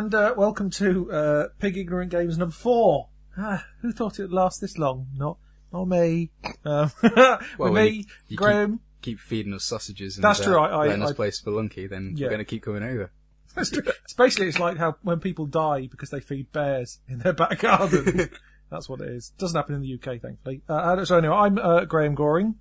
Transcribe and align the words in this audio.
Hello 0.00 0.06
and 0.06 0.14
uh, 0.14 0.34
welcome 0.34 0.70
to 0.70 1.12
uh, 1.12 1.48
Pig 1.58 1.76
Ignorant 1.76 2.10
Games 2.10 2.38
number 2.38 2.54
four. 2.54 3.08
Ah, 3.36 3.66
who 3.82 3.92
thought 3.92 4.18
it 4.18 4.22
would 4.22 4.32
last 4.32 4.58
this 4.58 4.78
long? 4.78 5.08
Not, 5.14 5.36
not 5.74 5.88
me. 5.88 6.30
Um, 6.64 6.90
with 7.58 7.74
me, 7.74 7.86
you- 7.88 8.04
you 8.28 8.36
Graham. 8.38 8.80
Keep 9.02 9.20
feeding 9.20 9.52
us 9.52 9.64
sausages 9.64 10.16
and 10.16 10.24
That's 10.24 10.40
uh, 10.40 10.44
true, 10.44 10.58
I- 10.58 10.68
I- 10.70 10.86
letting 10.86 11.02
us 11.02 11.10
I- 11.10 11.12
play 11.12 11.28
Spelunky, 11.30 11.86
then 11.90 12.14
Yeah. 12.16 12.24
we're 12.28 12.30
going 12.30 12.38
to 12.38 12.46
keep 12.46 12.62
coming 12.62 12.82
over. 12.82 13.10
It's 13.58 14.14
basically 14.16 14.48
it's 14.48 14.58
like 14.58 14.78
how 14.78 14.96
when 15.02 15.20
people 15.20 15.44
die 15.44 15.86
because 15.86 16.08
they 16.08 16.20
feed 16.20 16.50
bears 16.50 17.00
in 17.06 17.18
their 17.18 17.34
back 17.34 17.58
garden. 17.58 18.30
That's 18.70 18.88
what 18.88 19.02
it 19.02 19.08
is. 19.10 19.34
Doesn't 19.36 19.54
happen 19.54 19.74
in 19.74 19.82
the 19.82 19.94
UK, 19.96 20.22
thankfully. 20.22 20.62
Uh, 20.66 21.04
so 21.04 21.18
anyway, 21.18 21.34
I'm 21.34 21.58
uh, 21.58 21.84
Graham 21.84 22.14
Goring. 22.14 22.54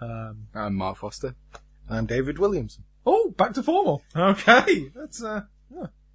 Um, 0.00 0.48
I'm 0.52 0.74
Mark 0.74 0.96
Foster. 0.96 1.36
I'm 1.88 2.06
David 2.06 2.40
Williamson. 2.40 2.82
oh, 3.06 3.32
back 3.36 3.52
to 3.54 3.62
formal. 3.62 4.02
Okay, 4.16 4.88
that's 4.96 5.22
uh, 5.22 5.42
yeah, 5.42 5.42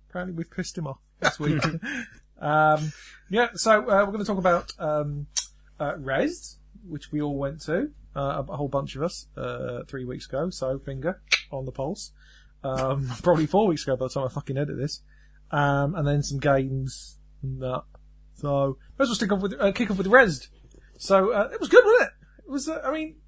apparently 0.10 0.36
we've 0.36 0.50
pissed 0.50 0.78
him 0.78 0.88
off 0.88 1.00
this 1.20 1.40
week. 1.40 1.64
um, 2.42 2.92
yeah, 3.30 3.50
so 3.56 3.82
uh, 3.82 4.06
we're 4.06 4.06
going 4.08 4.20
to 4.20 4.26
talk 4.26 4.38
about 4.38 4.72
um, 4.80 5.28
uh, 5.80 5.94
Rezzed, 5.94 6.58
which 6.88 7.12
we 7.12 7.22
all 7.22 7.38
went 7.38 7.62
to, 7.62 7.92
uh, 8.16 8.44
a 8.48 8.56
whole 8.56 8.70
bunch 8.70 8.96
of 8.96 9.04
us, 9.04 9.28
uh, 9.36 9.84
three 9.88 10.06
weeks 10.06 10.28
ago. 10.28 10.50
So 10.50 10.80
finger 10.80 11.22
on 11.52 11.66
the 11.66 11.72
pulse. 11.72 12.12
Um, 12.64 13.10
probably 13.24 13.46
four 13.46 13.68
weeks 13.68 13.84
ago 13.84 13.96
by 13.96 14.06
the 14.06 14.10
time 14.10 14.26
I 14.26 14.30
fucking 14.30 14.58
edit 14.58 14.78
this. 14.78 15.02
Um, 15.52 15.96
and 15.96 16.08
then 16.08 16.24
some 16.24 16.40
games 16.40 17.18
and 17.42 17.62
that. 17.62 17.84
So 18.36 18.77
might 18.98 19.04
as 19.04 19.10
well 19.10 19.16
stick 19.16 19.32
off 19.32 19.42
with 19.42 19.54
uh, 19.60 19.71
kick 19.71 19.90
off 19.90 19.98
with 19.98 20.08
Rezzed. 20.08 20.48
So 20.98 21.32
uh, 21.32 21.49
it 21.52 21.60
was 21.60 21.70
good, 21.70 21.84
wasn't 21.86 22.02
it? 22.04 22.10
It 22.46 22.52
was. 22.52 22.68
Uh, 22.68 22.82
I 22.84 22.92
mean, 22.92 22.92
I 22.92 22.92
mean, 22.92 23.16
well, 23.16 23.27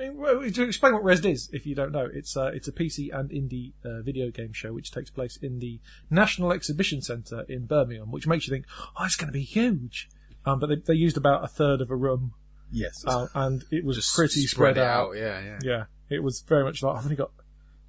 to 0.00 0.62
explain 0.62 0.94
what 0.94 1.02
Rezzed 1.02 1.30
is, 1.30 1.50
if 1.52 1.66
you 1.66 1.74
don't 1.74 1.92
know, 1.92 2.08
it's 2.12 2.36
uh, 2.36 2.50
it's 2.54 2.68
a 2.68 2.72
PC 2.72 3.08
and 3.12 3.30
indie 3.30 3.72
uh, 3.84 4.02
video 4.02 4.30
game 4.30 4.52
show 4.52 4.72
which 4.72 4.90
takes 4.90 5.10
place 5.10 5.36
in 5.40 5.58
the 5.58 5.80
National 6.10 6.52
Exhibition 6.52 7.02
Centre 7.02 7.44
in 7.48 7.66
Birmingham, 7.66 8.10
which 8.10 8.26
makes 8.26 8.46
you 8.46 8.52
think, 8.52 8.66
oh, 8.98 9.04
it's 9.04 9.16
going 9.16 9.28
to 9.28 9.32
be 9.32 9.42
huge. 9.42 10.08
Um, 10.46 10.58
but 10.58 10.68
they, 10.68 10.76
they 10.76 10.94
used 10.94 11.16
about 11.16 11.44
a 11.44 11.48
third 11.48 11.80
of 11.80 11.90
a 11.90 11.96
room, 11.96 12.32
Yes. 12.72 13.04
uh, 13.06 13.26
and 13.34 13.62
it 13.70 13.84
was 13.84 13.96
Just 13.96 14.14
pretty 14.14 14.46
spread 14.46 14.74
spread 14.74 14.78
out. 14.78 15.08
out. 15.10 15.16
Yeah, 15.16 15.40
yeah. 15.40 15.58
Yeah, 15.62 15.84
it 16.08 16.22
was 16.22 16.40
very 16.48 16.64
much 16.64 16.82
like 16.82 16.96
I've 16.96 17.04
only 17.04 17.16
got 17.16 17.30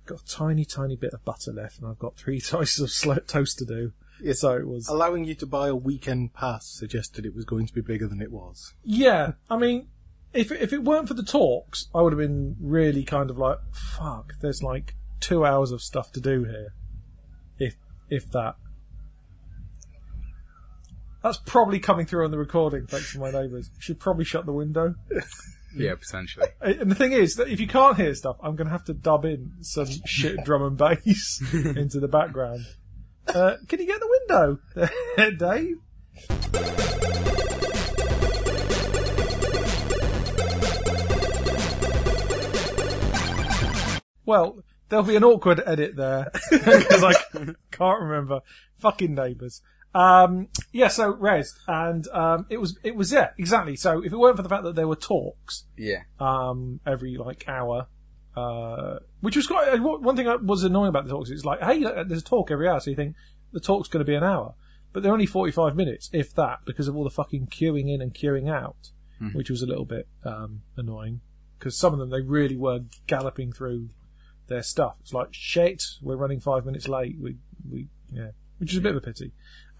got 0.05 0.19
a 0.21 0.25
tiny, 0.25 0.65
tiny 0.65 0.95
bit 0.97 1.13
of 1.13 1.23
butter 1.23 1.53
left, 1.53 1.79
and 1.79 1.87
I've 1.87 1.99
got 1.99 2.17
three 2.17 2.39
slices 2.41 3.05
of 3.07 3.27
toast 3.27 3.57
to 3.59 3.65
do. 3.65 3.93
Yes. 4.21 4.41
So 4.41 4.55
it 4.57 4.67
was. 4.67 4.87
Allowing 4.89 5.23
you 5.25 5.33
to 5.35 5.45
buy 5.45 5.69
a 5.69 5.75
weekend 5.75 6.33
pass 6.33 6.67
suggested 6.67 7.25
it 7.25 7.33
was 7.33 7.45
going 7.45 7.67
to 7.67 7.73
be 7.73 7.81
bigger 7.81 8.07
than 8.07 8.21
it 8.21 8.31
was. 8.31 8.73
Yeah, 8.83 9.33
I 9.49 9.57
mean, 9.57 9.87
if 10.33 10.51
if 10.51 10.73
it 10.73 10.83
weren't 10.83 11.07
for 11.07 11.13
the 11.13 11.23
talks, 11.23 11.87
I 11.93 12.01
would 12.01 12.13
have 12.13 12.19
been 12.19 12.55
really 12.59 13.03
kind 13.03 13.29
of 13.29 13.37
like, 13.37 13.57
fuck. 13.73 14.33
There's 14.41 14.63
like 14.63 14.95
two 15.19 15.45
hours 15.45 15.71
of 15.71 15.81
stuff 15.81 16.11
to 16.13 16.21
do 16.21 16.43
here, 16.43 16.73
if 17.57 17.75
if 18.09 18.29
that. 18.31 18.55
That's 21.23 21.37
probably 21.37 21.79
coming 21.79 22.07
through 22.07 22.25
on 22.25 22.31
the 22.31 22.39
recording. 22.39 22.87
Thanks 22.87 23.13
to 23.13 23.19
my 23.19 23.29
neighbours. 23.29 23.69
Should 23.77 23.99
probably 23.99 24.25
shut 24.25 24.45
the 24.45 24.53
window. 24.53 24.95
Yeah, 25.75 25.95
potentially. 25.95 26.47
And 26.61 26.91
the 26.91 26.95
thing 26.95 27.13
is 27.13 27.35
that 27.35 27.47
if 27.47 27.59
you 27.59 27.67
can't 27.67 27.97
hear 27.97 28.13
stuff, 28.13 28.35
I'm 28.43 28.55
going 28.55 28.67
to 28.67 28.71
have 28.71 28.85
to 28.85 28.93
dub 28.93 29.25
in 29.25 29.51
some 29.61 29.87
shit 30.05 30.43
drum 30.43 30.61
and 30.63 30.77
bass 30.77 31.41
into 31.53 31.99
the 31.99 32.09
background. 32.09 32.65
Uh, 33.27 33.55
can 33.67 33.79
you 33.79 33.87
get 33.87 33.99
the 33.99 34.19
window, 34.27 34.59
Dave? 35.37 35.77
Well, 44.31 44.63
there'll 44.87 45.03
be 45.03 45.17
an 45.17 45.25
awkward 45.25 45.61
edit 45.65 45.97
there 45.97 46.31
because 46.51 47.03
I 47.03 47.13
can't 47.71 48.01
remember. 48.01 48.39
Fucking 48.79 49.13
neighbours. 49.13 49.61
Um, 49.93 50.47
yeah, 50.71 50.87
so 50.87 51.11
Rezzed, 51.13 51.55
and 51.67 52.07
um, 52.13 52.45
it 52.49 52.61
was 52.61 52.79
it 52.81 52.95
was 52.95 53.11
yeah 53.11 53.31
exactly. 53.37 53.75
So 53.75 54.01
if 54.01 54.13
it 54.13 54.17
weren't 54.17 54.37
for 54.37 54.43
the 54.43 54.47
fact 54.47 54.63
that 54.63 54.75
there 54.75 54.87
were 54.87 54.95
talks, 54.95 55.65
Yeah. 55.75 56.03
um, 56.17 56.79
every 56.87 57.17
like 57.17 57.43
hour, 57.49 57.87
uh, 58.37 58.99
which 59.19 59.35
was 59.35 59.47
quite 59.47 59.67
uh, 59.67 59.77
one 59.79 60.15
thing 60.15 60.27
that 60.27 60.43
was 60.45 60.63
annoying 60.63 60.87
about 60.87 61.03
the 61.03 61.09
talks. 61.11 61.29
It's 61.29 61.43
like, 61.43 61.59
hey, 61.61 61.83
uh, 61.83 62.05
there's 62.05 62.21
a 62.21 62.23
talk 62.23 62.51
every 62.51 62.69
hour, 62.69 62.79
so 62.79 62.89
you 62.89 62.95
think 62.95 63.15
the 63.51 63.59
talk's 63.59 63.89
going 63.89 63.99
to 64.05 64.09
be 64.09 64.15
an 64.15 64.23
hour, 64.23 64.53
but 64.93 65.03
they're 65.03 65.11
only 65.11 65.25
45 65.25 65.75
minutes, 65.75 66.09
if 66.13 66.33
that, 66.35 66.59
because 66.65 66.87
of 66.87 66.95
all 66.95 67.03
the 67.03 67.09
fucking 67.09 67.47
queuing 67.47 67.93
in 67.93 68.01
and 68.01 68.13
queuing 68.13 68.49
out, 68.49 68.91
which 69.33 69.49
was 69.49 69.61
a 69.61 69.67
little 69.67 69.83
bit 69.85 70.07
um, 70.23 70.61
annoying. 70.77 71.19
Because 71.59 71.77
some 71.77 71.91
of 71.93 71.99
them 71.99 72.09
they 72.09 72.21
really 72.21 72.55
were 72.55 72.79
galloping 73.05 73.51
through 73.51 73.89
their 74.47 74.63
stuff. 74.63 74.95
It's 75.01 75.13
like 75.13 75.29
shit, 75.31 75.83
we're 76.01 76.15
running 76.15 76.39
five 76.39 76.65
minutes 76.65 76.87
late. 76.87 77.17
We 77.19 77.37
we 77.69 77.87
yeah, 78.11 78.31
which 78.57 78.71
is 78.71 78.77
a 78.77 78.81
bit 78.81 78.91
of 78.91 78.97
a 78.97 79.01
pity. 79.01 79.31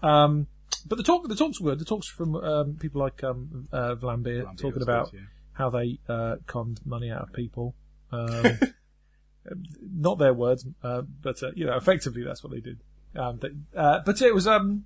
Um, 0.02 0.46
but 0.86 0.96
the 0.96 1.04
talk 1.04 1.28
the 1.28 1.36
talks 1.36 1.60
were 1.60 1.70
good. 1.70 1.80
The 1.80 1.84
talks 1.84 2.08
from 2.08 2.34
um, 2.36 2.74
people 2.74 3.00
like 3.00 3.22
um, 3.22 3.68
uh, 3.72 3.94
Vlambeer 3.94 4.44
Vlambeer 4.44 4.58
talking 4.58 4.82
about 4.82 5.10
good, 5.10 5.20
yeah. 5.20 5.26
how 5.52 5.70
they 5.70 5.98
uh, 6.08 6.36
conned 6.46 6.80
money 6.84 7.10
out 7.10 7.22
of 7.22 7.32
people. 7.32 7.74
Um, 8.10 8.58
not 9.80 10.18
their 10.18 10.34
words, 10.34 10.66
uh, 10.82 11.02
but 11.02 11.42
uh, 11.42 11.50
you 11.54 11.66
know, 11.66 11.76
effectively 11.76 12.22
that's 12.24 12.42
what 12.42 12.52
they 12.52 12.60
did. 12.60 12.80
Um, 13.14 13.38
they, 13.40 13.50
uh, 13.76 14.00
but 14.04 14.20
it 14.22 14.34
was 14.34 14.46
um, 14.46 14.84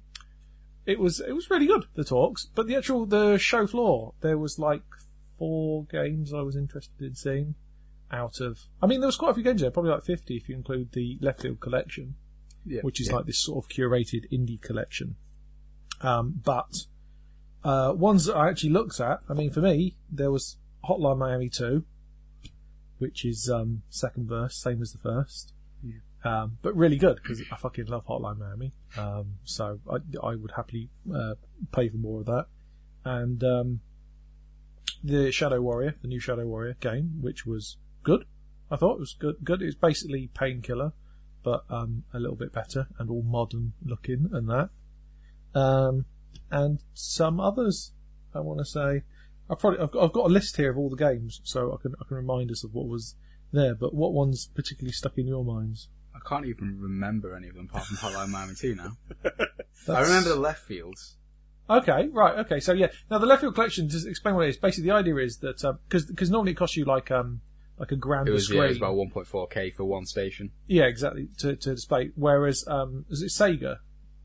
it 0.85 0.99
was 0.99 1.21
it 1.21 1.33
was 1.33 1.51
really 1.51 1.67
good 1.67 1.87
the 1.95 2.05
talks. 2.05 2.49
But 2.55 2.67
the 2.67 2.77
actual 2.77 3.07
the 3.07 3.39
show 3.39 3.67
floor, 3.67 4.15
there 4.21 4.39
was 4.39 4.59
like 4.59 4.83
four 5.39 5.85
games 5.85 6.33
I 6.33 6.41
was 6.41 6.57
interested 6.57 7.03
in 7.03 7.15
seeing. 7.15 7.55
Out 8.13 8.41
of, 8.41 8.61
I 8.81 8.87
mean, 8.87 9.01
there 9.01 9.09
was 9.09 9.17
quite 9.17 9.31
a 9.33 9.35
few 9.35 9.43
games 9.43 9.61
there, 9.61 9.71
probably 9.71 9.91
like 9.91 10.05
fifty 10.05 10.37
if 10.37 10.49
you 10.49 10.55
include 10.55 10.93
the 10.93 11.19
left 11.21 11.43
field 11.43 11.59
collection 11.61 12.15
Yeah. 12.65 12.81
which 12.83 13.01
is 13.01 13.09
yeah. 13.09 13.17
like 13.17 13.27
this 13.27 13.39
sort 13.39 13.65
of 13.65 13.69
curated 13.69 14.31
indie 14.33 14.61
collection. 14.61 15.17
Um, 16.01 16.41
but 16.45 16.73
uh, 17.65 17.93
ones 17.97 18.27
that 18.27 18.37
I 18.37 18.49
actually 18.49 18.71
looked 18.71 19.01
at, 19.01 19.21
I 19.29 19.35
mean, 19.35 19.51
for 19.51 19.61
me, 19.61 19.97
there 20.11 20.31
was 20.31 20.57
Hotline 20.85 21.19
Miami 21.19 21.49
2, 21.49 21.85
which 22.99 23.25
is 23.25 23.51
um, 23.51 23.83
second 23.91 24.29
verse, 24.29 24.57
same 24.57 24.83
as 24.83 24.93
the 24.93 24.99
first. 24.99 25.53
Yeah. 25.83 25.95
Um, 26.25 26.59
but 26.63 26.77
really 26.77 26.97
good 26.97 27.17
because 27.23 27.43
I 27.53 27.57
fucking 27.57 27.87
love 27.87 28.07
Hotline 28.07 28.39
Miami. 28.39 28.73
Um, 28.97 29.35
so 29.45 29.81
I, 29.91 29.97
I 30.25 30.35
would 30.37 30.53
happily 30.57 30.91
uh, 31.13 31.35
pay 31.73 31.89
for 31.89 31.97
more 31.99 32.21
of 32.21 32.27
that. 32.27 32.47
And 33.05 33.43
um, 33.45 33.81
the 35.03 35.31
Shadow 35.31 35.61
Warrior, 35.61 35.95
the 36.03 36.09
new 36.09 36.21
Shadow 36.21 36.47
Warrior 36.47 36.77
game, 36.81 37.19
which 37.21 37.47
was 37.47 37.77
good. 38.07 38.25
I 38.71 38.77
thought 38.77 38.95
it 38.95 39.01
was 39.01 39.17
good. 39.19 39.37
Good. 39.45 39.61
It 39.61 39.67
was 39.67 39.75
basically 39.75 40.31
Painkiller 40.35 40.93
but 41.47 41.65
um, 41.71 42.03
a 42.13 42.19
little 42.19 42.35
bit 42.35 42.53
better 42.53 42.89
and 42.99 43.09
all 43.09 43.23
modern 43.23 43.73
looking 43.85 44.29
and 44.33 44.49
that. 44.49 44.69
Um, 45.55 46.05
and 46.51 46.81
some 46.93 47.39
others, 47.39 47.93
I 48.35 48.41
want 48.41 48.59
to 48.59 48.65
say. 48.65 49.05
I 49.49 49.55
probably 49.55 49.79
I've 49.79 49.93
got, 49.93 50.05
I've 50.05 50.13
got 50.13 50.27
a 50.27 50.33
list 50.33 50.57
here 50.57 50.73
of 50.73 50.77
all 50.77 50.91
the 50.91 50.97
games, 50.97 51.41
so 51.45 51.73
I 51.73 51.81
can 51.81 51.95
I 52.01 52.05
can 52.09 52.17
remind 52.17 52.51
us 52.51 52.65
of 52.65 52.75
what 52.75 52.89
was 52.89 53.15
there. 53.53 53.77
But 53.77 53.95
what 53.95 54.13
ones 54.13 54.51
particularly 54.57 54.91
stuck 54.91 55.17
in 55.19 55.29
your 55.29 55.45
minds? 55.45 55.89
I 56.17 56.19
can't 56.29 56.47
even 56.47 56.81
remember 56.81 57.37
any 57.37 57.47
of 57.47 57.55
them 57.55 57.69
apart 57.71 57.87
from 57.87 57.99
Hotline 57.99 58.31
Miami 58.31 58.55
2 58.57 58.75
now. 58.75 58.97
I 59.95 60.01
remember 60.01 60.31
the 60.31 60.41
left 60.41 60.65
fields. 60.65 61.17
Okay, 61.71 62.09
right, 62.13 62.39
okay. 62.41 62.59
So 62.59 62.73
yeah, 62.73 62.89
now 63.09 63.19
the 63.19 63.27
left 63.27 63.43
field 63.43 63.55
collection. 63.55 63.89
Just 63.89 64.09
explain 64.09 64.35
what 64.35 64.47
it 64.47 64.49
is. 64.49 64.57
Basically, 64.57 64.91
the 64.91 64.97
idea 64.97 65.17
is 65.19 65.39
that 65.39 65.79
because 65.89 66.07
because 66.07 66.29
normally 66.29 66.53
it 66.53 66.57
costs 66.57 66.77
you 66.77 66.85
like 66.85 67.13
um 67.13 67.41
like 67.79 67.93
a 67.93 67.97
grand 67.97 68.29
It 68.29 68.33
was, 68.33 68.45
screen. 68.47 68.59
yeah, 68.61 68.65
it 68.67 68.69
was 68.69 68.77
about 68.79 68.95
1.4k 68.97 69.75
for 69.75 69.85
one 69.85 70.07
station. 70.07 70.51
Yeah, 70.67 70.85
exactly. 70.85 71.29
To 71.39 71.57
to 71.57 71.75
display. 71.75 72.11
Whereas 72.15 72.65
um, 72.69 73.05
was 73.09 73.23
it 73.23 73.31
Sega? 73.31 73.79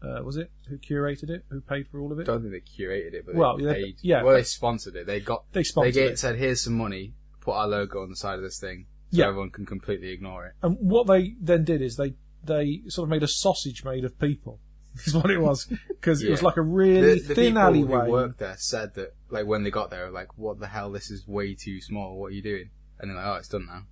Uh, 0.04 0.24
was 0.24 0.36
it 0.38 0.52
who 0.68 0.78
curated 0.78 1.30
it? 1.30 1.46
Who 1.50 1.62
paid 1.62 1.88
for 1.88 2.00
all 2.00 2.12
of 2.12 2.20
it? 2.20 2.24
I 2.24 2.34
don't 2.34 2.42
think 2.50 2.54
they 2.54 2.84
curated 2.84 3.14
it, 3.14 3.26
but 3.26 3.36
Well, 3.36 3.58
they 3.58 3.66
they- 3.66 3.74
paid. 3.74 3.96
yeah, 4.02 4.24
well, 4.24 4.34
they 4.36 4.44
sponsored 4.44 4.96
it. 4.96 5.06
They 5.06 5.20
got. 5.20 5.44
They 5.52 5.64
sponsored 5.64 5.94
they 5.94 6.00
get, 6.02 6.12
it. 6.14 6.20
said, 6.20 6.38
"Here's 6.38 6.62
some 6.64 6.74
money. 6.78 7.14
Put 7.40 7.52
our 7.54 7.68
logo 7.68 8.02
on 8.02 8.10
the 8.10 8.16
side 8.16 8.36
of 8.36 8.42
this 8.44 8.60
thing, 8.60 8.86
so 9.12 9.18
Yeah. 9.20 9.28
everyone 9.28 9.50
can 9.52 9.66
completely 9.66 10.10
ignore 10.10 10.48
it." 10.48 10.54
And 10.64 10.78
what 10.80 11.08
they 11.08 11.36
then 11.40 11.64
did 11.64 11.82
is 11.82 11.98
they 11.98 12.16
they 12.44 12.82
sort 12.88 13.06
of 13.06 13.10
made 13.12 13.22
a 13.22 13.28
sausage 13.28 13.84
made 13.84 14.04
of 14.06 14.18
people. 14.20 14.60
Is 15.06 15.14
what 15.14 15.32
it 15.32 15.40
was 15.40 15.68
because 15.88 16.22
it 16.22 16.30
was 16.30 16.44
like 16.44 16.58
a 16.58 16.62
really 16.62 17.20
the, 17.20 17.28
the 17.28 17.36
thin 17.36 17.46
people 17.54 17.62
alleyway. 17.62 18.06
who 18.08 18.12
worked 18.12 18.40
there 18.40 18.56
said 18.58 18.94
that, 18.96 19.14
like, 19.30 19.46
when 19.46 19.64
they 19.64 19.70
got 19.72 19.90
there, 19.90 20.10
like, 20.12 20.38
"What 20.38 20.60
the 20.60 20.68
hell? 20.68 20.92
This 20.92 21.10
is 21.10 21.26
way 21.26 21.54
too 21.56 21.80
small. 21.80 22.18
What 22.20 22.28
are 22.32 22.36
you 22.36 22.42
doing?" 22.42 22.72
And 23.02 23.10
they're 23.10 23.18
like, 23.18 23.26
"Oh, 23.26 23.34
it's 23.34 23.48
done 23.50 23.66
now." 23.66 23.84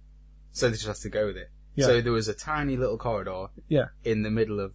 So 0.52 0.68
they 0.70 0.74
just 0.76 0.88
have 0.88 1.00
to 1.00 1.10
go 1.10 1.26
with 1.28 1.38
it. 1.38 1.50
Yeah. 1.76 1.86
So 1.88 2.02
there 2.02 2.12
was 2.14 2.28
a 2.28 2.34
tiny 2.34 2.78
little 2.78 2.98
corridor 2.98 3.48
Yeah, 3.68 3.88
in 4.04 4.22
the 4.24 4.32
middle 4.32 4.60
of 4.60 4.74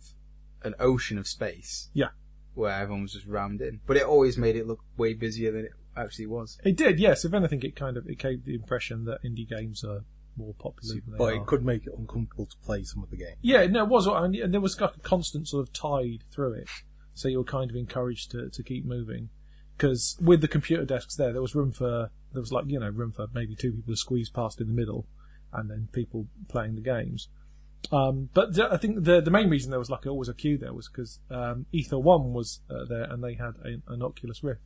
an 0.63 0.75
ocean 0.79 1.19
of 1.19 1.27
space. 1.27 1.89
Yeah. 1.93 2.09
Where 2.55 2.73
everyone 2.73 3.03
was 3.03 3.13
just 3.13 3.27
rammed 3.27 3.61
in. 3.61 3.81
But 3.87 3.97
it 3.97 4.05
always 4.05 4.37
made 4.39 4.57
it 4.57 4.67
look 4.67 4.81
way 4.97 5.13
busier 5.15 5.53
than 5.53 5.67
it 5.67 5.73
actually 5.97 6.27
was. 6.27 6.59
it 6.65 6.77
did. 6.77 6.99
Yes, 6.99 7.25
if 7.25 7.33
anything, 7.35 7.63
it 7.63 7.77
kind 7.77 7.97
of 7.97 8.07
it 8.09 8.19
gave 8.19 8.45
the 8.45 8.55
impression 8.55 9.05
that 9.07 9.23
indie 9.25 9.49
games 9.49 9.85
are 9.85 10.05
more 10.37 10.55
popular. 10.55 10.95
Than 10.97 11.13
they 11.13 11.19
But 11.19 11.35
are. 11.35 11.37
it 11.43 11.47
could 11.47 11.65
make 11.65 11.87
it 11.87 11.93
uncomfortable 11.97 12.47
to 12.47 12.57
play 12.65 12.83
some 12.85 13.03
of 13.03 13.11
the 13.11 13.17
games. 13.17 13.37
Yeah, 13.43 13.67
no, 13.67 13.85
it 13.85 13.89
was, 13.89 14.07
and 14.07 14.35
and 14.35 14.53
there 14.55 14.61
was 14.61 14.81
like 14.81 14.97
a 14.97 15.01
constant 15.01 15.49
sort 15.49 15.63
of 15.69 15.73
tide 15.73 16.25
through 16.33 16.55
it, 16.55 16.69
so 17.13 17.29
you 17.29 17.39
were 17.39 17.45
kind 17.45 17.71
of 17.71 17.77
encouraged 17.77 18.31
to, 18.33 18.49
to 18.51 18.63
keep 18.63 18.85
moving. 18.85 19.31
Because 19.77 20.17
with 20.21 20.41
the 20.41 20.49
computer 20.49 20.85
desks 20.85 21.17
there, 21.17 21.33
there 21.33 21.43
was 21.43 21.55
room 21.55 21.73
for 21.73 22.11
there 22.33 22.41
was 22.41 22.53
like 22.53 22.65
you 22.69 22.79
know 22.81 22.89
room 22.89 23.13
for 23.13 23.27
maybe 23.35 23.55
two 23.57 23.73
people 23.73 23.93
to 23.93 23.97
squeeze 23.97 24.31
past 24.31 24.61
in 24.61 24.69
the 24.69 24.73
middle, 24.73 25.07
and 25.53 25.71
then 25.71 25.89
people 25.93 26.27
playing 26.49 26.75
the 26.77 26.81
games. 26.81 27.29
Um, 27.93 28.31
but 28.33 28.55
the, 28.55 28.73
I 28.73 28.77
think 28.77 29.05
the 29.05 29.21
the 29.21 29.31
main 29.31 29.51
reason 29.51 29.71
there 29.71 29.79
was 29.79 29.91
like 29.91 30.07
always 30.07 30.29
a 30.29 30.35
queue 30.35 30.59
there 30.59 30.73
was 30.73 30.89
because 30.89 31.21
um, 31.31 31.67
Ether 31.73 31.99
One 31.99 32.33
was 32.33 32.61
uh, 32.71 32.85
there 32.89 33.05
and 33.05 33.23
they 33.23 33.35
had 33.35 33.55
a, 33.65 33.93
an 33.93 34.03
Oculus 34.03 34.43
Rift. 34.43 34.61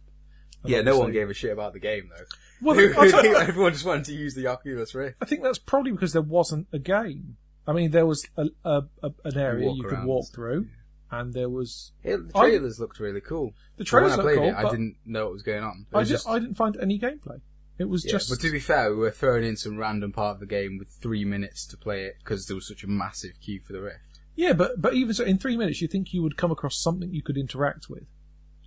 And 0.62 0.70
Yeah, 0.70 0.82
no 0.82 0.98
one 0.98 1.12
gave 1.12 1.28
a 1.30 1.34
shit 1.34 1.52
about 1.52 1.72
the 1.72 1.80
game 1.80 2.10
though. 2.16 2.24
Well, 2.62 2.78
I, 2.98 3.08
tell 3.08 3.24
you- 3.24 3.36
Everyone 3.36 3.72
just 3.72 3.84
wanted 3.84 4.04
to 4.06 4.14
use 4.14 4.34
the 4.34 4.46
Oculus 4.46 4.94
Rift. 4.94 5.16
I 5.20 5.24
think 5.24 5.42
that's 5.42 5.58
probably 5.58 5.92
because 5.92 6.12
there 6.12 6.22
wasn't 6.22 6.68
a 6.72 6.78
game. 6.78 7.36
I 7.66 7.72
mean, 7.72 7.90
there 7.90 8.06
was 8.06 8.26
a, 8.36 8.46
a, 8.64 8.82
a 9.02 9.10
an 9.24 9.36
area 9.36 9.70
you 9.70 9.82
could 9.82 9.92
around 9.92 10.06
walk 10.06 10.26
through, 10.34 10.68
and 11.10 11.32
there 11.32 11.48
was 11.48 11.92
It, 12.04 12.32
the 12.32 12.38
I- 12.38 12.48
trailers 12.50 12.78
looked 12.80 13.00
really 13.00 13.20
cool. 13.20 13.54
the 13.76 13.84
trailers 13.84 14.10
when 14.16 14.20
I 14.20 14.22
looked 14.22 14.36
played 14.38 14.52
cool. 14.54 14.60
it, 14.60 14.66
I 14.66 14.70
didn't 14.70 14.96
know 15.06 15.24
what 15.24 15.32
was 15.34 15.42
going 15.42 15.62
on. 15.64 15.86
It 15.90 15.96
I 15.96 16.00
was 16.00 16.08
just 16.08 16.28
I 16.28 16.38
didn't 16.38 16.56
find 16.56 16.76
any 16.80 16.98
gameplay. 16.98 17.40
It 17.78 17.88
was 17.88 18.04
Yeah, 18.04 18.12
just 18.12 18.28
but 18.28 18.40
to 18.40 18.50
be 18.50 18.58
fair, 18.58 18.90
we 18.90 18.96
were 18.96 19.10
throwing 19.12 19.44
in 19.44 19.56
some 19.56 19.76
random 19.78 20.12
part 20.12 20.34
of 20.34 20.40
the 20.40 20.46
game 20.46 20.78
with 20.78 20.88
three 20.88 21.24
minutes 21.24 21.64
to 21.68 21.76
play 21.76 22.06
it 22.06 22.16
because 22.18 22.46
there 22.46 22.56
was 22.56 22.66
such 22.66 22.82
a 22.82 22.88
massive 22.88 23.40
queue 23.40 23.60
for 23.60 23.72
the 23.72 23.80
Rift. 23.80 24.18
yeah, 24.34 24.52
but 24.52 24.80
but 24.82 24.94
even 24.94 25.14
so, 25.14 25.24
in 25.24 25.38
three 25.38 25.56
minutes, 25.56 25.80
you 25.80 25.86
think 25.88 26.12
you 26.12 26.22
would 26.22 26.36
come 26.36 26.50
across 26.50 26.76
something 26.78 27.12
you 27.14 27.22
could 27.22 27.36
interact 27.38 27.88
with. 27.88 28.04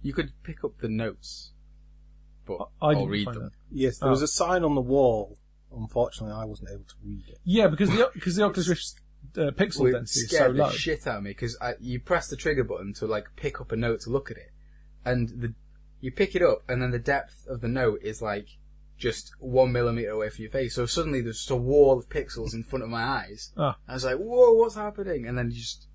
You 0.02 0.14
could 0.14 0.32
pick 0.44 0.64
up 0.64 0.78
the 0.80 0.88
notes, 0.90 1.52
but 2.46 2.70
I 2.82 2.88
will 2.88 2.94
didn't 3.02 3.10
read 3.10 3.26
find 3.26 3.38
them. 3.38 3.44
that. 3.44 3.52
Yes, 3.70 3.98
there 4.00 4.08
Oh. 4.08 4.12
was 4.12 4.22
a 4.22 4.28
sign 4.28 4.64
on 4.64 4.76
the 4.76 4.82
wall. 4.82 5.38
Unfortunately, 5.74 6.34
I 6.36 6.46
wasn't 6.46 6.70
able 6.72 6.84
to 6.86 6.96
read 7.04 7.24
it. 7.30 7.40
Yeah, 7.44 7.68
because 7.68 7.90
the 7.90 8.10
because 8.14 8.36
the 8.36 8.44
Oculus 8.46 8.68
Rift's 8.68 8.96
uh, 9.38 9.51
pixel 9.51 9.81
Well, 9.83 9.94
density 9.94 10.22
is 10.22 10.30
so 10.31 10.36
scared 10.36 10.56
low. 10.56 10.69
the 10.69 10.78
shit 10.78 11.07
out 11.07 11.18
of 11.18 11.24
me 11.24 11.31
because 11.31 11.57
you 11.80 12.00
press 12.00 12.28
the 12.28 12.36
trigger 12.36 12.63
button 12.63 12.94
to 12.95 13.06
like 13.06 13.28
pick 13.36 13.60
up 13.62 13.72
a 13.72 13.75
note 13.75 14.01
to 14.01 14.10
look 14.10 14.31
at 14.31 14.38
it, 14.38 14.51
and 15.06 15.30
the 15.30 15.54
you 16.00 16.12
pick 16.12 16.36
it 16.36 16.42
up, 16.42 16.63
and 16.68 16.81
then 16.81 16.92
the 16.92 17.00
depth 17.00 17.45
of 17.48 17.62
the 17.62 17.68
note 17.68 18.00
is 18.01 18.22
like 18.22 18.48
just 18.98 19.31
one 19.39 19.72
millimeter 19.72 20.12
away 20.12 20.30
from 20.30 20.44
your 20.44 20.51
face. 20.51 20.75
So 20.75 20.86
suddenly 20.86 21.22
there's 21.22 21.38
just 21.38 21.51
a 21.51 21.56
wall 21.56 21.98
of 22.00 22.10
pixels 22.10 22.54
in 22.54 22.63
front 22.63 22.83
of 22.83 22.89
my 22.89 23.04
eyes. 23.04 23.51
Ah. 23.57 23.78
I 23.88 23.94
was 23.94 24.06
like, 24.06 24.18
"Whoa, 24.18 24.54
what's 24.54 24.75
happening?" 24.75 25.28
And 25.28 25.38
then 25.38 25.51
you 25.51 25.57
just 25.57 25.88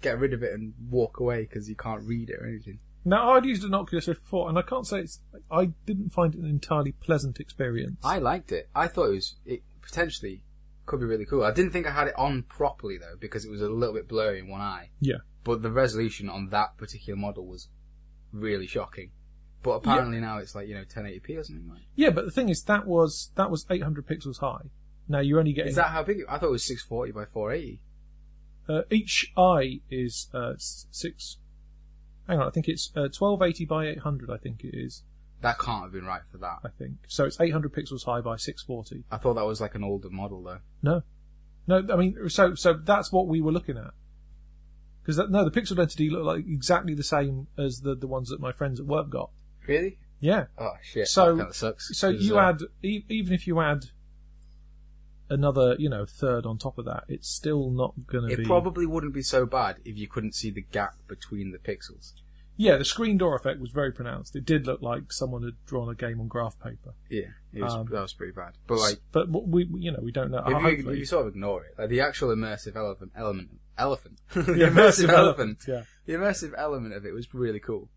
get 0.00 0.18
rid 0.18 0.32
of 0.32 0.42
it 0.42 0.52
and 0.52 0.74
walk 0.90 1.20
away 1.20 1.42
because 1.42 1.68
you 1.68 1.76
can't 1.76 2.02
read 2.02 2.30
it 2.30 2.36
or 2.40 2.46
anything. 2.46 2.78
Now 3.04 3.32
I'd 3.32 3.44
used 3.44 3.64
an 3.64 3.74
Oculus 3.74 4.06
Rift 4.06 4.22
before, 4.22 4.48
and 4.48 4.56
I 4.58 4.62
can't 4.62 4.86
say 4.86 5.00
it's. 5.00 5.20
I 5.50 5.72
didn't 5.86 6.10
find 6.10 6.34
it 6.34 6.40
an 6.40 6.48
entirely 6.48 6.92
pleasant 6.92 7.40
experience. 7.40 7.98
I 8.04 8.18
liked 8.18 8.52
it. 8.52 8.68
I 8.74 8.86
thought 8.86 9.06
it 9.06 9.14
was 9.14 9.34
it 9.44 9.62
potentially 9.82 10.44
could 10.92 11.00
be 11.00 11.06
really 11.06 11.24
cool. 11.24 11.42
I 11.42 11.52
didn't 11.52 11.72
think 11.72 11.86
I 11.86 11.90
had 11.90 12.08
it 12.08 12.14
on 12.18 12.42
properly 12.42 12.98
though 12.98 13.16
because 13.18 13.46
it 13.46 13.50
was 13.50 13.62
a 13.62 13.68
little 13.70 13.94
bit 13.94 14.08
blurry 14.08 14.40
in 14.40 14.48
one 14.48 14.60
eye. 14.60 14.90
Yeah. 15.00 15.16
But 15.42 15.62
the 15.62 15.70
resolution 15.70 16.28
on 16.28 16.50
that 16.50 16.76
particular 16.76 17.18
model 17.18 17.46
was 17.46 17.68
really 18.30 18.66
shocking. 18.66 19.10
But 19.62 19.70
apparently 19.70 20.20
now 20.20 20.36
it's 20.38 20.54
like 20.54 20.68
you 20.68 20.74
know 20.74 20.84
1080p 20.84 21.38
or 21.38 21.44
something 21.44 21.66
like. 21.68 21.80
Yeah, 21.94 22.10
but 22.10 22.26
the 22.26 22.30
thing 22.30 22.50
is, 22.50 22.62
that 22.64 22.86
was 22.86 23.30
that 23.36 23.50
was 23.50 23.64
800 23.70 24.06
pixels 24.06 24.40
high. 24.40 24.68
Now 25.08 25.20
you're 25.20 25.38
only 25.38 25.54
getting 25.54 25.70
Is 25.70 25.76
that 25.76 25.88
how 25.88 26.02
big? 26.02 26.18
It, 26.20 26.26
I 26.28 26.36
thought 26.38 26.48
it 26.48 26.50
was 26.50 26.64
640 26.64 27.12
by 27.12 27.24
480. 27.24 27.80
uh, 28.68 28.82
each 28.90 29.32
eye 29.36 29.80
is 29.90 30.28
uh, 30.34 30.52
six. 30.58 31.38
Hang 32.28 32.38
on, 32.38 32.46
I 32.46 32.50
think 32.50 32.68
it's 32.68 32.92
uh, 32.94 33.08
1280 33.16 33.64
by 33.64 33.86
800. 33.86 34.30
I 34.30 34.36
think 34.36 34.62
it 34.62 34.76
is. 34.76 35.04
That 35.42 35.58
can't 35.58 35.82
have 35.84 35.92
been 35.92 36.06
right 36.06 36.22
for 36.30 36.38
that. 36.38 36.58
I 36.64 36.68
think 36.78 36.94
so. 37.08 37.24
It's 37.24 37.40
800 37.40 37.72
pixels 37.72 38.04
high 38.04 38.20
by 38.20 38.36
640. 38.36 39.04
I 39.10 39.18
thought 39.18 39.34
that 39.34 39.44
was 39.44 39.60
like 39.60 39.74
an 39.74 39.84
older 39.84 40.08
model 40.10 40.42
though. 40.42 40.58
No, 40.82 41.02
no. 41.66 41.92
I 41.92 41.96
mean, 41.96 42.28
so 42.28 42.54
so 42.54 42.74
that's 42.74 43.12
what 43.12 43.26
we 43.26 43.40
were 43.40 43.52
looking 43.52 43.76
at. 43.76 43.90
Because 45.02 45.18
no, 45.30 45.44
the 45.44 45.50
pixel 45.50 45.76
density 45.76 46.08
looked 46.08 46.24
like 46.26 46.44
exactly 46.46 46.94
the 46.94 47.02
same 47.02 47.48
as 47.58 47.80
the 47.80 47.94
the 47.96 48.06
ones 48.06 48.28
that 48.30 48.40
my 48.40 48.52
friends 48.52 48.78
at 48.80 48.86
work 48.86 49.10
got. 49.10 49.30
Really? 49.66 49.98
Yeah. 50.20 50.46
Oh 50.58 50.74
shit. 50.82 51.08
So- 51.08 51.36
that 51.36 51.54
sucks. 51.54 51.90
So 51.98 52.08
you 52.08 52.38
uh, 52.38 52.50
add 52.50 52.60
e- 52.82 53.04
even 53.08 53.32
if 53.32 53.46
you 53.48 53.60
add 53.60 53.86
another, 55.28 55.74
you 55.78 55.88
know, 55.88 56.04
third 56.06 56.46
on 56.46 56.58
top 56.58 56.78
of 56.78 56.84
that, 56.84 57.04
it's 57.08 57.28
still 57.28 57.70
not 57.70 57.94
going 58.06 58.28
to 58.28 58.32
It 58.34 58.38
be. 58.38 58.44
probably 58.44 58.86
wouldn't 58.86 59.14
be 59.14 59.22
so 59.22 59.46
bad 59.46 59.76
if 59.84 59.96
you 59.96 60.06
couldn't 60.06 60.34
see 60.34 60.50
the 60.50 60.60
gap 60.62 60.94
between 61.08 61.50
the 61.52 61.58
pixels. 61.58 62.12
Yeah, 62.56 62.76
the 62.76 62.84
screen 62.84 63.16
door 63.18 63.34
effect 63.34 63.60
was 63.60 63.70
very 63.70 63.92
pronounced. 63.92 64.36
It 64.36 64.44
did 64.44 64.66
look 64.66 64.82
like 64.82 65.10
someone 65.12 65.42
had 65.42 65.54
drawn 65.66 65.88
a 65.90 65.94
game 65.94 66.20
on 66.20 66.28
graph 66.28 66.58
paper. 66.58 66.94
Yeah, 67.10 67.28
it 67.52 67.62
was, 67.62 67.74
Um, 67.74 67.86
that 67.90 68.00
was 68.02 68.12
pretty 68.12 68.32
bad. 68.32 68.52
But 68.66 68.78
like, 68.78 68.98
but 69.10 69.30
we, 69.30 69.64
we- 69.64 69.80
you 69.80 69.90
know, 69.92 70.00
we 70.02 70.12
don't 70.12 70.30
know. 70.30 70.42
if 70.46 70.78
you, 70.84 70.90
if 70.90 70.98
you 70.98 71.04
sort 71.06 71.26
of 71.26 71.32
ignore 71.34 71.64
it, 71.64 71.74
like 71.78 71.88
the 71.88 72.00
actual 72.00 72.28
immersive 72.28 72.76
elephant, 72.76 73.12
element, 73.16 73.50
elephant, 73.78 74.20
the 74.34 74.42
The 74.42 74.52
immersive 74.52 75.08
elephant, 75.08 75.58
Yeah. 75.66 75.82
the 76.06 76.12
immersive 76.12 76.52
element 76.56 76.94
of 76.94 77.06
it 77.06 77.12
was 77.14 77.32
really 77.34 77.60
cool. 77.60 77.88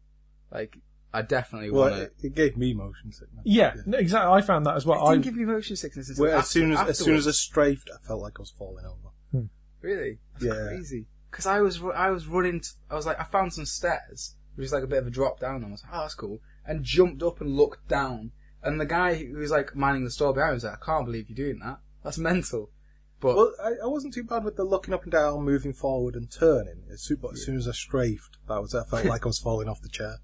Like, 0.51 0.77
I 1.13 1.21
definitely 1.21 1.71
Well, 1.71 1.89
want 1.91 1.95
to. 1.95 2.01
it, 2.03 2.13
it 2.23 2.35
gave 2.35 2.55
me 2.57 2.73
motion 2.73 3.11
sickness. 3.11 3.41
Yeah, 3.45 3.75
no, 3.85 3.97
exactly. 3.97 4.31
I 4.33 4.41
found 4.41 4.65
that 4.65 4.75
as 4.75 4.85
well. 4.85 5.05
It 5.09 5.11
didn't 5.15 5.21
I, 5.25 5.29
give 5.29 5.35
me 5.35 5.45
motion 5.45 5.75
sickness. 5.75 6.09
until 6.09 6.25
Well, 6.25 6.39
as 6.39 6.49
soon 6.49 6.71
as 6.71 6.79
as 6.89 6.97
soon 6.99 7.15
as 7.15 7.27
I 7.27 7.31
strafed, 7.31 7.89
I 7.93 7.97
felt 8.05 8.21
like 8.21 8.33
I 8.39 8.41
was 8.41 8.51
falling 8.51 8.85
over. 8.85 9.47
really, 9.81 10.19
That's 10.33 10.45
Yeah. 10.45 10.67
crazy. 10.67 11.05
Because 11.29 11.45
I 11.45 11.59
was 11.59 11.79
ru- 11.81 11.91
I 11.91 12.09
was 12.11 12.27
running. 12.27 12.61
T- 12.61 12.69
I 12.89 12.95
was 12.95 13.05
like, 13.05 13.19
I 13.19 13.23
found 13.25 13.53
some 13.53 13.65
stairs, 13.65 14.35
which 14.55 14.65
is 14.65 14.73
like 14.73 14.83
a 14.83 14.87
bit 14.87 14.99
of 14.99 15.07
a 15.07 15.11
drop 15.11 15.39
down. 15.39 15.57
And 15.57 15.65
I 15.65 15.69
was 15.71 15.83
like, 15.83 15.91
oh, 15.95 16.01
that's 16.01 16.15
cool. 16.15 16.39
And 16.65 16.83
jumped 16.83 17.21
up 17.23 17.41
and 17.41 17.55
looked 17.55 17.87
down. 17.87 18.31
And 18.63 18.81
the 18.81 18.85
guy 18.85 19.13
who 19.15 19.37
was 19.37 19.51
like 19.51 19.75
manning 19.75 20.03
the 20.03 20.11
store 20.11 20.33
behind 20.33 20.51
me 20.51 20.55
was 20.55 20.63
like, 20.63 20.81
I 20.81 20.85
can't 20.85 21.05
believe 21.05 21.29
you're 21.29 21.35
doing 21.47 21.59
that. 21.59 21.79
That's 22.03 22.17
mental. 22.17 22.71
But 23.19 23.35
Well, 23.35 23.53
I, 23.63 23.71
I 23.83 23.87
wasn't 23.87 24.13
too 24.13 24.23
bad 24.23 24.43
with 24.43 24.55
the 24.57 24.63
looking 24.63 24.93
up 24.93 25.03
and 25.03 25.11
down, 25.11 25.43
moving 25.43 25.73
forward 25.73 26.15
and 26.15 26.29
turning. 26.31 26.83
As 26.91 27.01
soon, 27.03 27.17
but 27.21 27.33
as 27.33 27.45
soon 27.45 27.57
as 27.57 27.67
I 27.67 27.71
strafed, 27.71 28.37
that 28.47 28.61
was 28.61 28.73
I 28.75 28.83
felt 28.83 29.05
like 29.05 29.23
I 29.25 29.29
was 29.29 29.39
falling 29.39 29.69
off 29.69 29.81
the 29.81 29.89
chair. 29.89 30.17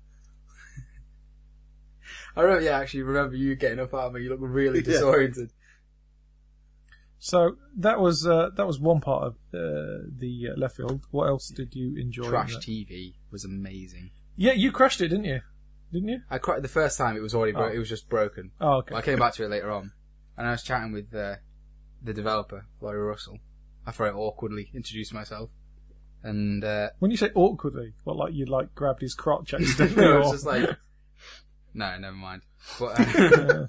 I 2.36 2.42
remember, 2.42 2.64
yeah, 2.64 2.80
actually 2.80 3.04
remember 3.04 3.36
you 3.36 3.56
getting 3.56 3.80
up 3.80 3.94
out 3.94 4.08
of 4.08 4.14
me. 4.14 4.22
You 4.24 4.30
look 4.30 4.40
really 4.42 4.80
Yeah. 4.86 4.86
disoriented. 4.86 5.52
so 7.20 7.56
that 7.78 8.00
was 8.00 8.26
uh, 8.28 8.50
that 8.56 8.66
was 8.68 8.80
one 8.80 9.00
part 9.02 9.24
of 9.24 9.34
uh, 9.54 10.08
the 10.18 10.50
uh, 10.52 10.60
left 10.60 10.78
field. 10.78 11.06
What 11.12 11.28
else 11.28 11.50
did 11.50 11.76
you 11.76 11.96
enjoy? 12.00 12.24
in 12.26 12.30
Trash? 12.30 12.56
TV 12.58 13.14
was 13.32 13.46
amazing. 13.46 14.12
Yeah, 14.36 14.54
you 14.54 14.72
crashed 14.72 15.02
it, 15.02 15.10
didn't 15.10 15.26
you? 15.26 15.42
Didn't 15.92 16.08
you? 16.10 16.22
I 16.30 16.38
cried 16.38 16.62
the 16.64 16.68
first 16.70 16.98
time. 16.98 17.16
It 17.18 17.22
was 17.22 17.36
already 17.36 17.52
bro- 17.52 17.66
Oh. 17.70 17.72
it 17.74 17.78
was 17.78 17.90
just 17.90 18.10
broken. 18.10 18.52
Oh, 18.62 18.78
okay. 18.78 18.96
I 18.96 19.02
came 19.02 19.20
back 19.20 19.34
to 19.36 19.44
it 19.44 19.50
later 19.50 19.72
on, 19.72 19.92
and 20.38 20.48
I 20.48 20.52
was 20.52 20.64
chatting 20.64 20.92
with 20.94 21.14
uh, 21.14 21.36
the 22.02 22.14
developer, 22.14 22.66
Laurie 22.80 23.02
Russell. 23.02 23.40
I 23.86 23.92
very 23.92 24.12
awkwardly 24.12 24.72
introduced 24.74 25.14
myself, 25.14 25.50
and 26.24 26.64
uh, 26.64 26.90
When 27.00 27.12
you 27.12 27.18
say 27.18 27.32
awkwardly, 27.36 27.94
what 28.04 28.16
like 28.16 28.34
you 28.34 28.46
like 28.46 28.74
grabbed 28.74 29.02
his 29.02 29.14
crotch 29.14 29.54
accidentally? 29.56 30.06
it 30.06 30.18
was 30.18 30.28
or- 30.28 30.34
just 30.34 30.46
like, 30.46 30.70
no, 31.74 31.98
never 31.98 32.16
mind. 32.16 32.44
But 32.80 33.00
uh, 33.20 33.68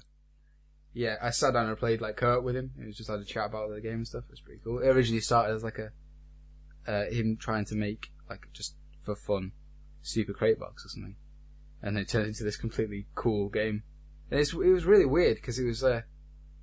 yeah, 0.94 1.16
I 1.22 1.30
sat 1.30 1.54
down 1.54 1.68
and 1.68 1.76
played 1.78 2.00
like 2.00 2.16
co-op 2.16 2.44
with 2.44 2.54
him. 2.56 2.70
It 2.80 2.87
was 2.87 2.96
just 2.96 3.10
had 3.10 3.20
a 3.20 3.25
chat 3.25 3.46
about 3.46 3.70
the 3.70 3.80
game 3.80 3.94
and 3.94 4.06
stuff. 4.06 4.25
It 4.28 4.32
was 4.32 4.40
pretty 4.40 4.60
cool. 4.62 4.78
It 4.80 4.88
originally 4.88 5.22
started 5.22 5.54
as 5.54 5.64
like 5.64 5.78
a 5.78 5.90
uh, 6.90 7.10
him 7.10 7.37
trying 7.40 7.64
to 7.66 7.75
make 7.75 8.12
like 8.28 8.46
just 8.52 8.76
for 9.02 9.16
fun 9.16 9.52
Super 10.02 10.32
Crate 10.32 10.59
Box 10.59 10.85
or 10.85 10.88
something, 10.88 11.16
and 11.82 11.97
then 11.97 12.02
it 12.02 12.09
turned 12.09 12.26
into 12.26 12.44
this 12.44 12.56
completely 12.56 13.06
cool 13.14 13.49
game. 13.49 13.82
And 14.30 14.40
it's, 14.40 14.52
it 14.52 14.73
was 14.73 14.85
really 14.85 15.06
weird 15.06 15.37
because 15.37 15.59
it 15.59 15.64
was 15.64 15.82
uh, 15.85 16.02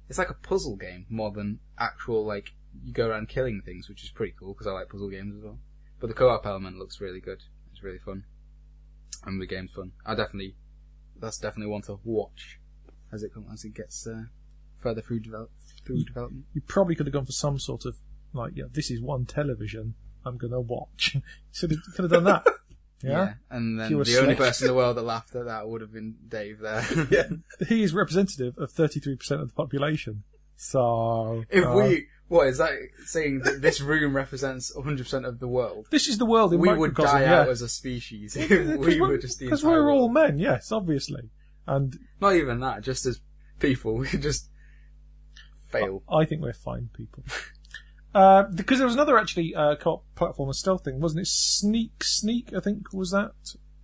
it's 0.08 0.18
like 0.18 0.30
a 0.30 0.36
puzzle 0.36 0.76
game 0.76 1.06
more 1.10 1.32
than 1.32 1.60
actual 1.78 2.26
like 2.26 2.54
you 2.84 2.94
go 2.94 3.08
around 3.08 3.30
killing 3.30 3.62
things, 3.62 3.90
which 3.90 4.04
is 4.04 4.10
pretty 4.10 4.34
cool 4.38 4.54
because 4.54 4.68
I 4.68 4.72
like 4.72 4.90
puzzle 4.90 5.10
games 5.10 5.36
as 5.38 5.44
well. 5.44 5.60
But 6.00 6.08
the 6.08 6.14
co-op 6.14 6.46
element 6.46 6.78
looks 6.78 7.02
really 7.02 7.20
good. 7.20 7.44
It's 7.72 7.84
really 7.84 8.00
fun, 8.00 8.26
and 9.26 9.42
the 9.42 9.48
game's 9.48 9.72
fun. 9.72 9.92
I 10.06 10.16
definitely 10.16 10.56
that's 11.20 11.38
definitely 11.38 11.72
one 11.72 11.82
to 11.84 12.00
watch 12.04 12.60
as 13.12 13.24
it 13.24 13.32
as 13.52 13.64
it 13.64 13.74
gets 13.74 14.08
uh, 14.08 14.24
further 14.80 15.02
through 15.02 15.20
develop 15.22 15.52
through 15.86 16.04
development. 16.04 16.46
you 16.54 16.62
probably 16.62 16.96
could 16.96 17.06
have 17.06 17.14
gone 17.14 17.26
for 17.26 17.32
some 17.32 17.60
sort 17.60 17.86
of 17.86 17.98
like, 18.34 18.54
yeah, 18.56 18.66
this 18.72 18.92
is 18.92 19.02
one 19.02 19.26
television 19.26 19.96
I'm 20.26 20.38
gonna 20.38 20.62
watch. 20.62 21.18
Should 21.52 21.72
have, 21.72 21.80
could 21.96 22.04
have 22.04 22.12
done 22.12 22.24
that. 22.26 22.46
Yeah? 23.02 23.34
and 23.50 23.80
then 23.80 23.92
the 23.92 24.20
only 24.22 24.36
person 24.36 24.66
in 24.66 24.74
the 24.74 24.78
world 24.78 24.98
that 24.98 25.04
laughed 25.16 25.36
at 25.36 25.46
that 25.46 25.68
would 25.68 25.82
have 25.82 25.94
been 25.94 26.16
Dave 26.28 26.60
there. 26.60 26.86
yeah. 27.12 27.68
He 27.68 27.84
is 27.84 27.94
representative 27.94 28.58
of 28.58 28.72
33% 28.72 29.18
of 29.42 29.48
the 29.50 29.54
population. 29.54 30.24
So, 30.58 31.46
if 31.50 31.66
uh, 31.66 31.72
we 31.74 32.08
what 32.28 32.48
is 32.48 32.60
that 32.60 32.74
saying 33.06 33.40
that 33.40 33.62
this 33.62 33.82
room 33.82 34.16
represents 34.16 34.76
100% 34.76 35.28
of 35.28 35.40
the 35.40 35.48
world? 35.48 35.88
this 35.90 36.08
is 36.08 36.18
the 36.18 36.26
world 36.26 36.54
in 36.54 36.60
We 36.60 36.68
would 36.74 36.92
microcosm, 36.92 37.22
die 37.22 37.26
yeah. 37.26 37.42
out 37.42 37.50
as 37.50 37.62
a 37.62 37.70
species 37.70 38.36
if 38.38 38.50
we 38.50 39.02
were 39.02 39.18
just 39.18 39.40
the 39.40 39.46
Because 39.46 39.64
entire 39.64 39.84
we're 39.84 39.92
all 39.92 40.00
world. 40.02 40.14
men, 40.14 40.38
yes, 40.38 40.72
obviously. 40.72 41.30
And 41.66 41.98
Not 42.22 42.36
even 42.36 42.60
that, 42.60 42.82
just 42.82 43.06
as 43.06 43.20
people, 43.60 43.96
we 43.96 44.08
could 44.08 44.22
just 44.22 44.50
fail. 45.70 46.04
I 46.10 46.26
think 46.26 46.42
we're 46.42 46.54
fine 46.54 46.90
people. 46.94 47.24
Uh, 48.14 48.44
because 48.44 48.80
there 48.80 48.88
was 48.88 48.96
another 48.96 49.18
actually 49.18 49.54
uh, 49.54 49.76
co-op 49.76 50.04
platform, 50.16 50.50
a 50.50 50.54
stealth 50.54 50.84
thing, 50.84 51.00
wasn't 51.00 51.22
it? 51.22 51.28
Sneak, 51.28 52.04
sneak. 52.04 52.54
I 52.56 52.60
think 52.60 52.92
was 52.92 53.12
that. 53.12 53.32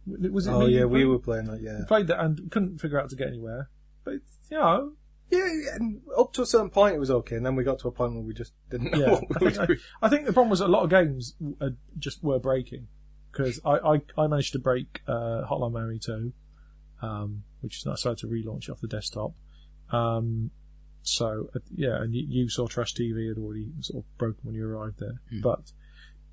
Was 0.08 0.48
it? 0.48 0.52
Oh 0.52 0.66
yeah, 0.66 0.86
we 0.86 1.06
were 1.06 1.20
playing 1.20 1.46
that. 1.46 1.62
Yeah, 1.62 1.82
played 1.88 2.08
that 2.08 2.20
and 2.20 2.52
couldn't 2.52 2.80
figure 2.80 3.00
out 3.00 3.10
to 3.10 3.16
get 3.16 3.28
anywhere. 3.28 3.70
But 4.04 4.14
you 4.50 4.58
know, 4.58 4.94
yeah, 5.30 5.46
yeah, 5.46 5.76
and 5.76 6.02
up 6.18 6.34
to 6.34 6.42
a 6.42 6.46
certain 6.46 6.70
point 6.70 6.96
it 6.96 7.00
was 7.00 7.12
okay, 7.12 7.36
and 7.36 7.46
then 7.46 7.56
we 7.56 7.64
got 7.64 7.80
to 7.80 7.88
a 7.88 7.92
point 7.92 8.14
where 8.14 8.24
we 8.24 8.34
just 8.34 8.54
didn't 8.70 8.92
know 8.92 9.00
yeah. 9.00 9.12
what 9.12 9.24
I 9.24 9.40
we 9.40 9.46
were 9.46 9.52
think. 9.68 9.80
I, 10.02 10.06
I 10.06 10.10
think 10.10 10.26
the 10.26 10.34
problem 10.34 10.50
was 10.50 10.62
a 10.62 10.68
lot 10.68 10.84
of 10.84 10.90
games 10.90 11.36
uh, 11.62 11.70
just 11.98 12.24
were 12.24 12.40
breaking 12.40 12.88
because 13.32 13.60
I, 13.66 13.78
I 13.78 14.02
I 14.18 14.28
managed 14.28 14.54
to 14.54 14.60
break 14.60 15.02
uh, 15.08 15.44
Hotline 15.50 15.72
Miami 15.72 16.00
2, 16.00 16.34
um, 17.02 17.44
which 17.62 17.78
is 17.78 17.86
not 17.86 18.00
started 18.00 18.20
to 18.22 18.28
relaunch 18.28 18.70
off 18.70 18.82
the 18.82 18.88
desktop. 18.88 19.34
Um, 19.92 20.52
so 21.08 21.50
uh, 21.56 21.60
yeah, 21.74 22.02
and 22.02 22.14
you, 22.14 22.26
you 22.28 22.50
saw 22.50 22.68
Trash 22.68 22.94
TV 22.94 23.28
had 23.30 23.38
already 23.38 23.68
sort 23.82 24.04
of 24.04 24.18
broken 24.18 24.40
when 24.44 24.56
you 24.56 24.68
arrived 24.68 25.00
there. 25.00 25.22
Hmm. 25.30 25.42
But 25.42 25.72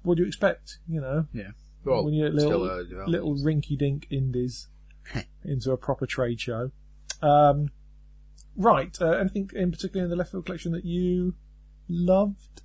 what 0.02 0.16
do 0.16 0.22
you 0.22 0.28
expect? 0.28 0.78
You 0.88 1.00
know, 1.00 1.26
yeah. 1.32 1.50
Well, 1.84 2.04
when 2.04 2.14
you're 2.14 2.30
little 2.30 2.68
early 2.68 2.84
development. 2.84 3.08
little 3.10 3.34
rinky-dink 3.36 4.06
indies 4.10 4.68
into 5.44 5.72
a 5.72 5.76
proper 5.76 6.06
trade 6.06 6.40
show. 6.40 6.70
Um, 7.20 7.70
right. 8.56 8.96
Uh, 9.00 9.10
anything 9.10 9.50
in 9.54 9.70
particular 9.70 10.04
in 10.04 10.10
the 10.10 10.16
Left 10.16 10.30
Field 10.30 10.46
collection 10.46 10.72
that 10.72 10.84
you 10.84 11.34
loved? 11.88 12.62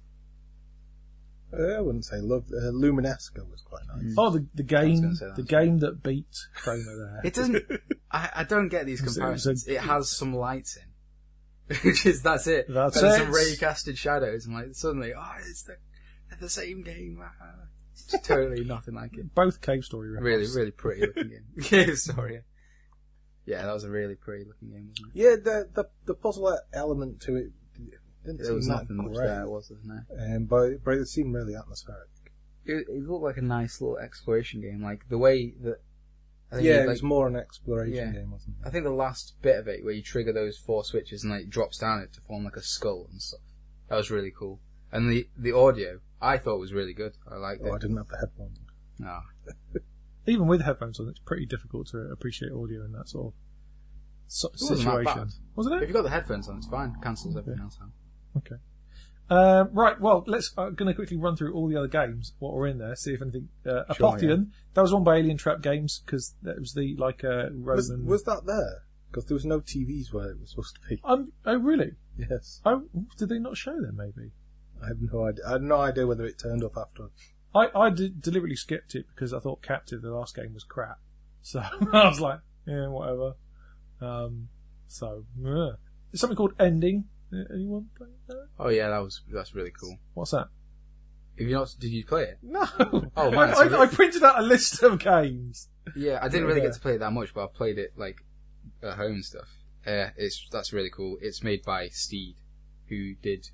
Uh, 1.51 1.77
I 1.77 1.81
wouldn't 1.81 2.05
say 2.05 2.17
love. 2.19 2.45
Uh, 2.51 2.69
Luminesca 2.69 3.41
was 3.49 3.61
quite 3.61 3.83
nice. 3.95 4.13
Oh, 4.17 4.29
the 4.29 4.45
the 4.53 4.63
game, 4.63 5.13
that 5.15 5.33
the 5.37 5.43
game 5.43 5.79
that 5.79 6.03
beat 6.03 6.27
Chroma 6.61 6.85
there. 6.85 7.21
It 7.23 7.33
doesn't. 7.33 7.63
I, 8.11 8.29
I 8.37 8.43
don't 8.43 8.67
get 8.67 8.85
these 8.85 8.99
It 9.01 9.09
a- 9.09 9.13
comparisons. 9.13 9.65
It 9.65 9.79
has 9.79 10.09
some 10.11 10.35
lights 10.35 10.75
in, 10.75 10.83
which 11.83 12.05
is 12.05 12.21
that's 12.21 12.47
it. 12.47 12.65
That's 12.69 12.99
There's 12.99 13.15
it. 13.15 13.23
some 13.23 13.31
ray-casted 13.31 13.97
shadows, 13.97 14.45
and 14.45 14.55
like 14.55 14.73
suddenly, 14.73 15.13
oh, 15.17 15.31
it's 15.39 15.63
the 15.63 15.75
the 16.39 16.49
same 16.49 16.83
game. 16.83 17.21
It's 17.93 18.27
totally 18.27 18.63
nothing 18.65 18.95
like 18.95 19.17
it. 19.17 19.33
Both 19.33 19.61
Cave 19.61 19.83
Story. 19.83 20.09
Really, 20.09 20.47
really 20.55 20.71
pretty 20.71 21.01
looking 21.01 21.29
game. 21.29 21.45
yeah, 21.87 21.95
sorry. 21.95 22.41
Yeah, 23.45 23.65
that 23.65 23.73
was 23.73 23.83
a 23.83 23.89
really 23.89 24.15
pretty 24.15 24.45
looking 24.45 24.69
game, 24.69 24.89
wasn't 24.89 25.15
it? 25.15 25.21
Yeah, 25.21 25.35
the 25.35 25.69
the 25.73 25.89
the 26.05 26.13
puzzle 26.13 26.57
element 26.73 27.21
to 27.21 27.35
it 27.35 27.51
didn't 28.27 28.37
There 28.39 28.47
seem 28.47 28.55
was 28.55 28.67
nothing 28.67 28.97
much 28.97 29.15
there, 29.15 29.47
was 29.47 29.69
there? 29.69 29.77
No. 29.83 30.35
um, 30.35 30.45
but 30.45 30.83
but 30.83 30.95
it 30.95 31.07
seemed 31.07 31.33
really 31.33 31.55
atmospheric. 31.55 32.09
It, 32.65 32.85
it 32.89 33.07
looked 33.07 33.23
like 33.23 33.37
a 33.37 33.41
nice 33.41 33.79
little 33.79 33.97
exploration 33.97 34.61
game, 34.61 34.81
like 34.83 35.07
the 35.09 35.17
way 35.17 35.53
that. 35.61 35.77
I 36.51 36.55
think 36.55 36.65
Yeah, 36.67 36.73
it, 36.73 36.75
it 36.75 36.79
like, 36.81 36.89
was 36.89 37.03
more 37.03 37.27
an 37.27 37.35
exploration 37.35 37.95
Yeah. 37.95 38.11
game, 38.21 38.31
wasn't 38.31 38.55
it? 38.61 38.67
I 38.67 38.69
think 38.69 38.83
the 38.85 38.91
last 38.91 39.35
bit 39.41 39.57
of 39.59 39.67
it 39.67 39.83
where 39.83 39.93
you 39.93 40.01
trigger 40.01 40.31
those 40.31 40.57
four 40.57 40.83
switches 40.85 41.23
and 41.23 41.31
like 41.33 41.43
it 41.43 41.49
drops 41.49 41.77
down 41.77 41.99
it 42.01 42.13
to 42.13 42.21
form 42.21 42.45
like 42.45 42.55
a 42.55 42.61
skull 42.63 43.07
and 43.11 43.21
stuff. 43.21 43.41
That 43.89 43.95
was 43.97 44.09
really 44.11 44.31
cool. 44.31 44.59
And 44.91 45.09
the 45.11 45.27
the 45.37 45.51
audio 45.51 45.99
I 46.21 46.37
thought 46.37 46.59
was 46.59 46.71
really 46.73 46.93
good. 46.93 47.13
I 47.29 47.35
liked 47.35 47.61
Oh, 47.65 47.73
I 47.73 47.77
didn't 47.79 47.97
have 47.97 48.07
the 48.07 48.17
headphones. 48.17 48.59
No. 48.99 49.07
Ah. 49.09 49.23
Even 50.25 50.47
with 50.47 50.61
headphones 50.61 50.99
on, 50.99 51.07
it's 51.09 51.19
pretty 51.19 51.45
difficult 51.45 51.87
to 51.87 51.99
appreciate 52.11 52.51
audio 52.51 52.83
in 52.85 52.91
that 52.93 53.07
sort 53.09 53.27
of 53.27 53.33
so- 54.27 54.47
It 54.49 54.53
wasn't 54.53 54.69
that 54.69 54.77
situation. 54.77 55.23
bad. 55.23 55.33
Wasn't 55.55 55.75
If 55.75 55.81
you've 55.89 55.93
got 55.93 56.01
the 56.03 56.09
headphones 56.09 56.47
on, 56.49 56.57
it's 56.57 56.67
fine. 56.67 56.95
Cancels 57.01 57.35
everything 57.37 57.61
else 57.61 57.77
out. 57.81 57.89
Okay. 58.37 58.55
Um, 59.29 59.69
right, 59.73 59.99
well, 59.99 60.23
let's. 60.27 60.53
I'm 60.57 60.75
going 60.75 60.87
to 60.87 60.93
quickly 60.93 61.17
run 61.17 61.35
through 61.35 61.53
all 61.53 61.67
the 61.67 61.75
other 61.75 61.87
games, 61.87 62.33
what 62.39 62.53
were 62.53 62.65
in 62.67 62.77
there, 62.77 62.95
see 62.95 63.13
if 63.13 63.21
anything. 63.21 63.49
Uh, 63.65 63.83
Sure, 63.93 64.13
Apotheon, 64.13 64.51
that 64.73 64.81
was 64.81 64.93
one 64.93 65.03
by 65.03 65.21
Alientrap 65.21 65.61
Games 65.61 66.01
because 66.05 66.35
that 66.43 66.57
was 66.59 66.73
the 66.73 66.95
like 66.97 67.23
uh, 67.23 67.49
Was, 67.63 67.89
Roman. 67.91 68.05
was 68.07 68.23
that 68.23 68.45
there? 68.45 68.83
Because 69.11 69.25
there 69.25 69.35
was 69.35 69.45
no 69.45 69.59
TVs 69.59 70.13
where 70.13 70.29
it 70.31 70.39
was 70.39 70.51
supposed 70.51 70.75
to 70.75 70.81
be. 70.89 71.01
Um, 71.03 71.31
oh 71.45 71.57
really? 71.57 71.91
Yes, 72.17 72.61
Oh, 72.65 72.83
did 73.17 73.29
they 73.29 73.39
not 73.39 73.57
show 73.57 73.75
them? 73.79 73.97
Maybe. 73.97 74.31
I 74.83 74.87
have 74.87 74.97
no 75.01 75.25
idea. 75.27 75.43
I 75.47 75.51
had 75.53 75.61
no 75.61 75.77
idea 75.81 76.07
whether 76.07 76.25
it 76.25 76.39
turned 76.39 76.63
up 76.63 76.77
after. 76.77 77.09
I 77.55 77.67
I 77.75 77.89
did 77.89 78.21
deliberately 78.21 78.55
skipped 78.55 78.95
it 78.95 79.05
because 79.13 79.33
I 79.33 79.39
thought 79.39 79.61
Captive, 79.61 80.01
the 80.01 80.11
last 80.11 80.35
game, 80.35 80.53
was 80.53 80.63
crap. 80.63 80.99
So 81.41 81.59
I 81.61 82.07
was 82.09 82.19
like, 82.19 82.39
yeah, 82.65 82.87
whatever. 82.89 83.35
Um, 84.01 84.49
so 84.87 85.23
yeah. 85.41 85.71
Something 86.13 86.35
called 86.35 86.53
Ending. 86.59 87.05
Uh, 87.33 87.43
Anyone 87.53 87.89
play 87.97 88.07
that? 88.27 88.47
Oh 88.59 88.69
yeah, 88.69 88.89
that 88.89 88.99
was 88.99 89.21
that's 89.31 89.53
really 89.53 89.71
cool. 89.79 89.97
What's 90.13 90.31
that? 90.31 90.47
If 91.35 91.47
you 91.47 91.53
not, 91.53 91.75
did 91.79 91.89
you 91.91 92.03
play 92.05 92.23
it? 92.23 92.39
No. 92.41 92.65
Oh, 92.79 93.11
I, 93.17 93.29
man, 93.29 93.55
so 93.55 93.77
I, 93.77 93.83
I 93.83 93.87
printed 93.87 94.23
out 94.23 94.39
a 94.39 94.41
list 94.41 94.81
of 94.81 94.99
games. 94.99 95.69
Yeah, 95.95 96.19
I 96.21 96.27
didn't 96.29 96.47
really 96.47 96.61
Yeah. 96.61 96.67
get 96.67 96.75
to 96.75 96.79
play 96.81 96.95
it 96.95 96.99
that 96.99 97.11
much, 97.13 97.33
but 97.33 97.43
I 97.43 97.47
played 97.47 97.77
it 97.77 97.93
like 97.97 98.17
at 98.81 98.93
home 98.97 99.13
and 99.13 99.25
stuff. 99.25 99.47
Uh, 99.85 100.09
it's 100.17 100.47
that's 100.51 100.73
really 100.73 100.89
cool. 100.89 101.17
It's 101.21 101.43
made 101.43 101.63
by 101.63 101.89
Steed, 101.89 102.35
who 102.89 103.13
did 103.21 103.49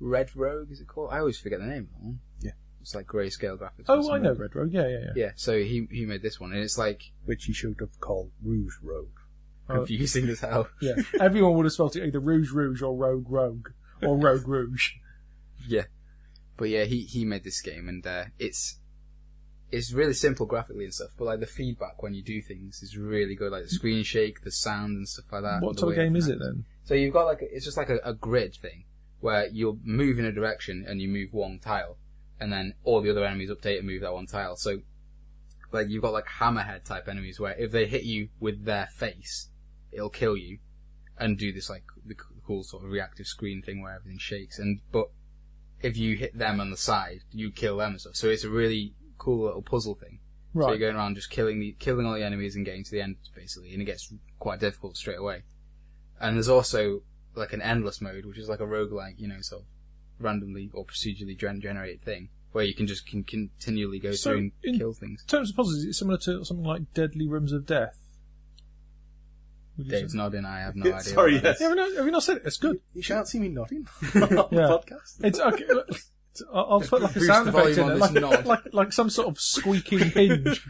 Red 0.00 0.34
Rogue. 0.36 0.70
Is 0.70 0.80
it 0.80 0.86
called? 0.88 1.10
I 1.12 1.18
always 1.20 1.38
forget 1.38 1.60
the 1.60 1.66
name 1.66 1.88
of. 2.04 2.14
Yeah. 2.40 2.52
it's 2.80 2.94
like 2.94 3.06
grayscale 3.06 3.56
graphics. 3.58 3.84
Oh, 3.88 4.12
I 4.12 4.18
know 4.18 4.34
red- 4.34 4.54
Rogue. 4.54 4.72
Yeah, 4.72 4.88
yeah, 4.88 4.98
yeah. 5.06 5.12
Yeah, 5.16 5.30
so 5.36 5.58
he 5.58 5.86
he 5.90 6.04
made 6.06 6.22
this 6.22 6.38
one, 6.40 6.52
and 6.52 6.60
it's 6.62 6.76
like 6.78 7.12
which 7.24 7.44
he 7.46 7.52
should 7.52 7.76
have 7.80 7.98
called 8.00 8.30
Rouge 8.42 8.74
Rogue. 8.82 9.08
Confusing 9.68 10.28
as 10.28 10.40
hell. 10.40 10.68
Yeah. 10.80 10.94
Everyone 11.20 11.54
would 11.54 11.66
have 11.66 11.72
spelled 11.72 11.96
it 11.96 12.04
either 12.04 12.20
Rouge 12.20 12.50
Rouge 12.50 12.82
or 12.82 12.96
Rogue 12.96 13.26
Rogue 13.28 13.68
or 14.02 14.16
Rogue 14.18 14.46
Rouge. 14.46 14.92
Yeah, 15.66 15.84
but 16.56 16.68
yeah, 16.68 16.84
he 16.84 17.02
he 17.02 17.24
made 17.24 17.44
this 17.44 17.60
game, 17.60 17.88
and 17.88 18.04
uh, 18.06 18.24
it's 18.38 18.78
it's 19.70 19.92
really 19.92 20.12
simple 20.12 20.44
graphically 20.46 20.84
and 20.84 20.92
stuff. 20.94 21.10
But 21.16 21.26
like 21.26 21.40
the 21.40 21.46
feedback 21.46 22.02
when 22.02 22.14
you 22.14 22.22
do 22.22 22.42
things 22.42 22.82
is 22.82 22.96
really 22.96 23.34
good. 23.36 23.52
Like 23.52 23.62
the 23.64 23.70
screen 23.70 24.02
shake, 24.02 24.42
the 24.42 24.50
sound 24.50 24.96
and 24.96 25.08
stuff 25.08 25.26
like 25.30 25.42
that. 25.42 25.62
what 25.62 25.78
type 25.78 25.90
of 25.90 25.94
game 25.94 26.16
is 26.16 26.28
it 26.28 26.38
then? 26.40 26.64
So 26.84 26.94
you've 26.94 27.12
got 27.14 27.26
like 27.26 27.42
a, 27.42 27.54
it's 27.54 27.64
just 27.64 27.76
like 27.76 27.88
a, 27.90 27.98
a 28.04 28.12
grid 28.12 28.56
thing 28.56 28.84
where 29.20 29.46
you'll 29.52 29.78
move 29.84 30.18
in 30.18 30.24
a 30.24 30.32
direction 30.32 30.84
and 30.86 31.00
you 31.00 31.08
move 31.08 31.32
one 31.32 31.60
tile, 31.60 31.96
and 32.40 32.52
then 32.52 32.74
all 32.82 33.00
the 33.00 33.10
other 33.10 33.24
enemies 33.24 33.50
update 33.50 33.78
and 33.78 33.86
move 33.86 34.02
that 34.02 34.12
one 34.12 34.26
tile. 34.26 34.56
So 34.56 34.80
like 35.72 35.88
you've 35.88 36.02
got 36.02 36.12
like 36.12 36.26
hammerhead 36.26 36.84
type 36.84 37.08
enemies 37.08 37.40
where 37.40 37.54
if 37.54 37.72
they 37.72 37.86
hit 37.86 38.02
you 38.02 38.28
with 38.40 38.64
their 38.64 38.88
face, 38.94 39.48
it'll 39.92 40.10
kill 40.10 40.36
you, 40.36 40.58
and 41.18 41.38
do 41.38 41.52
this 41.52 41.70
like 41.70 41.84
the 42.04 42.14
cool 42.46 42.64
sort 42.64 42.84
of 42.84 42.90
reactive 42.90 43.26
screen 43.26 43.62
thing 43.62 43.82
where 43.82 43.94
everything 43.94 44.18
shakes. 44.18 44.58
And 44.58 44.80
but 44.90 45.10
if 45.82 45.96
you 45.96 46.16
hit 46.16 46.36
them 46.36 46.60
on 46.60 46.70
the 46.70 46.76
side, 46.76 47.20
you 47.30 47.50
kill 47.50 47.76
them 47.78 47.92
and 47.92 48.00
stuff. 48.00 48.16
So 48.16 48.28
it's 48.28 48.44
a 48.44 48.50
really 48.50 48.94
cool 49.18 49.44
little 49.44 49.62
puzzle 49.62 49.94
thing. 49.94 50.18
Right. 50.54 50.66
So 50.66 50.70
you're 50.70 50.78
going 50.80 50.96
around 50.96 51.14
just 51.14 51.30
killing 51.30 51.60
the 51.60 51.72
killing 51.78 52.06
all 52.06 52.14
the 52.14 52.24
enemies 52.24 52.56
and 52.56 52.64
getting 52.64 52.84
to 52.84 52.90
the 52.90 53.00
end 53.00 53.16
basically, 53.34 53.72
and 53.72 53.80
it 53.82 53.86
gets 53.86 54.12
quite 54.38 54.60
difficult 54.60 54.96
straight 54.96 55.18
away. 55.18 55.42
And 56.20 56.36
there's 56.36 56.48
also 56.48 57.02
like 57.34 57.52
an 57.52 57.62
endless 57.62 58.00
mode, 58.00 58.26
which 58.26 58.38
is 58.38 58.48
like 58.48 58.60
a 58.60 58.66
roguelike, 58.66 59.14
you 59.18 59.28
know, 59.28 59.40
sort 59.40 59.62
of 59.62 59.66
randomly 60.18 60.70
or 60.74 60.84
procedurally 60.84 61.36
gen- 61.38 61.60
generated 61.60 62.02
thing, 62.02 62.28
where 62.52 62.64
you 62.64 62.74
can 62.74 62.86
just 62.86 63.06
can 63.06 63.24
continually 63.24 63.98
go 63.98 64.12
So 64.12 64.30
through 64.30 64.38
and 64.38 64.52
in- 64.62 64.78
kill 64.78 64.92
things. 64.92 65.22
In 65.22 65.26
terms 65.28 65.50
of 65.50 65.56
puzzles, 65.56 65.76
is 65.78 65.84
it 65.84 65.92
similar 65.94 66.18
to 66.18 66.44
something 66.44 66.66
like 66.66 66.92
Deadly 66.94 67.26
Rooms 67.28 67.52
of 67.52 67.66
Death? 67.66 67.98
Would 69.78 69.86
you 69.86 69.90
Dave's 69.92 70.14
nodding. 70.14 70.44
I 70.44 70.60
have 70.60 70.76
no 70.76 70.86
idea. 70.90 71.00
sorry, 71.00 71.34
what 71.34 71.42
that 71.44 71.48
yes. 71.50 71.60
Yeah, 71.60 71.68
have, 71.68 71.76
you 71.76 71.82
not, 71.82 71.96
have 71.96 72.04
you 72.06 72.12
not 72.12 72.22
said 72.22 72.36
it? 72.38 72.42
It's 72.46 72.56
good. 72.58 72.80
You 72.94 73.02
shan't 73.02 73.26
see 73.28 73.38
me 73.38 73.48
nodding 73.48 73.86
on 74.14 74.20
the 74.20 74.48
Yeah. 74.52 74.58
podcast. 74.68 75.24
It's 75.24 75.40
okay. 75.40 75.64
look, 75.68 75.88
it's- 75.88 76.08
I'll, 76.52 76.66
I'll 76.70 76.80
put 76.80 77.02
like 77.02 77.10
a 77.14 77.18
Boost 77.18 77.26
sound 77.26 77.48
the 77.48 77.58
effect 77.58 77.68
in 77.68 77.74
volume 77.74 77.90
it, 77.90 78.02
on 78.02 78.12
this 78.12 78.22
like, 78.22 78.32
nod. 78.38 78.46
like 78.46 78.60
like 78.72 78.92
some 78.94 79.10
sort 79.10 79.28
of 79.28 79.38
squeaking 79.38 79.98
hinge. 79.98 80.66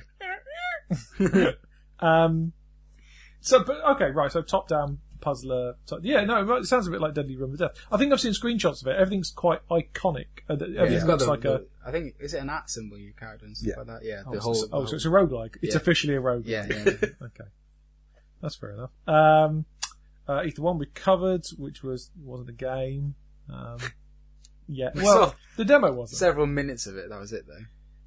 um. 2.01 2.53
So, 3.41 3.65
but 3.65 3.81
okay, 3.97 4.11
right. 4.11 4.31
So 4.31 4.43
top 4.43 4.69
down 4.69 4.99
puzzler. 5.21 5.75
So, 5.85 5.99
yeah, 6.03 6.25
no, 6.25 6.57
it 6.57 6.65
sounds 6.67 6.87
a 6.87 6.91
bit 6.91 7.01
like 7.01 7.15
Deadly 7.15 7.37
Room 7.37 7.53
of 7.53 7.59
Death. 7.59 7.73
I 7.93 7.97
think 7.97 8.13
I've 8.13 8.21
seen 8.21 8.33
screenshots 8.33 8.83
of 8.83 8.89
it. 8.89 8.97
Everything's 8.97 9.31
quite 9.31 9.61
iconic. 9.69 10.27
Uh, 10.51 10.57
Yeah, 10.59 10.81
Everything 10.83 10.93
it's 10.95 11.05
got 11.05 11.13
looks 11.13 11.25
the, 11.25 11.31
like 11.31 11.45
a. 11.45 11.49
the- 11.49 11.67
I 11.87 11.91
think 11.93 12.15
is 12.21 12.35
it 12.35 12.39
an 12.39 12.51
at 12.51 12.69
symbol 12.71 12.99
you 12.99 13.13
character 13.19 13.47
and 13.47 13.57
stuff 13.57 13.69
Yeah. 13.77 13.79
like 13.79 13.87
that. 14.01 14.05
Yeah, 14.05 14.23
Oh, 14.27 14.33
the 14.35 14.41
so, 14.41 14.45
whole. 14.45 14.55
so- 14.55 14.69
oh, 14.73 14.81
the 14.83 14.89
so 14.89 14.95
it's 14.97 15.05
whole- 15.05 15.15
a 15.15 15.27
roguelike. 15.27 15.57
It's 15.63 15.75
Yeah. 15.75 15.81
officially 15.81 16.15
a 16.17 16.21
roguelike. 16.21 16.47
yeah, 16.47 16.67
yeah. 16.69 16.77
yeah. 16.85 16.93
okay. 17.27 17.51
That's 18.43 18.57
fair 18.57 18.73
enough. 18.73 18.91
Um, 19.07 19.65
uh, 20.29 20.43
Ether 20.45 20.63
1 20.63 20.79
we 20.79 20.87
covered, 20.87 21.47
which 21.57 21.83
was, 21.83 22.11
wasn't 22.23 22.51
a 22.51 22.53
game. 22.53 23.15
Um, 23.49 23.79
yeah. 24.69 24.91
We 24.95 25.03
Well, 25.03 25.35
the 25.57 25.65
demo 25.65 25.93
wasn't. 25.93 26.19
Several 26.19 26.47
minutes 26.47 26.87
of 26.87 26.97
it. 26.97 27.09
That 27.09 27.21
was 27.21 27.33
it 27.33 27.47
though. 27.47 27.65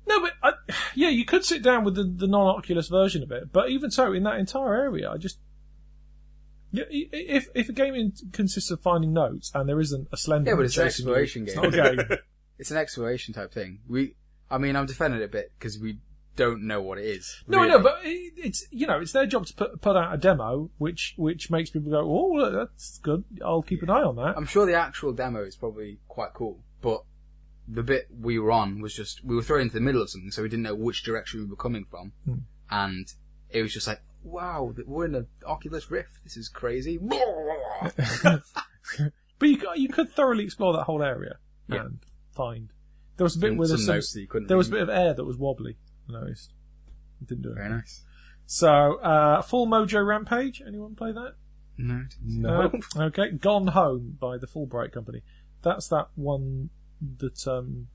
No, 0.08 0.22
but 0.22 0.34
I, 0.44 0.74
yeah, 0.94 1.10
you 1.10 1.26
could 1.26 1.44
sit 1.44 1.64
down 1.64 1.84
with 1.84 1.96
the, 1.96 2.04
the 2.04 2.28
non-Oculus 2.28 2.90
version 2.90 3.24
of 3.24 3.32
it, 3.32 3.52
but 3.52 3.70
even 3.70 3.90
so, 3.90 4.14
in 4.14 4.22
that 4.24 4.38
entire 4.38 4.76
area, 4.76 5.10
I 5.10 5.18
just 5.18 5.40
yeah, 6.72 6.84
if 6.90 7.48
if 7.56 7.70
a 7.70 7.74
game 7.74 7.96
in, 7.96 8.14
consists 8.34 8.70
of 8.70 8.82
finding 8.82 9.14
notes 9.14 9.52
and 9.56 9.68
there 9.70 9.80
isn't 9.80 10.10
a 10.12 10.18
slender, 10.18 10.52
Yeah, 10.52 10.58
but 10.58 10.66
it's 10.66 10.78
an 10.78 10.86
exploration 10.88 11.44
it's 11.44 11.54
game. 11.54 11.72
not 11.72 11.74
a 11.74 11.96
game. 11.96 12.18
It's 12.58 12.72
an 12.72 12.78
exploration 12.78 13.34
type 13.34 13.54
thing. 13.54 13.80
We, 13.86 14.16
I 14.50 14.58
mean, 14.60 14.78
I'm 14.78 14.86
defending 14.86 15.20
it 15.20 15.26
a 15.26 15.28
bit 15.28 15.52
because 15.60 15.78
we 15.78 15.98
don't 16.36 16.64
know 16.64 16.82
what 16.82 16.98
it 16.98 17.06
is. 17.06 17.44
no, 17.48 17.60
I 17.60 17.62
really. 17.64 17.78
know, 17.78 17.84
but 17.84 18.00
it, 18.04 18.34
it's 18.38 18.66
you 18.72 18.88
know, 18.88 19.00
it's 19.00 19.12
their 19.14 19.26
job 19.26 19.46
to 19.48 19.54
put 19.54 19.82
put 19.82 19.96
out 19.96 20.14
a 20.14 20.18
demo, 20.18 20.70
which 20.78 21.14
which 21.18 21.50
makes 21.50 21.70
people 21.70 21.92
go, 21.92 22.00
oh, 22.04 22.52
that's 22.52 22.98
good. 23.00 23.24
I'll 23.44 23.62
keep 23.62 23.82
an 23.84 23.90
eye 23.90 24.04
on 24.04 24.16
that. 24.18 24.36
I'm 24.38 24.46
sure 24.46 24.66
the 24.66 24.76
actual 24.76 25.14
demo 25.14 25.44
is 25.44 25.56
probably 25.56 26.00
quite 26.08 26.34
cool, 26.34 26.64
but 26.82 27.04
the 27.68 27.82
bit 27.84 28.08
we 28.20 28.38
were 28.38 28.52
on 28.52 28.80
was 28.82 28.94
just 28.94 29.24
we 29.26 29.36
were 29.36 29.42
thrown 29.42 29.62
into 29.62 29.74
the 29.74 29.82
middle 29.82 30.02
of 30.02 30.10
something, 30.10 30.32
so 30.32 30.42
we 30.44 30.50
didn't 30.50 30.64
know 30.64 30.76
which 30.76 31.04
direction 31.04 31.40
we 31.42 31.46
were 31.48 31.56
coming 31.56 31.86
from, 31.90 32.12
Hmm. 32.26 32.36
and 32.70 33.08
it 33.50 33.62
was 33.62 33.74
just 33.74 33.88
like, 33.88 34.02
wow, 34.24 34.74
we're 34.86 35.06
in 35.06 35.16
an 35.16 35.28
Oculus 35.46 35.90
Rift. 35.90 36.20
This 36.24 36.36
is 36.38 36.50
crazy. 36.50 37.00
But 39.38 39.50
you 39.50 39.58
could- 39.58 39.78
you 39.78 39.90
could 39.90 40.10
thoroughly 40.12 40.46
explore 40.46 40.74
that 40.74 40.84
whole 40.84 41.04
area 41.04 41.38
Yeah. 41.68 41.86
and 41.86 42.00
find. 42.32 42.70
There 43.18 43.26
was 43.26 43.36
a 43.36 43.40
bit 43.40 43.50
some 43.50 43.58
where 43.58 43.68
some 43.68 43.78
some, 43.80 43.96
notes 43.96 44.14
that 44.14 44.22
you 44.22 44.28
couldn't. 44.28 44.48
there 44.48 44.58
was 44.58 44.70
a 44.70 44.72
bit 44.72 44.82
of 44.82 44.90
air 44.90 45.14
that 45.14 45.26
was 45.26 45.38
wobbly. 45.38 45.78
I 46.10 46.14
noticed. 46.14 46.54
It 47.22 47.28
didn't 47.28 47.44
do 47.44 47.52
it. 47.52 47.56
very 47.56 47.70
nice. 47.70 48.04
So, 48.46 48.96
uh, 49.00 49.42
Full 49.42 49.68
Mojo 49.68 50.06
Rampage. 50.06 50.62
Anyone 50.66 50.96
play 50.96 51.12
that? 51.12 51.36
No. 51.78 52.04
No. 52.24 52.72
Okay. 52.98 53.32
Gone 53.32 53.68
Home 53.68 54.18
by 54.20 54.38
the 54.38 54.48
Fullbright 54.48 54.92
Company. 54.92 55.22
That's 55.62 55.88
that 55.88 56.08
one 56.16 56.70
that, 57.20 57.48
um, 57.48 57.88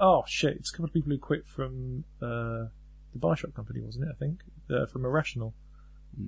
oh 0.00 0.24
shit, 0.26 0.56
it's 0.56 0.70
a 0.70 0.72
couple 0.72 0.86
of 0.86 0.92
people 0.92 1.12
who 1.12 1.18
quit 1.18 1.46
from, 1.46 2.04
uh, 2.20 2.66
the 3.12 3.18
Bioshock 3.18 3.54
Company, 3.54 3.80
wasn't 3.80 4.06
it? 4.06 4.10
I 4.10 4.18
think, 4.18 4.40
uh, 4.70 4.86
from 4.86 5.04
Irrational. 5.04 5.54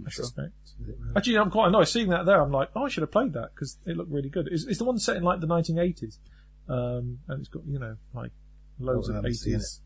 I 0.06 0.10
sure. 0.10 0.24
suspect. 0.24 0.52
Really? 0.80 0.98
Actually, 1.16 1.38
I'm 1.38 1.50
quite 1.50 1.68
annoyed 1.68 1.88
seeing 1.88 2.10
that 2.10 2.26
there. 2.26 2.40
I'm 2.40 2.52
like, 2.52 2.68
oh, 2.76 2.84
I 2.84 2.88
should 2.88 3.02
have 3.02 3.10
played 3.10 3.32
that 3.32 3.50
because 3.54 3.78
it 3.86 3.96
looked 3.96 4.10
really 4.10 4.28
good. 4.28 4.48
It's, 4.50 4.64
it's 4.66 4.78
the 4.78 4.84
one 4.84 4.98
set 4.98 5.16
in 5.16 5.22
like 5.22 5.40
the 5.40 5.46
1980s, 5.46 6.18
um, 6.68 7.18
and 7.28 7.40
it's 7.40 7.48
got 7.48 7.62
you 7.66 7.78
know 7.78 7.96
like 8.12 8.32
loads 8.78 9.08
Oh, 9.08 9.14
of 9.14 9.24
80s 9.24 9.80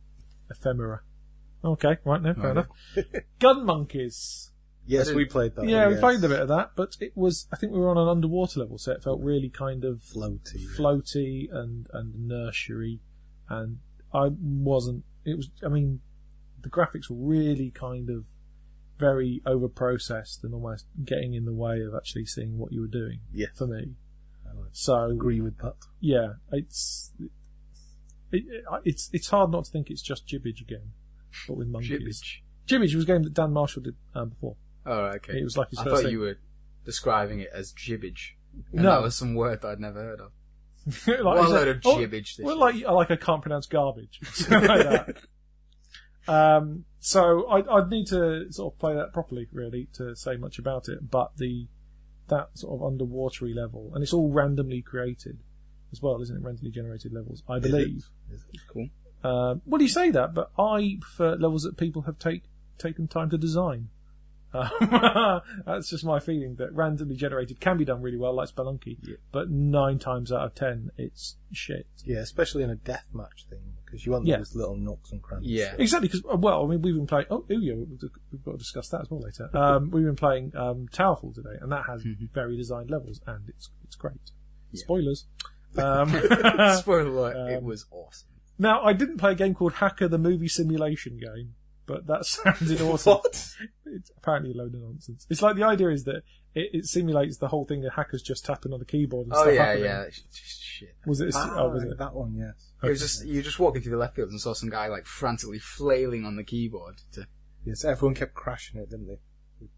ephemera. 0.53 1.01
Okay, 1.65 1.97
right 2.05 2.21
now, 2.23 2.35
fair 2.35 2.47
Oh, 2.47 2.51
enough. 2.51 2.67
Gun 3.39 3.65
Monkeys. 3.65 4.51
Yes, 4.85 5.13
we 5.13 5.25
played 5.27 5.55
that. 5.55 5.69
yeah, 5.69 5.81
one, 5.83 5.89
we 5.89 5.95
yes. 5.95 6.01
played 6.01 6.25
a 6.25 6.29
bit 6.29 6.41
of 6.41 6.49
that, 6.49 6.73
but 6.75 6.97
it 7.01 7.13
was 7.17 7.47
I 7.53 7.57
think 7.57 7.73
we 7.73 7.79
were 7.79 7.89
on 7.91 7.99
an 7.99 8.09
underwater 8.09 8.59
level, 8.61 8.79
so 8.79 8.91
it 8.93 9.03
felt 9.03 9.21
really 9.21 9.49
kind 9.49 9.85
of 9.85 9.99
Floaty. 10.01 10.67
floaty 10.77 11.47
and 11.53 11.87
and 11.93 12.27
nursery, 12.27 12.99
and 13.49 13.79
I 14.13 14.31
wasn't. 14.41 15.05
It 15.25 15.37
was. 15.37 15.51
I 15.65 15.69
mean, 15.69 16.01
the 16.61 16.69
graphics 16.69 17.09
were 17.09 17.17
really 17.17 17.71
kind 17.71 18.11
of 18.11 18.25
very 18.99 19.41
over 19.47 19.69
processed 19.69 20.43
and 20.43 20.53
almost 20.53 20.87
getting 21.05 21.35
in 21.35 21.45
the 21.45 21.53
way 21.55 21.81
of 21.81 21.95
actually 21.95 22.27
seeing 22.27 22.59
what 22.59 22.73
you 22.73 22.81
were 22.81 22.87
doing. 22.89 23.21
Yeah, 23.33 23.47
For 23.55 23.69
me, 23.69 23.95
I 24.45 24.51
so 24.73 25.05
agree 25.11 25.41
with 25.41 25.59
that. 25.59 25.75
yeah, 26.01 26.35
it's 26.51 27.13
it, 28.33 28.45
it, 28.49 28.65
it's 28.85 29.11
it's 29.13 29.29
hard 29.29 29.51
not 29.51 29.65
to 29.67 29.71
think 29.71 29.91
it's 29.91 30.03
just 30.03 30.27
Gibbage 30.27 30.61
again, 30.61 30.93
but 31.47 31.57
with 31.57 31.69
monkeys. 31.69 31.91
Gibbage. 31.91 32.43
Gibbage 32.67 32.95
was 32.95 33.05
a 33.05 33.07
game 33.07 33.23
that 33.25 33.35
Dan 33.35 33.53
Marshall 33.53 33.83
did 33.83 33.97
um, 34.15 34.31
before. 34.31 34.57
Oh, 34.87 35.05
okay. 35.17 35.39
It 35.39 35.45
was 35.45 35.57
like 35.57 35.71
his 35.71 35.79
I 35.81 35.85
first 35.85 35.97
thought 35.97 36.03
thing. 36.05 36.13
you 36.13 36.21
were 36.21 36.39
describing 36.85 37.41
it 37.41 37.51
as 37.53 37.73
gibbage. 37.73 38.37
And 38.73 38.83
No. 38.83 38.91
that 38.91 39.03
was 39.03 39.17
some 39.17 39.35
word 39.35 39.63
that 39.63 39.69
I'd 39.69 39.81
never 39.81 40.01
heard 40.01 40.21
of. 40.21 40.33
like, 41.09 41.25
what 41.25 41.39
I 41.39 41.47
a 41.47 41.49
load 41.49 41.69
of 41.69 41.81
oh, 41.85 41.99
gibbage 41.99 42.37
this 42.37 42.45
Well, 42.45 42.59
like 42.59 42.85
like 42.85 43.11
I 43.11 43.17
can't 43.17 43.43
pronounce 43.43 43.67
garbage, 43.67 44.21
like. 44.51 45.23
Um, 46.29 46.85
so 47.01 47.49
I, 47.49 47.79
I'd 47.79 47.91
need 47.91 48.07
to 48.09 48.47
sort 48.53 48.75
of 48.75 48.79
play 48.79 48.95
that 48.95 49.13
properly, 49.13 49.49
really, 49.53 49.89
to 49.95 50.15
say 50.15 50.37
much 50.37 50.59
about 50.59 50.89
it. 50.89 51.11
But 51.11 51.37
the 51.37 51.67
that 52.29 52.51
sort 52.55 52.81
of 52.81 52.93
underwatery 52.93 53.55
level, 53.55 53.91
and 53.93 54.03
it's 54.03 54.13
all 54.13 54.31
randomly 54.31 54.83
created 54.83 55.41
as 55.93 56.01
well, 56.03 56.21
isn't 56.23 56.37
it? 56.37 56.43
Randomly 56.43 56.71
generated 56.71 57.13
levels, 57.13 57.43
I 57.49 57.57
it? 57.57 57.63
believe. 57.63 58.09
Cool. 58.73 58.89
Um, 59.25 59.63
well, 59.67 59.81
you 59.81 59.89
say 59.89 60.11
that, 60.11 60.35
but 60.35 60.51
I 60.59 60.99
prefer 61.01 61.37
levels 61.37 61.63
that 61.63 61.77
people 61.77 62.03
have 62.03 62.19
take, 62.19 62.43
taken 62.79 63.07
time 63.07 63.31
to 63.31 63.39
design. 63.39 63.89
Um, 64.55 64.69
that's 65.67 65.89
just 65.89 66.05
my 66.05 66.19
feeling 66.21 66.57
that 66.57 66.75
randomly 66.75 67.17
generated 67.17 67.59
can 67.61 67.79
be 67.79 67.85
done 67.87 68.03
really 68.03 68.19
well, 68.19 68.35
like 68.35 68.51
Spelunky, 68.51 68.99
Yeah. 69.03 69.15
but 69.31 69.51
nine 69.51 69.99
times 69.99 70.31
out 70.33 70.43
of 70.45 70.55
ten, 70.55 70.91
it's 70.99 71.37
shit. 71.53 71.87
Yeah, 72.05 72.19
especially 72.19 72.63
in 72.63 72.71
a 72.71 72.77
deathmatch 72.77 73.47
thing, 73.49 73.63
because 73.85 74.05
you 74.05 74.13
want 74.13 74.27
Yeah. 74.27 74.39
those 74.39 74.55
little 74.55 74.77
nooks 74.77 75.11
and 75.13 75.23
crannies. 75.23 75.49
Yeah. 75.51 75.75
Exactly, 75.79 76.09
because 76.09 76.23
well, 76.39 76.65
I 76.65 76.69
mean, 76.69 76.83
we've 76.83 76.95
been 76.95 77.07
playing. 77.07 77.27
Oh, 77.31 77.47
oh 77.51 77.59
yeah, 77.59 77.75
we've 77.75 77.99
we've 78.31 78.45
got 78.45 78.53
to 78.53 78.59
discuss 78.59 78.89
that 78.91 79.03
as 79.03 79.11
well 79.11 79.21
later. 79.21 79.49
Um, 79.57 79.91
we've 79.91 80.05
been 80.05 80.17
playing 80.17 80.55
um, 80.57 80.87
Towerfall 80.93 81.35
today, 81.35 81.57
and 81.61 81.73
that 81.73 81.87
has 81.87 82.03
Mhm. 82.05 82.31
very 82.33 82.57
designed 82.57 82.91
levels, 82.91 83.21
and 83.27 83.49
it's 83.49 83.71
it's 83.85 83.97
great. 83.97 84.33
Yeah. 84.73 84.81
Spoilers. 84.85 85.27
Um, 85.79 86.09
Spoiler 86.79 87.07
alert, 87.07 87.51
it 87.53 87.57
um, 87.59 87.65
was 87.65 87.87
awesome. 87.91 88.29
now, 88.59 88.83
I 88.83 88.93
didn't 88.93 89.19
play 89.19 89.33
a 89.33 89.35
game 89.35 89.55
called 89.55 89.75
Hacker, 89.75 90.09
the 90.09 90.19
movie 90.19 90.49
simulation 90.49 91.17
game, 91.19 91.55
but 91.87 92.07
that 92.07 92.25
sounded 92.27 92.81
awesome. 92.83 93.15
What? 93.15 93.49
It's 93.87 94.11
apparently 94.17 94.53
a 94.53 94.55
load 94.57 94.75
of 94.75 94.81
nonsense. 94.83 95.27
It's 95.31 95.43
like 95.43 95.57
the 95.57 95.65
idea 95.65 95.91
is 95.91 96.05
that 96.05 96.23
it, 96.55 96.71
it 96.73 96.87
simulates 96.87 97.39
the 97.39 97.49
whole 97.49 97.65
thing 97.67 97.83
that 97.83 97.93
hackers 97.93 98.23
just 98.23 98.45
tapping 98.45 98.73
on 98.73 98.79
the 98.79 98.85
keyboard 98.85 99.27
and 99.27 99.35
Oh 99.35 99.43
stuff 99.43 99.55
yeah, 99.55 99.65
happening. 99.65 99.85
yeah. 99.85 100.03
it's 100.03 100.21
Just 100.21 100.63
shit. 100.63 100.95
Was 101.07 101.21
it? 101.21 101.35
A, 101.35 101.39
Ah, 101.39 101.55
oh, 101.59 101.69
was 101.71 101.83
it? 101.85 101.99
that 101.99 102.15
one, 102.15 102.35
yes. 102.35 102.71
It 102.83 102.89
was 102.89 103.01
just 103.01 103.25
you 103.27 103.43
just 103.43 103.59
walking 103.59 103.83
through 103.83 103.93
the 103.93 103.99
left 103.99 104.17
field 104.17 104.31
and 104.31 104.41
saw 104.41 104.53
some 104.55 104.69
guy 104.71 104.89
like 104.89 105.07
frantically 105.07 105.59
flailing 105.59 106.25
on 106.25 106.37
the 106.37 106.45
keyboard. 106.45 106.97
To 107.13 107.27
Yes, 107.65 107.85
everyone 107.85 108.15
kept 108.15 108.35
crashing 108.35 108.81
it, 108.81 108.91
didn't 108.91 109.07
they? 109.09 109.19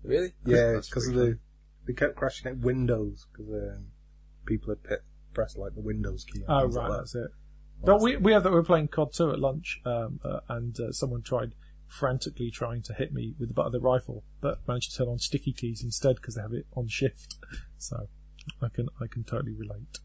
really? 0.03 0.33
Yeah, 0.47 0.81
because 0.81 1.09
of 1.09 1.15
the 1.15 1.39
they 1.87 1.93
kept 1.93 2.17
crashing 2.17 2.47
at 2.51 2.59
Windows 2.59 3.27
because 3.31 3.53
um, 3.53 3.87
people 4.47 4.71
had 4.71 4.83
pit, 4.83 5.03
pressed 5.35 5.59
like 5.59 5.75
the 5.75 5.81
Windows 5.81 6.25
key. 6.25 6.41
and 6.41 6.49
Oh 6.49 6.65
right, 6.67 6.73
like 6.75 6.91
that. 6.91 6.97
that's 6.99 7.15
it. 7.15 7.31
But 7.85 8.01
we 8.01 8.17
we 8.17 8.33
have 8.33 8.43
that 8.45 8.51
we 8.51 8.57
were 8.57 8.63
playing 8.65 8.89
COD 8.89 9.13
two 9.13 9.31
at 9.31 9.39
lunch, 9.39 9.81
um, 9.85 10.21
uh, 10.25 10.41
and 10.49 10.79
uh, 10.81 10.93
someone 10.93 11.23
tried 11.23 11.55
frantically 11.87 12.51
trying 12.51 12.83
to 12.83 12.95
hit 12.95 13.13
me 13.13 13.35
with 13.39 13.49
the 13.51 13.55
butt 13.55 13.67
of 13.67 13.73
the 13.73 13.81
rifle, 13.81 14.25
but 14.41 14.67
managed 14.67 14.91
to 14.93 14.97
turn 14.99 15.09
on 15.09 15.19
sticky 15.19 15.53
keys 15.53 15.83
instead 15.85 16.17
because 16.17 16.35
they 16.37 16.43
have 16.43 16.53
it 16.55 16.67
on 16.75 16.89
shift. 16.89 17.37
So 17.79 18.09
I 18.63 18.69
can 18.69 18.89
I 19.03 19.07
can 19.07 19.25
totally 19.25 19.53
relate. 19.55 19.99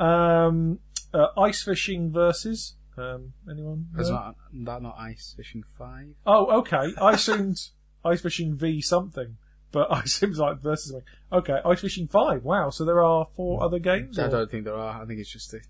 Um, 0.00 0.80
uh, 1.12 1.28
ice 1.38 1.62
fishing 1.62 2.10
versus 2.12 2.74
um, 2.96 3.34
anyone? 3.50 3.86
That's 3.94 4.08
No? 4.08 4.14
not 4.16 4.36
that 4.64 4.82
not 4.82 4.96
ice 4.98 5.34
fishing 5.36 5.62
five. 5.78 6.14
Oh, 6.26 6.58
okay. 6.60 6.92
I 7.00 7.12
assumed 7.12 7.56
ice 8.04 8.20
fishing 8.22 8.56
v 8.56 8.80
something, 8.82 9.36
but 9.74 9.92
I 9.92 10.00
assumed 10.00 10.36
like 10.36 10.60
versus 10.62 10.92
something. 10.92 11.06
Okay, 11.32 11.58
ice 11.66 11.80
fishing 11.80 12.08
five. 12.08 12.44
Wow. 12.44 12.70
So 12.70 12.84
there 12.86 13.02
are 13.02 13.26
four 13.36 13.62
other 13.62 13.78
games. 13.80 14.18
I 14.18 14.26
or- 14.26 14.30
don't 14.30 14.50
think 14.50 14.64
there 14.64 14.74
are. 14.76 15.02
I 15.02 15.04
think 15.04 15.20
it's 15.20 15.30
just 15.32 15.52
a 15.52 15.60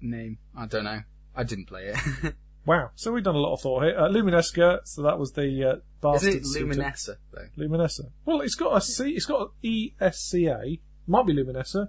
name. 0.00 0.38
I 0.56 0.66
don't 0.66 0.84
know. 0.84 1.02
I 1.36 1.44
didn't 1.44 1.66
play 1.66 1.92
it. 1.94 2.34
Wow. 2.66 2.92
So 2.94 3.12
we've 3.12 3.22
done 3.22 3.34
a 3.34 3.38
lot 3.38 3.52
of 3.52 3.60
thought 3.60 3.84
here. 3.84 3.94
Uh, 3.98 4.08
Luminesca. 4.08 4.80
So 4.84 5.02
that 5.02 5.18
was 5.18 5.32
the 5.32 5.64
uh, 5.64 5.76
bastard 6.00 6.36
Isn't 6.36 6.70
it 6.70 6.78
Luminessa 6.78 7.16
though? 7.30 7.48
Luminessa. 7.58 8.10
Well, 8.24 8.40
it's 8.40 8.54
got 8.54 8.74
a 8.74 8.80
C. 8.80 9.10
It's 9.10 9.26
got 9.26 9.50
an 9.62 9.90
ESCA. 10.00 10.80
Might 11.06 11.26
be 11.26 11.34
Luminessa. 11.34 11.88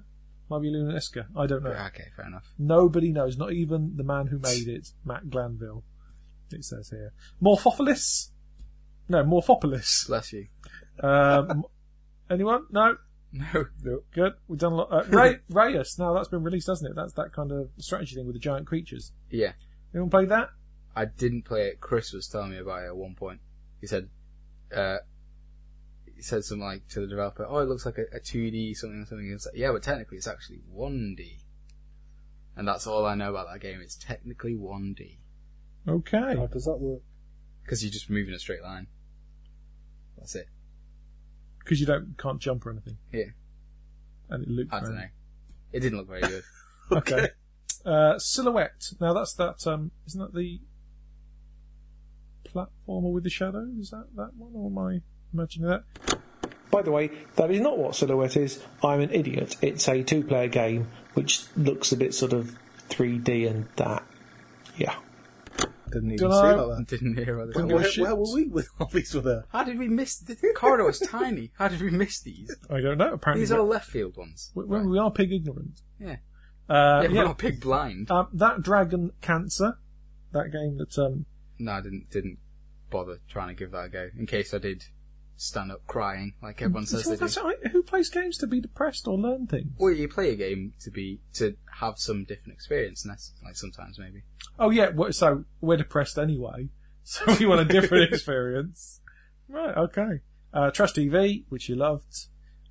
Might 0.50 0.62
be 0.62 0.70
Luminesca. 0.70 1.28
I 1.36 1.48
don't 1.48 1.64
know. 1.64 1.70
Okay, 1.70 2.08
fair 2.16 2.28
enough. 2.28 2.52
Nobody 2.60 3.12
knows. 3.14 3.38
Not 3.38 3.54
even 3.54 3.94
the 3.96 4.04
man 4.04 4.28
who 4.28 4.38
made 4.38 4.68
it, 4.68 4.90
Matt 5.06 5.30
Glanville. 5.30 5.84
It 6.52 6.66
says 6.66 6.90
here. 6.90 7.14
Morphopolis. 7.40 8.32
No, 9.08 9.24
Morphopolis. 9.24 10.06
Bless 10.08 10.34
you. 10.34 10.48
Um, 11.00 11.64
anyone? 12.30 12.66
No. 12.72 12.98
No. 13.32 13.66
Good. 14.14 14.34
We've 14.48 14.60
done 14.60 14.74
a 14.74 14.76
lot. 14.76 14.92
Uh, 14.92 15.04
Ray, 15.10 15.40
Reus. 15.50 16.00
Now 16.00 16.14
that's 16.14 16.30
been 16.30 16.44
released, 16.44 16.68
hasn't 16.68 16.90
it? 16.90 16.96
That's 16.96 17.14
that 17.14 17.34
kind 17.34 17.52
of 17.52 17.70
strategy 17.78 18.16
thing 18.16 18.26
with 18.26 18.36
the 18.36 18.40
giant 18.40 18.66
creatures. 18.66 19.12
Yeah. 19.30 19.54
Anyone 19.94 20.10
played 20.10 20.30
that? 20.30 20.50
I 20.96 21.06
didn't 21.06 21.44
play 21.44 21.68
it. 21.68 21.82
Chris 21.82 22.14
was 22.14 22.28
telling 22.28 22.52
me 22.52 22.58
about 22.58 22.84
it 22.84 22.88
at 22.88 22.96
one 22.96 23.16
point. 23.16 23.42
He 23.82 23.88
said, 23.88 24.08
uh, 24.74 24.98
he 26.16 26.22
said 26.22 26.46
something 26.46 26.66
like 26.66 26.88
to 26.90 27.02
the 27.02 27.08
developer, 27.08 27.46
"Oh, 27.48 27.58
it 27.60 27.68
looks 27.68 27.86
like 27.86 27.98
a, 27.98 28.04
a 28.16 28.20
2D 28.22 28.76
something 28.78 29.02
or 29.02 29.06
something." 29.06 29.30
It's 29.30 29.46
like, 29.46 29.56
yeah, 29.58 29.72
but 29.74 29.84
technically 29.84 30.18
it's 30.18 30.28
actually 30.28 30.62
1D, 30.74 31.40
and 32.56 32.66
that's 32.66 32.88
all 32.88 33.06
I 33.06 33.16
know 33.16 33.30
about 33.30 33.48
that 33.52 33.60
game. 33.60 33.82
It's 33.82 33.96
technically 33.98 34.56
1D 34.56 35.18
Okay. 35.88 36.36
How 36.38 36.48
does 36.48 36.66
that 36.66 36.78
work? 36.80 37.02
because 37.64 37.84
you're 37.84 37.92
just 37.92 38.10
moving 38.10 38.30
in 38.30 38.36
a 38.36 38.40
straight 38.40 38.62
line. 38.62 38.88
That's 40.18 40.36
it. 40.36 40.48
Because 41.66 41.82
you 41.82 41.86
don't 41.86 42.16
can't 42.18 42.40
jump 42.40 42.66
or 42.66 42.72
anything. 42.72 42.98
Yeah. 43.12 43.26
And 44.30 44.44
it 44.44 44.50
looked. 44.50 44.74
I 44.74 44.80
don't 44.80 44.90
very- 44.92 45.00
know. 45.00 45.10
It 45.74 45.80
didn't 45.82 45.98
look 45.98 46.08
very 46.08 46.22
good. 46.22 46.44
Okay. 46.92 47.30
Uh, 47.84 48.20
Silhouette. 48.20 48.92
Now 49.02 49.12
that's 49.14 49.34
that. 49.34 49.66
Um, 49.68 49.90
isn't 50.06 50.20
that 50.22 50.34
the 50.36 50.62
platformer 52.48 53.12
with 53.12 53.24
the 53.24 53.30
shadow? 53.30 53.68
Is 53.80 53.90
that 53.90 54.06
that 54.16 54.36
one, 54.38 54.52
or 54.54 54.70
am 54.70 54.78
I 54.78 55.02
imagining 55.34 55.70
that? 55.70 55.84
By 56.72 56.82
the 56.84 56.92
way, 56.92 57.10
that 57.38 57.50
is 57.52 57.60
not 57.62 57.78
what 57.78 57.96
Silhouette 57.96 58.38
is. 58.38 58.62
I'm 58.84 59.02
an 59.02 59.12
idiot. 59.12 59.56
It's 59.62 59.88
a 59.88 60.04
two-player 60.04 60.48
game 60.48 60.88
which 61.14 61.46
looks 61.56 61.92
a 61.92 61.98
bit 61.98 62.14
sort 62.14 62.34
of 62.34 62.56
3D 62.90 63.50
and 63.50 63.68
that. 63.78 64.04
Yeah. 64.78 64.96
Didn't 65.96 66.12
even 66.14 66.30
Dunno. 66.30 66.42
see 66.42 66.54
about 66.54 66.78
that. 66.78 66.88
didn't 66.88 67.16
hear 67.18 67.40
about 67.40 67.54
Didn't 67.54 67.72
it. 67.72 67.74
give 67.96 67.98
a 67.98 68.04
Where, 68.04 68.16
where 68.16 68.16
were 68.16 68.34
we 68.36 68.48
with 68.48 68.70
all 68.80 68.88
these? 68.88 69.14
Were 69.16 69.22
there? 69.22 69.46
How 69.50 69.64
did 69.64 69.80
we 69.80 69.88
miss? 69.88 70.18
The 70.18 70.36
corridor 70.56 70.84
was 70.86 71.00
tiny. 71.00 71.52
How 71.58 71.68
did 71.70 71.82
we 71.82 71.90
miss 71.90 72.20
these? 72.22 72.54
I 72.70 72.82
don't 72.82 72.98
know. 72.98 73.14
Apparently, 73.14 73.42
These 73.44 73.52
are 73.52 73.60
all 73.60 73.68
left 73.68 73.90
field 73.90 74.18
ones. 74.18 74.52
we, 74.54 74.66
we, 74.66 74.86
we 74.86 75.00
are 75.00 75.10
pig 75.10 75.32
ignorant. 75.32 75.82
Yeah. 76.00 76.18
Uh, 76.68 77.02
yeah, 77.02 77.02
yeah. 77.04 77.08
we're 77.10 77.24
not 77.26 77.38
pig 77.38 77.62
blind. 77.62 78.12
Um, 78.12 78.28
that 78.34 78.62
Dragon 78.62 79.12
Cancer, 79.22 79.78
that 80.34 80.52
game 80.52 80.78
that 80.78 80.98
um, 81.00 81.26
No, 81.60 81.72
I 81.74 81.82
didn't 81.82 82.10
didn't 82.10 82.40
bother 82.90 83.20
trying 83.30 83.48
to 83.50 83.54
give 83.56 83.72
that 83.72 83.86
a 83.86 83.90
go 83.90 84.10
in 84.18 84.26
case 84.26 84.54
I 84.54 84.58
did 84.58 84.84
stand 85.38 85.72
up 85.72 85.86
crying 85.88 86.34
like 86.42 86.62
everyone 86.62 86.86
says 86.86 87.04
they 87.04 87.16
do. 87.16 87.42
right. 87.44 87.58
Who 87.72 87.84
plays 87.84 88.10
games 88.10 88.38
to 88.38 88.48
be 88.48 88.62
depressed 88.62 89.08
or 89.08 89.18
learn 89.18 89.48
things? 89.48 89.72
Well, 89.78 89.94
you 89.94 90.08
play 90.08 90.32
a 90.32 90.36
game 90.36 90.74
to 90.82 90.92
be 90.92 91.20
to 91.34 91.56
have 91.80 91.98
some 91.98 92.24
different 92.24 92.54
experience, 92.54 93.06
like 93.44 93.56
sometimes 93.56 94.00
maybe. 94.00 94.24
Oh 94.58 94.70
yeah, 94.70 94.92
so 95.12 95.44
we're 95.62 95.78
depressed 95.78 96.18
anyway, 96.18 96.70
so 97.04 97.36
we 97.40 97.46
want 97.46 97.62
a 97.62 97.66
different 97.66 98.12
experience. 98.14 99.02
Right, 99.48 99.76
okay. 99.76 100.22
Uh, 100.54 100.72
Trash 100.72 100.94
TV, 100.94 101.44
which 101.50 101.70
you 101.70 101.76
loved. 101.76 102.28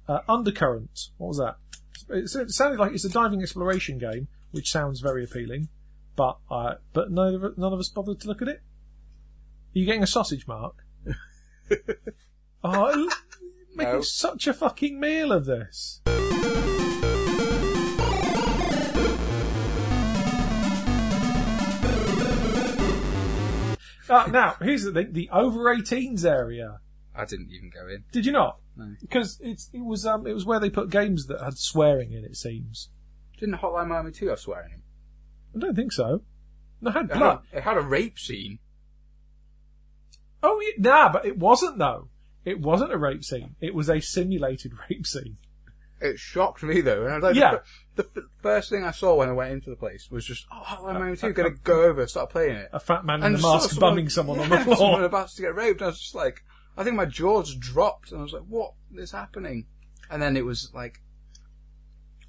Uh, 0.09 0.21
Undercurrent, 0.29 1.09
what 1.19 1.29
was 1.29 1.39
that? 1.39 1.57
It 2.09 2.51
sounded 2.51 2.79
like 2.79 2.93
it's 2.93 3.05
a 3.05 3.11
diving 3.11 3.41
exploration 3.43 3.99
game, 3.99 4.29
which 4.51 4.71
sounds 4.71 5.01
very 5.01 5.25
appealing, 5.25 5.69
but 6.17 6.39
uh, 6.51 6.75
but 6.93 7.11
none 7.11 7.35
of, 7.35 7.59
none 7.59 7.73
of 7.73 7.79
us 7.79 7.89
bothered 7.89 8.21
to 8.21 8.29
look 8.29 8.43
at 8.43 8.49
it. 8.49 8.63
Are 9.75 9.79
you 9.79 9.87
getting 9.87 10.03
a 10.03 10.07
sausage 10.07 10.47
mark? 10.47 10.85
oh, 12.65 13.11
making 13.77 13.93
No. 13.95 14.01
such 14.01 14.47
a 14.47 14.55
fucking 14.55 14.99
meal 14.99 15.31
of 15.33 15.45
this. 15.45 16.01
Uh, 24.09 24.27
now, 24.31 24.55
here's 24.61 24.85
the 24.85 24.93
thing: 24.93 25.13
the 25.13 25.31
over 25.31 25.75
18s 25.75 26.25
area. 26.27 26.81
I 27.15 27.25
didn't 27.25 27.51
even 27.53 27.71
go 27.71 27.87
in. 27.89 28.05
Did 28.13 28.27
you 28.27 28.33
not? 28.33 28.59
No. 28.77 28.95
Because 29.01 29.39
it's 29.43 29.71
it 29.73 29.85
was 29.85 30.05
um 30.05 30.27
it 30.27 30.35
was 30.35 30.45
where 30.45 30.61
they 30.61 30.69
put 30.69 30.91
games 30.91 31.27
that 31.27 31.41
had 31.43 31.57
swearing 31.57 32.13
in. 32.13 32.25
It 32.25 32.37
seems. 32.37 32.91
Didn't 33.39 33.57
Hotline 33.57 33.89
Miami 33.89 34.13
2 34.13 34.29
have 34.29 34.39
swearing 34.41 34.73
in? 34.75 34.83
I 35.57 35.59
don't 35.65 35.75
think 35.75 35.93
so. 35.93 36.23
No, 36.81 36.91
it 36.91 36.93
had 36.93 37.05
It 37.07 37.11
had, 37.13 37.19
blood. 37.19 37.39
a, 37.53 37.57
it 37.57 37.63
had 37.63 37.77
a 37.77 37.81
rape 37.81 38.19
scene. 38.19 38.59
Oh, 40.43 40.61
yeah, 40.61 40.73
nah, 40.79 41.13
but 41.13 41.25
it 41.27 41.39
wasn't 41.39 41.79
though. 41.79 42.09
It 42.45 42.61
wasn't 42.61 42.93
a 42.93 42.99
rape 42.99 43.25
scene. 43.25 43.57
It 43.61 43.75
was 43.75 43.89
a 43.89 44.01
simulated 44.01 44.73
rape 44.91 45.07
scene. 45.07 45.39
It 46.01 46.19
shocked 46.19 46.63
me 46.63 46.81
though. 46.81 47.05
And 47.05 47.13
I 47.13 47.17
was 47.17 47.23
like, 47.23 47.35
Yeah. 47.37 47.59
The, 47.97 48.03
the 48.03 48.21
f- 48.23 48.25
first 48.43 48.71
thing 48.71 48.85
I 48.85 48.91
saw 48.91 49.15
when 49.15 49.29
I 49.29 49.33
went 49.33 49.53
into 49.53 49.71
the 49.71 49.77
place 49.77 50.11
was 50.11 50.27
just, 50.27 50.45
oh, 50.53 50.63
Hotline 50.65 50.95
Miami 50.99 51.17
2, 51.17 51.33
gonna 51.33 51.51
go 51.51 51.85
over, 51.85 52.07
start 52.07 52.31
playing 52.31 52.57
it. 52.57 52.69
A 52.73 52.81
fat 52.81 53.05
man 53.05 53.23
in 53.23 53.37
a 53.37 53.39
mask 53.39 53.71
someone- 53.71 53.93
bumming 53.95 54.09
someone 54.11 54.41
on 54.41 54.51
yeah, 54.51 54.59
the 54.59 54.65
floor. 54.65 54.77
Someone 54.77 55.05
about 55.05 55.29
to 55.31 55.43
get 55.43 55.55
raped. 55.55 55.81
I 55.81 55.87
was 55.87 56.01
just 56.01 56.15
like, 56.15 56.43
I 56.77 56.83
think 56.83 56.97
my 56.97 57.05
jaws 57.07 57.55
dropped, 57.55 58.11
and 58.11 58.19
I 58.19 58.23
was 58.25 58.33
like, 58.33 58.43
"What 58.49 58.73
is 58.97 59.13
happening?" 59.13 59.67
And 60.11 60.21
then 60.21 60.37
it 60.37 60.45
was 60.45 60.73
like, 60.75 61.01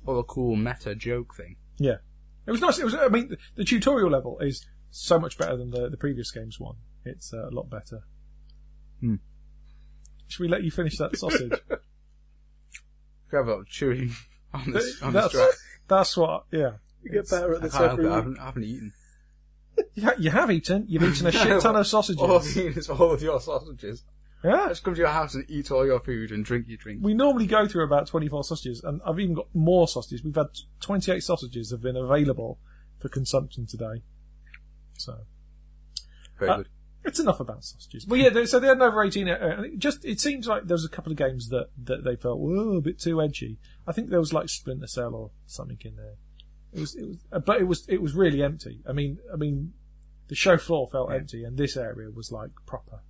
all 0.06 0.20
a 0.20 0.24
cool 0.24 0.56
meta 0.56 0.94
joke 0.94 1.34
thing. 1.36 1.56
Yeah, 1.78 1.96
it 2.46 2.52
was 2.52 2.62
nice. 2.62 2.78
It 2.78 2.86
was. 2.86 2.94
I 2.94 3.08
mean, 3.08 3.30
the, 3.30 3.38
the 3.56 3.66
tutorial 3.66 4.12
level 4.12 4.38
is 4.40 4.64
so 4.92 5.20
much 5.20 5.40
better 5.40 5.58
than 5.58 5.72
the 5.72 5.90
the 5.90 5.98
previous 5.98 6.30
game's 6.30 6.60
one. 6.60 6.76
It's 7.04 7.34
uh, 7.34 7.48
a 7.48 7.50
lot 7.50 7.72
better. 7.72 8.02
Hmm. 9.00 9.16
Should 10.28 10.42
we 10.42 10.48
let 10.48 10.64
you 10.64 10.72
finish 10.72 10.98
that 10.98 11.16
sausage? 11.18 11.52
Grab 13.30 13.48
a 13.48 13.52
lot 13.52 13.68
chewing 13.68 14.12
on 14.54 14.72
this 14.72 15.02
on 15.02 15.14
this 15.14 15.24
that's, 15.24 15.34
track. 15.34 15.50
that's 15.88 16.18
what. 16.18 16.44
Yeah, 16.52 16.74
You 17.04 17.12
get 17.12 17.30
better 17.30 17.56
at 17.56 17.62
I 17.62 17.66
this 17.66 17.74
can't 17.74 17.86
help 17.88 18.00
every 18.00 18.06
it. 18.06 18.08
I 18.08 18.16
week. 18.16 18.16
haven't, 18.24 18.40
I 18.40 18.46
haven't 18.46 18.64
eaten. 18.64 18.94
you, 19.96 20.04
ha- 20.04 20.14
you 20.18 20.30
have 20.32 20.52
eaten. 20.52 20.86
You've 20.88 21.04
eaten 21.12 21.28
a 21.28 21.32
shit 21.32 21.62
ton 21.62 21.76
of 21.76 21.88
sausages. 21.88 22.22
All 22.22 22.38
I've 22.38 22.48
eaten 22.58 22.74
is 22.78 22.90
all 22.90 23.12
of 23.12 23.22
your 23.22 23.40
sausages. 23.42 24.04
I 24.44 24.48
Yeah. 24.50 24.68
just 24.70 24.84
come 24.84 24.94
to 24.94 25.00
your 25.00 25.10
house 25.10 25.34
and 25.36 25.46
eat 25.50 25.72
all 25.72 25.86
your 25.86 26.00
food 26.00 26.32
and 26.32 26.46
drink 26.46 26.66
your 26.68 26.78
drink. 26.78 27.00
We 27.04 27.14
normally 27.14 27.48
go 27.48 27.68
through 27.68 27.84
about 27.84 28.08
24 28.08 28.44
sausages, 28.44 28.82
and 28.84 29.02
I've 29.06 29.20
even 29.20 29.34
got 29.36 29.48
more 29.54 29.88
sausages. 29.88 30.24
We've 30.24 30.36
had 30.36 30.48
28 30.82 31.22
sausages 31.24 31.72
have 31.72 31.82
been 31.82 31.98
available 31.98 32.60
for 33.00 33.10
consumption 33.10 33.66
today. 33.66 34.04
So, 34.98 35.18
Very 36.40 36.52
Uh, 36.52 36.58
good. 36.58 36.70
It's 37.06 37.20
enough 37.20 37.40
about 37.40 37.64
sausages. 37.64 38.08
Well, 38.08 38.20
yeah, 38.20 38.30
they, 38.30 38.46
so 38.46 38.60
they 38.60 38.68
had 38.68 38.78
an 38.78 38.84
over 38.84 39.04
18. 39.04 39.30
Uh, 39.30 39.38
and 39.40 39.66
it 39.66 39.78
just, 39.80 40.04
it 40.04 40.20
seems 40.20 40.48
like 40.48 40.66
there 40.66 40.74
was 40.76 40.86
a 40.86 40.90
couple 40.90 41.12
of 41.12 41.18
games 41.18 41.50
that, 41.50 41.68
that 41.84 42.04
they 42.04 42.16
felt, 42.16 42.40
whoa, 42.40 42.78
a 42.78 42.82
bit 42.82 43.00
too 43.00 43.22
edgy. 43.22 43.58
I 43.88 43.92
think 43.92 44.10
there 44.10 44.20
was 44.20 44.34
like 44.34 44.50
Splinter 44.50 44.88
Cell 44.88 45.14
or 45.14 45.32
something 45.46 45.78
in 45.86 45.96
there. 45.96 46.16
It 46.74 46.80
was, 46.80 46.96
it 46.96 47.08
was, 47.08 47.18
uh, 47.32 47.40
but 47.40 47.62
it 47.62 47.66
was, 47.66 47.88
it 47.88 48.02
was 48.02 48.14
really 48.16 48.42
empty. 48.44 48.82
I 48.90 48.92
mean, 48.92 49.20
I 49.32 49.36
mean, 49.36 49.74
the 50.28 50.36
show 50.36 50.58
floor 50.58 50.88
felt 50.92 51.10
Yeah. 51.12 51.18
empty 51.18 51.44
and 51.44 51.58
this 51.58 51.78
area 51.78 52.10
was 52.10 52.32
like 52.32 52.50
proper. 52.66 53.02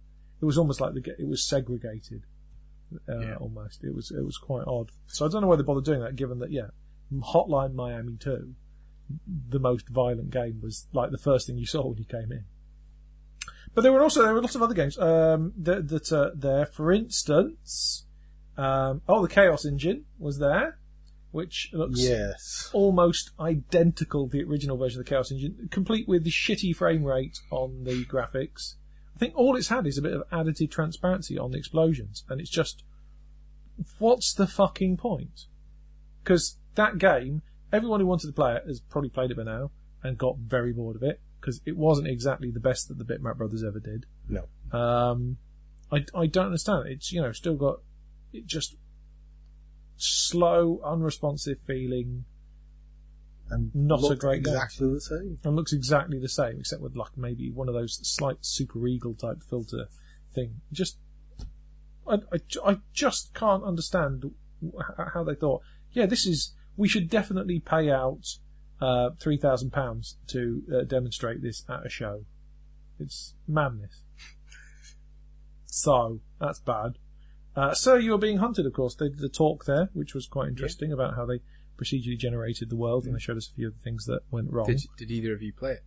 It 0.42 0.46
was 0.46 0.58
almost 0.58 0.82
like 0.82 0.94
the, 0.94 1.16
it 1.18 1.28
was 1.28 1.44
segregated. 1.48 2.24
Uh, 3.10 3.20
Yeah. 3.20 3.36
almost. 3.38 3.84
It 3.84 3.96
was, 3.96 4.12
it 4.12 4.24
was 4.24 4.38
quite 4.38 4.66
odd. 4.68 4.92
So 5.08 5.26
I 5.26 5.30
don't 5.30 5.42
know 5.42 5.48
why 5.48 5.56
they 5.56 5.64
bothered 5.64 5.86
doing 5.86 6.02
that 6.02 6.16
given 6.16 6.40
that, 6.40 6.52
yeah, 6.52 6.68
Hotline 7.14 7.74
Miami 7.74 8.18
2, 8.18 8.54
the 9.50 9.60
most 9.60 9.88
violent 9.90 10.32
game 10.32 10.60
was 10.62 10.88
like 10.92 11.12
the 11.12 11.18
first 11.18 11.48
thing 11.48 11.58
you 11.58 11.66
saw 11.66 11.88
when 11.88 11.98
you 11.98 12.06
came 12.06 12.32
in. 12.32 12.46
But 13.76 13.82
there 13.82 13.92
were 13.92 14.02
also 14.02 14.24
there 14.24 14.34
were 14.34 14.42
lots 14.42 14.56
of 14.56 14.64
other 14.64 14.74
games 14.74 14.98
um, 14.98 15.52
that 15.58 15.90
that 15.90 16.12
uh, 16.12 16.32
there. 16.34 16.66
For 16.66 16.94
instance, 16.94 18.06
um, 18.58 19.02
oh, 19.08 19.22
the 19.22 19.28
Chaos 19.28 19.66
Engine 19.66 20.06
was 20.18 20.40
there, 20.40 20.80
which 21.32 21.70
looks 21.74 22.00
Yes. 22.02 22.70
almost 22.72 23.32
identical 23.38 24.30
to 24.30 24.38
the 24.38 24.44
original 24.50 24.78
version 24.78 25.02
of 25.02 25.06
the 25.06 25.10
Chaos 25.10 25.30
Engine, 25.30 25.68
complete 25.70 26.08
with 26.08 26.24
the 26.24 26.32
shitty 26.32 26.74
frame 26.74 27.04
rate 27.04 27.38
on 27.52 27.84
the 27.84 28.06
graphics. 28.06 28.76
I 29.14 29.20
think 29.20 29.34
all 29.36 29.58
it's 29.58 29.68
had 29.68 29.86
is 29.86 29.98
a 29.98 30.02
bit 30.02 30.14
of 30.14 30.30
additive 30.30 30.72
transparency 30.72 31.38
on 31.38 31.52
the 31.52 31.58
explosions, 31.58 32.24
and 32.30 32.40
it's 32.40 32.50
just, 32.50 32.84
what's 34.00 34.34
the 34.34 34.48
fucking 34.48 34.98
point? 34.98 35.48
Because 36.24 36.58
that 36.76 36.98
game, 36.98 37.42
everyone 37.74 38.00
who 38.00 38.06
wanted 38.06 38.28
to 38.28 38.34
play 38.34 38.56
it 38.56 38.64
has 38.68 38.80
probably 38.80 39.10
played 39.10 39.32
it 39.32 39.38
by 39.38 39.44
now 39.44 39.72
and 40.04 40.18
got 40.18 40.38
very 40.38 40.72
bored 40.72 40.96
of 40.96 41.04
it 41.04 41.20
because 41.46 41.62
it 41.64 41.78
wasn't 41.78 42.08
exactly 42.08 42.50
the 42.50 42.60
best 42.60 42.88
that 42.88 42.98
the 42.98 43.04
Bitmap 43.06 43.38
brothers 43.38 43.64
ever 43.64 43.80
did. 43.80 44.08
No. 44.28 44.46
Um, 44.76 45.38
I, 45.92 46.04
I 46.16 46.26
don't 46.26 46.48
understand. 46.48 46.88
It's, 46.88 47.12
you 47.12 47.22
know, 47.22 47.32
still 47.32 47.54
got, 47.54 47.82
it 48.34 48.48
just 48.48 48.78
slow, 49.96 50.82
unresponsive 50.84 51.58
feeling 51.68 52.26
And 53.52 53.70
Not 53.76 54.10
a 54.10 54.16
great 54.16 54.44
game. 54.44 54.56
exactly 54.56 54.92
the 54.92 55.02
same. 55.02 55.38
and 55.44 55.56
looks 55.56 55.72
exactly 55.72 56.18
the 56.20 56.28
same, 56.28 56.60
except 56.60 56.82
with 56.82 56.96
like 56.96 57.16
maybe 57.16 57.52
one 57.52 57.68
of 57.70 57.76
those 57.76 58.00
slight 58.02 58.38
super 58.42 58.88
eagle 58.88 59.14
type 59.14 59.44
filter 59.48 59.86
thing. 60.34 60.62
Just, 60.72 60.98
I, 62.08 62.16
I, 62.34 62.40
I 62.72 62.78
just 62.92 63.36
can't 63.36 63.64
understand 63.64 64.32
how 65.14 65.24
they 65.24 65.36
thought. 65.36 65.62
Yeah, 65.92 66.08
this 66.08 66.26
is. 66.26 66.54
We 66.76 66.90
should 66.90 67.08
definitely 67.08 67.60
pay 67.60 67.92
out 67.92 68.40
uh, 68.82 69.12
three 69.20 69.38
thousand 69.38 69.72
pounds 69.72 70.18
to 70.28 70.64
uh, 70.74 70.84
demonstrate 70.84 71.42
this 71.42 71.64
at 71.70 71.86
a 71.86 71.90
show. 71.90 72.26
It's 73.00 73.34
madness. 73.48 74.02
So 75.66 76.22
that's 76.40 76.60
bad. 76.60 76.98
Uh, 77.56 77.74
Sir, 77.74 77.98
you 78.00 78.14
are 78.14 78.18
being 78.18 78.38
hunted. 78.38 78.66
Of 78.66 78.74
course, 78.74 78.96
they 78.96 79.10
did 79.10 79.24
a 79.24 79.30
talk 79.30 79.66
there, 79.66 79.90
which 79.94 80.14
was 80.14 80.28
quite 80.28 80.50
interesting 80.50 80.92
about 80.92 81.16
how 81.16 81.26
they 81.26 81.40
procedurally 81.78 82.18
generated 82.18 82.70
the 82.70 82.76
world, 82.76 83.06
and 83.06 83.16
they 83.16 83.20
showed 83.20 83.38
us 83.38 83.50
a 83.50 83.54
few 83.56 83.68
of 83.68 83.76
the 83.78 83.82
things 83.82 84.06
that 84.06 84.22
went 84.32 84.52
wrong. 84.52 84.68
Did, 84.68 84.82
did 84.98 85.12
either 85.12 85.34
of 85.34 85.42
you 85.42 85.54
play 85.54 85.72
it? 85.74 85.84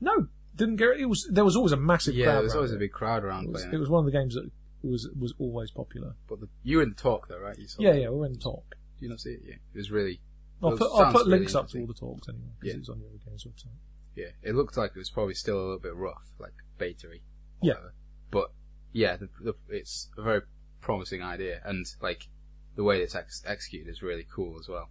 No, 0.00 0.28
didn't 0.56 0.76
get. 0.76 0.98
It 0.98 1.06
was 1.06 1.28
there 1.30 1.44
was 1.44 1.56
always 1.56 1.72
a 1.72 1.76
massive 1.76 2.14
Yeah, 2.14 2.26
crowd. 2.26 2.34
there 2.36 2.42
was 2.44 2.54
always 2.54 2.72
it. 2.72 2.76
a 2.76 2.78
big 2.78 2.92
crowd 2.92 3.24
around 3.24 3.44
It 3.44 3.52
was, 3.52 3.64
it 3.64 3.76
was 3.78 3.88
one 3.88 4.06
of 4.06 4.12
the 4.12 4.18
games 4.18 4.34
that 4.34 4.50
was 4.82 5.08
was 5.18 5.34
always 5.38 5.70
popular. 5.70 6.14
But 6.28 6.40
the, 6.40 6.48
you 6.62 6.78
were 6.78 6.82
in 6.82 6.90
the 6.90 6.94
talk 6.94 7.28
though, 7.28 7.38
right? 7.38 7.58
You 7.58 7.68
saw 7.68 7.82
Yeah, 7.82 7.90
it. 7.92 8.02
yeah, 8.02 8.08
we 8.10 8.16
were 8.18 8.26
in 8.26 8.32
the 8.34 8.38
talk. 8.38 8.64
Do 8.98 9.06
you 9.06 9.08
not 9.10 9.20
see 9.20 9.30
it? 9.30 9.40
Yeah. 9.46 9.54
It 9.74 9.78
was 9.78 9.90
really. 9.90 10.20
I'll 10.62 10.76
put, 10.76 10.90
I'll 10.92 11.12
put 11.12 11.26
really 11.26 11.38
links 11.40 11.54
up 11.54 11.68
to 11.70 11.80
all 11.80 11.86
the 11.86 11.94
talks 11.94 12.28
anyway 12.28 12.44
because 12.60 12.74
Yeah. 12.74 12.80
it's 12.80 12.88
on 12.88 13.00
the 13.00 13.06
other 13.06 13.18
games 13.24 13.44
website. 13.44 13.66
Yeah, 14.14 14.28
it 14.42 14.54
looked 14.54 14.76
like 14.76 14.92
it 14.94 14.98
was 14.98 15.10
probably 15.10 15.34
still 15.34 15.56
a 15.58 15.62
little 15.62 15.78
bit 15.78 15.94
rough, 15.94 16.28
like 16.38 16.52
beta-y. 16.78 17.20
Yeah. 17.62 17.72
whatever. 17.74 17.94
But 18.30 18.52
yeah, 18.92 19.16
the, 19.16 19.28
the, 19.40 19.54
it's 19.68 20.08
a 20.18 20.22
very 20.22 20.42
promising 20.80 21.22
idea, 21.22 21.60
and 21.64 21.86
like 22.00 22.28
the 22.76 22.84
way 22.84 23.00
it's 23.02 23.14
ex- 23.14 23.42
executed 23.46 23.90
is 23.90 24.02
really 24.02 24.26
cool 24.34 24.58
as 24.58 24.68
well. 24.68 24.90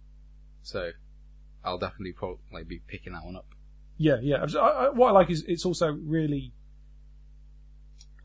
So 0.62 0.90
I'll 1.64 1.78
definitely 1.78 2.12
probably 2.12 2.64
be 2.64 2.80
picking 2.86 3.12
that 3.12 3.24
one 3.24 3.36
up. 3.36 3.46
Yeah, 3.96 4.16
yeah. 4.20 4.44
I, 4.58 4.58
I, 4.58 4.88
what 4.90 5.08
I 5.08 5.12
like 5.12 5.30
is 5.30 5.44
it's 5.46 5.64
also 5.64 5.92
really 5.92 6.52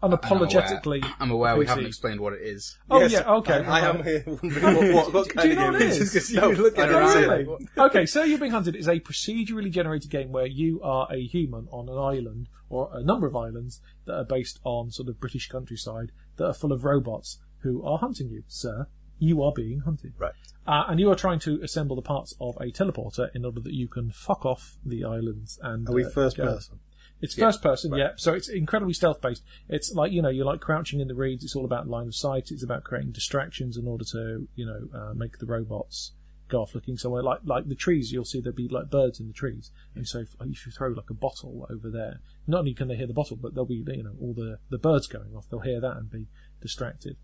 unapologetically. 0.04 1.04
I'm 1.20 1.32
aware 1.32 1.56
we 1.56 1.66
PC. 1.66 1.70
haven't 1.70 1.86
explained 1.86 2.20
what 2.20 2.34
it 2.34 2.42
is. 2.42 2.78
Oh 2.90 3.00
Yes, 3.00 3.12
yeah, 3.12 3.32
okay. 3.36 3.64
I, 3.66 3.80
I 3.80 3.90
am 3.90 4.04
here 4.04 4.24
wondering 4.26 4.94
what, 4.94 5.14
what, 5.14 5.36
what 5.36 5.42
Do 5.44 5.50
you 5.50 5.56
know 5.56 5.68
of 5.70 5.74
what 5.74 5.80
game 5.80 5.90
it 5.90 5.96
it 5.96 6.02
is? 6.02 6.16
is. 6.16 6.32
you 6.32 6.42
were 6.42 6.48
looking 6.56 6.84
I 6.84 6.88
at 6.88 6.90
don't 6.90 7.50
it 7.50 7.60
see 7.68 7.82
okay, 7.82 8.06
so 8.06 8.24
You're 8.24 8.38
Being 8.38 8.52
Hunted 8.52 8.76
is 8.76 8.88
a 8.88 9.00
procedurally 9.00 9.72
generated 9.72 10.10
game 10.12 10.32
where 10.32 10.46
you 10.46 10.82
are 10.82 11.08
a 11.12 11.26
human 11.26 11.68
on 11.72 11.90
an 11.90 11.98
island 11.98 12.50
or 12.70 12.90
a 12.94 13.04
number 13.04 13.28
of 13.28 13.36
islands 13.36 13.82
that 14.06 14.14
are 14.16 14.26
based 14.26 14.60
on 14.64 14.92
sort 14.92 15.10
of 15.10 15.20
British 15.20 15.48
countryside 15.48 16.12
that 16.38 16.46
are 16.46 16.54
full 16.54 16.72
of 16.72 16.84
robots 16.84 17.40
who 17.60 17.84
are 17.84 17.98
hunting 17.98 18.30
you, 18.30 18.44
sir. 18.48 18.88
You 19.20 19.42
are 19.42 19.52
being 19.52 19.80
hunted. 19.80 20.14
Right. 20.20 20.34
Uh, 20.68 20.84
and 20.90 21.00
you 21.00 21.10
are 21.10 21.16
trying 21.16 21.40
to 21.40 21.60
assemble 21.64 21.96
the 21.96 22.04
parts 22.04 22.36
of 22.40 22.56
a 22.58 22.66
teleporter 22.66 23.30
in 23.34 23.46
order 23.46 23.62
that 23.62 23.74
you 23.74 23.88
can 23.88 24.12
fuck 24.12 24.46
off 24.46 24.78
the 24.86 25.04
islands 25.04 25.58
and. 25.64 25.90
Are 25.90 25.94
we 25.94 26.06
uh, 26.06 26.10
first 26.10 26.38
go. 26.38 26.46
person? 26.46 26.80
It's 27.22 27.38
Yeah, 27.38 27.46
first 27.46 27.62
person, 27.64 27.92
right. 27.92 28.00
yeah. 28.00 28.12
So 28.16 28.34
it's 28.34 28.50
incredibly 28.50 28.94
stealth 28.94 29.22
based. 29.22 29.44
It's 29.70 29.92
like 29.94 30.12
you 30.12 30.22
know 30.22 30.30
you're 30.30 30.46
like 30.46 30.60
crouching 30.62 31.00
in 31.00 31.08
the 31.08 31.16
reeds. 31.16 31.44
It's 31.44 31.56
all 31.56 31.66
about 31.66 31.88
line 31.88 32.08
of 32.08 32.16
sight. 32.16 32.52
It's 32.52 32.64
about 32.64 32.84
creating 32.84 33.12
distractions 33.12 33.78
in 33.78 33.88
order 33.88 34.06
to 34.12 34.48
you 34.56 34.66
know 34.66 34.88
uh, 34.94 35.14
make 35.14 35.40
the 35.40 35.46
robots 35.46 36.12
go 36.50 36.62
off 36.62 36.76
looking 36.76 36.98
somewhere. 36.98 37.24
Like 37.24 37.40
like 37.44 37.68
the 37.68 37.76
trees, 37.76 38.12
you'll 38.12 38.26
see 38.26 38.40
there'll 38.40 38.56
be 38.56 38.68
like 38.68 38.90
birds 38.90 39.20
in 39.20 39.28
the 39.28 39.34
trees. 39.34 39.72
And 39.96 40.08
so 40.08 40.20
if, 40.20 40.36
if 40.42 40.66
you 40.66 40.72
throw 40.72 40.90
like 40.90 41.10
a 41.10 41.14
bottle 41.16 41.68
over 41.70 41.90
there, 41.90 42.20
not 42.46 42.60
only 42.60 42.74
can 42.74 42.88
they 42.88 42.96
hear 42.96 43.08
the 43.08 43.14
bottle, 43.14 43.38
but 43.38 43.54
there'll 43.54 43.66
be 43.66 43.84
you 43.88 44.04
know 44.04 44.16
all 44.22 44.34
the 44.34 44.60
the 44.70 44.78
birds 44.78 45.08
going 45.08 45.36
off. 45.36 45.50
They'll 45.50 45.60
hear 45.60 45.82
that 45.82 45.98
and 45.98 46.10
be 46.10 46.28
distracted. 46.62 47.18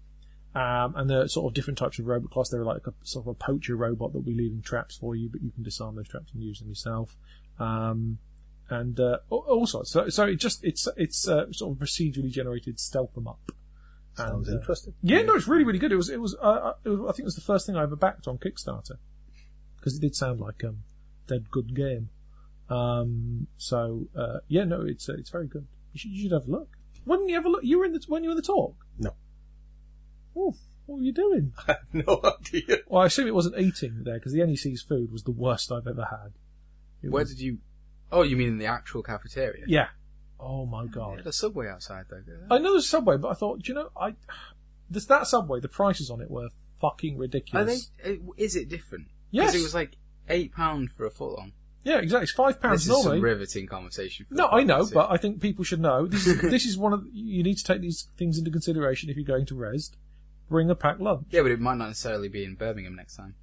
Um, 0.56 0.94
and 0.96 1.10
there 1.10 1.22
are 1.22 1.28
sort 1.28 1.50
of 1.50 1.56
different 1.56 1.80
types 1.80 1.98
of 1.98 2.06
robot 2.06 2.30
class. 2.30 2.50
There 2.50 2.62
are 2.62 2.66
like 2.66 2.86
a 2.86 2.94
sort 3.04 3.24
of 3.26 3.28
a 3.30 3.34
poacher 3.34 3.76
robot 3.76 4.12
that 4.12 4.20
will 4.20 4.26
be 4.26 4.36
leaving 4.36 4.62
traps 4.62 4.96
for 4.96 5.16
you, 5.16 5.28
but 5.28 5.42
you 5.42 5.50
can 5.52 5.64
disarm 5.64 5.96
those 5.96 6.08
traps 6.08 6.32
and 6.32 6.44
use 6.44 6.60
them 6.60 6.70
yourself. 6.70 7.16
Um, 7.60 8.20
and 8.69 8.99
uh, 8.99 9.17
all 9.30 9.45
all 9.47 9.67
sorts. 9.67 9.91
So, 9.91 10.10
so 10.10 10.26
it 10.26 10.36
just 10.38 10.63
it's 10.63 10.88
it's 10.97 11.28
uh, 11.28 11.52
sort 11.52 11.76
of 11.76 11.82
procedurally 11.84 12.32
generated 12.32 12.80
stealth 12.80 13.13
them 13.13 13.28
up. 13.28 13.39
Sounds 14.15 14.47
And, 14.47 14.58
uh, 14.58 14.60
interesting. 14.62 14.93
Yeah, 15.02 15.21
no, 15.23 15.36
it's 15.36 15.47
really 15.47 15.63
really 15.63 15.80
good. 15.80 15.91
It 15.91 15.95
was 15.97 16.10
it 16.10 16.21
was, 16.21 16.36
uh, 16.41 16.73
it 16.84 16.89
was 16.89 16.99
I 17.02 17.12
think 17.12 17.19
it 17.19 17.26
was 17.26 17.36
the 17.36 17.41
first 17.41 17.65
thing 17.65 17.76
I 17.76 17.84
ever 17.84 17.95
backed 17.95 18.28
on 18.28 18.38
Kickstarter 18.38 18.97
because 19.78 19.97
it 19.97 20.02
did 20.02 20.15
sound 20.15 20.39
like 20.39 20.63
um 20.63 20.84
dead 21.28 21.49
good 21.52 21.76
game. 21.76 22.10
Um, 22.69 23.47
so 23.58 24.08
uh, 24.17 24.39
yeah, 24.47 24.63
no, 24.63 24.82
it's 24.82 25.10
uh, 25.10 25.13
it's 25.17 25.30
very 25.30 25.47
good. 25.47 25.67
You 25.93 25.99
should, 25.99 26.12
you 26.12 26.23
should 26.23 26.32
have 26.32 26.47
a 26.47 26.52
look. 26.52 26.69
When 27.06 27.19
did 27.21 27.30
you 27.30 27.36
have 27.36 27.45
a 27.45 27.49
look? 27.49 27.63
You 27.63 27.80
were 27.80 27.86
in 27.86 27.91
the 27.93 28.04
when 28.08 28.23
you 28.23 28.30
were 28.30 28.34
in 28.34 28.38
the 28.38 28.41
talk. 28.43 28.76
No. 28.97 29.15
Oh, 30.36 30.56
what 30.86 30.97
were 30.99 31.04
you 31.04 31.12
doing? 31.13 31.54
I 31.67 31.73
have 31.73 31.93
no 31.93 32.21
idea. 32.23 32.80
Well, 32.88 33.02
I 33.04 33.08
assume 33.08 33.28
it 33.28 33.36
wasn't 33.36 33.60
eating 33.60 34.02
there 34.04 34.15
because 34.15 34.32
the 34.34 34.45
NEC's 34.45 34.82
food 34.82 35.12
was 35.12 35.23
the 35.23 35.32
worst 35.32 35.71
I've 35.71 35.88
ever 35.88 36.08
had. 36.10 36.34
It 37.02 37.10
Where 37.12 37.21
was- 37.23 37.30
did 37.34 37.41
you? 37.41 37.58
Oh, 38.13 38.21
you 38.21 38.38
mean 38.38 38.47
in 38.47 38.58
the 38.58 38.67
actual 38.67 39.04
cafeteria? 39.04 39.65
Yeah. 39.67 39.88
Oh 40.39 40.65
my 40.65 40.86
god. 40.86 41.17
had 41.17 41.28
a 41.28 41.34
subway 41.34 41.67
outside 41.67 42.06
though. 42.10 42.21
I 42.52 42.60
know 42.60 42.71
there's 42.73 42.86
a 42.86 42.88
subway, 42.88 43.17
but 43.17 43.30
I 43.30 43.34
thought, 43.34 43.63
do 43.63 43.71
you 43.71 43.76
know, 43.76 43.89
I 43.99 44.15
this, 44.89 45.06
that 45.06 45.28
subway, 45.28 45.60
the 45.60 45.69
prices 45.69 46.10
on 46.10 46.21
it 46.21 46.30
were 46.30 46.49
fucking 46.80 47.17
ridiculous. 47.17 47.89
Are 48.04 48.10
they? 48.10 48.19
Is 48.38 48.56
it 48.56 48.69
different? 48.69 49.08
Yes. 49.32 49.47
Because 49.47 49.62
it 49.62 49.63
was 49.63 49.73
like 49.73 49.95
eight 50.30 50.54
pound 50.54 50.91
for 50.91 51.06
a 51.06 51.12
foot 51.12 51.38
long. 51.38 51.54
Yeah, 51.84 51.99
exactly. 51.99 52.23
It's 52.23 52.32
five 52.32 52.56
This 52.56 52.62
pounds 52.62 52.82
is 52.84 52.88
normally. 52.89 53.17
some 53.17 53.23
riveting 53.23 53.67
conversation. 53.67 54.26
For 54.30 54.36
No, 54.36 54.47
I 54.47 54.63
know, 54.63 54.88
but 54.93 55.12
I 55.12 55.17
think 55.17 55.41
people 55.41 55.65
should 55.65 55.82
know. 55.82 56.06
This 56.06 56.28
is 56.28 56.41
this 56.52 56.65
is 56.65 56.78
one 56.78 56.93
of 56.93 57.06
you 57.12 57.43
need 57.43 57.58
to 57.58 57.63
take 57.63 57.82
these 57.82 58.08
things 58.17 58.38
into 58.38 58.52
consideration 58.52 59.10
if 59.10 59.17
you're 59.17 59.26
going 59.26 59.45
to 59.47 59.56
Rezzed. 59.56 59.91
Bring 60.49 60.69
a 60.69 60.76
packed 60.76 61.02
lunch. 61.02 61.28
yeah, 61.32 61.41
but 61.41 61.52
it 61.52 61.60
might 61.60 61.78
not 61.78 61.88
necessarily 61.88 62.28
be 62.28 62.43
in 62.43 62.56
Birmingham 62.56 62.95
next 62.95 63.15
time. 63.15 63.36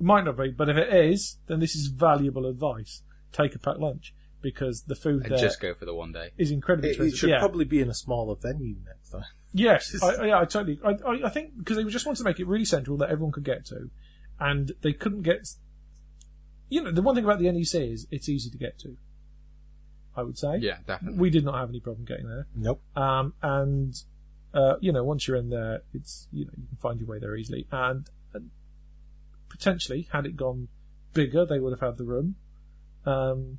It 0.00 0.04
might 0.04 0.24
not 0.24 0.36
be, 0.36 0.48
but 0.48 0.68
if 0.68 0.76
it 0.76 0.92
is, 0.92 1.38
then 1.46 1.60
this 1.60 1.74
is 1.76 1.86
valuable 1.86 2.46
advice. 2.46 3.02
Take 3.32 3.54
a 3.54 3.58
packed 3.58 3.78
lunch 3.80 4.14
because 4.40 4.82
the 4.82 4.94
food 4.96 5.22
And 5.22 5.32
there 5.32 5.38
just 5.38 5.60
go 5.60 5.72
for 5.74 5.84
the 5.84 5.94
one 5.94 6.12
day. 6.12 6.30
is 6.36 6.50
incredibly 6.50 6.90
It, 6.90 6.92
expensive. 6.92 7.14
it 7.14 7.16
should 7.16 7.30
yeah. 7.30 7.38
probably 7.38 7.64
be 7.64 7.80
in 7.80 7.88
a 7.88 7.94
smaller 7.94 8.34
venue 8.34 8.76
next 8.84 9.10
time. 9.10 9.24
Yes, 9.54 10.02
I, 10.02 10.06
I- 10.14 10.26
yeah, 10.26 10.40
I 10.40 10.44
totally. 10.44 10.80
I, 10.84 10.90
I, 11.06 11.26
I 11.26 11.28
think 11.30 11.56
because 11.58 11.76
they 11.76 11.84
just 11.84 12.06
wanted 12.06 12.18
to 12.18 12.24
make 12.24 12.40
it 12.40 12.46
really 12.46 12.64
central 12.64 12.96
that 12.98 13.10
everyone 13.10 13.32
could 13.32 13.44
get 13.44 13.64
to, 13.66 13.90
and 14.40 14.72
they 14.82 14.92
couldn't 14.92 15.22
get. 15.22 15.46
You 16.68 16.82
know, 16.82 16.90
the 16.90 17.02
one 17.02 17.14
thing 17.14 17.24
about 17.24 17.38
the 17.38 17.50
NEC 17.52 17.74
is 17.74 18.06
it's 18.10 18.28
easy 18.28 18.48
to 18.50 18.56
get 18.56 18.78
to. 18.80 18.96
I 20.16 20.22
would 20.22 20.38
say. 20.38 20.56
Yeah, 20.58 20.78
definitely. 20.86 21.18
We 21.18 21.30
did 21.30 21.44
not 21.44 21.54
have 21.58 21.68
any 21.68 21.80
problem 21.80 22.04
getting 22.06 22.28
there. 22.28 22.46
Nope. 22.56 22.82
Um, 22.96 23.34
and 23.42 23.94
uh, 24.54 24.74
you 24.80 24.90
know, 24.92 25.04
once 25.04 25.28
you're 25.28 25.36
in 25.36 25.50
there, 25.50 25.82
it's 25.94 26.28
you 26.32 26.44
know 26.46 26.52
you 26.56 26.66
can 26.68 26.76
find 26.78 26.98
your 26.98 27.08
way 27.08 27.18
there 27.18 27.36
easily. 27.36 27.66
And, 27.70 28.08
and 28.34 28.50
potentially, 29.48 30.08
had 30.12 30.26
it 30.26 30.36
gone 30.36 30.68
bigger, 31.14 31.44
they 31.46 31.58
would 31.58 31.72
have 31.72 31.80
had 31.80 31.98
the 31.98 32.04
room. 32.04 32.36
Um, 33.04 33.58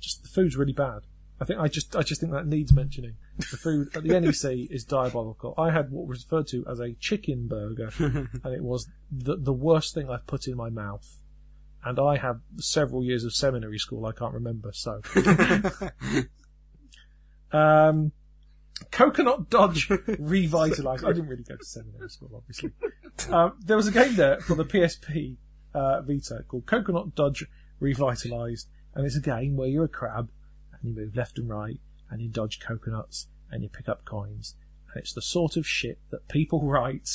just 0.00 0.22
the 0.22 0.28
food's 0.28 0.56
really 0.56 0.72
bad. 0.72 1.02
I 1.40 1.44
think 1.44 1.58
I 1.58 1.68
just 1.68 1.96
I 1.96 2.02
just 2.02 2.20
think 2.20 2.32
that 2.32 2.46
needs 2.46 2.72
mentioning. 2.72 3.14
The 3.38 3.56
food 3.56 3.96
at 3.96 4.02
the 4.02 4.20
NEC 4.20 4.70
is 4.70 4.84
diabolical. 4.84 5.54
I 5.56 5.70
had 5.70 5.90
what 5.90 6.06
was 6.06 6.24
referred 6.24 6.48
to 6.48 6.66
as 6.70 6.80
a 6.80 6.92
chicken 6.94 7.48
burger, 7.48 7.90
and 7.98 8.54
it 8.54 8.62
was 8.62 8.88
the 9.10 9.36
the 9.36 9.52
worst 9.52 9.94
thing 9.94 10.10
I've 10.10 10.26
put 10.26 10.46
in 10.46 10.56
my 10.56 10.68
mouth. 10.68 11.16
And 11.82 11.98
I 11.98 12.18
have 12.18 12.40
several 12.58 13.02
years 13.02 13.24
of 13.24 13.32
seminary 13.32 13.78
school 13.78 14.04
I 14.04 14.12
can't 14.12 14.34
remember, 14.34 14.70
so. 14.74 15.00
um, 17.58 18.12
Coconut 18.90 19.48
Dodge 19.48 19.88
revitalized. 20.18 21.04
I 21.06 21.12
didn't 21.12 21.28
really 21.28 21.42
go 21.42 21.56
to 21.56 21.64
seminary 21.64 22.10
school, 22.10 22.32
obviously. 22.34 22.72
Um, 23.30 23.54
there 23.64 23.78
was 23.78 23.86
a 23.86 23.92
game 23.92 24.14
there 24.16 24.40
for 24.40 24.54
the 24.54 24.66
PSP 24.66 25.36
uh, 25.72 26.02
Vita 26.02 26.44
called 26.46 26.66
Coconut 26.66 27.14
Dodge 27.14 27.46
Revitalized, 27.80 28.68
and 28.94 29.04
it's 29.06 29.16
a 29.16 29.20
game 29.20 29.56
where 29.56 29.68
you're 29.68 29.84
a 29.84 29.88
crab 29.88 30.30
and 30.72 30.80
you 30.84 30.94
move 30.94 31.16
left 31.16 31.38
and 31.38 31.48
right 31.48 31.80
and 32.10 32.20
you 32.20 32.28
dodge 32.28 32.60
coconuts 32.60 33.28
and 33.50 33.62
you 33.62 33.68
pick 33.68 33.88
up 33.88 34.04
coins, 34.04 34.54
and 34.92 35.02
it's 35.02 35.12
the 35.12 35.22
sort 35.22 35.56
of 35.56 35.66
shit 35.66 35.98
that 36.10 36.28
people 36.28 36.62
write 36.68 37.08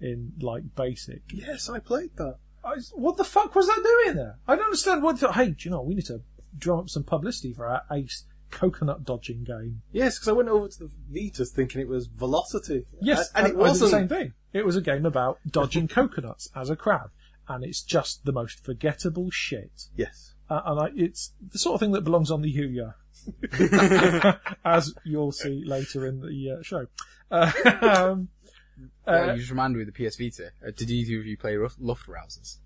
in 0.00 0.32
like 0.40 0.74
basic. 0.76 1.22
Yes, 1.32 1.68
I 1.68 1.78
played 1.78 2.16
that. 2.16 2.36
I, 2.64 2.76
what 2.94 3.16
the 3.16 3.24
fuck 3.24 3.54
was 3.54 3.66
that 3.66 3.82
doing 3.82 4.16
there? 4.16 4.38
I 4.46 4.56
don't 4.56 4.66
understand 4.66 5.02
what. 5.02 5.18
Hey, 5.20 5.50
do 5.50 5.56
you 5.60 5.70
know 5.70 5.80
we 5.82 5.94
need 5.94 6.06
to 6.06 6.22
drum 6.56 6.80
up 6.80 6.90
some 6.90 7.04
publicity 7.04 7.52
for 7.52 7.66
our 7.66 7.82
ace 7.90 8.24
coconut 8.50 9.04
dodging 9.04 9.44
game. 9.44 9.82
Yes, 9.92 10.16
because 10.18 10.28
I 10.28 10.32
went 10.32 10.48
over 10.48 10.68
to 10.68 10.78
the 10.78 10.90
Vitas 11.12 11.50
thinking 11.50 11.80
it 11.80 11.88
was 11.88 12.06
Velocity. 12.06 12.86
Yes, 13.00 13.30
and, 13.34 13.46
I- 13.46 13.50
it 13.50 13.56
wasn't. 13.56 13.90
the 13.90 13.98
same 13.98 14.08
thing. 14.08 14.32
It 14.52 14.64
was 14.64 14.76
a 14.76 14.80
game 14.80 15.04
about 15.04 15.38
dodging 15.46 15.88
coconuts 15.88 16.48
as 16.56 16.70
a 16.70 16.76
crab, 16.76 17.10
and 17.48 17.64
it's 17.64 17.82
just 17.82 18.24
the 18.24 18.32
most 18.32 18.64
forgettable 18.64 19.30
shit. 19.30 19.84
Yes. 19.96 20.34
Uh, 20.50 20.62
and 20.64 20.80
I, 20.80 20.88
it's 20.94 21.32
the 21.52 21.58
sort 21.58 21.74
of 21.74 21.80
thing 21.80 21.92
that 21.92 22.02
belongs 22.02 22.30
on 22.30 22.42
the 22.42 22.52
Ouya, 22.54 22.94
as 24.64 24.94
you'll 25.04 25.32
see 25.32 25.62
later 25.64 26.06
in 26.06 26.20
the 26.20 26.58
uh, 26.58 26.62
show. 26.62 26.86
Uh, 27.30 27.52
um, 27.82 28.28
yeah, 29.06 29.12
uh, 29.12 29.32
you 29.32 29.38
just 29.38 29.50
reminded 29.50 29.76
me 29.78 29.82
of 29.84 29.92
the 29.94 30.06
PS 30.08 30.16
Vita. 30.16 30.50
Uh, 30.66 30.70
did 30.74 30.90
either 30.90 31.20
of 31.20 31.26
you 31.26 31.36
play 31.36 31.56
Luft- 31.56 31.80
Luftrausers? 31.80 32.58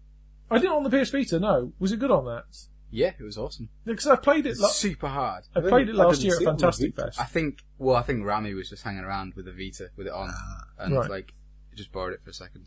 I 0.50 0.58
didn't 0.58 0.72
on 0.72 0.84
the 0.84 0.90
PS 1.04 1.10
Vita. 1.10 1.40
No, 1.40 1.72
was 1.78 1.92
it 1.92 1.98
good 1.98 2.10
on 2.10 2.26
that? 2.26 2.44
Yeah, 2.90 3.12
it 3.18 3.22
was 3.22 3.38
awesome. 3.38 3.70
Because 3.86 4.06
I 4.06 4.16
played 4.16 4.44
it. 4.46 4.58
La- 4.58 4.68
super 4.68 5.08
hard. 5.08 5.44
I 5.56 5.60
played 5.60 5.88
it 5.88 5.94
last 5.94 6.22
year 6.22 6.34
at 6.34 6.38
see 6.38 6.44
it 6.44 6.48
on 6.48 6.56
the 6.56 6.60
Fantastic 6.60 6.94
Fest. 6.94 7.18
I 7.18 7.24
think, 7.24 7.60
well, 7.78 7.96
I 7.96 8.02
think 8.02 8.24
Rami 8.24 8.52
was 8.52 8.68
just 8.68 8.82
hanging 8.82 9.02
around 9.04 9.32
with 9.34 9.46
the 9.46 9.52
Vita, 9.52 9.88
with 9.96 10.06
it 10.06 10.12
on, 10.12 10.30
and 10.78 10.94
Right. 10.94 11.08
like, 11.10 11.32
just 11.74 11.90
borrowed 11.90 12.12
it 12.12 12.20
for 12.22 12.30
a 12.30 12.34
second. 12.34 12.66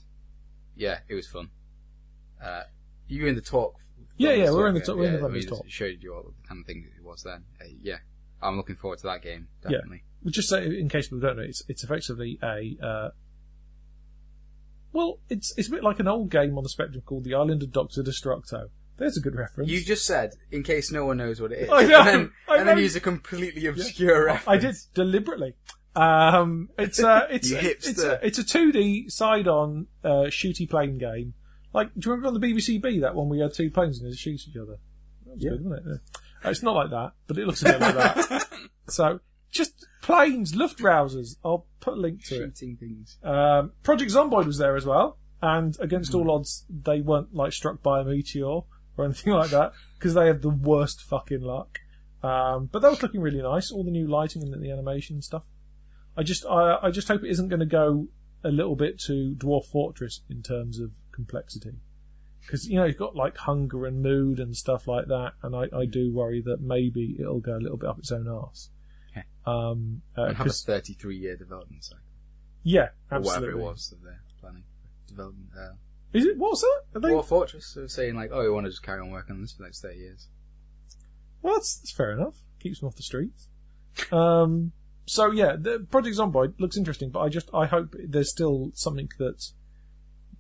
Yeah, 0.75 0.99
it 1.07 1.13
was 1.13 1.27
fun. 1.27 1.51
Uh, 2.43 2.63
you 3.07 3.23
were 3.23 3.29
in 3.29 3.35
the 3.35 3.41
talk. 3.41 3.75
Yeah, 4.17 4.33
yeah, 4.33 4.51
we're 4.51 4.67
in 4.67 4.73
the 4.73 4.79
yeah, 4.79 4.85
talk- 4.85 4.95
we're 4.97 5.05
in 5.05 5.11
the 5.13 5.17
yeah, 5.17 5.23
Thunder's 5.23 5.45
talk. 5.45 5.65
Showed 5.67 5.97
you 6.01 6.13
all 6.13 6.23
the 6.23 6.47
kind 6.47 6.61
of 6.61 6.67
thing 6.67 6.87
it 6.97 7.03
was 7.03 7.23
then. 7.23 7.43
Uh, 7.61 7.65
yeah, 7.81 7.97
I'm 8.41 8.57
looking 8.57 8.75
forward 8.75 8.99
to 8.99 9.07
that 9.07 9.21
game. 9.21 9.47
Definitely. 9.61 10.03
We'll 10.23 10.31
just 10.31 10.49
say, 10.49 10.65
in 10.65 10.89
case 10.89 11.07
people 11.07 11.19
don't 11.19 11.37
know, 11.37 11.43
it's, 11.43 11.63
it's 11.67 11.83
effectively 11.83 12.39
a, 12.41 12.77
uh, 12.83 13.09
well, 14.91 15.19
it's, 15.29 15.53
it's 15.57 15.67
a 15.67 15.71
bit 15.71 15.83
like 15.83 15.99
an 15.99 16.07
old 16.07 16.29
game 16.29 16.57
on 16.57 16.63
the 16.63 16.69
Spectrum 16.69 17.03
called 17.05 17.25
The 17.25 17.33
Island 17.35 17.61
of 17.61 17.71
Dr. 17.71 18.01
Destructo. 18.01 18.69
There's 18.97 19.17
a 19.17 19.21
good 19.21 19.35
reference. 19.35 19.69
You 19.69 19.83
just 19.83 20.05
said, 20.05 20.31
in 20.51 20.63
case 20.63 20.91
no 20.91 21.05
one 21.05 21.17
knows 21.17 21.41
what 21.41 21.51
it 21.51 21.59
is, 21.59 21.69
I 21.69 21.85
know, 21.85 21.99
and 21.99 22.07
then, 22.07 22.31
I 22.47 22.57
and 22.57 22.67
then 22.67 22.77
use 22.77 22.95
a 22.95 23.01
completely 23.01 23.65
obscure 23.67 24.25
reference. 24.25 24.47
I 24.47 24.57
did 24.57 24.75
deliberately. 24.93 25.53
Um, 25.95 26.69
it's 26.77 26.99
a, 27.03 27.27
it's, 27.29 27.51
a, 27.51 27.69
it's 27.69 28.03
a, 28.03 28.25
it's 28.25 28.39
a 28.39 28.43
2D 28.43 29.11
side-on, 29.11 29.87
uh, 30.03 30.09
shooty 30.29 30.69
plane 30.69 30.97
game. 30.97 31.33
Like, 31.75 31.93
do 31.93 31.99
you 32.09 32.11
remember 32.11 32.29
on 32.29 32.39
the 32.39 32.47
BBC 32.47 32.81
B, 32.81 32.99
that 33.01 33.13
one 33.15 33.27
where 33.29 33.37
you 33.37 33.43
had 33.43 33.53
two 33.53 33.69
planes 33.69 33.99
and 33.99 34.09
they 34.11 34.15
shoot 34.15 34.41
each 34.47 34.55
other? 34.55 34.77
That 35.25 35.33
was 35.35 35.43
Yeah. 35.43 35.49
good, 35.51 35.65
wasn't 35.65 35.87
it? 35.87 35.91
Yeah. 36.13 36.47
Uh, 36.47 36.49
It's 36.51 36.63
not 36.63 36.75
like 36.75 36.89
that, 36.91 37.11
but 37.27 37.37
it 37.37 37.45
looks 37.45 37.61
a 37.61 37.65
bit 37.65 37.81
like 37.81 37.95
that. 37.95 38.47
So, 38.87 39.19
just 39.51 39.85
planes, 40.03 40.53
Luftrausers. 40.53 41.37
I'll 41.43 41.65
put 41.79 41.95
a 41.95 41.99
link 41.99 42.23
to 42.25 42.35
it. 42.35 42.37
shooting 42.57 42.77
things. 42.77 43.17
Um, 43.23 43.71
Project 43.81 44.11
Zomboid 44.11 44.45
was 44.45 44.59
there 44.59 44.75
as 44.75 44.85
well, 44.85 45.17
and 45.41 45.75
against 45.79 46.13
all 46.13 46.29
odds, 46.31 46.65
they 46.69 47.01
weren't 47.01 47.33
like 47.33 47.51
struck 47.51 47.81
by 47.81 48.01
a 48.01 48.03
meteor 48.03 48.45
or 48.45 48.65
anything 48.99 49.33
like 49.33 49.49
that 49.49 49.73
because 49.97 50.13
they 50.13 50.27
had 50.27 50.43
the 50.43 50.49
worst 50.51 51.01
fucking 51.01 51.41
luck. 51.41 51.79
Um, 52.21 52.69
but 52.71 52.81
that 52.83 52.91
was 52.91 53.01
looking 53.01 53.21
really 53.21 53.41
nice. 53.41 53.71
All 53.71 53.83
the 53.83 53.89
new 53.91 54.07
lighting 54.07 54.43
and 54.43 54.63
the 54.63 54.71
animation 54.71 55.21
stuff. 55.23 55.43
I 56.15 56.21
just, 56.23 56.45
I, 56.45 56.77
I 56.83 56.91
just 56.91 57.07
hope 57.07 57.23
it 57.23 57.29
isn't 57.31 57.49
going 57.49 57.59
to 57.59 57.65
go 57.65 58.07
a 58.43 58.49
little 58.49 58.75
bit 58.75 58.99
to 59.07 59.35
Dwarf 59.37 59.65
Fortress 59.65 60.21
in 60.29 60.43
terms 60.43 60.79
of 60.79 60.91
complexity. 61.15 61.79
Because 62.41 62.67
you 62.67 62.75
know 62.75 62.85
you've 62.85 62.97
got 62.97 63.15
like 63.15 63.37
hunger 63.37 63.87
and 63.87 64.03
mood 64.03 64.39
and 64.39 64.55
stuff 64.55 64.87
like 64.87 65.07
that, 65.07 65.33
and 65.41 65.55
I, 65.55 65.63
I 65.75 65.85
do 65.85 66.13
worry 66.13 66.41
that 66.45 66.61
maybe 66.61 67.15
it'll 67.19 67.39
go 67.39 67.55
a 67.55 67.63
little 67.63 67.77
bit 67.77 67.89
up 67.89 67.97
its 67.97 68.11
own 68.11 68.27
arse. 68.27 68.69
Okay. 69.11 69.23
Um, 69.47 70.01
uh, 70.17 70.25
And 70.25 70.37
have 70.37 70.45
a 70.45 70.49
'cause- 70.49 70.63
33 70.63 71.17
year 71.17 71.35
development 71.35 71.83
cycle. 71.83 72.03
yeah, 72.61 72.89
Or 73.09 73.17
absolutely. 73.17 73.47
whatever 73.47 73.59
it 73.59 73.63
was 73.63 73.89
that 73.89 74.03
they're 74.03 74.21
planning 74.39 74.63
development. 75.07 75.49
Uh, 75.57 75.73
Is 76.13 76.25
it 76.25 76.37
what's 76.37 76.61
that? 76.61 76.81
Are 76.95 76.99
they, 77.01 77.09
Dwarf 77.09 77.25
Fortress, 77.25 77.73
they 77.73 77.81
were 77.81 77.87
saying 77.87 78.15
like, 78.15 78.29
oh, 78.31 78.41
we 78.43 78.49
want 78.51 78.65
to 78.65 78.69
just 78.69 78.83
carry 78.83 79.01
on 79.01 79.09
working 79.09 79.35
on 79.37 79.41
this 79.41 79.53
for 79.53 79.59
the 79.63 79.67
next 79.67 79.81
30 79.81 79.97
years. 79.97 80.27
Well, 81.41 81.55
that's, 81.55 81.77
that's 81.79 81.93
fair 81.93 82.11
enough. 82.11 82.35
Keeps 82.59 82.79
them 82.79 82.87
off 82.87 82.95
the 82.95 83.03
streets. 83.03 83.47
Um, 84.11 84.71
so 85.07 85.31
yeah, 85.31 85.55
the 85.59 85.79
Project 85.89 86.17
Zomboid 86.17 86.59
looks 86.59 86.77
interesting, 86.77 87.09
but 87.09 87.21
I 87.21 87.29
just 87.29 87.49
I 87.53 87.65
hope 87.65 87.95
there's 88.07 88.29
still 88.29 88.71
something 88.75 89.09
that 89.19 89.51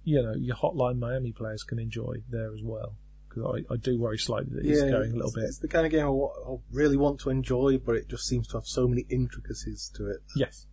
you 0.05 0.21
know 0.23 0.33
your 0.35 0.55
Hotline 0.55 0.97
Miami 0.99 1.33
players 1.33 1.63
can 1.63 1.79
enjoy 1.79 2.23
there 2.29 2.53
as 2.53 2.61
well. 2.63 2.95
Because 3.27 3.63
I, 3.69 3.73
I 3.73 3.75
do 3.75 3.99
worry 3.99 4.17
slightly 4.17 4.51
that 4.55 4.65
it's 4.65 4.79
going 4.81 5.11
a 5.11 5.15
little 5.15 5.31
bit. 5.35 5.43
It's 5.43 5.57
the 5.59 5.67
kind 5.67 5.85
of 5.85 5.91
game 5.91 6.05
I, 6.05 6.09
I 6.09 6.55
really 6.71 6.95
want 6.95 7.19
to 7.21 7.29
enjoy, 7.29 7.77
but 7.77 7.95
it 7.95 8.07
just 8.07 8.23
seems 8.25 8.47
to 8.47 8.53
have 8.57 8.65
so 8.65 8.87
many 8.87 9.05
intricacies 9.09 9.91
to 9.95 10.09
it. 10.09 10.19
Yes, 10.37 10.67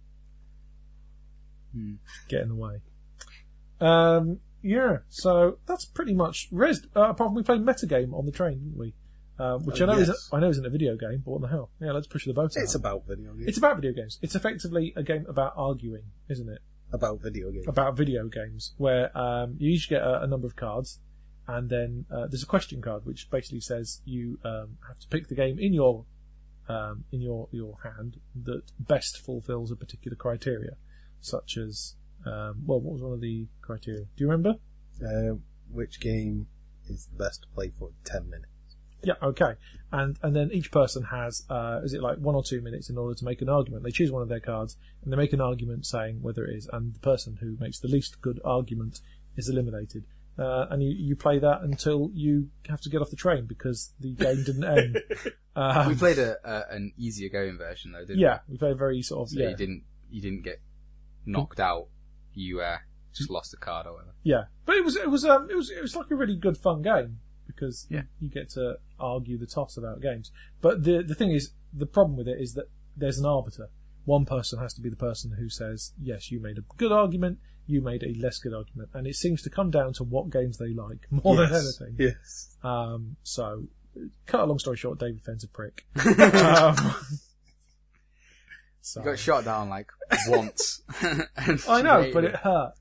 Hmm. 1.73 1.95
get 2.29 2.43
in 2.43 2.49
the 2.51 2.55
way. 2.55 2.83
Um, 3.81 4.39
yeah, 4.63 4.99
so 5.09 5.59
that's 5.67 5.85
pretty 5.87 6.15
much 6.15 6.49
Rezzed. 6.53 6.87
Uh, 6.95 7.11
apart 7.11 7.17
from 7.17 7.35
we 7.35 7.43
played 7.43 7.63
Metagame 7.63 8.13
on 8.17 8.27
the 8.27 8.33
train, 8.33 8.59
didn't 8.61 8.79
we? 8.79 8.95
Uh, 9.39 9.59
which 9.59 9.81
Uh, 9.81 9.85
I 9.85 9.87
know 9.89 9.93
yes. 9.95 10.03
isn't 10.03 10.19
I 10.33 10.39
know 10.41 10.49
isn't 10.51 10.67
a 10.67 10.71
video 10.71 10.95
game, 10.97 11.23
but 11.25 11.33
what 11.33 11.41
the 11.41 11.49
hell? 11.49 11.71
Yeah, 11.81 11.93
let's 11.93 12.07
push 12.07 12.27
the 12.27 12.35
boat 12.35 12.53
out. 12.57 12.63
It's 12.63 12.75
about 12.75 13.07
video 13.09 13.33
games. 13.33 13.49
It's 13.49 13.59
about 13.59 13.77
video 13.77 13.93
games. 13.93 14.19
It's 14.23 14.35
effectively 14.37 14.93
a 14.95 15.03
game 15.03 15.25
about 15.29 15.55
arguing, 15.57 16.05
isn't 16.29 16.49
it? 16.49 16.61
About 16.93 17.21
video 17.21 17.51
games. 17.51 17.67
About 17.69 17.97
video 17.97 18.29
games, 18.29 18.75
where 18.77 19.17
um, 19.17 19.57
you 19.59 19.71
each 19.71 19.89
get 19.89 20.03
a, 20.03 20.23
a 20.23 20.27
number 20.27 20.47
of 20.47 20.57
cards, 20.57 21.01
and 21.47 21.69
then 21.71 22.07
uh, 22.11 22.27
there's 22.27 22.43
a 22.43 22.47
question 22.47 22.81
card 22.81 23.05
which 23.05 23.31
basically 23.31 23.61
says 23.61 24.01
you 24.05 24.39
um, 24.45 24.79
have 24.87 24.99
to 25.01 25.09
pick 25.09 25.29
the 25.29 25.35
game 25.35 25.59
in 25.59 25.73
your 25.73 26.05
um, 26.69 27.05
in 27.13 27.21
your 27.21 27.49
your 27.51 27.79
hand 27.83 28.21
that 28.45 28.63
best 28.79 29.19
fulfills 29.19 29.71
a 29.71 29.77
particular 29.77 30.17
criteria, 30.17 30.77
such 31.21 31.57
as 31.57 31.97
um, 32.25 32.63
well, 32.67 32.81
what 32.81 32.95
was 32.95 33.03
one 33.03 33.13
of 33.13 33.21
the 33.21 33.47
criteria? 33.61 34.03
Do 34.17 34.25
you 34.25 34.31
remember? 34.31 34.59
Uh, 35.05 35.37
which 35.71 36.01
game 36.01 36.47
is 36.89 37.07
the 37.07 37.17
best 37.17 37.43
to 37.43 37.49
play 37.49 37.71
for 37.71 37.91
10 38.05 38.31
minutes? 38.31 38.52
Yeah, 39.03 39.15
okay. 39.23 39.55
And 39.91 40.19
and 40.23 40.35
then 40.35 40.51
each 40.53 40.71
person 40.71 41.05
has 41.05 41.45
uh, 41.51 41.81
is 41.85 41.93
it 41.93 42.03
like 42.03 42.19
one 42.19 42.35
or 42.35 42.43
two 42.43 42.61
minutes 42.61 42.89
in 42.89 42.97
order 42.97 43.15
to 43.15 43.25
make 43.25 43.43
an 43.43 43.49
argument. 43.49 43.85
They 43.85 43.91
choose 43.91 44.11
one 44.11 44.23
of 44.23 44.29
their 44.29 44.41
cards 44.41 44.77
and 45.03 45.13
they 45.13 45.17
make 45.17 45.33
an 45.33 45.41
argument 45.41 45.87
saying 45.87 46.23
whether 46.23 46.45
it 46.45 46.57
is, 46.57 46.69
and 46.73 46.95
the 46.95 47.01
person 47.01 47.39
who 47.41 47.57
makes 47.61 47.79
the 47.79 47.89
least 47.89 48.21
good 48.21 48.41
argument 48.45 49.01
is 49.37 49.49
eliminated. 49.49 50.05
Uh, 50.39 50.67
and 50.71 50.83
you, 50.83 50.89
you 50.89 51.15
play 51.15 51.39
that 51.39 51.61
until 51.61 52.11
you 52.15 52.49
have 52.69 52.81
to 52.81 52.89
get 52.89 53.03
off 53.03 53.11
the 53.11 53.17
train 53.17 53.45
because 53.45 53.93
the 54.01 54.15
game 54.15 54.43
didn't 54.45 54.65
end. 54.65 54.99
we 55.25 55.63
Um, 55.63 55.99
played 55.99 56.19
a, 56.19 56.37
a 56.43 56.75
an 56.75 56.93
easier 56.97 57.29
going 57.29 57.59
version 57.59 57.93
though, 57.93 58.01
didn't 58.01 58.17
we? 58.17 58.23
yeah, 58.23 58.39
we 58.49 58.57
played 58.57 58.73
a 58.73 58.77
very 58.77 59.03
sort 59.03 59.27
of? 59.27 59.29
So 59.29 59.41
yeah. 59.41 59.51
you 59.51 59.57
didn't 59.57 59.83
you 60.11 60.23
didn't 60.23 60.43
get 60.43 60.61
knocked 61.27 61.61
out 61.61 61.89
you 62.35 62.61
uh, 62.61 62.79
just 63.15 63.31
lost 63.31 63.53
a 63.55 63.57
card 63.57 63.87
or 63.87 63.93
whatever. 63.95 64.15
Yeah, 64.23 64.45
but 64.65 64.77
it 64.77 64.85
was 64.85 64.97
it 64.97 65.11
was 65.11 65.25
um 65.25 65.51
it 65.51 65.55
was 65.55 65.71
it 65.71 65.83
was 65.83 65.95
like 65.95 66.11
a 66.11 66.15
really 66.15 66.37
good 66.37 66.57
fun 66.57 66.83
game 66.83 67.19
because 67.55 67.87
Yeah. 67.91 68.03
you 68.21 68.29
get 68.29 68.51
to 68.51 68.77
argue 68.99 69.39
the 69.39 69.47
toss 69.47 69.77
about 69.77 70.01
games. 70.01 70.31
But 70.61 70.85
the 70.85 71.03
the 71.03 71.15
thing 71.15 71.33
is, 71.33 71.53
the 71.73 71.87
problem 71.87 72.17
with 72.17 72.29
it 72.29 72.41
is 72.41 72.55
that 72.55 72.67
there's 72.97 73.19
an 73.19 73.27
arbiter. 73.27 73.69
One 74.05 74.25
person 74.25 74.59
has 74.59 74.75
to 74.75 74.81
be 74.81 74.89
the 74.91 74.97
person 74.97 75.33
who 75.39 75.49
says, 75.49 75.93
"Yes, 76.01 76.31
you 76.31 76.41
made 76.41 76.59
a 76.59 76.63
good 76.77 76.93
argument. 76.93 77.39
You 77.67 77.81
made 77.81 78.03
a 78.03 78.13
less 78.19 78.39
good 78.39 78.53
argument," 78.55 78.91
and 78.95 79.07
it 79.07 79.15
seems 79.15 79.43
to 79.43 79.51
come 79.51 79.71
down 79.71 79.93
to 79.95 80.05
what 80.05 80.31
games 80.31 80.59
they 80.59 80.73
like 80.75 81.07
more 81.11 81.37
than 81.37 81.53
anything. 81.53 81.97
Yes. 81.99 82.57
Um, 82.65 83.17
so, 83.23 83.69
cut 84.27 84.41
a 84.41 84.45
long 84.45 84.59
story 84.59 84.77
short, 84.77 84.99
David 84.99 85.23
Fenn's 85.23 85.45
a 85.45 85.49
prick. 85.49 85.87
um, 86.19 86.95
so, 88.81 89.01
You 89.01 89.07
got 89.07 89.19
shot 89.19 89.45
down 89.45 89.69
like 89.69 89.87
once. 90.27 90.83
And 91.37 91.63
I 91.69 91.83
know, 91.83 91.99
hated 92.01 92.15
but 92.15 92.25
it 92.25 92.37
hurt. 92.37 92.75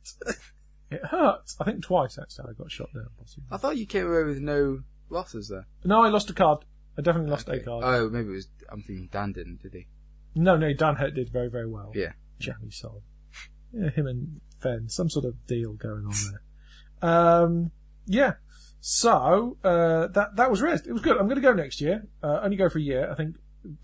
It 0.91 1.05
hurt. 1.05 1.53
I 1.59 1.63
think 1.63 1.83
twice 1.83 2.17
actually. 2.21 2.51
I 2.51 2.53
got 2.53 2.69
shot 2.71 2.93
down. 2.93 3.07
Possibly. 3.17 3.45
I 3.51 3.57
thought 3.57 3.77
you 3.77 3.85
came 3.85 4.07
away 4.07 4.23
with 4.23 4.39
no 4.39 4.81
losses 5.09 5.47
there. 5.47 5.65
No, 5.85 6.03
I 6.03 6.09
lost 6.09 6.29
a 6.29 6.33
card. 6.33 6.65
I 6.97 7.01
definitely 7.01 7.31
lost 7.31 7.47
Okay. 7.47 7.59
a 7.59 7.63
card. 7.63 7.83
Oh, 7.85 8.09
maybe 8.09 8.29
it 8.29 8.31
was. 8.31 8.47
I'm 8.69 8.81
thinking 8.81 9.07
Dan 9.11 9.31
didn't, 9.31 9.61
did 9.61 9.73
he? 9.73 9.87
no, 10.35 10.55
no, 10.57 10.73
Dan 10.73 10.95
Hurt 10.95 11.13
did 11.15 11.29
very, 11.29 11.49
very 11.49 11.67
well. 11.67 11.91
Yeah. 11.95 12.11
Jammy 12.39 12.71
soul. 12.71 13.03
Yeah, 13.73 13.89
him 13.89 14.07
and 14.07 14.41
Fenn, 14.59 14.89
some 14.89 15.09
sort 15.09 15.25
of 15.25 15.45
deal 15.47 15.73
going 15.73 16.05
on 16.05 16.13
there. 16.31 17.09
Um, 17.09 17.71
yeah. 18.05 18.33
So 18.81 19.57
uh, 19.63 20.07
that 20.07 20.35
that 20.35 20.49
was 20.51 20.61
Rezzed. 20.61 20.87
It 20.87 20.91
was 20.93 21.01
good. 21.01 21.17
I'm 21.17 21.27
going 21.27 21.35
to 21.35 21.41
go 21.41 21.53
next 21.53 21.79
year. 21.81 22.07
Uh, 22.23 22.39
only 22.43 22.57
go 22.57 22.67
for 22.69 22.79
a 22.79 22.81
year. 22.81 23.09
I 23.11 23.15
think. 23.15 23.35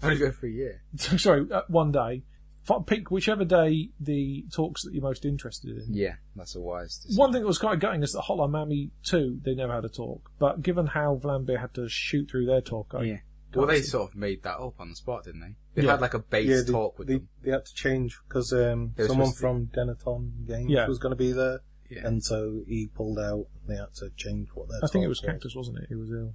Only 0.01 0.17
go 0.17 0.31
for 0.31 0.47
a 0.47 0.51
year. 0.51 0.81
Sorry, 0.97 1.45
uh, 1.51 1.61
one 1.67 1.91
day. 1.91 2.23
F- 2.69 2.85
Pick 2.85 3.11
whichever 3.11 3.45
day 3.45 3.89
the 3.99 4.45
talks 4.53 4.83
that 4.83 4.93
you're 4.93 5.03
most 5.03 5.25
interested 5.25 5.77
in. 5.77 5.93
Yeah, 5.93 6.15
that's 6.35 6.55
a 6.55 6.59
wise 6.59 6.97
decision. 6.97 7.17
One 7.19 7.31
thing 7.31 7.41
that 7.41 7.47
was 7.47 7.57
quite 7.59 7.79
gutting 7.79 8.03
is 8.03 8.11
that 8.13 8.23
Hotline 8.27 8.51
Miami 8.51 8.91
2, 9.03 9.39
they 9.43 9.55
never 9.55 9.73
had 9.73 9.85
a 9.85 9.89
talk. 9.89 10.29
But 10.39 10.61
given 10.61 10.87
how 10.87 11.19
Vlambeer 11.23 11.59
had 11.59 11.73
to 11.75 11.87
shoot 11.89 12.29
through 12.29 12.45
their 12.47 12.61
talk, 12.61 12.93
I, 12.93 13.01
Yeah. 13.03 13.17
Well, 13.55 13.65
they 13.67 13.81
see. 13.81 13.87
sort 13.89 14.11
of 14.11 14.17
made 14.17 14.43
that 14.43 14.57
up 14.59 14.79
on 14.79 14.89
the 14.89 14.95
spot, 14.95 15.23
didn't 15.23 15.39
they? 15.41 15.55
They 15.75 15.85
Yeah. 15.85 15.91
had 15.91 16.01
like 16.01 16.13
a 16.13 16.19
base 16.19 16.47
Yeah, 16.49 16.61
they, 16.65 16.71
talk 16.71 16.99
with 16.99 17.07
they, 17.07 17.15
them. 17.15 17.29
they 17.41 17.51
had 17.51 17.65
to 17.65 17.73
change 17.73 18.19
because 18.27 18.51
um, 18.51 18.93
someone 18.97 19.27
supposed 19.31 19.33
to- 19.35 19.39
from 19.39 19.67
Dennaton 19.67 20.45
Games 20.47 20.69
Yeah. 20.69 20.87
was 20.87 20.99
going 20.99 21.11
to 21.11 21.15
be 21.15 21.31
there, 21.31 21.61
Yeah. 21.89 22.05
and 22.05 22.21
so 22.23 22.63
he 22.67 22.87
pulled 22.87 23.17
out. 23.19 23.47
and 23.61 23.69
They 23.69 23.77
had 23.79 23.93
to 23.95 24.09
change 24.17 24.49
what 24.53 24.67
their 24.67 24.79
I 24.83 24.87
think 24.87 25.03
it 25.03 25.05
talk 25.05 25.09
was 25.09 25.19
Cactus, 25.21 25.55
wasn't 25.55 25.77
it? 25.79 25.85
He 25.87 25.95
was 25.95 26.11
ill. 26.11 26.33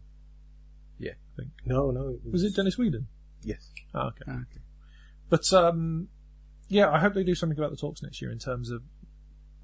Yeah, 0.98 1.12
I 1.34 1.36
think. 1.42 1.50
No, 1.66 1.90
no, 1.90 2.08
it 2.08 2.24
was, 2.24 2.32
Was 2.32 2.44
it 2.44 2.56
Dennis 2.56 2.76
Wedin? 2.76 3.04
Yes. 3.42 3.70
Ah, 3.94 4.08
okay. 4.08 4.22
Ah, 4.26 4.40
okay. 4.50 4.60
But 5.28 5.52
um, 5.52 6.08
yeah, 6.72 6.90
I 6.90 7.00
hope 7.00 7.12
they 7.12 7.22
do 7.22 7.34
something 7.34 7.58
about 7.58 7.70
the 7.70 7.76
talks 7.76 8.02
next 8.02 8.22
year 8.22 8.30
in 8.30 8.38
terms 8.38 8.70
of 8.70 8.82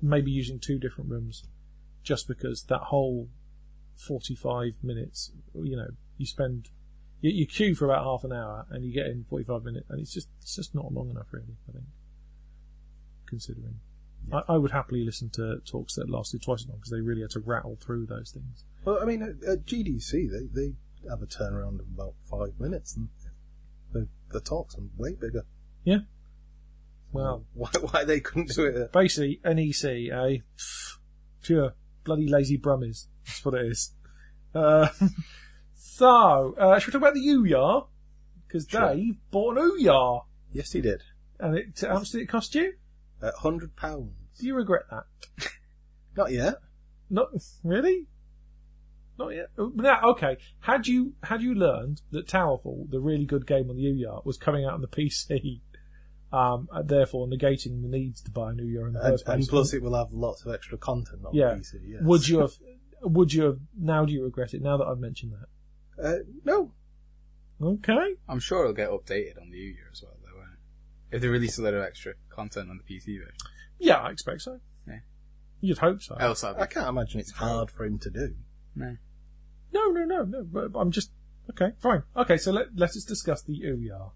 maybe 0.02 0.30
using 0.30 0.58
two 0.58 0.78
different 0.78 1.10
rooms, 1.10 1.44
just 2.02 2.28
because 2.28 2.64
that 2.64 2.80
whole 2.80 3.28
forty-five 3.96 4.76
minutes, 4.82 5.32
you 5.54 5.76
know, 5.76 5.88
you 6.18 6.26
spend 6.26 6.68
you, 7.22 7.30
you 7.30 7.46
queue 7.46 7.74
for 7.74 7.86
about 7.86 8.04
half 8.04 8.24
an 8.24 8.32
hour 8.32 8.66
and 8.70 8.84
you 8.84 8.92
get 8.92 9.06
in 9.06 9.24
forty-five 9.24 9.64
minutes, 9.64 9.86
and 9.88 10.00
it's 10.00 10.12
just 10.12 10.28
it's 10.42 10.54
just 10.54 10.74
not 10.74 10.92
long 10.92 11.08
enough, 11.08 11.28
really. 11.32 11.56
I 11.68 11.72
think, 11.72 11.86
considering. 13.26 13.80
I, 14.30 14.42
I 14.46 14.56
would 14.58 14.72
happily 14.72 15.02
listen 15.02 15.30
to 15.30 15.60
talks 15.64 15.94
that 15.94 16.10
lasted 16.10 16.42
twice 16.42 16.62
as 16.62 16.68
long 16.68 16.76
because 16.76 16.90
they 16.90 17.00
really 17.00 17.22
had 17.22 17.30
to 17.30 17.40
rattle 17.40 17.78
through 17.80 18.04
those 18.06 18.32
things. 18.32 18.64
Well, 18.84 18.98
I 19.00 19.06
mean, 19.06 19.22
at, 19.22 19.48
at 19.48 19.64
GDC, 19.64 20.10
they, 20.30 20.46
they 20.52 20.74
have 21.08 21.22
a 21.22 21.26
turnaround 21.26 21.80
of 21.80 21.86
about 21.94 22.14
five 22.28 22.60
minutes, 22.60 22.96
and 22.96 23.08
the, 23.92 24.08
the 24.30 24.40
talks 24.40 24.76
are 24.76 24.82
way 24.98 25.14
bigger. 25.14 25.46
Well, 27.12 27.44
why, 27.54 27.70
why 27.80 28.04
they 28.04 28.20
couldn't 28.20 28.50
do 28.54 28.64
it? 28.66 28.92
Basically 28.92 29.40
NEC, 29.44 29.84
eh? 30.12 30.38
Pure 31.42 31.74
bloody 32.04 32.28
lazy 32.28 32.58
brummies. 32.58 33.06
That's 33.26 33.44
what 33.44 33.54
it 33.54 33.66
is. 33.66 33.92
Uh, 34.54 34.88
so, 35.74 36.54
uh, 36.58 36.78
should 36.78 36.88
we 36.94 36.98
talk 37.00 37.02
about 37.08 37.14
the 37.14 37.26
Ouya? 37.26 37.86
Because 38.46 38.66
Sure. 38.68 38.94
Dave 38.94 39.16
bought 39.30 39.58
an 39.58 39.70
Ouya, 39.70 40.22
yes, 40.52 40.72
he 40.72 40.80
did. 40.80 41.02
and 41.38 41.56
it 41.56 41.80
how 41.80 41.98
much 41.98 42.10
did 42.10 42.22
it 42.22 42.28
cost 42.28 42.54
you? 42.54 42.74
At 43.22 43.34
hundred 43.34 43.76
pounds. 43.76 44.12
Do 44.40 44.46
you 44.46 44.54
regret 44.54 44.82
that? 44.90 45.04
Not 46.16 46.32
yet. 46.32 46.54
Not 47.10 47.28
really. 47.62 48.06
Not 49.18 49.34
yet. 49.34 49.50
Uh, 49.58 49.66
Now, 49.74 50.00
okay. 50.10 50.36
Had 50.60 50.86
you 50.86 51.14
had 51.24 51.42
you 51.42 51.54
learned 51.54 52.00
that 52.10 52.26
Towerfall, 52.26 52.90
the 52.90 53.00
really 53.00 53.24
good 53.26 53.46
game 53.46 53.68
on 53.68 53.76
the 53.76 53.84
Ouya, 53.84 54.24
was 54.24 54.36
coming 54.38 54.64
out 54.64 54.74
on 54.74 54.80
the 54.80 54.88
PC, 54.88 55.60
um, 56.32 56.68
therefore 56.84 57.26
negating 57.26 57.82
the 57.82 57.88
needs 57.88 58.20
to 58.22 58.30
buy 58.30 58.50
an 58.50 58.56
Ouya 58.58 58.86
in 58.88 58.92
the 58.92 59.00
And, 59.00 59.12
first 59.12 59.24
place? 59.24 59.34
and 59.36 59.48
plus, 59.48 59.72
it 59.74 59.82
will 59.82 59.94
have 59.96 60.12
lots 60.12 60.44
of 60.44 60.52
extra 60.54 60.76
content 60.78 61.24
on 61.24 61.34
Yeah. 61.34 61.54
PC. 61.54 61.74
Yes. 61.86 62.02
Would 62.02 62.28
you 62.28 62.40
have? 62.40 62.52
Would 63.02 63.32
you 63.32 63.42
have? 63.44 63.58
Now 63.78 64.04
do 64.04 64.12
you 64.12 64.24
regret 64.24 64.54
it? 64.54 64.60
Now 64.62 64.76
that 64.76 64.84
I've 64.86 64.98
mentioned 64.98 65.32
that. 65.32 66.04
Uh, 66.04 66.18
no. 66.44 66.72
Okay. 67.60 68.14
I'm 68.28 68.38
sure 68.40 68.60
it'll 68.62 68.72
get 68.74 68.90
updated 68.90 69.40
on 69.40 69.50
the 69.50 69.58
Ouya 69.58 69.90
as 69.92 70.02
well, 70.02 70.16
though, 70.22 70.36
won't 70.38 70.50
it? 70.52 71.16
If 71.16 71.22
they 71.22 71.28
release 71.28 71.58
a 71.58 71.62
lot 71.62 71.74
of 71.74 71.82
extra 71.82 72.14
content 72.28 72.70
on 72.70 72.78
the 72.78 72.84
PC 72.84 73.18
version. 73.18 73.34
Yeah, 73.78 73.96
I 73.96 74.10
expect 74.10 74.42
so. 74.42 74.60
Yeah. 74.86 74.98
You'd 75.60 75.78
hope 75.78 76.02
so. 76.02 76.14
Else, 76.16 76.44
I'd 76.44 76.56
I 76.56 76.66
be, 76.66 76.74
can't 76.74 76.88
imagine 76.88 77.20
it's 77.20 77.32
hard 77.32 77.70
for 77.70 77.84
him 77.84 77.98
to 78.00 78.10
do. 78.10 78.34
no. 78.74 78.96
No, 79.72 79.90
no, 79.90 80.04
no, 80.04 80.24
no. 80.24 80.42
But 80.44 80.78
I'm 80.78 80.90
just 80.90 81.10
okay. 81.50 81.72
Fine. 81.78 82.02
Okay, 82.16 82.38
so 82.38 82.52
let 82.52 82.68
let 82.74 82.90
us 82.90 83.04
discuss 83.04 83.42
the 83.42 83.60
Ouya. 83.60 84.12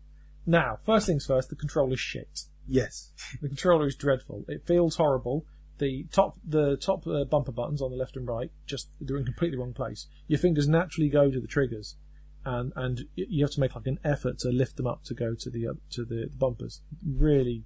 Now, 0.47 0.79
first 0.85 1.07
things 1.07 1.27
first. 1.27 1.51
The 1.51 1.57
controller's 1.57 2.01
shit. 2.01 2.43
Yes. 2.67 3.13
The 3.41 3.49
controller 3.49 3.87
is 3.87 3.97
dreadful. 3.97 4.45
It 4.49 4.67
feels 4.67 4.97
horrible. 4.97 5.47
The 5.79 6.07
top 6.13 6.37
the 6.45 6.77
top 6.77 7.07
uh, 7.07 7.25
bumper 7.25 7.51
buttons 7.51 7.83
on 7.83 7.91
the 7.91 7.97
left 7.97 8.17
and 8.17 8.29
right 8.29 8.53
just 8.67 8.91
they're 9.01 9.17
in 9.17 9.25
completely 9.25 9.59
wrong 9.59 9.73
place. 9.73 10.07
Your 10.29 10.39
fingers 10.39 10.69
naturally 10.69 11.09
go 11.09 11.31
to 11.31 11.41
the 11.41 11.49
triggers, 11.49 11.97
and 12.45 12.73
and 12.77 13.01
you 13.17 13.43
have 13.43 13.53
to 13.53 13.61
make 13.61 13.75
like 13.75 13.87
an 13.87 13.99
effort 14.05 14.39
to 14.41 14.51
lift 14.51 14.77
them 14.77 14.87
up 14.87 15.03
to 15.05 15.15
go 15.15 15.35
to 15.35 15.51
the 15.51 15.69
uh, 15.69 15.73
to 15.93 16.05
the, 16.05 16.29
the 16.31 16.37
bumpers. 16.37 16.83
Really, 17.05 17.65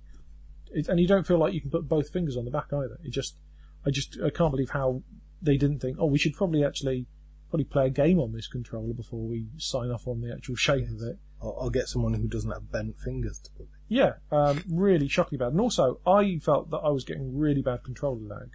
it, 0.71 0.89
and 0.89 0.99
you 0.99 1.07
don't 1.07 1.27
feel 1.27 1.39
like 1.39 1.53
you 1.53 1.61
can 1.61 1.71
put 1.71 1.89
both 1.89 2.11
fingers 2.11 2.37
on 2.37 2.47
the 2.47 2.51
back 2.51 2.73
either. 2.73 2.97
It 3.05 3.11
just 3.11 3.37
I 3.85 3.91
just 3.91 4.19
I 4.25 4.31
can't 4.31 4.53
believe 4.53 4.71
how 4.71 5.03
they 5.43 5.57
didn't 5.59 5.81
think. 5.81 5.99
Oh, 6.01 6.07
we 6.07 6.19
should 6.19 6.35
probably 6.35 6.65
actually 6.65 7.07
probably 7.51 7.65
play 7.65 7.87
a 7.87 7.91
game 7.91 8.19
on 8.19 8.33
this 8.33 8.49
controller 8.49 8.95
before 8.95 9.27
we 9.27 9.49
sign 9.59 9.91
off 9.91 10.07
on 10.07 10.21
the 10.21 10.33
actual 10.33 10.57
shape 10.57 10.89
of 10.89 11.03
it. 11.03 11.19
Or, 11.41 11.53
or 11.53 11.71
get 11.71 11.89
someone 11.89 12.15
who 12.15 12.29
doesn't 12.29 12.51
have 12.51 12.73
bent 12.73 12.99
fingers 12.99 13.39
to 13.41 13.51
put 13.53 13.63
it. 13.65 13.69
Yeah, 13.89 14.15
um, 14.33 14.63
really 14.71 15.07
shockingly 15.07 15.39
bad. 15.45 15.53
And 15.53 15.61
also, 15.61 16.01
I 16.07 16.39
felt 16.39 16.71
that 16.71 16.79
I 16.79 16.89
was 16.89 17.05
getting 17.05 17.39
really 17.39 17.63
bad 17.63 17.85
controller 17.85 18.21
lag. 18.27 18.51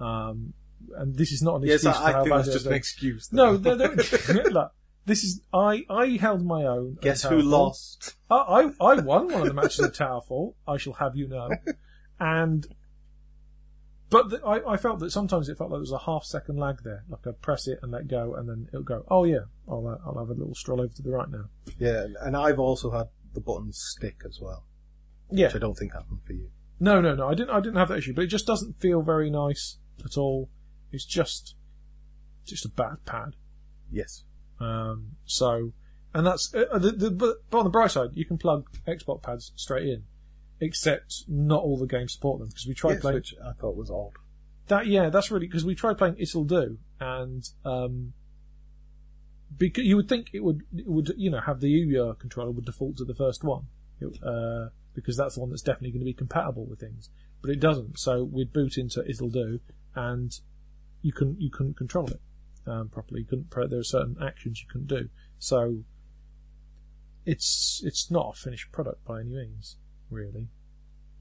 Um, 0.00 0.54
and 0.96 1.16
this 1.16 1.32
is 1.32 1.42
not 1.42 1.56
an 1.56 1.62
Yes, 1.64 1.84
excuse 1.84 1.96
for 1.96 2.02
I, 2.02 2.06
I 2.08 2.12
how 2.12 2.22
think 2.22 2.30
bad 2.32 2.38
that's 2.38 2.48
just 2.48 2.60
is. 2.60 2.66
an 2.66 2.72
excuse. 2.74 3.32
No, 3.32 3.56
they're, 3.56 3.76
they're, 3.96 4.44
look, 4.44 4.72
this 5.06 5.24
is 5.24 5.40
I. 5.52 5.84
I 5.90 6.16
held 6.20 6.44
my 6.44 6.64
own. 6.64 6.98
Guess 7.00 7.24
who 7.24 7.42
lost? 7.42 8.16
I, 8.30 8.36
I 8.36 8.70
I 8.80 9.00
won 9.00 9.30
one 9.32 9.42
of 9.42 9.48
the 9.48 9.54
matches 9.54 9.80
of 9.80 9.92
Towerfall. 9.92 10.54
I 10.66 10.76
shall 10.78 10.94
have 10.94 11.16
you 11.16 11.28
know, 11.28 11.50
and 12.20 12.66
but 14.14 14.30
the, 14.30 14.46
I 14.46 14.74
I 14.74 14.76
felt 14.76 15.00
that 15.00 15.10
sometimes 15.10 15.48
it 15.48 15.58
felt 15.58 15.70
like 15.70 15.78
there 15.78 15.80
was 15.80 15.90
a 15.90 15.98
half 15.98 16.22
second 16.22 16.56
lag 16.56 16.84
there. 16.84 17.02
Like 17.08 17.26
I'd 17.26 17.42
press 17.42 17.66
it 17.66 17.80
and 17.82 17.90
let 17.90 18.06
go, 18.06 18.34
and 18.36 18.48
then 18.48 18.68
it'll 18.68 18.84
go. 18.84 19.04
Oh 19.10 19.24
yeah, 19.24 19.46
I'll 19.68 19.88
uh, 19.88 19.98
I'll 20.06 20.18
have 20.20 20.30
a 20.30 20.38
little 20.38 20.54
stroll 20.54 20.80
over 20.80 20.94
to 20.94 21.02
the 21.02 21.10
right 21.10 21.28
now. 21.28 21.46
Yeah, 21.80 22.06
and 22.20 22.36
I've 22.36 22.60
also 22.60 22.92
had 22.92 23.08
the 23.32 23.40
buttons 23.40 23.76
stick 23.76 24.22
as 24.24 24.40
well, 24.40 24.66
Yeah, 25.32 25.46
which 25.46 25.56
I 25.56 25.58
don't 25.58 25.74
think 25.74 25.94
happened 25.94 26.22
for 26.24 26.32
you. 26.32 26.50
No, 26.78 27.00
no, 27.00 27.16
no. 27.16 27.26
I 27.26 27.34
didn't. 27.34 27.50
I 27.50 27.58
didn't 27.58 27.74
have 27.74 27.88
that 27.88 27.98
issue, 27.98 28.14
but 28.14 28.22
it 28.22 28.28
just 28.28 28.46
doesn't 28.46 28.78
feel 28.80 29.02
very 29.02 29.30
nice 29.30 29.78
at 30.04 30.16
all. 30.16 30.48
It's 30.92 31.04
just, 31.04 31.56
just 32.44 32.64
a 32.64 32.68
bad 32.68 33.04
pad. 33.04 33.34
Yes. 33.90 34.22
Um, 34.60 35.16
so, 35.24 35.72
and 36.14 36.24
that's 36.24 36.54
uh, 36.54 36.78
the, 36.78 36.92
the 36.92 37.10
but, 37.10 37.38
but 37.50 37.58
on 37.58 37.64
the 37.64 37.70
bright 37.70 37.90
side, 37.90 38.10
you 38.12 38.24
can 38.24 38.38
plug 38.38 38.68
Xbox 38.86 39.24
pads 39.24 39.50
straight 39.56 39.88
in, 39.88 40.04
except 40.60 41.24
not 41.28 41.62
all 41.62 41.78
the 41.78 41.86
games 41.86 42.12
support 42.12 42.38
them 42.40 42.48
because 42.48 42.66
we 42.66 42.74
tried 42.74 42.92
Yes, 42.94 43.00
playing 43.00 43.14
which 43.16 43.34
I 43.44 43.52
thought 43.52 43.76
was 43.76 43.90
odd. 43.90 44.12
that. 44.68 44.86
Yeah, 44.86 45.10
that's 45.10 45.30
really 45.30 45.46
because 45.46 45.64
we 45.64 45.74
tried 45.74 45.98
playing 45.98 46.16
It'll 46.18 46.44
Do, 46.44 46.78
and 47.00 47.42
um, 47.64 48.12
because 49.56 49.84
you 49.84 49.96
would 49.96 50.08
think 50.08 50.30
it 50.32 50.42
would 50.44 50.62
it 50.76 50.86
would 50.86 51.12
you 51.16 51.30
know 51.30 51.40
have 51.40 51.60
the 51.60 51.72
Ouya 51.86 52.18
controller 52.18 52.50
would 52.50 52.64
default 52.64 52.96
to 52.98 53.04
the 53.04 53.14
first 53.14 53.44
one, 53.44 53.66
uh, 54.24 54.68
because 54.94 55.16
that's 55.16 55.34
the 55.34 55.40
one 55.40 55.50
that's 55.50 55.62
definitely 55.62 55.90
going 55.90 56.00
to 56.00 56.04
be 56.06 56.14
compatible 56.14 56.64
with 56.66 56.80
things, 56.80 57.10
but 57.40 57.50
it 57.50 57.60
doesn't. 57.60 57.98
So 57.98 58.24
we'd 58.24 58.52
boot 58.52 58.76
into 58.78 59.04
It'll 59.08 59.28
Do, 59.30 59.60
and 59.94 60.32
you 61.02 61.12
couldn't 61.12 61.40
you 61.40 61.50
couldn't 61.50 61.76
control 61.76 62.08
it 62.10 62.20
um, 62.66 62.88
properly. 62.88 63.20
You 63.20 63.26
couldn't. 63.26 63.50
pro- 63.50 63.66
There 63.68 63.80
are 63.80 63.84
certain 63.84 64.16
actions 64.22 64.60
you 64.62 64.68
couldn't 64.70 64.86
do. 64.88 65.08
So 65.38 65.84
it's 67.26 67.82
it's 67.84 68.10
not 68.10 68.34
a 68.34 68.38
finished 68.38 68.70
product 68.72 69.04
by 69.04 69.20
any 69.20 69.30
means, 69.30 69.76
really. 70.10 70.48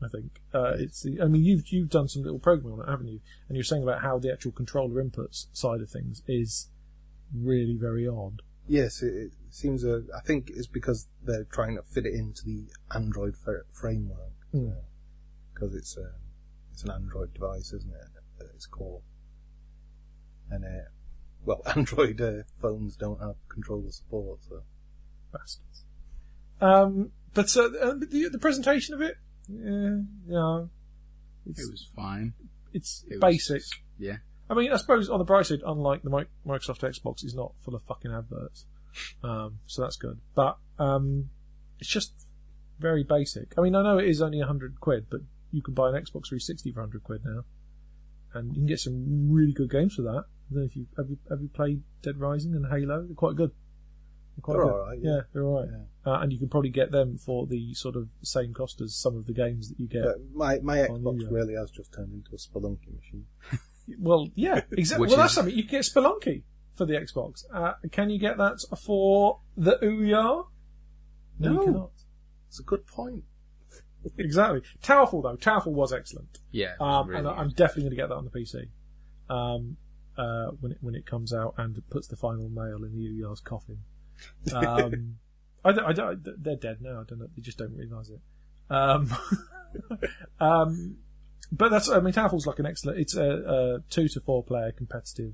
I 0.03 0.07
think 0.09 0.41
uh, 0.53 0.73
it's. 0.77 1.01
The, 1.03 1.21
I 1.21 1.25
mean, 1.27 1.43
you've 1.45 1.67
you've 1.69 1.89
done 1.89 2.07
some 2.09 2.23
little 2.23 2.39
programming 2.39 2.79
on 2.79 2.87
it, 2.87 2.91
haven't 2.91 3.07
you? 3.07 3.19
And 3.47 3.55
you're 3.55 3.63
saying 3.63 3.83
about 3.83 4.01
how 4.01 4.19
the 4.19 4.31
actual 4.33 4.51
controller 4.51 5.01
inputs 5.03 5.47
side 5.53 5.79
of 5.81 5.89
things 5.89 6.21
is 6.27 6.69
really 7.33 7.77
very 7.79 8.07
odd. 8.07 8.41
Yes, 8.67 9.01
it, 9.01 9.13
it 9.13 9.31
seems. 9.49 9.85
Uh, 9.85 10.01
I 10.15 10.19
think 10.21 10.49
it's 10.53 10.67
because 10.67 11.07
they're 11.23 11.45
trying 11.45 11.75
to 11.77 11.83
fit 11.83 12.05
it 12.05 12.13
into 12.13 12.43
the 12.43 12.65
Android 12.93 13.35
f- 13.47 13.65
framework 13.71 14.31
Mm. 14.53 14.75
because 15.53 15.73
it's 15.73 15.97
um, 15.97 16.11
it's 16.71 16.83
an 16.83 16.91
Android 16.91 17.33
device, 17.33 17.71
isn't 17.73 17.89
it? 17.91 18.41
At 18.43 18.47
its 18.53 18.65
core. 18.67 19.01
And 20.51 20.63
uh, 20.65 20.89
well, 21.45 21.61
Android 21.75 22.19
uh, 22.21 22.43
phones 22.61 22.95
don't 22.97 23.19
have 23.21 23.35
controller 23.49 23.91
support, 23.91 24.39
so 24.47 24.63
bastards. 25.31 25.85
Um, 26.61 27.11
but 27.33 27.55
uh, 27.57 27.67
the, 27.99 28.29
the 28.31 28.39
presentation 28.39 28.93
of 28.93 29.01
it, 29.01 29.15
yeah, 29.49 29.97
yeah, 30.27 30.65
it's, 31.45 31.59
It 31.61 31.71
was 31.71 31.87
fine. 31.95 32.33
it's 32.73 33.03
It 33.07 33.19
basic. 33.19 33.59
just- 33.61 33.75
yeah. 33.97 34.17
I 34.49 34.55
mean, 34.55 34.71
I 34.71 34.77
suppose 34.77 35.09
on 35.09 35.19
the 35.19 35.25
bright 35.25 35.45
side, 35.45 35.59
unlike 35.65 36.03
the 36.03 36.09
Microsoft 36.09 36.81
Xbox, 36.81 37.23
it's 37.23 37.33
not 37.33 37.53
full 37.63 37.75
of 37.75 37.81
fucking 37.83 38.11
adverts, 38.11 38.65
um, 39.23 39.59
so 39.65 39.81
that's 39.81 39.95
good. 39.95 40.19
But 40.35 40.57
um, 40.77 41.29
it's 41.79 41.89
just 41.89 42.13
very 42.79 43.03
basic. 43.03 43.53
I 43.57 43.61
mean, 43.61 43.73
I 43.75 43.81
know 43.83 43.97
it 43.97 44.07
is 44.09 44.21
only 44.21 44.41
hundred 44.41 44.79
quid, 44.81 45.07
but 45.09 45.21
you 45.51 45.61
can 45.61 45.73
buy 45.73 45.89
an 45.89 45.95
Xbox 45.95 46.27
360 46.27 46.71
for 46.73 46.81
hundred 46.81 47.03
quid 47.03 47.21
now, 47.25 47.45
and 48.33 48.49
you 48.49 48.55
can 48.55 48.65
get 48.67 48.79
some 48.79 49.31
really 49.31 49.53
good 49.53 49.69
games 49.71 49.95
for 49.95 50.01
that. 50.03 50.25
I 50.25 50.53
don't 50.53 50.59
know 50.59 50.65
if 50.65 50.75
you 50.75 50.87
have 50.97 51.09
you 51.09 51.17
have 51.29 51.41
you 51.41 51.47
played 51.47 51.81
Dead 52.01 52.17
Rising 52.19 52.53
and 52.53 52.65
Halo? 52.69 53.05
They're 53.05 53.15
quite 53.15 53.35
good. 53.35 53.51
They're 54.35 54.41
quite 54.41 54.53
They're 54.53 54.63
alright, 54.65 54.99
Yeah. 55.01 55.11
yeah. 55.11 55.21
they're 55.33 55.45
alright. 55.45 55.69
Uh, 56.05 56.19
and 56.21 56.33
you 56.33 56.39
can 56.39 56.49
probably 56.49 56.69
get 56.69 56.91
them 56.91 57.17
for 57.17 57.47
the 57.47 57.73
sort 57.73 57.95
of 57.95 58.09
same 58.23 58.53
cost 58.53 58.81
as 58.81 58.95
some 58.95 59.15
of 59.15 59.25
the 59.25 59.33
games 59.33 59.69
that 59.69 59.79
you 59.79 59.87
get. 59.87 60.03
But 60.03 60.17
my 60.33 60.59
my 60.59 60.77
Xbox 60.79 61.19
you, 61.19 61.23
yeah. 61.23 61.27
really 61.31 61.53
has 61.55 61.71
just 61.71 61.93
turned 61.93 62.13
into 62.13 62.31
a 62.33 62.37
Spelunky 62.37 62.93
machine. 62.95 63.25
Well, 63.99 64.29
yeah, 64.33 64.61
exactly. 64.71 65.01
Which 65.01 65.09
Well, 65.09 65.17
that's 65.17 65.33
something. 65.33 65.53
You 65.53 65.63
can 65.63 65.71
get 65.71 65.81
Spelunky 65.81 66.43
for 66.75 66.85
the 66.85 66.93
Xbox. 66.93 67.43
Uh, 67.53 67.73
can 67.91 68.09
you 68.09 68.17
get 68.17 68.37
that 68.37 68.59
for 68.81 69.39
the 69.57 69.77
Ouya? 69.83 70.45
No, 71.39 71.51
you 71.51 71.65
cannot. 71.65 71.91
It's 72.47 72.59
a 72.59 72.63
good 72.63 72.85
point. 72.87 73.23
Exactly. 74.17 74.61
Towerfall, 74.81 75.23
though. 75.23 75.37
Towerfall 75.37 75.71
was 75.71 75.93
excellent. 75.93 76.39
Yeah. 76.51 76.73
Um, 76.79 77.07
really 77.07 77.19
and. 77.19 77.27
I'm 77.29 77.49
definitely 77.49 77.83
going 77.83 77.91
to 77.91 77.95
get 77.95 78.09
that 78.09 78.15
on 78.15 78.25
the 78.25 78.31
PC. 78.31 78.67
Um, 79.29 79.77
uh, 80.17 80.51
when 80.59 80.73
it, 80.73 80.77
when 80.81 80.93
it 80.93 81.05
comes 81.05 81.33
out 81.33 81.53
and 81.57 81.81
puts 81.89 82.07
the 82.07 82.17
final 82.17 82.49
nail 82.49 82.83
in 82.83 82.93
the 82.93 83.23
Ouya's 83.23 83.39
coffin. 83.39 83.79
Um, 84.53 85.17
I 85.65 85.71
don't, 85.71 85.85
I 85.85 85.93
don't, 85.93 86.43
they're 86.43 86.55
dead 86.55 86.81
now. 86.81 87.01
I 87.01 87.03
don't 87.07 87.19
know. 87.19 87.27
They 87.35 87.41
just 87.41 87.57
don't 87.57 87.75
realise 87.75 88.09
it. 88.09 88.19
Um, 88.69 89.13
um, 90.39 90.97
but 91.51 91.69
that's, 91.69 91.89
I 91.89 91.99
mean, 91.99 92.13
Towerfall's 92.13 92.47
like 92.47 92.59
an 92.59 92.65
excellent, 92.65 92.99
it's 92.99 93.15
a, 93.15 93.23
a 93.23 93.79
two 93.89 94.07
to 94.09 94.19
four 94.19 94.43
player 94.43 94.71
competitive, 94.71 95.33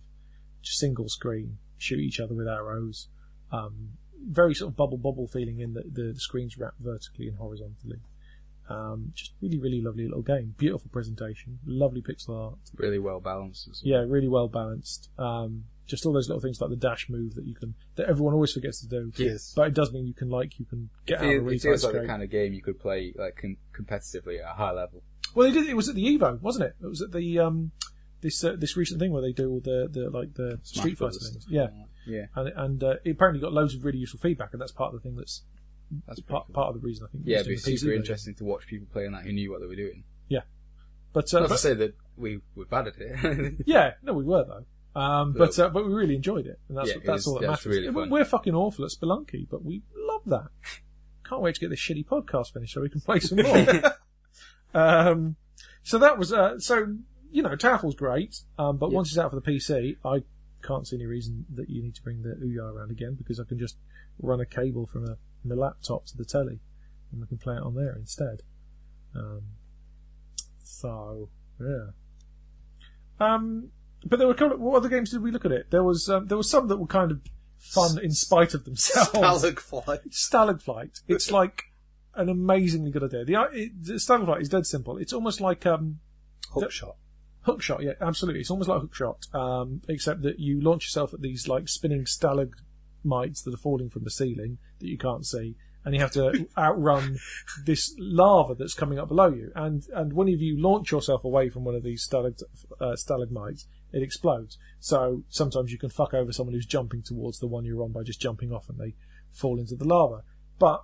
single 0.62 1.10
screen, 1.10 1.58
shoot 1.78 2.00
each 2.00 2.20
other 2.20 2.36
with 2.36 2.48
arrows. 2.48 3.08
Um, 3.52 3.92
very 4.22 4.54
sort 4.54 4.72
of 4.72 4.76
Bubble 4.76 4.98
Bobble 4.98 5.28
feeling 5.28 5.60
in 5.60 5.74
that 5.74 5.94
the, 5.94 6.12
the 6.14 6.20
screen's 6.20 6.58
wrapped 6.58 6.80
vertically 6.80 7.28
and 7.28 7.38
horizontally. 7.38 8.00
Um, 8.70 9.12
just 9.16 9.34
really, 9.42 9.58
really 9.58 9.82
lovely 9.82 10.06
little 10.06 10.22
game. 10.22 10.54
Beautiful 10.58 10.90
presentation, 10.92 11.60
lovely 11.66 12.02
pixel 12.02 12.40
art. 12.50 12.60
really 12.76 13.00
well 13.00 13.20
balanced. 13.20 13.68
As 13.70 13.82
well. 13.84 13.92
Yeah, 14.02 14.06
really 14.08 14.28
well 14.28 14.48
balanced. 14.48 15.10
Um, 15.18 15.66
just 15.88 16.06
all 16.06 16.14
those 16.14 16.30
little 16.30 16.40
things 16.42 16.62
like 16.62 16.70
the 16.70 16.76
dash 16.76 17.08
move 17.10 17.34
that 17.34 17.46
you 17.46 17.56
can, 17.56 17.74
that 17.96 18.08
everyone 18.08 18.36
always 18.36 18.52
forgets 18.52 18.80
to 18.82 18.88
do. 18.88 19.12
Yes. 19.18 19.54
But 19.56 19.70
it 19.70 19.74
does 19.74 19.92
mean 19.92 20.06
you 20.06 20.14
can 20.14 20.30
like, 20.30 20.60
you 20.60 20.66
can 20.66 20.90
get 21.08 21.24
It, 21.24 21.26
out 21.26 21.36
of 21.38 21.46
the 21.46 21.52
it 21.56 21.62
feels 21.64 21.84
like 21.84 21.94
the 21.94 22.06
kind 22.06 22.22
of 22.22 22.30
game 22.30 22.54
you 22.54 22.62
could 22.62 22.80
play 22.80 23.12
like 23.18 23.38
com- 23.42 23.58
competitively 23.76 24.38
at 24.40 24.52
a 24.52 24.54
high 24.54 24.72
level. 24.72 25.02
Well, 25.34 25.48
they 25.52 25.54
did. 25.60 25.68
It 25.68 25.76
was 25.76 25.90
at 25.90 25.96
the 25.96 26.06
Evo, 26.18 26.40
wasn't 26.42 26.66
it? 26.66 26.76
It 26.84 26.88
was 26.88 27.02
at 27.02 27.12
the 27.12 27.40
um, 27.40 27.72
this 28.22 28.44
uh, 28.44 28.56
this 28.58 28.78
recent 28.78 29.00
thing 29.00 29.12
where 29.12 29.22
they 29.24 29.32
do 29.32 29.50
all 29.50 29.62
the, 29.62 29.88
the 29.92 30.10
like 30.12 30.36
the 30.36 30.60
Smash 30.64 30.82
Street 30.84 30.98
Fighter 31.00 31.18
things. 31.20 31.46
Yeah, 31.50 31.68
Yeah. 32.08 32.26
and 32.36 32.50
and 32.56 32.84
uh, 32.84 32.96
it 33.04 33.12
apparently 33.12 33.42
got 33.42 33.54
loads 33.54 33.74
of 33.76 33.84
really 33.84 34.00
useful 34.00 34.20
feedback, 34.20 34.50
and 34.54 34.62
that's 34.62 34.72
part 34.72 34.94
of 34.94 35.02
the 35.02 35.08
thing 35.08 35.16
that's 35.18 35.42
That's 36.08 36.20
part, 36.22 36.48
cool. 36.48 36.54
part 36.54 36.76
of 36.76 36.82
the 36.82 36.86
reason 36.86 37.08
I 37.08 37.12
think. 37.12 37.24
Yeah, 37.26 37.38
was 37.40 37.48
but 37.48 37.52
it's 37.54 37.64
doing 37.64 37.72
the 37.74 37.78
PC 37.78 37.80
super 37.80 37.90
version. 37.92 38.02
interesting 38.02 38.36
to 38.36 38.44
watch 38.46 38.68
people 38.68 38.88
playing 38.92 39.12
that 39.14 39.24
who 39.24 39.32
knew 39.34 39.52
what 39.52 39.62
they 39.62 39.68
were 39.68 39.76
doing. 39.76 40.04
Yeah, 40.28 40.42
but, 41.14 41.34
uh, 41.34 41.40
Not 41.42 41.50
to 41.50 41.58
say 41.58 41.74
that 41.74 41.96
we 42.18 42.40
were 42.56 42.66
bad 42.66 42.88
at 42.88 42.94
it. 43.00 43.56
yeah, 43.66 43.94
no, 44.04 44.14
we 44.14 44.24
were 44.24 44.44
though. 44.46 45.00
Um, 45.00 45.34
but 45.34 45.56
But- 45.56 45.60
uh, 45.60 45.70
but 45.70 45.86
we 45.88 45.94
really 45.94 46.16
enjoyed 46.16 46.46
it, 46.48 46.60
and 46.68 46.78
that's 46.78 46.90
Yeah, 46.90 46.96
it 46.96 47.06
that's 47.06 47.26
was- 47.26 47.28
all 47.28 47.34
that 47.36 47.42
yeah, 47.44 47.50
matters. 47.52 47.66
really 47.66 47.90
We're- 47.90 48.10
We're 48.10 48.26
fucking 48.26 48.54
awful 48.56 48.86
at 48.86 48.92
Spelunky, 48.92 49.48
but 49.50 49.64
we 49.64 49.84
love 49.96 50.22
that. 50.26 50.48
Can't 51.28 51.42
wait 51.42 51.56
to 51.56 51.62
get 51.62 51.70
this 51.70 51.80
shitty 51.80 52.06
podcast 52.08 52.54
finished 52.54 52.74
so 52.74 52.82
we 52.82 52.90
can 52.90 53.02
play 53.02 53.20
some 53.20 53.38
more. 53.44 53.94
um, 54.74 55.36
so 55.84 55.98
that 56.00 56.18
was 56.18 56.34
uh, 56.34 56.60
so 56.60 56.96
you 57.32 57.42
know 57.44 57.56
Towerfall's 57.56 57.96
great, 57.96 58.42
um, 58.58 58.78
but 58.78 58.90
Yeah. 58.92 58.96
once 58.98 59.10
it's 59.10 59.18
out 59.18 59.30
for 59.32 59.40
the 59.40 59.42
PC, 59.42 59.98
I 60.04 60.24
can't 60.64 60.88
see 60.88 60.96
any 60.98 61.06
reason 61.06 61.46
that 61.54 61.70
you 61.70 61.82
need 61.82 61.96
to 61.96 62.02
bring 62.04 62.22
the 62.24 62.36
Ouya 62.36 62.74
around 62.74 62.92
again 62.92 63.16
because 63.16 63.40
I 63.40 63.44
can 63.46 63.58
just 63.60 63.78
run 64.22 64.40
a 64.42 64.46
cable 64.46 64.86
from 64.88 65.06
a, 65.08 65.18
my 65.44 65.56
laptop 65.56 66.06
to 66.08 66.18
the 66.18 66.26
telly 66.26 66.60
and 67.12 67.22
we 67.22 67.28
can 67.28 67.38
play 67.38 67.56
it 67.56 67.64
on 67.64 67.76
there 67.76 67.96
instead. 67.96 68.42
Um, 69.16 69.42
so 70.64 71.30
yeah. 71.60 71.88
Um, 73.20 73.70
but 74.06 74.18
there 74.18 74.28
were 74.28 74.34
a 74.34 74.38
couple 74.38 74.56
of, 74.56 74.62
what 74.62 74.78
other 74.78 74.90
games 74.90 75.12
did 75.12 75.22
we 75.22 75.32
look 75.32 75.46
at 75.46 75.52
it? 75.52 75.72
There 75.72 75.84
was 75.84 76.10
um, 76.10 76.28
there 76.28 76.38
was 76.38 76.50
some 76.50 76.68
that 76.68 76.78
were 76.78 76.88
kind 76.88 77.12
of 77.12 77.22
fun 77.58 78.00
in 78.02 78.12
spite 78.12 78.54
of 78.54 78.64
themselves. 78.66 79.12
Stalagflight. 79.12 80.10
Stalagflight. 80.10 81.02
It's 81.08 81.32
like 81.32 81.64
an 82.16 82.30
amazingly 82.30 82.92
good 82.92 83.04
idea. 83.04 83.26
The, 83.26 83.36
i- 83.36 83.50
it, 83.52 83.84
the 83.84 83.94
Stalagflight 83.94 84.42
is 84.42 84.50
dead 84.50 84.66
simple. 84.66 84.98
It's 84.98 85.14
almost 85.14 85.42
like 85.42 85.66
um, 85.66 86.00
Hookshot. 86.56 86.96
Hookshot. 87.46 87.82
Yeah, 87.84 87.94
absolutely. 88.02 88.42
It's 88.42 88.52
almost 88.52 88.70
like 88.70 88.82
Hookshot, 88.82 89.34
um, 89.36 89.82
except 89.90 90.22
that 90.22 90.40
you 90.40 90.62
launch 90.62 90.86
yourself 90.86 91.14
at 91.14 91.22
these 91.22 91.48
like 91.48 91.68
spinning 91.68 92.06
stalagmites 93.00 93.42
that 93.42 93.54
are 93.54 93.58
falling 93.58 93.90
from 93.90 94.04
the 94.04 94.10
ceiling 94.10 94.58
that 94.80 94.88
you 94.88 94.98
can't 94.98 95.26
see, 95.26 95.56
and 95.86 95.96
you 95.96 96.02
have 96.02 96.12
to 96.12 96.48
outrun 96.58 97.18
this 97.66 97.96
lava 97.98 98.54
that's 98.56 98.74
coming 98.74 99.00
up 99.00 99.08
below 99.08 99.30
you. 99.30 99.52
And 99.56 99.84
and 99.94 100.14
when 100.14 100.28
you 100.28 100.62
launch 100.62 100.92
yourself 100.92 101.24
away 101.24 101.50
from 101.50 101.64
one 101.64 101.76
of 101.76 101.84
these 101.84 102.08
stalag- 102.08 102.44
uh, 102.80 102.96
stalagmites, 102.96 103.68
it 103.92 104.04
explodes. 104.04 104.58
So 104.80 105.24
sometimes 105.30 105.72
you 105.72 105.78
can 105.78 105.90
fuck 105.90 106.14
over 106.14 106.32
someone 106.32 106.54
who's 106.54 106.66
jumping 106.66 107.04
towards 107.04 107.40
the 107.40 107.48
one 107.48 107.66
you're 107.66 107.84
on 107.84 107.92
by 107.92 108.04
just 108.04 108.22
jumping 108.22 108.52
off, 108.52 108.70
and 108.70 108.78
they 108.78 108.96
fall 109.32 109.60
into 109.60 109.76
the 109.76 109.86
lava. 109.86 110.24
But 110.58 110.84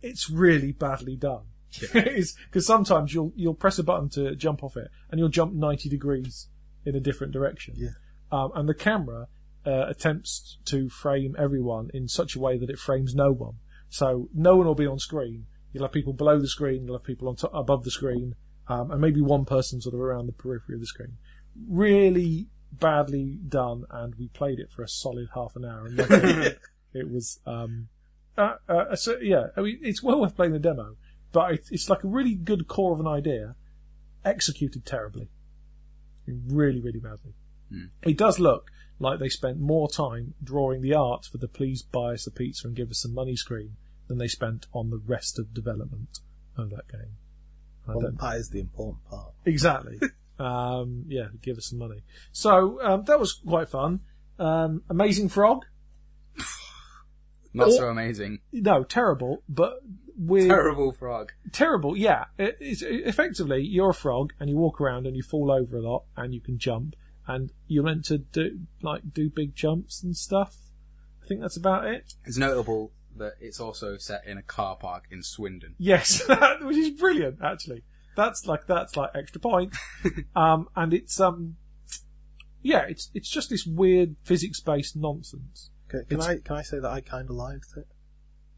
it's 0.00 0.30
really 0.30 0.72
badly 0.72 1.16
done. 1.16 1.46
Because 1.92 2.34
sometimes 2.66 3.12
you'll 3.12 3.32
you'll 3.36 3.54
press 3.54 3.78
a 3.78 3.84
button 3.84 4.08
to 4.10 4.34
jump 4.36 4.62
off 4.62 4.76
it, 4.76 4.88
and 5.10 5.18
you'll 5.18 5.28
jump 5.28 5.52
ninety 5.52 5.88
degrees 5.88 6.48
in 6.86 6.94
a 6.94 7.00
different 7.00 7.32
direction. 7.32 7.74
Yeah. 7.76 7.88
Um, 8.30 8.52
and 8.54 8.68
the 8.68 8.74
camera 8.74 9.28
uh, 9.68 9.86
attempts 9.86 10.56
to 10.64 10.88
frame 10.88 11.36
everyone 11.38 11.90
in 11.92 12.08
such 12.08 12.34
a 12.34 12.40
way 12.40 12.56
that 12.56 12.70
it 12.70 12.78
frames 12.78 13.14
no 13.14 13.32
one. 13.32 13.56
So 13.90 14.30
no 14.34 14.56
one 14.56 14.66
will 14.66 14.74
be 14.74 14.86
on 14.86 14.98
screen. 14.98 15.44
You'll 15.72 15.84
have 15.84 15.92
people 15.92 16.14
below 16.14 16.38
the 16.38 16.48
screen. 16.48 16.86
You'll 16.86 16.96
have 16.96 17.04
people 17.04 17.28
on 17.28 17.36
top, 17.36 17.50
above 17.52 17.84
the 17.84 17.90
screen, 17.90 18.34
um, 18.68 18.90
and 18.90 19.00
maybe 19.00 19.20
one 19.20 19.44
person 19.44 19.80
sort 19.82 19.94
of 19.94 20.00
around 20.00 20.26
the 20.26 20.32
periphery 20.32 20.74
of 20.74 20.80
the 20.80 20.86
screen. 20.86 21.18
Really 21.68 22.48
badly 22.72 23.38
done, 23.46 23.84
and 23.90 24.14
we 24.14 24.28
played 24.28 24.58
it 24.58 24.70
for 24.70 24.82
a 24.82 24.88
solid 24.88 25.28
half 25.34 25.54
an 25.54 25.66
hour. 25.66 25.86
And 25.86 26.00
it. 26.00 26.58
it 26.94 27.10
was, 27.10 27.40
um, 27.46 27.88
uh, 28.38 28.54
uh, 28.68 28.96
so 28.96 29.18
yeah, 29.20 29.48
I 29.54 29.60
mean, 29.60 29.80
it's 29.82 30.02
well 30.02 30.20
worth 30.20 30.34
playing 30.34 30.52
the 30.52 30.58
demo, 30.58 30.96
but 31.32 31.52
it, 31.52 31.68
it's 31.70 31.90
like 31.90 32.04
a 32.04 32.08
really 32.08 32.34
good 32.34 32.68
core 32.68 32.94
of 32.94 33.00
an 33.00 33.06
idea, 33.06 33.54
executed 34.24 34.86
terribly, 34.86 35.28
really, 36.26 36.80
really 36.80 37.00
badly. 37.00 37.34
Hmm. 37.70 37.86
It 38.02 38.16
does 38.16 38.38
look 38.38 38.70
like 38.98 39.18
they 39.20 39.28
spent 39.28 39.58
more 39.60 39.88
time 39.88 40.34
drawing 40.42 40.82
the 40.82 40.94
art 40.94 41.24
for 41.26 41.38
the 41.38 41.48
"Please 41.48 41.82
buy 41.82 42.14
us 42.14 42.26
a 42.26 42.30
pizza 42.30 42.66
and 42.66 42.76
give 42.76 42.90
us 42.90 42.98
some 43.00 43.14
money" 43.14 43.36
screen 43.36 43.76
than 44.08 44.18
they 44.18 44.28
spent 44.28 44.66
on 44.72 44.90
the 44.90 44.96
rest 45.06 45.38
of 45.38 45.52
development 45.54 46.20
of 46.56 46.70
that 46.70 46.88
game. 46.90 47.16
I 47.86 47.92
Well, 47.92 48.00
don't- 48.00 48.20
that 48.20 48.36
is 48.36 48.50
the 48.50 48.60
important 48.60 49.04
part. 49.04 49.32
Exactly. 49.44 49.98
um, 50.38 51.04
yeah, 51.08 51.28
give 51.42 51.56
us 51.58 51.66
some 51.66 51.78
money. 51.78 52.02
So 52.32 52.80
um, 52.82 53.04
that 53.04 53.18
was 53.20 53.34
quite 53.34 53.68
fun. 53.68 54.00
Um, 54.38 54.82
Amazing 54.90 55.28
Frog. 55.30 55.64
Not 57.54 57.68
Or- 57.68 57.72
so 57.72 57.88
amazing. 57.88 58.40
No, 58.52 58.84
terrible, 58.84 59.42
but 59.48 59.80
with 60.16 60.48
Terrible 60.48 60.92
frog. 60.92 61.32
terrible. 61.52 61.96
Yeah, 61.96 62.24
it, 62.38 62.56
it's 62.60 62.82
effectively 62.82 63.62
you're 63.62 63.90
a 63.90 63.94
frog 63.94 64.32
and 64.38 64.50
you 64.50 64.56
walk 64.56 64.80
around 64.80 65.06
and 65.06 65.16
you 65.16 65.22
fall 65.22 65.50
over 65.50 65.76
a 65.76 65.80
lot 65.80 66.04
and 66.16 66.34
you 66.34 66.40
can 66.40 66.58
jump 66.58 66.94
and 67.28 67.52
you're 67.68 67.84
meant 67.84 68.06
to 68.06 68.18
do 68.18 68.60
like 68.82 69.02
do 69.12 69.30
big 69.30 69.54
jumps 69.54 70.02
and 70.02 70.16
stuff. 70.16 70.56
I 71.22 71.26
think 71.28 71.40
that's 71.42 71.56
about 71.56 71.86
it. 71.86 72.14
It's 72.24 72.38
notable 72.38 72.92
that 73.16 73.34
it's 73.40 73.60
also 73.60 73.98
set 73.98 74.26
in 74.26 74.38
a 74.38 74.42
car 74.42 74.76
park 74.76 75.04
in 75.10 75.22
Swindon. 75.22 75.74
Yes, 75.78 76.22
which 76.62 76.76
is 76.76 76.90
brilliant. 76.98 77.38
Actually, 77.44 77.82
that's 78.16 78.46
like 78.46 78.66
that's 78.66 78.96
like 78.96 79.10
extra 79.14 79.40
point. 79.40 79.76
um, 80.36 80.68
and 80.74 80.94
it's 80.94 81.20
um, 81.20 81.56
yeah, 82.62 82.84
it's 82.88 83.10
it's 83.14 83.28
just 83.28 83.50
this 83.50 83.66
weird 83.66 84.16
physics 84.24 84.60
based 84.60 84.96
nonsense. 84.96 85.70
Can, 85.88 86.04
can 86.06 86.18
It's- 86.18 86.28
I 86.28 86.38
can 86.38 86.56
I 86.56 86.62
say 86.62 86.78
that 86.80 86.90
I 86.90 87.00
kind 87.00 87.28
of 87.28 87.36
liked 87.36 87.74
it? 87.76 87.86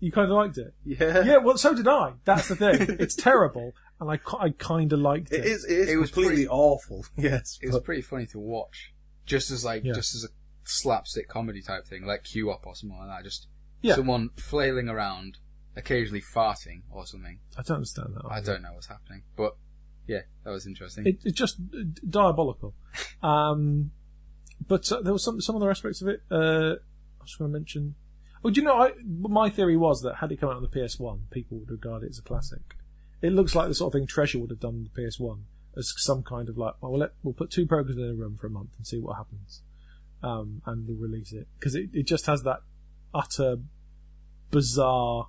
You 0.03 0.11
kind 0.11 0.31
of 0.31 0.37
liked 0.37 0.57
it. 0.57 0.73
Yeah. 0.83 1.23
Yeah, 1.25 1.37
well, 1.39 1.59
so 1.59 1.75
did 1.75 1.87
I. 1.87 2.15
That's 2.25 2.49
the 2.49 2.57
thing. 2.57 2.97
it's 3.01 3.15
terrible, 3.15 3.75
and 4.01 4.11
I, 4.11 4.19
I 4.39 4.51
kind 4.51 4.93
of 4.93 4.99
liked 5.01 5.33
it. 5.33 5.41
It 5.41 5.47
is. 5.47 5.65
It 5.65 5.79
is 5.79 5.89
It 5.91 5.97
was 5.97 6.11
completely 6.11 6.35
pretty- 6.47 6.49
awful. 6.49 7.05
Yes. 7.17 7.59
It 7.63 7.69
was 7.73 7.81
pretty 7.81 8.03
funny 8.03 8.27
to 8.27 8.39
watch. 8.39 8.93
Just 9.27 9.51
as 9.51 9.65
like, 9.65 9.85
Yeah. 9.85 9.93
just 9.95 10.15
as 10.15 10.25
a 10.25 10.29
slapstick 10.65 11.29
comedy 11.29 11.63
type 11.63 11.87
thing, 11.87 12.05
like 12.07 12.25
QWOP 12.25 12.67
or 12.67 12.75
something 12.75 12.99
like 12.99 13.09
that. 13.09 13.25
Just 13.25 13.47
Yeah. 13.83 13.95
someone 13.97 14.31
flailing 14.37 14.89
around, 14.89 15.39
occasionally 15.77 16.23
farting 16.35 16.83
or 16.91 17.07
something. 17.07 17.39
I 17.57 17.63
don't 17.63 17.77
understand 17.77 18.15
that. 18.17 18.23
I 18.31 18.41
don't 18.41 18.63
know 18.63 18.73
what's 18.75 18.89
happening, 18.89 19.23
but 19.37 19.57
Yeah, 20.07 20.23
that 20.45 20.51
was 20.51 20.67
interesting. 20.67 21.07
It, 21.07 21.19
it's 21.25 21.39
just 21.39 21.61
diabolical. 22.09 22.75
Um, 23.23 23.91
but 24.67 24.91
uh, 24.91 25.03
there 25.03 25.13
was 25.13 25.23
some 25.25 25.41
some 25.43 25.57
other 25.57 25.71
aspects 25.71 26.01
of 26.03 26.09
it. 26.09 26.23
Uh, 26.31 26.77
I 26.77 27.23
was 27.23 27.35
going 27.39 27.51
to 27.53 27.59
mention. 27.59 27.95
Oh, 28.43 28.49
do 28.51 28.61
you 28.61 28.67
know? 28.67 28.75
I, 28.81 28.93
my 29.05 29.51
theory 29.51 29.77
was 29.77 30.01
that 30.03 30.17
had 30.17 30.33
it 30.33 30.41
come 30.41 30.49
out 30.49 30.57
on 30.57 30.63
the 30.63 30.69
PS1, 30.69 31.31
people 31.31 31.59
would 31.59 31.71
regard 31.71 32.03
it 32.03 32.09
as 32.09 32.19
a 32.19 32.23
classic. 32.23 32.63
It 33.23 33.33
looks 33.33 33.55
like 33.55 33.69
the 33.69 33.75
sort 33.75 33.95
of 33.95 33.99
thing 33.99 34.07
Treasure 34.07 34.39
would 34.39 34.51
have 34.51 34.61
done 34.61 34.75
on 34.75 34.89
the 34.95 35.03
PS1 35.03 35.41
as 35.77 35.93
some 35.97 36.23
kind 36.23 36.49
of 36.49 36.57
like, 36.57 36.75
well, 36.81 36.93
we'll, 36.93 37.01
let, 37.01 37.11
we'll 37.23 37.35
put 37.35 37.51
two 37.51 37.67
programs 37.67 37.99
in 37.99 38.05
a 38.05 38.15
room 38.15 38.37
for 38.41 38.47
a 38.47 38.51
month 38.51 38.71
and 38.77 38.87
see 38.87 38.99
what 38.99 39.17
happens, 39.17 39.63
um, 40.23 40.63
and 40.67 40.87
we'll 40.89 40.97
release 40.97 41.33
it 41.33 41.47
because 41.59 41.75
it, 41.75 41.91
it 41.93 42.07
just 42.07 42.27
has 42.27 42.43
that 42.43 42.61
utter 43.15 43.59
bizarre, 44.51 45.29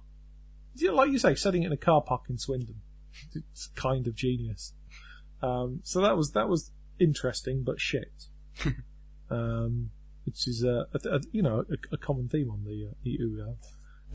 you 0.76 0.88
know, 0.88 0.96
like 0.96 1.12
you 1.12 1.20
say, 1.20 1.36
setting 1.36 1.64
it 1.64 1.68
in 1.68 1.72
a 1.72 1.78
car 1.78 2.02
park 2.02 2.24
in 2.30 2.38
Swindon. 2.38 2.82
It's 3.36 3.68
kind 3.76 4.08
of 4.08 4.16
genius. 4.16 4.74
Um, 5.44 5.82
so 5.84 6.00
that 6.02 6.16
was 6.16 6.32
that 6.32 6.48
was 6.48 6.72
interesting, 6.98 7.64
but 7.64 7.80
shit. 7.80 8.28
um, 9.30 9.92
which 10.26 10.48
is 10.48 10.64
a, 10.64 10.88
a, 10.94 11.10
a 11.10 11.20
you 11.32 11.42
know 11.42 11.66
a, 11.70 11.96
a 11.96 11.98
common 11.98 12.30
theme 12.30 12.50
on 12.50 12.64
the 12.64 12.88
uh, 12.88 12.94
the. 13.04 13.58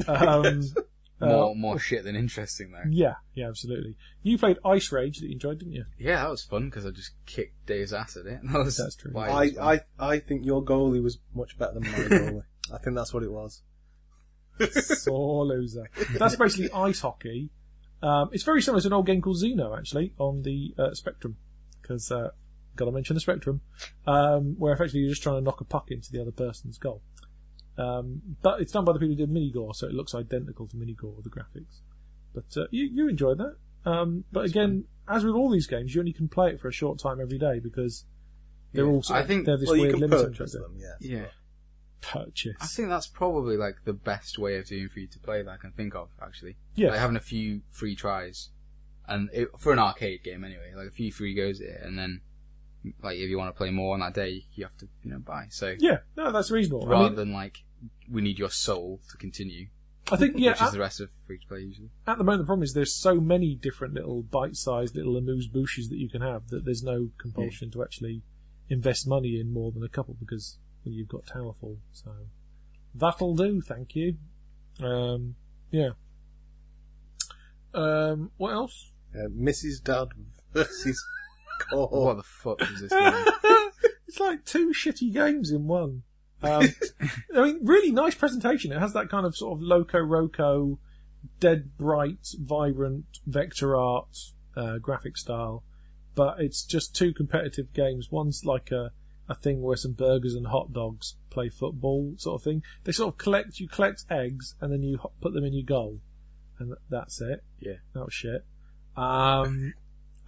Um, 0.09 0.63
more 1.21 1.51
uh, 1.51 1.55
more 1.55 1.79
shit 1.79 2.05
than 2.05 2.15
interesting 2.17 2.73
though. 2.73 2.89
yeah, 2.91 3.15
yeah, 3.35 3.49
absolutely. 3.49 3.97
You 4.23 4.37
played 4.39 4.59
Ice 4.65 4.93
Rage 4.93 5.19
that 5.19 5.27
you 5.27 5.33
enjoyed, 5.33 5.59
didn't 5.59 5.75
you? 5.75 5.85
Yeah, 5.99 6.23
that 6.23 6.31
was 6.31 6.43
fun 6.43 6.67
because 6.67 6.85
I 6.85 6.91
just 6.91 7.13
kicked 7.25 7.67
Dave's 7.67 7.93
ass 7.93 8.17
at 8.17 8.27
it. 8.27 8.41
That 8.53 8.65
was 8.65 8.77
That's 8.77 8.97
true. 8.97 9.13
why 9.13 9.29
I, 9.29 9.45
was. 9.47 9.59
I, 9.59 9.81
I 9.99 10.19
think 10.19 10.45
your 10.45 10.63
goalie 10.65 11.03
was 11.03 11.19
much 11.35 11.59
better 11.59 11.75
than 11.75 11.83
my 11.85 11.89
goalie. 11.99 12.43
I 12.73 12.79
think 12.79 12.97
that's 12.97 13.15
what 13.15 13.23
it 13.23 13.33
was. 13.33 13.63
Sore 14.71 15.45
loser. 15.47 15.89
That's 16.19 16.37
basically 16.37 16.71
ice 16.73 17.01
hockey. 17.01 17.51
Um, 18.03 18.31
it's 18.33 18.45
very 18.45 18.63
similar 18.63 18.81
to 18.81 18.87
an 18.89 18.93
old 18.93 19.07
game 19.07 19.21
called 19.21 19.37
Xeno, 19.43 19.77
actually, 19.77 20.13
on 20.19 20.43
the 20.43 20.75
uh, 20.79 20.95
Spectrum. 20.95 21.37
Because, 21.81 22.11
uh, 22.11 22.31
gotta 22.75 22.93
mention 22.93 23.15
the 23.15 23.21
Spectrum, 23.21 23.61
um, 24.07 24.57
where 24.59 24.73
effectively 24.73 25.01
you're 25.01 25.11
just 25.11 25.23
trying 25.23 25.37
to 25.37 25.41
knock 25.43 25.61
a 25.61 25.65
puck 25.65 25.91
into 25.91 26.11
the 26.11 26.21
other 26.21 26.33
person's 26.33 26.79
goal. 26.79 27.03
Um, 27.79 28.23
but 28.43 28.61
it's 28.61 28.73
done 28.73 28.85
by 28.85 28.93
the 28.93 28.99
people 28.99 29.15
who 29.17 29.27
did 29.27 29.31
Minigore, 29.31 29.75
so 29.75 29.87
it 29.87 29.93
looks 29.95 30.15
identical 30.15 30.67
to 30.69 30.77
Minigore, 30.77 31.23
the 31.23 31.31
graphics. 31.31 31.81
But 32.35 32.45
uh, 32.57 32.67
you, 32.71 32.85
you 32.93 33.09
enjoyed 33.09 33.39
that. 33.39 33.57
Um, 33.91 34.25
but 34.33 34.45
again, 34.47 34.85
as 35.09 35.25
with 35.25 35.35
all 35.35 35.51
these 35.51 35.67
games, 35.67 35.95
you 35.95 36.01
only 36.01 36.13
can 36.13 36.29
play 36.29 36.51
it 36.51 36.61
for 36.61 36.69
a 36.69 36.73
short 36.73 36.99
time 36.99 37.21
every 37.21 37.39
day 37.39 37.61
because 37.61 38.05
they're 38.73 38.85
Yeah. 38.87 38.91
all 38.91 39.03
sort 39.03 39.21
I 39.21 39.25
think- 39.27 39.47
they're 39.47 39.57
this 39.59 39.69
well, 39.69 39.79
weird 39.79 39.93
can 39.93 40.01
limited 40.01 40.17
purchase 40.37 40.55
interest. 40.55 40.55
them, 40.55 40.77
yes. 40.79 40.97
yeah. 41.01 41.27
Purchase. 42.01 42.57
I 42.61 42.67
think 42.67 42.89
that's 42.89 43.07
probably 43.09 43.57
like 43.57 43.77
the 43.85 43.93
best 43.93 44.39
way 44.39 44.57
of 44.59 44.67
doing 44.67 44.89
free 44.89 45.07
to 45.09 45.19
play 45.19 45.43
that 45.43 45.51
I 45.51 45.57
can 45.57 45.73
think 45.73 45.95
of, 45.95 46.09
actually. 46.23 46.57
Yeah. 46.75 46.91
Like 46.91 47.01
having 47.01 47.17
a 47.17 47.21
few 47.21 47.63
free 47.73 47.97
tries. 47.97 48.51
And 49.09 49.29
it, 49.33 49.49
for 49.59 49.73
an 49.73 49.79
arcade 49.79 50.23
game 50.23 50.45
anyway, 50.45 50.73
like 50.77 50.89
a 50.89 50.91
few 50.93 51.11
free 51.13 51.35
goes 51.35 51.61
at 51.61 51.69
it, 51.69 51.81
and 51.85 51.97
then, 51.99 52.21
like, 53.03 53.17
if 53.19 53.29
you 53.31 53.39
want 53.39 53.55
to 53.55 53.57
play 53.57 53.71
more 53.71 53.95
on 53.95 54.01
that 54.01 54.15
day, 54.15 54.45
you 54.55 54.65
have 54.65 54.77
to, 54.79 54.89
you 55.05 55.11
know, 55.13 55.19
buy. 55.21 55.47
So, 55.51 55.75
Yeah, 55.79 55.99
no, 56.17 56.33
that's 56.33 56.51
reasonable. 56.51 56.87
rather 56.87 57.05
I 57.05 57.09
mean, 57.09 57.17
than 57.17 57.33
like, 57.33 57.63
we 58.11 58.23
need 58.23 58.39
your 58.39 58.51
soul 58.51 59.01
to 59.11 59.17
continue, 59.17 59.69
I 60.11 60.17
think, 60.17 60.35
yeah, 60.37 60.51
which 60.51 60.63
is 60.63 60.69
at, 60.69 60.73
the 60.73 60.81
rest 60.81 61.01
of 61.01 61.11
free 61.27 61.39
to 61.39 61.47
play 61.47 61.61
usually. 61.61 61.91
at 62.07 62.19
the 62.19 62.25
moment 62.25 62.43
the 62.43 62.47
problem 62.47 62.63
is 62.63 62.73
there's 62.73 62.95
so 62.95 63.17
many 63.17 63.55
different 63.55 63.95
little 63.95 64.23
bite-sized 64.23 64.95
little 64.95 65.17
amuse 65.17 65.49
bouches 65.49 65.89
that 65.89 65.99
you 65.99 66.09
can 66.09 66.23
have 66.23 66.49
that 66.49 66.65
there's 66.65 66.83
no 66.83 67.11
compulsion 67.19 67.71
to 67.71 67.83
actually 67.83 68.23
invest 68.69 69.07
money 69.07 69.39
in 69.41 69.53
more 69.53 69.73
than 69.73 69.83
a 69.83 69.89
couple 69.89 70.15
because 70.19 70.59
well, 70.85 70.95
you've 70.95 71.09
got 71.09 71.27
Towerfall. 71.27 71.79
So 71.93 72.13
that'll 72.95 73.35
do, 73.35 73.61
thank 73.61 73.95
you. 73.95 74.17
Um, 74.81 75.37
yeah. 75.71 75.91
Um, 77.75 78.31
what 78.37 78.53
else? 78.53 78.93
Uh, 79.15 79.29
Mrs. 79.29 79.83
Dad 79.83 80.09
versus 80.53 81.03
Core. 81.71 81.89
What 81.89 82.17
the 82.19 82.23
fuck 82.23 82.63
is 82.63 82.81
this 82.83 82.91
game? 82.91 83.25
it's 84.07 84.21
like 84.21 84.45
two 84.45 84.71
shitty 84.71 85.13
games 85.13 85.51
in 85.51 85.67
one. 85.67 86.03
Um, 86.43 86.69
I 87.35 87.43
mean, 87.43 87.61
really 87.63 87.91
nice 87.91 88.15
presentation. 88.15 88.73
It 88.73 88.79
has 88.79 88.93
that 88.93 89.09
kind 89.09 89.27
of 89.27 89.37
sort 89.37 89.59
of 89.59 89.65
LocoRoco, 89.65 90.79
dead 91.41 91.77
bright, 91.77 92.29
vibrant 92.39 93.07
vector 93.27 93.77
art 93.77 94.17
uh, 94.57 94.79
graphic 94.79 95.17
style, 95.17 95.65
but 96.15 96.41
it's 96.41 96.65
just 96.65 96.95
two 96.95 97.13
competitive 97.13 97.73
games. 97.73 98.11
One's 98.11 98.45
like 98.45 98.71
a 98.71 98.93
a 99.29 99.35
thing 99.35 99.61
where 99.61 99.77
some 99.77 99.93
burgers 99.93 100.35
and 100.35 100.47
hot 100.47 100.73
dogs 100.73 101.17
play 101.31 101.49
football 101.49 102.15
sort 102.17 102.41
of 102.41 102.45
thing. 102.45 102.63
They 102.85 102.93
sort 102.93 103.13
of 103.13 103.19
collect 103.19 103.59
you 103.59 103.69
collect 103.69 104.05
eggs 104.11 104.55
and 104.61 104.73
then 104.73 104.83
you 104.83 104.99
put 105.21 105.33
them 105.33 105.45
in 105.45 105.53
your 105.53 105.65
goal, 105.65 106.01
and 106.59 106.75
that's 106.89 107.21
it. 107.21 107.43
Yeah. 107.59 107.79
that 107.95 108.05
was 108.05 108.15
shit. 108.15 108.45
Um, 108.97 109.75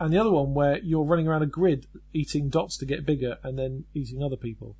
and 0.00 0.12
the 0.12 0.18
other 0.18 0.30
one 0.30 0.54
where 0.54 0.78
you're 0.78 1.04
running 1.04 1.26
around 1.26 1.42
a 1.42 1.46
grid 1.46 1.86
eating 2.12 2.48
dots 2.48 2.76
to 2.78 2.86
get 2.86 3.06
bigger 3.06 3.38
and 3.42 3.58
then 3.58 3.84
eating 3.94 4.22
other 4.22 4.36
people. 4.36 4.76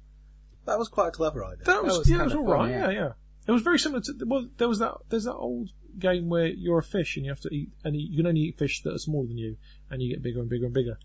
That 0.69 0.79
was 0.79 0.89
quite 0.89 1.09
a 1.09 1.11
clever 1.11 1.45
idea. 1.45 1.65
That 1.65 1.83
was, 1.83 1.99
was 1.99 2.11
yeah, 2.11 2.21
it 2.21 2.25
was 2.25 2.33
kinda 2.35 2.51
all 2.51 2.59
fun, 2.59 2.71
right. 2.71 2.71
yeah. 2.71 2.91
Yeah. 2.91 3.01
yeah, 3.01 3.13
It 3.47 3.53
was 3.53 3.63
very 3.63 3.79
similar 3.79 4.03
to 4.03 4.15
well, 4.27 4.49
there 4.59 4.69
was 4.69 4.79
that 4.79 4.95
there's 5.09 5.25
that 5.25 5.35
old 5.35 5.71
game 5.99 6.29
where 6.29 6.47
you're 6.47 6.79
a 6.79 6.83
fish 6.83 7.17
and 7.17 7.25
you 7.25 7.33
have 7.33 7.41
to 7.41 7.49
eat 7.53 7.71
and 7.85 7.97
you 7.97 8.17
can 8.17 8.27
only 8.27 8.43
eat 8.43 8.59
fish 8.59 8.83
that 8.83 8.95
are 8.95 8.99
smaller 8.99 9.27
than 9.27 9.39
you 9.39 9.57
and 9.91 10.03
you 10.03 10.13
get 10.13 10.23
bigger 10.23 10.41
and 10.41 10.49
bigger 10.49 10.67
and 10.67 10.75
bigger. 10.75 10.99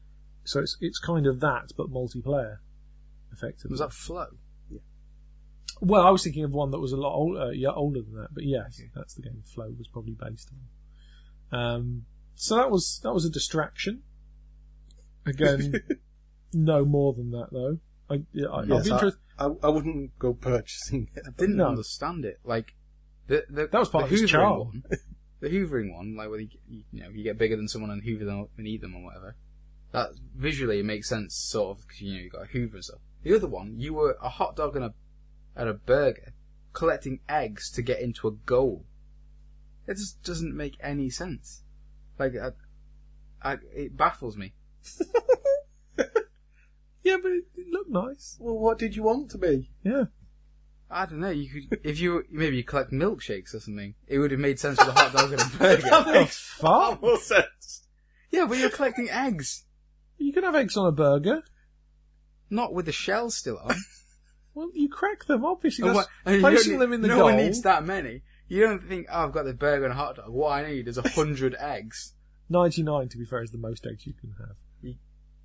So 0.44 0.60
it's 0.60 0.78
it's 0.82 1.00
kind 1.00 1.26
of 1.26 1.40
that 1.40 1.72
but 1.78 1.90
multiplayer, 1.90 2.58
effectively. 3.32 3.72
Was 3.72 3.80
that 3.80 3.94
Flow? 3.94 4.28
Yeah. 4.70 4.80
Well, 5.80 6.06
I 6.06 6.10
was 6.10 6.24
thinking 6.24 6.44
of 6.44 6.52
one 6.52 6.72
that 6.72 6.80
was 6.80 6.92
a 6.92 6.98
lot 6.98 7.14
older, 7.16 7.54
yeah, 7.54 7.70
older 7.70 8.02
than 8.02 8.16
that. 8.16 8.34
But 8.34 8.44
yes, 8.44 8.82
that's 8.94 9.14
the 9.14 9.22
game 9.22 9.44
Flow 9.46 9.74
was 9.78 9.88
probably 9.88 10.14
based 10.20 10.52
on. 10.52 11.60
Um, 11.60 12.06
so 12.36 12.56
that 12.58 12.70
was 12.70 13.00
that 13.04 13.14
was 13.14 13.26
a 13.26 13.30
distraction. 13.30 14.04
Again, 15.26 15.74
no 16.54 16.84
more 16.84 17.14
than 17.14 17.32
that 17.32 17.48
though. 17.52 17.78
I, 18.10 18.22
yeah, 18.34 18.48
I, 18.48 18.64
Yes, 18.64 18.90
I. 18.92 19.12
I, 19.40 19.46
I 19.64 19.68
wouldn't 19.70 20.18
go 20.20 20.34
purchasing 20.34 21.10
it. 21.16 21.24
I 21.28 21.32
didn't 21.32 21.58
No. 21.58 21.70
understand 21.70 22.26
it. 22.26 22.40
Like 22.44 22.74
the, 23.28 23.46
the 23.50 23.68
That 23.68 23.80
was 23.80 23.90
part 23.90 24.08
the 24.10 24.16
of 24.16 24.22
its 24.22 24.24
hoovering 24.24 24.30
charm. 24.32 24.60
one. 24.60 24.84
The 25.40 25.50
hoovering 25.50 25.94
one, 25.94 26.16
like 26.16 26.30
whether 26.30 26.44
you, 26.44 26.50
you 26.70 26.84
know 27.02 27.10
you 27.10 27.24
get 27.24 27.38
bigger 27.38 27.56
than 27.58 27.68
someone 27.68 27.90
and 27.92 28.02
hoover 28.04 28.24
them 28.26 28.42
up 28.42 28.50
and 28.58 28.68
eat 28.68 28.82
them 28.82 28.96
or 28.96 29.04
whatever. 29.04 29.36
That 29.92 30.10
visually 30.36 30.80
it 30.80 30.86
makes 30.86 31.10
sense, 31.10 31.36
sort 31.36 31.78
of, 31.78 31.82
because 31.86 32.02
you 32.02 32.14
know 32.14 32.20
you 32.22 32.30
got 32.30 32.44
a 32.44 32.48
hoover 32.48 32.76
and 32.78 32.84
stuff. 32.86 33.00
The 33.24 33.36
other 33.36 33.48
one, 33.48 33.80
you 33.80 33.94
were 33.94 34.18
a 34.22 34.30
hot 34.30 34.56
dog 34.56 34.76
and 34.76 34.86
a 34.86 34.94
and 35.56 35.68
a 35.70 35.74
burger 35.74 36.34
collecting 36.74 37.20
eggs 37.28 37.70
to 37.72 37.82
get 37.82 38.00
into 38.02 38.28
a 38.28 38.32
goal. 38.32 38.86
It 39.88 39.96
just 39.96 40.24
doesn't 40.24 40.56
make 40.56 40.78
any 40.80 41.10
sense. 41.10 41.62
Like, 42.18 42.34
I, 42.38 42.52
I, 43.52 43.58
it 43.76 43.98
baffles 43.98 44.38
me. 44.38 44.54
Yeah, 47.04 47.18
but 47.22 47.32
it, 47.32 47.44
it 47.56 47.68
looked 47.70 47.90
nice. 47.90 48.38
Well, 48.40 48.58
what 48.58 48.80
did 48.80 48.96
you 48.96 49.04
want 49.04 49.30
to 49.32 49.38
be? 49.38 49.70
Yeah. 49.84 50.06
I 50.90 51.06
don't 51.06 51.20
know. 51.20 51.30
You 51.32 51.50
could, 51.70 51.80
if 51.84 52.00
you 52.00 52.24
maybe 52.32 52.58
you 52.58 52.64
collect 52.64 52.92
milkshakes 52.92 53.54
or 53.54 53.60
something, 53.60 53.96
it 54.08 54.20
would 54.20 54.32
have 54.32 54.40
made 54.40 54.60
sense 54.60 54.78
for 54.80 54.86
the 54.86 54.92
hot 54.94 55.12
dog 55.12 55.32
and 55.34 55.42
a 55.42 55.58
burger. 55.58 56.12
makes 56.12 56.38
far 56.60 56.98
more 57.02 57.18
sense. 57.18 57.88
yeah, 58.32 58.46
but 58.48 58.58
you're 58.60 58.70
collecting 58.70 59.10
eggs, 59.10 59.66
You 60.18 60.32
can 60.32 60.44
have 60.44 60.56
eggs 60.56 60.78
on 60.78 60.86
a 60.88 60.92
burger. 60.92 61.42
not 62.50 62.74
with 62.74 62.86
the 62.86 62.92
shell 62.92 63.30
still 63.30 63.58
on. 63.64 63.76
Well, 64.56 64.70
you 64.76 64.88
crack 64.88 65.26
them, 65.26 65.44
obviously. 65.44 65.88
And 65.88 65.98
That's 65.98 66.08
what- 66.26 66.32
and 66.32 66.40
placing 66.42 66.78
them 66.78 66.94
in 66.94 67.02
the 67.02 67.08
no 67.08 67.16
goal. 67.16 67.24
one 67.26 67.38
needs 67.38 67.64
that 67.64 67.84
many. 67.84 68.22
You 68.48 68.62
don't 68.68 68.88
think, 68.88 69.08
oh, 69.12 69.24
I've 69.26 69.32
got 69.32 69.46
the 69.46 69.54
burger 69.56 69.86
and 69.86 69.94
a 69.94 69.96
hot 69.96 70.18
dog. 70.18 70.30
What 70.30 70.50
I 70.52 70.68
need 70.70 70.88
is 70.88 71.00
a 71.00 71.10
hundred 71.10 71.56
eggs. 71.60 72.14
99, 72.50 73.10
to 73.10 73.18
be 73.18 73.26
fair, 73.26 73.42
is 73.42 73.50
the 73.50 73.58
most 73.58 73.88
eggs 73.88 74.06
you 74.06 74.14
can 74.14 74.36
have. 74.38 74.56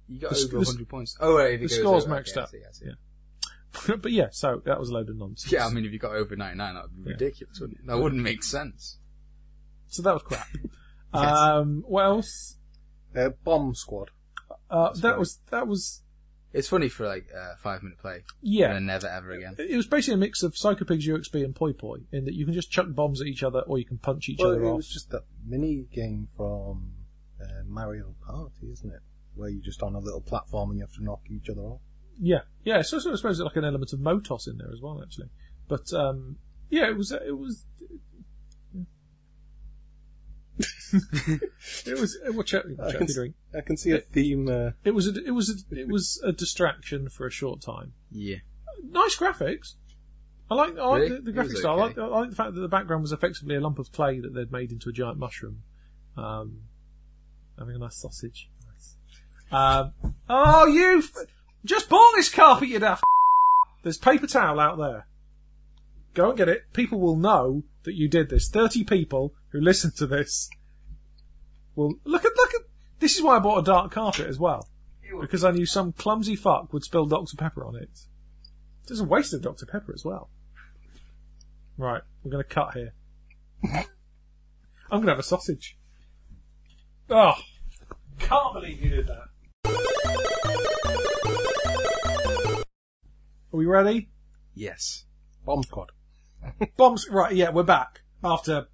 You 0.08 0.18
got 0.20 0.30
The- 0.30 0.36
over 0.38 0.48
the- 0.48 0.58
a 0.60 0.64
hundred 0.64 0.88
points. 0.88 1.16
Oh, 1.20 1.36
wait, 1.36 1.54
if 1.54 1.60
the 1.62 1.68
score's 1.68 2.04
over, 2.04 2.14
maxed 2.16 2.30
okay, 2.36 2.40
I 2.40 2.42
out. 2.42 2.50
see, 2.50 2.58
I 2.58 2.72
see. 2.72 2.84
Yeah. 2.86 3.96
but 4.02 4.12
yeah, 4.12 4.28
so 4.30 4.62
that 4.64 4.78
was 4.80 4.88
a 4.88 4.92
load 4.94 5.10
of 5.10 5.16
nonsense. 5.16 5.52
Yeah, 5.52 5.66
I 5.66 5.70
mean, 5.70 5.84
if 5.84 5.92
you 5.92 5.98
got 5.98 6.14
over 6.14 6.34
99, 6.34 6.74
that 6.74 6.82
would 6.84 6.96
be 6.96 7.02
Yeah. 7.10 7.12
ridiculous, 7.14 7.60
wouldn't 7.60 7.78
it? 7.80 7.86
That 7.86 7.98
wouldn't 7.98 8.22
make 8.22 8.42
sense. 8.42 8.98
So 9.88 10.02
that 10.02 10.14
was 10.14 10.22
crap. 10.22 10.48
Um, 11.10 11.84
what 11.86 12.04
else? 12.04 12.58
Uh, 13.16 13.30
Bomb 13.42 13.74
Squad. 13.74 14.10
Uh, 14.70 14.92
that 14.92 15.08
right. 15.10 15.18
was, 15.18 15.40
that 15.50 15.66
was, 15.66 16.02
It's 16.52 16.68
funny 16.68 16.90
for 16.90 17.06
like 17.06 17.28
a 17.34 17.56
five 17.56 17.82
minute 17.82 17.98
play. 17.98 18.24
yeah. 18.42 18.74
And 18.74 18.86
never 18.86 19.06
ever 19.06 19.30
again. 19.32 19.54
It 19.58 19.74
was 19.74 19.86
basically 19.86 20.14
a 20.14 20.18
mix 20.18 20.42
of 20.42 20.52
Psychopigs, 20.52 21.06
UXB, 21.06 21.42
and 21.44 21.54
Poy 21.54 21.72
Poy, 21.72 22.00
in 22.12 22.26
that 22.26 22.34
you 22.34 22.44
can 22.44 22.52
just 22.52 22.70
chuck 22.70 22.88
bombs 22.90 23.22
at 23.22 23.26
each 23.26 23.42
other 23.42 23.60
or 23.60 23.78
you 23.78 23.86
can 23.86 23.96
punch 23.96 24.28
each 24.28 24.38
Well, 24.38 24.50
other 24.50 24.64
it 24.64 24.68
off. 24.68 24.76
was 24.76 24.88
just 24.90 25.08
that 25.10 25.22
mini 25.46 25.86
game 25.90 26.28
from 26.36 26.92
uh, 27.42 27.62
Mario 27.66 28.14
Party, 28.26 28.70
isn't 28.70 28.92
it? 28.92 29.00
Where 29.38 29.48
you're 29.48 29.62
just 29.62 29.82
on 29.82 29.94
a 29.94 29.98
little 29.98 30.20
platform 30.20 30.70
and 30.70 30.78
you 30.78 30.84
have 30.84 30.94
to 30.94 31.02
knock 31.04 31.20
each 31.30 31.48
other 31.48 31.62
off. 31.62 31.80
Yeah, 32.20 32.40
yeah. 32.64 32.82
So, 32.82 32.98
so 32.98 33.12
I 33.12 33.16
suppose 33.16 33.38
there's 33.38 33.46
like 33.46 33.56
an 33.56 33.64
element 33.64 33.92
of 33.92 34.00
Motos 34.00 34.48
in 34.48 34.58
there 34.58 34.70
as 34.72 34.80
well, 34.80 35.00
actually. 35.02 35.28
But 35.68 35.92
um, 35.92 36.36
yeah, 36.68 36.88
it 36.88 36.96
was 36.96 37.12
it 37.12 37.36
was 37.38 37.64
it 41.86 41.98
was 41.98 42.18
watch 42.28 42.54
out, 42.54 42.64
watch 42.76 42.94
I 42.94 42.98
can 42.98 43.06
for. 43.06 43.28
I 43.56 43.60
can 43.60 43.76
see 43.76 43.92
a 43.92 43.98
theme. 44.00 44.48
Uh, 44.48 44.70
It 44.84 44.92
was 44.92 45.06
a, 45.06 45.12
it 45.24 45.30
was 45.30 45.50
a, 45.50 45.74
it 45.78 45.88
was 45.92 46.20
a 46.24 46.32
distraction 46.32 47.08
for 47.08 47.26
a 47.26 47.30
short 47.30 47.60
time. 47.60 47.92
Yeah. 48.10 48.36
Nice 48.82 49.16
graphics. 49.16 49.74
I 50.50 50.54
like 50.54 50.78
I 50.78 50.86
like 50.86 51.02
Really? 51.02 51.16
the, 51.16 51.20
the 51.20 51.30
It 51.30 51.36
was 51.36 51.52
graphics 51.52 51.58
style. 51.58 51.72
I 51.80 51.82
like. 51.86 51.98
I 51.98 52.06
like 52.06 52.30
the 52.30 52.36
fact 52.36 52.54
that 52.54 52.60
the 52.60 52.68
background 52.68 53.02
was 53.02 53.12
effectively 53.12 53.54
a 53.54 53.60
lump 53.60 53.78
of 53.78 53.92
clay 53.92 54.18
that 54.20 54.34
they'd 54.34 54.50
made 54.50 54.72
into 54.72 54.88
a 54.88 54.92
giant 54.92 55.18
mushroom, 55.18 55.62
um, 56.16 56.62
having 57.58 57.76
a 57.76 57.78
nice 57.78 57.96
sausage. 57.96 58.50
Um, 59.50 59.92
oh, 60.28 60.66
you 60.66 60.98
f- 60.98 61.26
just 61.64 61.88
bought 61.88 62.12
this 62.14 62.28
carpet, 62.28 62.68
you 62.68 62.78
daft. 62.78 63.02
There's 63.82 63.98
paper 63.98 64.26
towel 64.26 64.60
out 64.60 64.78
there. 64.78 65.06
Go 66.14 66.30
and 66.30 66.38
get 66.38 66.48
it. 66.48 66.72
People 66.72 67.00
will 67.00 67.16
know 67.16 67.62
that 67.84 67.94
you 67.94 68.08
did 68.08 68.28
this. 68.28 68.48
Thirty 68.48 68.84
people 68.84 69.34
who 69.50 69.60
listen 69.60 69.92
to 69.96 70.06
this 70.06 70.50
will 71.74 71.94
look 72.04 72.24
at 72.24 72.36
look 72.36 72.54
at. 72.54 72.62
This 72.98 73.16
is 73.16 73.22
why 73.22 73.36
I 73.36 73.38
bought 73.38 73.60
a 73.60 73.62
dark 73.62 73.92
carpet 73.92 74.26
as 74.26 74.38
well, 74.38 74.68
because 75.20 75.44
I 75.44 75.52
knew 75.52 75.66
some 75.66 75.92
clumsy 75.92 76.34
fuck 76.34 76.72
would 76.72 76.82
spill 76.82 77.06
Dr 77.06 77.36
Pepper 77.36 77.64
on 77.64 77.76
it. 77.76 77.90
There's 78.86 79.00
a 79.00 79.04
waste 79.04 79.32
of 79.32 79.42
Dr 79.42 79.66
Pepper 79.66 79.92
as 79.94 80.04
well. 80.04 80.30
Right, 81.76 82.02
we're 82.24 82.32
going 82.32 82.42
to 82.42 82.48
cut 82.48 82.74
here. 82.74 82.92
I'm 83.62 83.84
going 84.90 85.06
to 85.06 85.12
have 85.12 85.18
a 85.20 85.22
sausage. 85.22 85.78
Oh, 87.08 87.34
can't 88.18 88.54
believe 88.54 88.82
you 88.82 88.90
did 88.90 89.06
that. 89.06 89.27
Are 93.52 93.56
we 93.56 93.64
ready? 93.64 94.10
Yes. 94.54 95.04
Bomb 95.46 95.62
squad. 95.62 95.92
Bombs. 96.76 97.08
Right, 97.10 97.34
yeah, 97.34 97.50
we're 97.50 97.62
back 97.62 98.02
after 98.22 98.66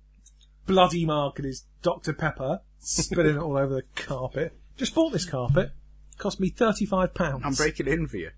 Bloody 0.67 1.07
Mark 1.07 1.39
and 1.39 1.47
his 1.47 1.65
Dr 1.83 2.13
Pepper 2.13 2.61
spilling 2.81 3.37
it 3.37 3.41
all 3.41 3.57
over 3.57 3.75
the 3.75 3.85
carpet. 3.95 4.59
Just 4.77 4.95
bought 4.95 5.13
this 5.13 5.27
carpet. 5.27 5.71
Cost 6.19 6.41
me 6.41 6.49
thirty-five 6.49 7.15
pounds. 7.15 7.43
I'm 7.45 7.55
breaking 7.55 7.87
in 7.87 8.09
for 8.09 8.17
you. 8.17 8.31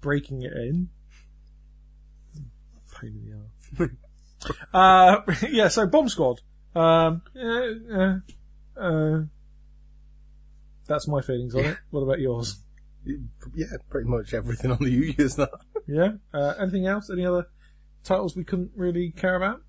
breaking 0.00 0.42
it 0.42 0.52
in. 0.52 0.90
Pain 3.00 3.20
in 3.24 3.48
the 3.78 3.86
arse. 3.86 3.90
uh, 4.72 5.46
yeah, 5.50 5.68
so 5.68 5.86
Bomb 5.88 6.08
Squad. 6.08 6.40
Um, 6.76 7.22
uh, 7.36 7.94
uh, 7.96 8.16
uh, 8.80 9.22
that's 10.86 11.08
my 11.08 11.20
feelings 11.20 11.54
on 11.56 11.64
it. 11.64 11.78
What 11.90 12.02
about 12.02 12.20
yours? 12.20 12.63
Yeah, 13.54 13.66
pretty 13.90 14.08
much 14.08 14.34
everything 14.34 14.70
on 14.70 14.78
the 14.78 14.90
U 14.90 15.14
is 15.18 15.36
that. 15.36 15.50
Yeah. 15.86 16.12
Uh, 16.32 16.54
anything 16.60 16.86
else? 16.86 17.10
Any 17.10 17.26
other 17.26 17.46
titles 18.02 18.36
we 18.36 18.44
couldn't 18.44 18.72
really 18.74 19.10
care 19.10 19.36
about? 19.36 19.62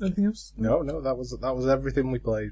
Anything 0.00 0.26
else? 0.26 0.52
No, 0.56 0.82
no, 0.82 1.00
that 1.00 1.16
was 1.16 1.36
that 1.40 1.54
was 1.54 1.68
everything 1.68 2.10
we 2.10 2.18
played. 2.18 2.50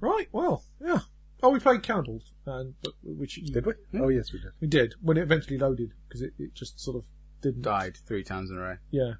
Right. 0.00 0.28
Well, 0.32 0.64
yeah. 0.80 1.00
Oh, 1.42 1.50
we 1.50 1.60
played 1.60 1.82
Candles, 1.82 2.32
and 2.46 2.74
but, 2.82 2.94
which 3.02 3.36
Did 3.36 3.66
we? 3.66 3.74
Oh 3.94 4.08
yes, 4.08 4.32
we 4.32 4.40
did. 4.40 4.52
we 4.60 4.66
did 4.66 4.94
when 5.00 5.16
it 5.16 5.22
eventually 5.22 5.58
loaded 5.58 5.92
because 6.08 6.22
it, 6.22 6.32
it 6.38 6.54
just 6.54 6.80
sort 6.80 6.96
of 6.96 7.04
didn't. 7.42 7.62
Died 7.62 7.96
three 8.06 8.24
times 8.24 8.50
in 8.50 8.56
a 8.56 8.60
row. 8.60 8.76
Yeah, 8.90 9.14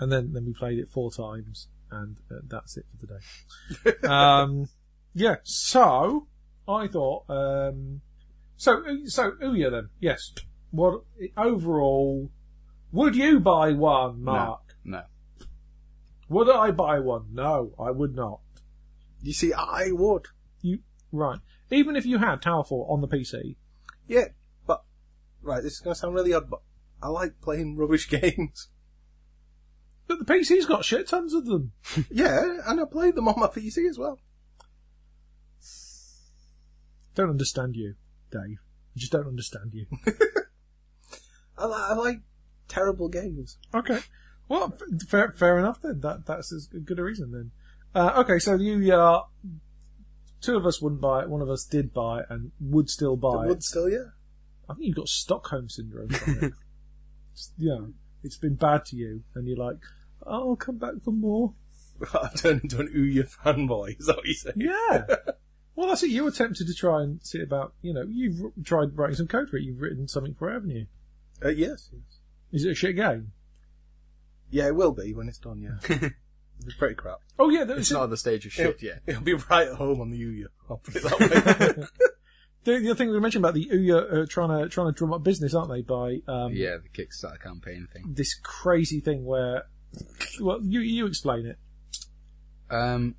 and 0.00 0.10
then 0.10 0.32
then 0.32 0.44
we 0.44 0.54
played 0.54 0.78
it 0.78 0.90
four 0.90 1.12
times, 1.12 1.68
and 1.90 2.16
uh, 2.30 2.40
that's 2.48 2.76
it 2.76 2.86
for 2.90 3.06
today. 3.06 3.98
um, 4.08 4.68
yeah. 5.14 5.36
So 5.44 6.26
I 6.68 6.86
thought. 6.86 7.24
Um, 7.28 8.00
so 8.56 8.82
so 9.06 9.32
Ouya 9.42 9.70
then. 9.70 9.88
Yes. 10.00 10.32
What 10.70 11.02
overall? 11.36 12.30
Would 12.92 13.16
you 13.16 13.40
buy 13.40 13.72
one, 13.72 14.22
Mark? 14.22 14.74
No. 14.84 15.02
Would 16.28 16.48
I 16.50 16.70
buy 16.70 16.98
one? 17.00 17.26
No, 17.32 17.72
I 17.78 17.90
would 17.90 18.14
not. 18.14 18.40
You 19.22 19.32
see, 19.32 19.52
I 19.52 19.88
would. 19.90 20.26
You 20.60 20.80
right? 21.10 21.38
Even 21.70 21.96
if 21.96 22.04
you 22.06 22.18
had 22.18 22.40
Towerfall 22.42 22.90
on 22.90 23.00
the 23.00 23.08
PC, 23.08 23.56
Yeah, 24.06 24.26
but 24.66 24.82
right, 25.42 25.62
this 25.62 25.74
is 25.74 25.80
going 25.80 25.94
to 25.94 25.98
sound 26.00 26.14
really 26.14 26.34
odd, 26.34 26.50
but 26.50 26.60
I 27.02 27.08
like 27.08 27.40
playing 27.40 27.76
rubbish 27.78 28.08
games. 28.08 28.68
but 30.06 30.18
the 30.18 30.24
PC's 30.24 30.66
got 30.66 30.84
shit 30.84 31.08
tons 31.08 31.34
of 31.34 31.46
them. 31.46 31.72
yeah, 32.10 32.58
and 32.66 32.80
I 32.80 32.84
played 32.84 33.14
them 33.14 33.28
on 33.28 33.38
my 33.38 33.46
PC 33.46 33.88
as 33.88 33.98
well. 33.98 34.18
Don't 37.14 37.30
understand 37.30 37.76
you, 37.76 37.94
Dave. 38.30 38.58
I 38.94 38.98
just 38.98 39.12
don't 39.12 39.26
understand 39.26 39.72
you. 39.74 39.86
I, 41.58 41.66
li- 41.66 41.74
I 41.76 41.94
like 41.94 42.20
terrible 42.68 43.08
games. 43.08 43.58
Okay. 43.74 44.00
Well, 44.48 44.72
f- 44.74 45.08
fair, 45.08 45.32
fair 45.32 45.58
enough 45.58 45.80
then. 45.82 46.00
That 46.00 46.26
that's 46.26 46.52
as 46.52 46.66
good 46.66 46.98
a 46.98 47.02
reason 47.02 47.30
then. 47.32 47.50
Uh, 47.94 48.12
okay, 48.24 48.38
so 48.38 48.54
you 48.56 48.92
uh, 48.94 49.22
two 50.40 50.56
of 50.56 50.66
us 50.66 50.80
wouldn't 50.80 51.00
buy 51.00 51.22
it. 51.22 51.28
One 51.28 51.42
of 51.42 51.50
us 51.50 51.64
did 51.64 51.92
buy 51.92 52.20
it 52.20 52.26
and 52.30 52.52
would 52.60 52.88
still 52.90 53.16
buy 53.16 53.28
I 53.40 53.44
it. 53.44 53.48
would 53.48 53.62
still, 53.62 53.88
yeah. 53.88 54.10
I 54.68 54.74
think 54.74 54.86
you've 54.86 54.96
got 54.96 55.08
Stockholm 55.08 55.68
syndrome. 55.68 56.08
From 56.10 56.32
it. 56.34 56.44
It's- 56.44 57.52
you 57.58 57.68
know, 57.70 57.92
it's 58.22 58.36
been 58.36 58.54
bad 58.56 58.84
to 58.86 58.96
you, 58.96 59.22
and 59.34 59.46
you're 59.48 59.56
like, 59.56 59.78
oh, 60.26 60.50
I'll 60.50 60.56
come 60.56 60.76
back 60.76 60.94
for 61.02 61.12
more. 61.12 61.54
I've 62.14 62.34
turned 62.34 62.62
into 62.64 62.78
an 62.80 62.88
Ouya 62.88 63.26
fanboy. 63.36 63.98
Is 63.98 64.06
that 64.06 64.16
what 64.16 64.26
you 64.26 64.34
say? 64.34 64.52
Yeah. 64.56 65.06
well, 65.74 65.88
that's 65.88 66.02
it. 66.02 66.10
You 66.10 66.24
were 66.24 66.30
tempted 66.30 66.66
to 66.66 66.74
try 66.74 67.02
and 67.02 67.20
see 67.22 67.40
about. 67.40 67.74
You 67.82 67.94
know, 67.94 68.04
you've 68.08 68.52
tried 68.64 68.96
writing 68.96 69.16
some 69.16 69.28
code 69.28 69.48
for 69.50 69.56
it. 69.56 69.62
You've 69.62 69.80
written 69.80 70.08
something 70.08 70.34
for 70.34 70.50
it, 70.50 70.54
haven't 70.54 70.70
you? 70.70 70.86
Uh, 71.44 71.48
yes, 71.48 71.88
yes. 71.92 72.18
Is 72.52 72.64
it 72.64 72.70
a 72.72 72.74
shit 72.74 72.96
game? 72.96 73.32
Yeah, 74.50 74.66
it 74.66 74.76
will 74.76 74.92
be 74.92 75.14
when 75.14 75.28
it's 75.28 75.38
done. 75.38 75.60
Yeah, 75.60 75.78
it'll 75.88 76.08
be 76.66 76.72
pretty 76.78 76.94
crap. 76.94 77.20
Oh 77.38 77.48
yeah, 77.48 77.64
there 77.64 77.76
It's 77.78 77.88
was 77.90 77.92
not 77.92 78.04
at 78.04 78.10
the 78.10 78.16
stage 78.18 78.44
of 78.46 78.52
shit 78.52 78.82
yet. 78.82 79.00
It'll 79.06 79.22
be 79.22 79.34
right 79.34 79.68
at 79.68 79.74
home 79.76 80.00
on 80.00 80.10
the 80.10 80.20
Ouya. 80.20 80.46
I'll 80.68 80.76
put 80.76 80.96
it 80.96 81.02
that 81.04 81.76
way. 81.78 81.86
The, 82.64 82.78
the 82.78 82.90
other 82.90 82.94
thing 82.94 83.10
we 83.10 83.18
mentioned 83.18 83.44
about 83.44 83.54
the 83.54 83.66
Ouya 83.72 84.22
uh, 84.22 84.26
trying 84.28 84.50
to 84.56 84.68
trying 84.68 84.86
to 84.86 84.92
drum 84.96 85.12
up 85.12 85.24
business, 85.24 85.52
aren't 85.52 85.70
they? 85.72 85.82
By 85.82 86.18
um, 86.28 86.52
Yeah, 86.52 86.76
the 86.76 86.88
Kickstarter 86.90 87.40
campaign 87.42 87.88
thing. 87.92 88.04
this 88.14 88.34
crazy 88.40 89.00
thing 89.00 89.24
where, 89.24 89.64
well, 90.40 90.60
you 90.62 90.78
you 90.78 91.06
explain 91.06 91.44
it. 91.46 91.58
Um, 92.70 93.16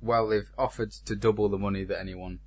well, 0.00 0.28
they've 0.28 0.50
offered 0.56 0.92
to 0.92 1.16
double 1.16 1.48
the 1.48 1.58
money 1.58 1.84
that 1.84 1.98
anyone 2.00 2.40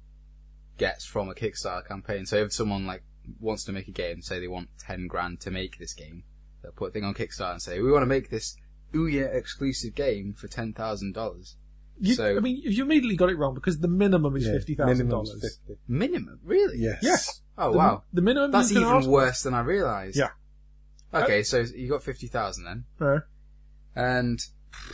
gets 0.77 1.05
from 1.05 1.29
a 1.29 1.33
Kickstarter 1.33 1.87
campaign. 1.87 2.25
So 2.25 2.37
if 2.37 2.53
someone 2.53 2.85
like 2.87 3.03
wants 3.39 3.63
to 3.65 3.71
make 3.71 3.87
a 3.87 3.91
game, 3.91 4.21
say 4.21 4.39
they 4.39 4.47
want 4.47 4.69
ten 4.79 5.07
grand 5.07 5.39
to 5.41 5.51
make 5.51 5.77
this 5.77 5.93
game, 5.93 6.23
they'll 6.63 6.71
put 6.71 6.89
a 6.89 6.91
thing 6.91 7.03
on 7.03 7.13
Kickstarter 7.13 7.51
and 7.53 7.61
say, 7.61 7.79
"We 7.81 7.91
want 7.91 8.01
to 8.03 8.07
make 8.07 8.29
this 8.29 8.55
Ouya 8.93 9.33
exclusive 9.33 9.95
game 9.95 10.33
for 10.33 10.47
ten 10.47 10.73
thousand 10.73 11.13
dollars." 11.13 11.55
You, 11.99 12.15
So- 12.15 12.35
I 12.35 12.39
mean, 12.39 12.57
you 12.63 12.83
immediately 12.83 13.15
got 13.15 13.29
it 13.29 13.37
wrong 13.37 13.53
because 13.53 13.77
the 13.79 13.87
minimum 13.87 14.35
is 14.35 14.47
Yeah, 14.47 14.53
fifty 14.53 14.73
thousand 14.75 15.09
dollars. 15.09 15.59
Minimum, 15.87 16.39
really? 16.43 16.79
Yes. 16.79 16.99
Yes. 17.03 17.41
Oh 17.57 17.71
the, 17.73 17.77
wow, 17.77 18.03
The 18.11 18.21
minimum 18.23 18.49
that's 18.51 18.71
even 18.71 18.83
ask- 18.85 19.07
worse 19.07 19.43
than 19.43 19.53
I 19.53 19.59
realised. 19.61 20.17
Yeah. 20.17 20.29
Okay, 21.13 21.43
so 21.43 21.59
you 21.59 21.89
got 21.89 22.01
fifty 22.03 22.27
thousand 22.27 22.63
then. 22.63 22.85
Uh, 22.99 23.19
And 23.95 24.39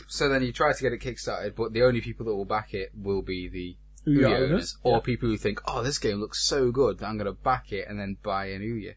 so 0.06 0.28
then 0.28 0.42
you 0.42 0.52
try 0.52 0.72
to 0.72 0.82
get 0.82 0.92
it 0.92 1.00
kickstarted, 1.00 1.54
but 1.56 1.72
the 1.72 1.82
only 1.82 2.00
people 2.00 2.26
that 2.26 2.34
will 2.34 2.44
back 2.44 2.74
it 2.74 2.90
will 2.94 3.22
be 3.22 3.48
the 3.48 3.76
Ouya 4.06 4.20
Ouya 4.20 4.36
owners, 4.36 4.50
owners, 4.50 4.78
or 4.82 4.92
yeah. 4.94 5.00
people 5.00 5.28
who 5.28 5.36
think, 5.36 5.60
"Oh, 5.66 5.82
this 5.82 5.98
game 5.98 6.18
looks 6.18 6.42
so 6.42 6.70
good, 6.70 6.98
that 6.98 7.06
I'm 7.06 7.18
going 7.18 7.26
to 7.26 7.32
back 7.32 7.72
it 7.72 7.86
and 7.88 7.98
then 7.98 8.16
buy 8.22 8.46
an 8.46 8.62
Ouya," 8.62 8.94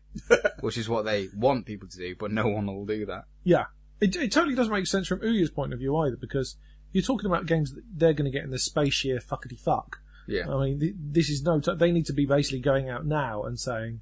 which 0.62 0.78
is 0.78 0.88
what 0.88 1.06
they 1.06 1.28
want 1.36 1.66
people 1.66 1.88
to 1.90 1.98
do, 1.98 2.16
but 2.18 2.32
no 2.32 2.48
one 2.48 2.68
will 2.68 2.86
do 2.86 3.06
that. 3.08 3.26
Yeah, 3.44 3.66
it, 4.00 4.16
it 4.16 4.32
totally 4.32 4.56
doesn't 4.56 4.74
make 4.74 4.88
sense 4.88 5.08
from 5.08 5.20
Ouya's 5.20 5.52
point 5.52 5.74
of 5.74 5.80
view 5.80 5.96
either 5.98 6.18
because 6.20 6.58
you're 6.92 7.04
talking 7.04 7.26
about 7.26 7.46
games 7.46 7.74
that 7.74 7.84
they're 7.94 8.14
going 8.14 8.32
to 8.32 8.36
get 8.36 8.44
in 8.44 8.52
the 8.52 8.60
space 8.60 9.04
year 9.04 9.20
fuckety 9.20 9.60
fuck. 9.60 9.98
Yeah, 10.28 10.50
I 10.50 10.64
mean, 10.64 10.80
th- 10.80 10.96
this 10.98 11.30
is 11.30 11.44
no. 11.44 11.60
T- 11.60 11.76
they 11.76 11.92
need 11.92 12.06
to 12.06 12.14
be 12.14 12.26
basically 12.26 12.60
going 12.60 12.90
out 12.90 13.06
now 13.06 13.44
and 13.44 13.60
saying, 13.60 14.02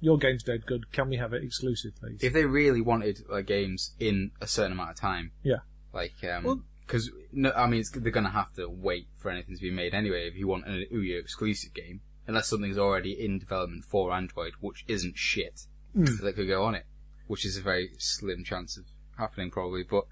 "Your 0.00 0.18
game's 0.18 0.42
dead 0.42 0.66
good. 0.66 0.92
Can 0.92 1.08
we 1.08 1.16
have 1.16 1.32
it 1.32 1.42
exclusive, 1.42 1.96
please?" 1.96 2.22
if 2.22 2.32
they 2.32 2.44
really 2.44 2.80
wanted 2.80 3.20
like 3.28 3.46
games 3.46 3.94
in 3.98 4.30
a 4.40 4.46
certain 4.46 4.72
amount 4.72 4.90
of 4.90 4.96
time, 4.96 5.32
Yeah. 5.42 5.60
Like 5.92 6.14
um, 6.24 6.44
Well- 6.44 6.62
because 6.86 7.10
no, 7.32 7.52
I 7.52 7.66
mean, 7.68 7.80
it's, 7.80 7.90
they're 7.90 8.12
going 8.12 8.24
to 8.26 8.30
have 8.30 8.52
to 8.54 8.68
wait 8.68 9.06
for 9.16 9.30
anything 9.30 9.56
to 9.56 9.62
be 9.62 9.70
made 9.70 9.94
anyway 9.94 10.28
if 10.28 10.34
you 10.36 10.46
want 10.46 10.66
an 10.66 10.84
Ouya 10.92 11.18
exclusive 11.18 11.72
game, 11.72 12.02
unless 12.26 12.48
something's 12.48 12.76
already 12.76 13.12
in 13.12 13.38
development 13.38 13.84
for 13.84 14.12
Android, 14.12 14.52
which 14.60 14.84
isn't 14.88 15.16
shit. 15.16 15.62
Mm. 15.96 16.20
that 16.20 16.36
could 16.36 16.48
go 16.48 16.64
on 16.64 16.74
it, 16.74 16.86
which 17.26 17.44
is 17.44 17.56
a 17.56 17.62
very 17.62 17.90
slim 17.98 18.44
chance 18.44 18.76
of 18.76 18.84
happening 19.18 19.50
probably. 19.50 19.82
But 19.82 20.04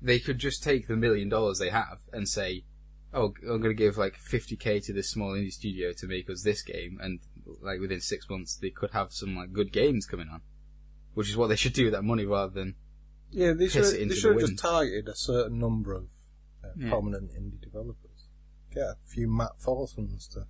they 0.00 0.18
could 0.18 0.38
just 0.38 0.62
take 0.62 0.86
the 0.86 0.96
million 0.96 1.28
dollars 1.28 1.58
they 1.58 1.70
have 1.70 1.98
and 2.12 2.28
say, 2.28 2.64
"Oh, 3.12 3.34
I'm 3.42 3.60
going 3.60 3.62
to 3.62 3.74
give 3.74 3.96
like 3.96 4.16
50k 4.18 4.84
to 4.86 4.92
this 4.92 5.10
small 5.10 5.32
indie 5.32 5.52
studio 5.52 5.92
to 5.96 6.06
make 6.06 6.30
us 6.30 6.42
this 6.42 6.62
game," 6.62 6.98
and 7.00 7.20
like 7.60 7.80
within 7.80 8.00
six 8.00 8.28
months 8.28 8.56
they 8.56 8.70
could 8.70 8.92
have 8.92 9.12
some 9.12 9.36
like 9.36 9.52
good 9.52 9.72
games 9.72 10.06
coming 10.06 10.28
on, 10.28 10.42
which 11.14 11.28
is 11.28 11.36
what 11.36 11.48
they 11.48 11.56
should 11.56 11.72
do 11.72 11.84
with 11.84 11.92
that 11.92 12.02
money 12.02 12.24
rather 12.24 12.52
than 12.52 12.76
Yeah, 13.30 13.52
they 13.52 13.68
should, 13.68 13.84
they 13.84 14.02
into 14.02 14.14
should 14.14 14.32
have 14.32 14.40
the 14.40 14.46
just 14.48 14.58
targeted 14.62 15.08
a 15.08 15.14
certain 15.16 15.58
number 15.58 15.92
of 15.94 16.04
uh, 16.64 16.68
Yeah. 16.76 16.88
prominent 16.90 17.32
indie 17.32 17.60
developers. 17.60 18.28
Get 18.72 18.82
a 18.82 18.96
few 19.04 19.28
Matt 19.28 19.58
Thorsons 19.60 20.28
to 20.34 20.46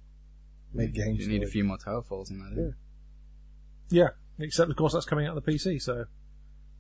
make 0.73 0.93
games. 0.95 1.21
you 1.21 1.29
need 1.29 1.43
a 1.43 1.47
few 1.47 1.65
more 1.65 1.79
Tower 1.79 2.03
Falls 2.03 2.31
in 2.31 2.39
that. 2.39 2.53
Yeah. 2.57 2.71
Yeah, 3.89 4.45
except 4.45 4.71
of 4.71 4.77
course 4.77 4.93
that's 4.93 5.07
coming 5.07 5.27
out 5.27 5.37
of 5.37 5.45
the 5.45 5.53
PC. 5.53 5.81
So 5.81 6.07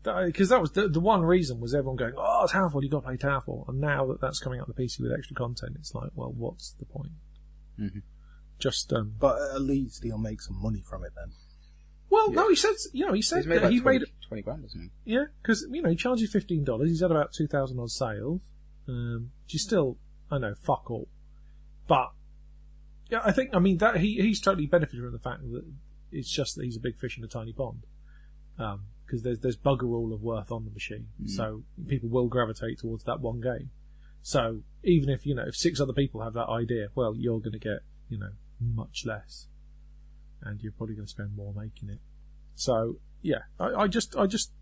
because 0.02 0.48
that 0.50 0.60
was 0.60 0.72
the, 0.72 0.88
the 0.88 1.00
one 1.00 1.22
reason 1.22 1.58
was 1.60 1.74
everyone 1.74 1.96
going, 1.96 2.14
"Oh, 2.16 2.46
Towerfall, 2.50 2.82
you've 2.82 2.92
got 2.92 3.00
to 3.00 3.06
play 3.06 3.16
Towerfall," 3.16 3.68
and 3.68 3.80
now 3.80 4.06
that 4.06 4.20
that's 4.20 4.38
coming 4.38 4.60
out 4.60 4.68
of 4.68 4.74
the 4.76 4.82
PC 4.82 5.00
with 5.00 5.12
extra 5.12 5.34
content, 5.34 5.76
it's 5.78 5.94
like, 5.94 6.10
well, 6.14 6.32
what's 6.32 6.72
the 6.72 6.84
point? 6.84 7.12
Mhm. 7.78 8.02
Just 8.58 8.92
um, 8.92 9.14
But 9.18 9.36
at 9.54 9.60
least 9.62 10.02
he'll 10.04 10.18
make 10.18 10.40
some 10.42 10.60
money 10.60 10.82
from 10.88 11.04
it 11.04 11.12
then. 11.16 11.32
Well, 12.16 12.30
Yeah. 12.30 12.34
no, 12.42 12.48
he 12.48 12.56
says, 12.56 12.88
you 12.92 13.06
know, 13.06 13.12
he 13.12 13.22
said 13.22 13.46
made 13.46 13.56
that 13.56 13.64
like 13.64 13.72
he 13.72 13.80
20, 13.80 13.98
made 13.98 14.06
20 14.28 14.42
grand 14.42 14.64
or 14.64 14.68
something. 14.68 14.90
Yeah, 15.04 15.24
because 15.42 15.66
you 15.70 15.82
know 15.82 15.90
he 15.90 15.96
charges 15.96 16.30
fifteen 16.32 16.64
dollars. 16.64 16.88
He's 16.90 17.00
had 17.02 17.10
about 17.10 17.32
two 17.32 17.46
thousand 17.46 17.78
odd 17.78 17.90
sales, 17.90 18.40
um, 18.88 19.30
which 19.44 19.54
is 19.54 19.62
still 19.62 19.98
I 20.30 20.38
know 20.38 20.54
fuck 20.54 20.90
all, 20.90 21.08
but 21.86 22.12
Yeah, 23.10 23.20
I 23.24 23.32
think. 23.32 23.50
I 23.54 23.58
mean 23.58 23.78
that 23.78 23.98
he 23.98 24.20
he's 24.20 24.40
totally 24.40 24.66
benefited 24.66 25.02
from 25.02 25.12
the 25.12 25.18
fact 25.18 25.42
that 25.42 25.64
it's 26.12 26.30
just 26.30 26.56
that 26.56 26.64
he's 26.64 26.76
a 26.76 26.80
big 26.80 26.98
fish 26.98 27.18
in 27.18 27.24
a 27.24 27.28
tiny 27.28 27.52
pond. 27.52 27.82
Because 28.56 29.22
there's 29.22 29.40
there's 29.40 29.56
bugger 29.56 29.94
all 29.94 30.12
of 30.12 30.22
worth 30.22 30.50
on 30.50 30.64
the 30.64 30.70
machine, 30.70 31.08
so 31.26 31.62
people 31.86 32.08
will 32.08 32.26
gravitate 32.28 32.78
towards 32.80 33.04
that 33.04 33.20
one 33.20 33.40
game. 33.40 33.70
So 34.22 34.62
even 34.82 35.08
if 35.10 35.24
you 35.26 35.34
know 35.34 35.44
if 35.46 35.54
six 35.56 35.80
other 35.80 35.92
people 35.92 36.22
have 36.22 36.32
that 36.34 36.48
idea, 36.48 36.88
well, 36.94 37.14
you're 37.14 37.38
going 37.38 37.52
to 37.52 37.58
get 37.60 37.80
you 38.08 38.18
know 38.18 38.30
much 38.60 39.04
less, 39.06 39.46
and 40.42 40.60
you're 40.62 40.72
probably 40.72 40.94
going 40.94 41.06
to 41.06 41.10
spend 41.10 41.34
more 41.36 41.52
making 41.54 41.90
it. 41.90 41.98
So 42.54 42.98
yeah, 43.22 43.40
I, 43.60 43.82
I 43.82 43.86
just 43.88 44.16
I 44.16 44.26
just 44.26 44.52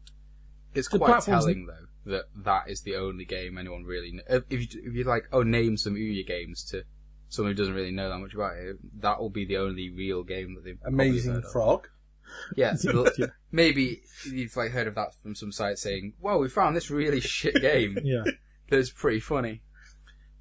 It's 0.75 0.89
quite 0.89 0.99
platforms- 1.01 1.45
telling 1.45 1.66
though 1.66 2.12
that 2.12 2.25
that 2.45 2.68
is 2.68 2.83
the 2.83 2.97
only 2.97 3.25
game 3.25 3.57
anyone 3.59 3.85
really. 3.85 4.11
Kn- 4.11 4.22
if 4.29 4.45
if 4.51 4.61
you 4.75 4.83
if 4.91 4.95
you 4.95 5.05
like, 5.05 5.29
oh, 5.33 5.43
name 5.43 5.77
some 5.77 5.95
Ouya 5.95 6.27
games 6.27 6.64
to 6.70 6.85
someone 7.29 7.53
who 7.53 7.57
doesn't 7.57 7.75
really 7.75 7.91
know 7.93 8.09
that 8.09 8.18
much 8.18 8.35
about 8.35 8.57
it, 8.57 8.77
that 9.01 9.20
will 9.20 9.31
be 9.31 9.45
the 9.45 9.57
only 9.57 9.91
real 9.91 10.22
game 10.22 10.55
that 10.55 10.64
they've 10.64 10.79
Amazing 10.85 11.33
heard 11.35 11.45
of. 11.45 11.53
Frog. 11.53 11.89
Yeah, 12.57 12.75
Yeah. 13.18 13.27
maybe 13.53 14.03
you've 14.27 14.57
like 14.57 14.72
heard 14.72 14.87
of 14.87 14.95
that 14.97 15.14
from 15.22 15.35
some 15.35 15.53
site 15.53 15.79
saying, 15.79 16.14
"Well, 16.20 16.39
we 16.41 16.49
found 16.49 16.75
this 16.77 16.91
really 16.91 17.20
shit 17.37 17.55
game 17.61 17.99
yeah. 18.03 18.25
that's 18.70 18.91
pretty 18.91 19.20
funny." 19.20 19.62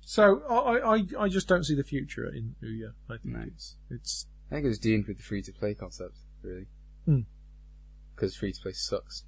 So 0.02 0.42
I, 0.50 0.96
I 0.96 1.04
I 1.26 1.28
just 1.30 1.48
don't 1.48 1.64
see 1.64 1.76
the 1.76 1.84
future 1.84 2.26
in 2.28 2.56
Ouya. 2.64 2.94
I 3.10 3.18
think 3.18 3.36
No. 3.36 3.44
it's 3.48 3.78
it's 3.90 4.28
I 4.54 4.58
think 4.58 4.66
it 4.66 4.70
was 4.70 4.78
doomed 4.78 5.08
with 5.08 5.18
the 5.18 5.24
free 5.24 5.42
to 5.42 5.52
play 5.52 5.74
concept, 5.74 6.16
really, 6.44 6.68
Hmm. 7.06 7.22
because 8.16 8.36
free 8.36 8.52
to 8.54 8.62
play 8.62 8.74
sucks. 8.74 9.24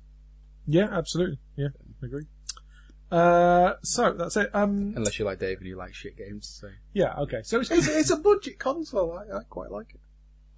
yeah, 0.68 0.88
absolutely, 0.92 1.40
yeah, 1.56 1.70
I 2.04 2.06
agree. 2.06 2.26
Uh, 3.10 3.74
so 3.82 4.14
that's 4.14 4.38
it. 4.38 4.54
Um, 4.54 4.94
Unless 4.96 5.18
you're 5.18 5.28
like 5.28 5.40
Dave 5.40 5.58
and 5.58 5.66
you 5.68 5.76
like 5.78 5.96
shit 5.96 6.16
games. 6.16 6.48
So 6.62 6.70
yeah, 6.94 7.16
okay. 7.22 7.42
So 7.44 7.60
it's, 7.60 7.72
It's, 7.72 7.88
it's 7.88 8.10
a 8.12 8.18
budget 8.18 8.60
console. 8.60 9.14
I, 9.14 9.38
I 9.38 9.44
quite 9.50 9.72
like 9.72 9.96
it. 9.96 10.02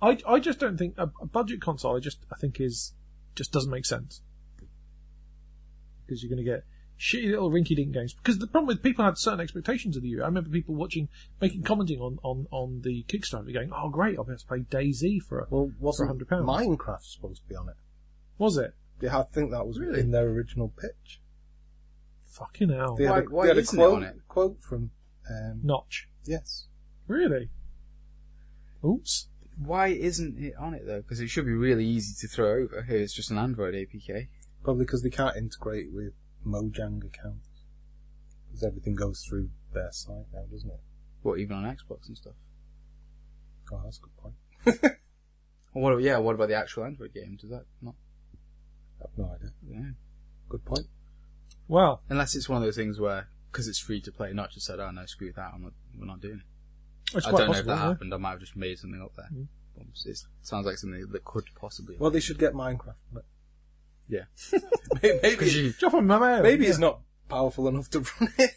I 0.01 0.17
I 0.35 0.39
just 0.39 0.59
don't 0.59 0.77
think 0.77 0.95
a, 0.97 1.09
a 1.21 1.25
budget 1.25 1.61
console. 1.61 1.95
I 1.95 1.99
just 1.99 2.19
I 2.31 2.35
think 2.35 2.59
is 2.59 2.93
just 3.35 3.51
doesn't 3.53 3.71
make 3.71 3.85
sense 3.85 4.21
because 6.05 6.21
you're 6.23 6.29
going 6.29 6.43
to 6.45 6.49
get 6.49 6.63
shitty 6.99 7.29
little 7.31 7.51
rinky-dink 7.51 7.93
games. 7.93 8.13
Because 8.13 8.39
the 8.39 8.47
problem 8.47 8.67
with 8.67 8.81
people 8.83 9.05
had 9.05 9.17
certain 9.17 9.39
expectations 9.39 9.95
of 9.97 10.03
the 10.03 10.11
Ouya. 10.13 10.23
I 10.23 10.25
remember 10.27 10.49
people 10.49 10.75
watching, 10.75 11.09
making 11.41 11.63
commenting 11.63 11.99
on 11.99 12.17
on 12.23 12.47
on 12.51 12.81
the 12.81 13.03
Kickstarter, 13.07 13.53
going, 13.53 13.71
"Oh, 13.73 13.89
great! 13.89 14.17
I'll 14.17 14.23
be 14.23 14.31
able 14.31 14.39
to 14.39 14.45
play 14.47 14.59
DayZ 14.59 15.21
for 15.21 15.39
a." 15.39 15.47
Well, 15.49 15.71
wasn't 15.79 16.09
£100. 16.09 16.27
Minecraft 16.45 17.01
supposed 17.03 17.43
to 17.43 17.47
be 17.49 17.55
on 17.55 17.69
it? 17.69 17.75
Was 18.37 18.57
it? 18.57 18.73
Yeah, 19.01 19.19
I 19.19 19.23
think 19.23 19.51
that 19.51 19.67
was 19.67 19.79
Really? 19.79 19.99
in 19.99 20.11
their 20.11 20.27
original 20.27 20.69
pitch. 20.69 21.21
Fucking 22.25 22.69
hell! 22.69 22.95
They 22.95 23.05
had 23.05 23.11
Why- 23.11 23.19
a, 23.19 23.23
why 23.29 23.43
they 23.43 23.47
had 23.49 23.57
a 23.57 23.61
isn't 23.61 23.79
it 23.79 23.81
quote, 23.83 23.95
on 23.95 24.03
it? 24.03 24.15
quote 24.27 24.61
from. 24.61 24.91
Um, 25.29 25.59
Notch. 25.63 26.07
Yes. 26.25 26.67
Really? 27.07 27.49
Oops. 28.85 29.27
why 29.57 29.87
isn't 29.87 30.37
it 30.37 30.53
on 30.57 30.73
it 30.73 30.85
though? 30.85 31.01
Because 31.01 31.19
it 31.19 31.27
should 31.29 31.45
be 31.45 31.53
really 31.53 31.85
easy 31.85 32.13
to 32.21 32.31
throw 32.33 32.61
over. 32.63 32.83
Here, 32.83 32.97
it's 32.97 33.13
just 33.13 33.31
an 33.31 33.37
Android 33.37 33.73
APK. 33.73 34.27
Probably 34.63 34.85
because 34.85 35.01
they 35.01 35.09
can't 35.09 35.35
integrate 35.35 35.91
with 35.91 36.13
Mojang 36.47 37.05
accounts. 37.05 37.47
Because 38.47 38.63
everything 38.63 38.95
goes 38.95 39.23
through 39.27 39.49
their 39.73 39.91
site 39.91 40.25
now, 40.33 40.45
doesn't 40.51 40.69
it? 40.69 40.79
What 41.21 41.39
even 41.39 41.57
on 41.57 41.63
Xbox 41.63 42.07
and 42.07 42.17
stuff. 42.17 42.33
Oh, 43.71 43.81
that's 43.83 43.99
a 43.99 44.01
good 44.01 44.17
point. 44.17 44.95
Or 45.73 45.81
what? 45.93 46.01
Yeah. 46.01 46.17
What 46.19 46.35
about 46.35 46.47
the 46.47 46.55
actual 46.55 46.85
Android 46.85 47.13
game? 47.13 47.37
Does 47.39 47.49
that 47.49 47.65
not? 47.81 47.95
I 49.01 49.03
have 49.03 49.17
no 49.17 49.35
idea. 49.35 49.51
Yeah. 49.69 49.91
Good 50.49 50.63
point. 50.63 50.87
Well, 51.67 52.01
Unless 52.09 52.35
it's 52.35 52.47
one 52.47 52.57
of 52.57 52.63
those 52.63 52.77
things 52.77 52.99
where 52.99 53.27
because 53.51 53.67
it's 53.67 53.79
free 53.79 53.99
to 54.01 54.11
play, 54.11 54.31
not 54.33 54.51
just 54.51 54.65
said, 54.65 54.79
"Oh 54.79 54.91
no, 54.91 55.05
screw 55.05 55.33
that. 55.35 55.51
I'm 55.53 55.63
not. 55.63 55.73
We're 55.97 56.05
not 56.05 56.21
doing 56.21 56.37
it." 56.37 57.17
it's 57.17 57.25
I 57.25 57.31
quite 57.31 57.39
don't 57.39 57.51
know 57.51 57.57
if 57.57 57.65
that 57.65 57.75
yeah. 57.75 57.87
happened. 57.89 58.13
I 58.13 58.17
might 58.17 58.31
have 58.31 58.39
just 58.39 58.55
made 58.55 58.79
something 58.79 59.01
up 59.01 59.13
there. 59.15 59.29
Mm. 59.33 59.47
It 60.05 60.17
sounds 60.41 60.65
like 60.65 60.77
something 60.77 61.07
that 61.11 61.25
could 61.25 61.45
possibly. 61.55 61.97
Well, 61.99 62.09
they 62.09 62.19
should 62.19 62.39
get 62.39 62.53
Minecraft. 62.53 62.95
on 63.11 63.17
it. 63.17 63.25
Yeah. 64.09 64.23
Maybe, 65.01 65.19
maybe, 65.21 65.35
Because 65.35 65.55
you, 65.55 65.73
Drop 65.73 65.93
on 65.93 66.07
my 66.07 66.17
mail. 66.19 66.41
maybe 66.43 66.63
yeah. 66.63 66.69
it's 66.71 66.79
not 66.79 67.01
powerful 67.29 67.67
enough 67.67 67.89
to 67.91 67.99
run 67.99 68.29
it. 68.39 68.51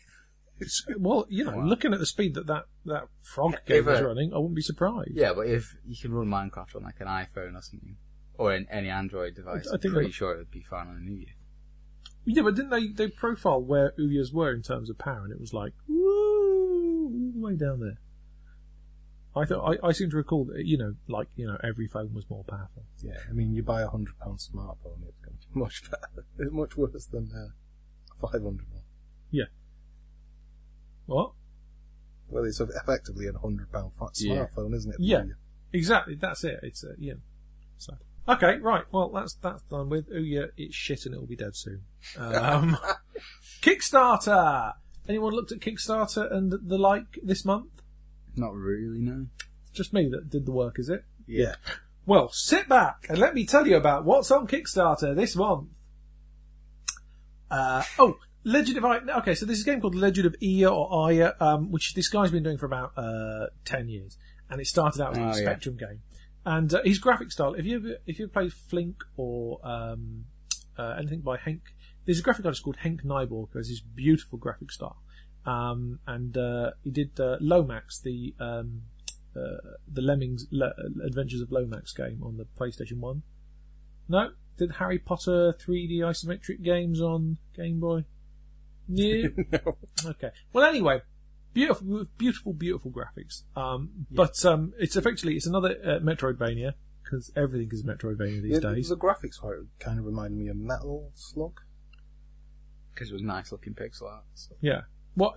Well, 0.98 1.26
you 1.30 1.44
know, 1.44 1.56
Wow. 1.56 1.64
looking 1.66 1.92
at 1.94 1.98
the 2.00 2.06
speed 2.06 2.34
that 2.34 2.46
that, 2.46 2.64
that 2.84 3.04
frog 3.22 3.56
game 3.66 3.78
If, 3.88 3.88
is 3.88 4.00
uh, 4.00 4.06
running, 4.06 4.32
I 4.34 4.36
wouldn't 4.36 4.54
be 4.54 4.62
surprised. 4.62 5.10
yeah, 5.14 5.32
but 5.34 5.46
if 5.46 5.74
you 5.86 5.96
can 6.00 6.12
run 6.12 6.26
Minecraft 6.28 6.76
on 6.76 6.82
like 6.82 7.00
an 7.00 7.06
iPhone 7.08 7.56
or 7.56 7.62
something, 7.62 7.96
or 8.34 8.54
in 8.54 8.66
any 8.70 8.88
Android 8.90 9.34
device, 9.34 9.66
I 9.70 9.74
I 9.74 9.78
think 9.78 9.86
am 9.86 9.92
pretty 9.92 10.08
that- 10.08 10.14
sure 10.14 10.34
it 10.34 10.38
would 10.38 10.50
be 10.50 10.62
fine 10.62 10.86
on 10.88 10.96
a 10.96 11.00
New 11.00 11.24
Yeah, 12.26 12.42
but 12.42 12.54
didn't 12.54 12.70
they 12.70 12.88
they 12.88 13.08
profile 13.08 13.62
where 13.62 13.92
Ouya's 13.98 14.32
were 14.32 14.52
in 14.52 14.62
terms 14.62 14.90
of 14.90 14.98
power, 14.98 15.22
and 15.24 15.32
it 15.32 15.40
was 15.40 15.52
like 15.54 15.72
woo, 15.88 17.06
all 17.06 17.32
the 17.34 17.40
way 17.40 17.56
down 17.56 17.80
there. 17.80 17.98
I 19.36 19.44
thought 19.44 19.78
I, 19.82 19.88
I 19.88 19.92
seem 19.92 20.10
to 20.10 20.16
recall 20.16 20.44
that 20.46 20.66
you 20.66 20.76
know, 20.76 20.94
like 21.08 21.28
you 21.36 21.46
know, 21.46 21.56
every 21.62 21.86
phone 21.86 22.12
was 22.14 22.28
more 22.28 22.44
powerful. 22.44 22.84
Yeah, 23.02 23.14
I 23.28 23.32
mean, 23.32 23.54
you 23.54 23.62
buy 23.62 23.82
a 23.82 23.88
hundred 23.88 24.18
pound 24.18 24.38
smartphone, 24.38 25.02
it's 25.08 25.18
going 25.24 25.38
to 25.40 25.46
be 25.54 25.54
much 25.60 25.82
better. 25.90 26.24
It's 26.38 26.52
much 26.52 26.76
worse 26.76 27.06
than 27.06 27.30
uh, 27.34 27.48
a 28.16 28.20
five 28.20 28.42
hundred 28.42 28.70
one. 28.72 28.82
Yeah. 29.30 29.44
What? 31.06 31.32
Well, 32.28 32.44
it's 32.44 32.60
effectively 32.60 33.26
a 33.26 33.38
hundred 33.38 33.70
pound 33.72 33.92
Yeah. 34.16 34.46
smartphone, 34.46 34.74
isn't 34.74 34.92
it? 34.94 35.00
Yeah. 35.00 35.24
Exactly, 35.72 36.16
that's 36.16 36.42
it. 36.44 36.58
It's 36.62 36.82
uh, 36.82 36.94
yeah. 36.98 37.14
So 37.78 37.94
okay, 38.28 38.56
right. 38.58 38.84
Well, 38.90 39.10
that's 39.10 39.34
that's 39.34 39.62
done 39.62 39.88
with. 39.88 40.10
Ouya, 40.10 40.48
it's 40.56 40.74
shit, 40.74 41.06
and 41.06 41.14
it'll 41.14 41.26
be 41.28 41.36
dead 41.36 41.54
soon. 41.54 41.82
Um, 42.16 42.76
Kickstarter. 43.62 44.72
Anyone 45.08 45.32
looked 45.32 45.52
at 45.52 45.60
Kickstarter 45.60 46.32
and 46.32 46.52
the 46.52 46.78
like 46.78 47.18
this 47.22 47.44
month? 47.44 47.70
Not 48.36 48.54
really, 48.54 49.00
no. 49.00 49.26
It's 49.62 49.70
just 49.72 49.92
me 49.92 50.08
that 50.10 50.30
did 50.30 50.46
the 50.46 50.52
work, 50.52 50.78
is 50.78 50.88
it? 50.88 51.04
Yeah. 51.26 51.54
Well, 52.06 52.30
sit 52.32 52.68
back 52.68 53.06
and 53.08 53.18
let 53.18 53.34
me 53.34 53.44
tell 53.46 53.66
you 53.66 53.76
about 53.76 54.04
what's 54.04 54.30
on 54.30 54.46
Kickstarter 54.46 55.14
this 55.14 55.36
month. 55.36 55.68
Uh, 57.50 57.82
oh, 57.98 58.16
Legend 58.44 58.78
of 58.78 58.84
I. 58.84 58.98
Okay, 59.18 59.34
so 59.34 59.44
this 59.44 59.58
is 59.58 59.62
a 59.62 59.66
game 59.66 59.80
called 59.80 59.94
Legend 59.94 60.26
of 60.26 60.36
Aya 60.42 60.70
or 60.70 61.06
Aya, 61.10 61.32
um, 61.40 61.70
which 61.70 61.94
this 61.94 62.08
guy's 62.08 62.30
been 62.30 62.42
doing 62.42 62.58
for 62.58 62.66
about 62.66 62.92
uh, 62.96 63.46
ten 63.64 63.88
years, 63.88 64.16
and 64.48 64.60
it 64.60 64.66
started 64.66 65.02
out 65.02 65.12
as 65.12 65.18
a 65.18 65.22
Oh, 65.22 65.26
yeah. 65.26 65.32
Spectrum 65.32 65.76
game. 65.76 66.00
And 66.46 66.72
uh, 66.72 66.80
his 66.84 66.98
graphic 66.98 67.30
style, 67.32 67.54
if 67.54 67.66
you 67.66 67.76
ever, 67.76 67.96
if 68.06 68.18
you 68.18 68.28
play 68.28 68.48
Flink 68.48 68.96
or 69.16 69.60
um, 69.62 70.24
uh, 70.78 70.94
anything 70.98 71.20
by 71.20 71.36
Henk, 71.36 71.60
there's 72.06 72.18
a 72.20 72.22
graphic 72.22 72.46
artist 72.46 72.62
called 72.62 72.78
Henk 72.82 73.04
Nieborg 73.04 73.48
who 73.52 73.58
has 73.58 73.68
this 73.68 73.80
beautiful 73.80 74.38
graphic 74.38 74.72
style, 74.72 74.96
um, 75.46 76.00
and 76.06 76.36
uh, 76.36 76.70
he 76.82 76.90
did 76.90 77.18
uh, 77.18 77.36
Lomax, 77.40 78.00
the 78.00 78.34
um, 78.40 78.82
uh, 79.36 79.56
the 79.90 80.02
Lemmings 80.02 80.46
Le- 80.50 80.74
Adventures 81.04 81.40
of 81.40 81.50
Lomax 81.52 81.92
game 81.92 82.20
on 82.22 82.36
the 82.36 82.46
PlayStation 82.58 82.98
One. 82.98 83.22
No, 84.08 84.30
did 84.58 84.72
Harry 84.72 84.98
Potter 84.98 85.52
3D 85.52 85.98
isometric 85.98 86.62
games 86.62 87.00
on 87.00 87.38
Game 87.56 87.80
Boy? 87.80 88.04
Yeah. 88.88 89.28
no. 89.52 89.76
Okay. 90.04 90.30
Well, 90.52 90.64
anyway, 90.64 91.00
beautiful, 91.54 92.06
beautiful, 92.18 92.52
beautiful 92.52 92.90
graphics. 92.90 93.42
Um, 93.56 94.06
but 94.10 94.44
um, 94.44 94.72
it's 94.78 94.96
effectively 94.96 95.36
it's 95.36 95.46
another 95.46 95.76
uh, 95.84 96.04
Metroidvania 96.04 96.74
because 97.02 97.32
everything 97.36 97.70
is 97.72 97.84
Metroidvania 97.84 98.42
these 98.42 98.60
Yeah, 98.62 98.72
days. 98.72 98.88
The 98.88 98.96
graphics 98.96 99.40
for 99.40 99.54
it 99.54 99.66
kind 99.78 99.98
of 99.98 100.04
reminded 100.04 100.38
me 100.38 100.48
of 100.48 100.56
Metal 100.56 101.10
Slug. 101.14 101.60
Because 102.92 103.10
it 103.10 103.14
was 103.14 103.22
nice 103.22 103.52
looking 103.52 103.74
pixel 103.74 104.10
art. 104.10 104.24
So. 104.34 104.56
Yeah. 104.60 104.82
What? 105.14 105.34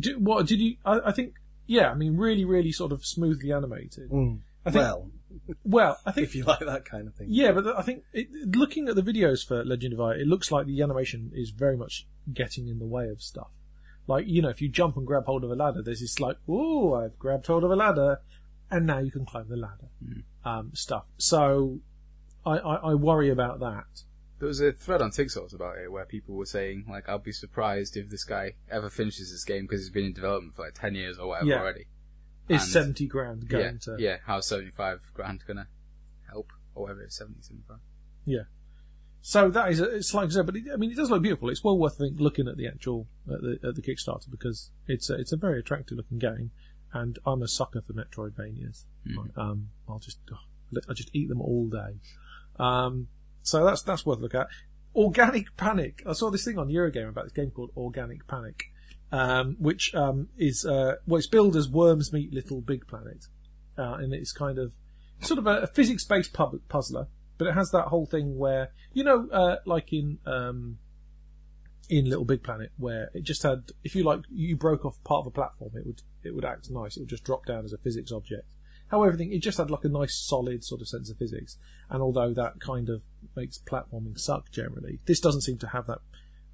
do- 0.00 0.18
What 0.18 0.46
did 0.46 0.60
you? 0.60 0.76
I, 0.84 1.00
I 1.06 1.12
think. 1.12 1.34
Yeah. 1.66 1.90
I 1.90 1.94
mean, 1.94 2.16
really, 2.16 2.44
really 2.44 2.72
sort 2.72 2.92
of 2.92 3.04
smoothly 3.04 3.52
animated. 3.52 4.10
Mm. 4.10 4.40
I 4.64 4.70
think. 4.70 4.82
Well, 4.82 5.10
well, 5.64 5.98
I 6.06 6.12
think 6.12 6.28
if 6.28 6.34
you 6.34 6.44
like 6.44 6.60
that 6.60 6.84
kind 6.84 7.06
of 7.06 7.14
thing. 7.14 7.26
Yeah, 7.30 7.52
but 7.52 7.66
I 7.76 7.82
think 7.82 8.04
it, 8.12 8.28
looking 8.56 8.88
at 8.88 8.94
the 8.94 9.02
videos 9.02 9.46
for 9.46 9.62
Legend 9.64 9.92
of 9.94 10.00
Iya, 10.00 10.22
it 10.22 10.26
looks 10.26 10.50
like 10.50 10.66
the 10.66 10.80
animation 10.82 11.30
is 11.34 11.50
very 11.50 11.76
much 11.76 12.06
getting 12.32 12.68
in 12.68 12.78
the 12.78 12.86
way 12.86 13.08
of 13.08 13.20
stuff. 13.22 13.50
Like, 14.08 14.26
you 14.28 14.40
know, 14.40 14.48
if 14.48 14.62
you 14.62 14.68
jump 14.68 14.96
and 14.96 15.06
grab 15.06 15.24
hold 15.26 15.44
of 15.44 15.50
a 15.50 15.54
ladder, 15.54 15.82
there's 15.82 16.00
this 16.00 16.18
like, 16.20 16.36
oh, 16.48 16.94
I've 16.94 17.18
grabbed 17.18 17.46
hold 17.48 17.64
of 17.64 17.70
a 17.70 17.76
ladder, 17.76 18.20
and 18.70 18.86
now 18.86 18.98
you 18.98 19.10
can 19.10 19.26
climb 19.26 19.48
the 19.48 19.56
ladder, 19.56 19.88
um, 20.44 20.70
stuff. 20.74 21.04
So, 21.18 21.80
I, 22.44 22.52
I, 22.58 22.74
I 22.76 22.94
worry 22.94 23.28
about 23.30 23.58
that. 23.60 24.02
There 24.38 24.48
was 24.48 24.60
a 24.60 24.72
thread 24.72 25.00
on 25.00 25.10
TikTok 25.10 25.52
about 25.54 25.78
it 25.78 25.90
where 25.90 26.04
people 26.04 26.34
were 26.34 26.44
saying, 26.46 26.84
like, 26.88 27.08
I'll 27.08 27.18
be 27.18 27.32
surprised 27.32 27.96
if 27.96 28.10
this 28.10 28.24
guy 28.24 28.54
ever 28.70 28.90
finishes 28.90 29.30
this 29.32 29.44
game 29.44 29.62
because 29.64 29.80
he's 29.80 29.90
been 29.90 30.04
in 30.04 30.12
development 30.12 30.54
for 30.56 30.64
like 30.66 30.74
10 30.74 30.94
years 30.94 31.18
or 31.18 31.28
whatever 31.28 31.48
Yeah. 31.48 31.60
already. 31.60 31.86
Is 32.48 32.62
And- 32.64 32.70
70 32.70 33.06
grand 33.06 33.48
going 33.48 33.64
yeah, 33.64 33.78
to, 33.80 33.96
yeah, 33.98 34.16
how's 34.26 34.46
75 34.46 35.00
grand 35.14 35.42
gonna 35.46 35.68
help? 36.30 36.52
Or 36.74 36.82
whatever 36.84 37.02
it 37.02 37.06
is, 37.06 37.16
70, 37.16 37.40
75. 37.42 37.78
So 39.22 39.50
that 39.50 39.72
is, 39.72 39.80
it's 39.80 40.14
like 40.14 40.28
I 40.28 40.30
said, 40.30 40.46
but 40.46 40.54
it, 40.54 40.64
I 40.72 40.76
mean, 40.76 40.92
it 40.92 40.96
does 40.96 41.10
look 41.10 41.22
beautiful. 41.22 41.48
It's 41.50 41.64
well 41.64 41.76
worth 41.76 41.94
I 42.00 42.04
think, 42.04 42.20
looking 42.20 42.46
at 42.46 42.56
the 42.56 42.68
actual 42.68 43.08
at 43.28 43.40
the, 43.40 43.58
at 43.66 43.74
the 43.74 43.82
Kickstarter 43.82 44.30
because 44.30 44.70
it's 44.86 45.10
a, 45.10 45.14
it's 45.14 45.32
a 45.32 45.36
very 45.36 45.58
attractive 45.58 45.96
looking 45.96 46.18
game, 46.18 46.52
and 46.92 47.18
I'm 47.26 47.42
a 47.42 47.48
sucker 47.48 47.80
for 47.84 47.92
Metroidvanias. 47.92 48.84
Mhm. 49.04 49.36
Um, 49.36 49.70
I'll 49.88 49.98
just 49.98 50.18
oh, 50.32 50.78
I 50.88 50.92
just 50.92 51.10
eat 51.12 51.28
them 51.28 51.40
all 51.40 51.68
day. 51.68 51.98
Um, 52.60 53.08
so 53.46 53.64
that's 53.64 53.82
that's 53.82 54.04
worth 54.04 54.18
a 54.18 54.22
look 54.22 54.34
at. 54.34 54.48
Organic 54.94 55.56
Panic. 55.56 56.02
I 56.06 56.14
saw 56.14 56.30
this 56.30 56.44
thing 56.44 56.58
on 56.58 56.68
Eurogamer 56.68 57.10
about 57.10 57.24
this 57.24 57.32
game 57.32 57.50
called 57.50 57.70
Organic 57.76 58.26
Panic, 58.26 58.64
um, 59.12 59.56
which 59.58 59.94
um, 59.94 60.28
is 60.36 60.64
uh, 60.64 60.96
well, 61.06 61.18
it's 61.18 61.28
billed 61.28 61.54
as 61.54 61.68
Worms 61.68 62.12
Meet 62.12 62.32
Little 62.32 62.60
Big 62.60 62.86
Planet, 62.86 63.26
uh, 63.78 63.94
and 63.94 64.12
it's 64.12 64.32
kind 64.32 64.58
of 64.58 64.72
sort 65.20 65.38
of 65.38 65.46
a, 65.46 65.60
a 65.60 65.66
physics-based 65.66 66.32
pub- 66.32 66.60
puzzler, 66.68 67.08
but 67.38 67.46
it 67.46 67.54
has 67.54 67.70
that 67.70 67.86
whole 67.86 68.06
thing 68.06 68.36
where 68.36 68.70
you 68.92 69.04
know, 69.04 69.28
uh, 69.30 69.56
like 69.64 69.92
in 69.92 70.18
um, 70.26 70.78
in 71.88 72.06
Little 72.06 72.24
Big 72.24 72.42
Planet, 72.42 72.72
where 72.78 73.10
it 73.14 73.22
just 73.22 73.42
had 73.42 73.70
if 73.84 73.94
you 73.94 74.02
like 74.02 74.20
you 74.30 74.56
broke 74.56 74.84
off 74.84 74.96
part 75.04 75.20
of 75.20 75.26
a 75.26 75.30
platform, 75.30 75.72
it 75.76 75.86
would 75.86 76.02
it 76.24 76.34
would 76.34 76.44
act 76.44 76.70
nice. 76.70 76.96
It 76.96 77.00
would 77.00 77.10
just 77.10 77.24
drop 77.24 77.46
down 77.46 77.64
as 77.64 77.72
a 77.72 77.78
physics 77.78 78.10
object. 78.12 78.46
How 78.88 79.02
everything 79.02 79.32
it 79.32 79.42
just 79.42 79.58
had 79.58 79.70
like 79.70 79.84
a 79.84 79.88
nice 79.88 80.16
solid 80.16 80.64
sort 80.64 80.80
of 80.80 80.88
sense 80.88 81.10
of 81.10 81.18
physics, 81.18 81.58
and 81.90 82.02
although 82.02 82.32
that 82.32 82.60
kind 82.60 82.88
of 82.88 83.02
makes 83.34 83.58
platforming 83.58 84.18
suck 84.18 84.50
generally, 84.50 85.00
this 85.06 85.20
doesn't 85.20 85.42
seem 85.42 85.58
to 85.58 85.68
have 85.68 85.86
that 85.86 85.98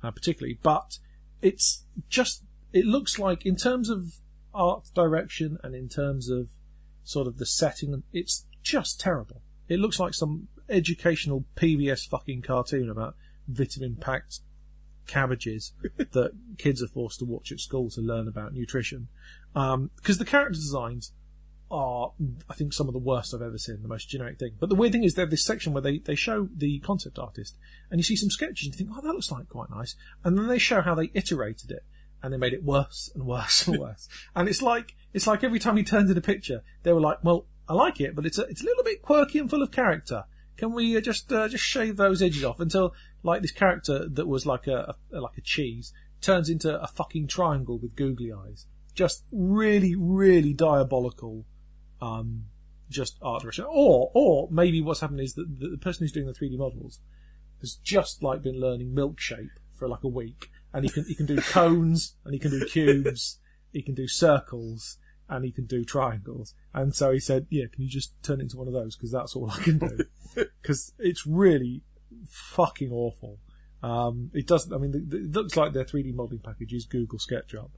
uh, 0.03 0.11
particularly. 0.11 0.59
But 0.63 0.99
it's 1.41 1.85
just 2.09 2.45
it 2.73 2.87
looks 2.87 3.19
like 3.19 3.45
in 3.45 3.57
terms 3.57 3.89
of 3.89 4.15
art 4.55 4.91
direction 4.95 5.59
and 5.63 5.75
in 5.75 5.89
terms 5.89 6.29
of 6.29 6.49
sort 7.05 7.27
of 7.27 7.39
the 7.39 7.47
setting, 7.47 8.03
it's 8.13 8.47
just 8.63 9.01
terrible. 9.01 9.43
It 9.69 9.79
looks 9.79 9.99
like 9.99 10.15
some 10.15 10.49
educational 10.69 11.45
PBS 11.57 12.09
fucking 12.09 12.43
cartoon 12.43 12.89
about 12.89 13.17
vitamin 13.49 13.97
packed 13.97 14.41
cabbages 15.07 15.73
that 15.97 16.33
kids 16.59 16.83
are 16.83 16.89
forced 16.89 17.19
to 17.19 17.25
watch 17.25 17.53
at 17.53 17.61
school 17.61 17.91
to 17.91 18.01
learn 18.01 18.29
about 18.29 18.55
nutrition. 18.55 19.09
Because 19.53 19.75
um, 19.75 19.91
the 20.05 20.25
character 20.25 20.55
designs 20.55 21.13
are, 21.73 22.13
I 22.49 22.55
think, 22.55 22.73
some 22.73 22.87
of 22.87 22.93
the 22.93 23.01
worst 23.01 23.35
I've 23.35 23.43
ever 23.43 23.59
seen, 23.59 23.83
the 23.83 23.89
most 23.89 24.09
generic 24.09 24.39
thing. 24.39 24.53
But 24.61 24.69
the 24.69 24.75
weird 24.75 24.93
thing 24.93 25.05
is 25.05 25.15
they 25.15 25.23
have 25.23 25.31
this 25.31 25.45
section 25.45 25.73
where 25.73 25.83
they, 25.83 25.99
they 25.99 26.15
show 26.15 26.49
the 26.55 26.79
concept 26.81 27.19
artist 27.19 27.57
and 27.91 27.99
you 27.99 28.05
see 28.05 28.17
some 28.17 28.31
sketches 28.31 28.67
and 28.67 28.75
you 28.75 28.79
think, 28.79 28.91
oh, 28.97 29.01
that 29.01 29.15
looks 29.15 29.33
like 29.33 29.49
quite 29.49 29.71
nice. 29.71 29.97
And 30.23 30.39
then 30.39 30.47
they 30.47 30.59
show 30.59 30.83
how 30.83 30.95
they 30.95 31.11
iterated 31.15 31.71
it 31.71 31.85
and 32.23 32.33
they 32.33 32.37
made 32.37 32.53
it 32.53 32.63
worse 32.63 33.11
and 33.15 33.25
worse 33.25 33.67
and 33.67 33.79
worse. 33.81 34.09
and 34.37 34.49
it's 34.49 34.63
like, 34.63 34.95
it's 35.13 35.27
like 35.27 35.43
every 35.43 35.59
time 35.59 35.77
he 35.77 35.83
turned 35.83 36.11
in 36.11 36.17
a 36.17 36.23
picture, 36.23 36.63
they 36.83 36.93
were 36.93 37.01
like, 37.01 37.25
well, 37.25 37.47
I 37.69 37.75
like 37.75 38.01
it, 38.01 38.15
but 38.15 38.27
it's 38.27 38.39
a, 38.39 38.43
it's 38.43 38.61
a 38.61 38.65
little 38.65 38.85
bit 38.85 39.03
quirky 39.03 39.39
and 39.39 39.49
full 39.49 39.63
of 39.63 39.71
character. 39.71 40.25
Can 40.57 40.75
we 40.75 40.97
uh, 40.97 41.01
just 41.01 41.33
uh, 41.33 41.49
just 41.49 41.65
shave 41.65 41.97
those 41.97 42.23
edges 42.23 42.45
off 42.45 42.61
until 42.61 42.95
like 43.23 43.43
this 43.43 43.51
character 43.51 44.07
that 44.09 44.29
was 44.29 44.47
like 44.47 44.67
a, 44.67 44.95
a 45.13 45.21
like 45.21 45.39
a 45.39 45.41
cheese 45.41 45.93
turns 46.21 46.49
into 46.49 46.81
a 46.81 46.87
fucking 46.87 47.29
triangle 47.29 47.79
with 47.79 47.97
googly 47.97 48.33
eyes? 48.33 48.67
Just 48.95 49.25
really, 49.33 49.97
really 49.97 50.53
diabolical. 50.53 51.47
Um, 52.03 52.47
just 52.91 53.17
art 53.23 53.43
direction, 53.43 53.65
or 53.69 54.11
or 54.13 54.49
maybe 54.51 54.83
what's 54.83 55.01
happened 55.01 55.21
is 55.21 55.35
that 55.35 55.61
the, 55.61 55.69
the 55.69 55.79
person 55.79 56.05
who's 56.05 56.13
doing 56.13 56.27
the 56.27 56.33
3D 56.35 56.59
models 56.59 57.01
has 57.61 57.77
just 57.77 58.23
like 58.23 58.43
been 58.43 58.61
learning 58.61 58.93
MilkShape 58.93 59.57
for 59.75 59.89
like 59.89 60.05
a 60.05 60.09
week, 60.09 60.51
and 60.73 60.85
he 60.85 60.91
can 60.91 61.05
he 61.07 61.15
can 61.15 61.27
do 61.27 61.37
cones 61.37 62.17
and 62.25 62.35
he 62.35 62.41
can 62.41 62.51
do 62.51 62.67
cubes, 62.67 63.39
he 63.73 63.83
can 63.83 63.95
do 63.95 64.07
circles, 64.07 64.99
and 65.29 65.45
he 65.45 65.51
can 65.51 65.65
do 65.65 65.85
triangles. 65.85 66.55
And 66.75 66.95
so 66.95 67.13
he 67.13 67.21
said, 67.21 67.47
"Yeah, 67.51 67.65
can 67.73 67.83
you 67.83 67.89
just 67.89 68.13
turn 68.23 68.41
it 68.41 68.45
into 68.45 68.59
one 68.59 68.67
of 68.67 68.75
those? 68.75 68.97
Because 68.97 69.13
that's 69.13 69.35
all 69.35 69.51
I 69.51 69.59
can 69.59 69.79
do." 69.79 70.05
Because 70.63 70.95
it's 70.99 71.27
really 71.27 71.83
fucking 72.31 72.91
awful. 72.91 73.39
Um, 73.83 74.31
it 74.33 74.47
doesn't. 74.47 74.73
I 74.73 74.79
mean, 74.79 74.95
it 74.95 75.33
looks 75.33 75.57
like 75.57 75.73
their 75.73 75.85
3D 75.85 76.15
modeling 76.15 76.41
package 76.41 76.73
is 76.73 76.87
Google 76.87 77.19
SketchUp. 77.19 77.69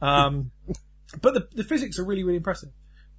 Um, 0.00 0.52
but 1.20 1.34
the, 1.34 1.48
the 1.52 1.64
physics 1.64 1.98
are 1.98 2.04
really, 2.04 2.22
really 2.22 2.36
impressive. 2.36 2.70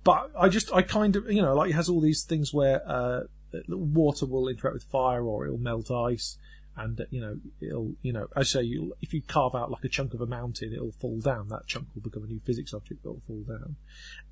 But 0.03 0.31
I 0.39 0.49
just, 0.49 0.71
I 0.73 0.81
kind 0.81 1.15
of, 1.15 1.29
you 1.29 1.41
know, 1.41 1.53
like 1.53 1.71
it 1.71 1.73
has 1.73 1.89
all 1.89 1.99
these 1.99 2.23
things 2.23 2.53
where 2.53 2.81
uh, 2.89 3.21
water 3.67 4.25
will 4.25 4.47
interact 4.47 4.73
with 4.73 4.83
fire 4.83 5.23
or 5.25 5.45
it'll 5.45 5.57
melt 5.57 5.91
ice 5.91 6.37
and 6.77 7.05
you 7.09 7.19
know 7.19 7.37
it'll 7.59 7.93
you 8.03 8.13
know 8.13 8.27
I 8.35 8.43
say 8.43 8.61
you 8.61 8.95
if 9.01 9.13
you 9.13 9.21
carve 9.23 9.55
out 9.55 9.71
like 9.71 9.83
a 9.83 9.89
chunk 9.89 10.13
of 10.13 10.21
a 10.21 10.27
mountain 10.27 10.73
it'll 10.73 10.91
fall 10.91 11.19
down. 11.19 11.49
That 11.49 11.65
chunk 11.65 11.87
will 11.93 12.03
become 12.03 12.23
a 12.23 12.27
new 12.27 12.39
physics 12.45 12.73
object 12.73 13.03
that 13.03 13.09
will 13.09 13.21
fall 13.27 13.43
down. 13.47 13.75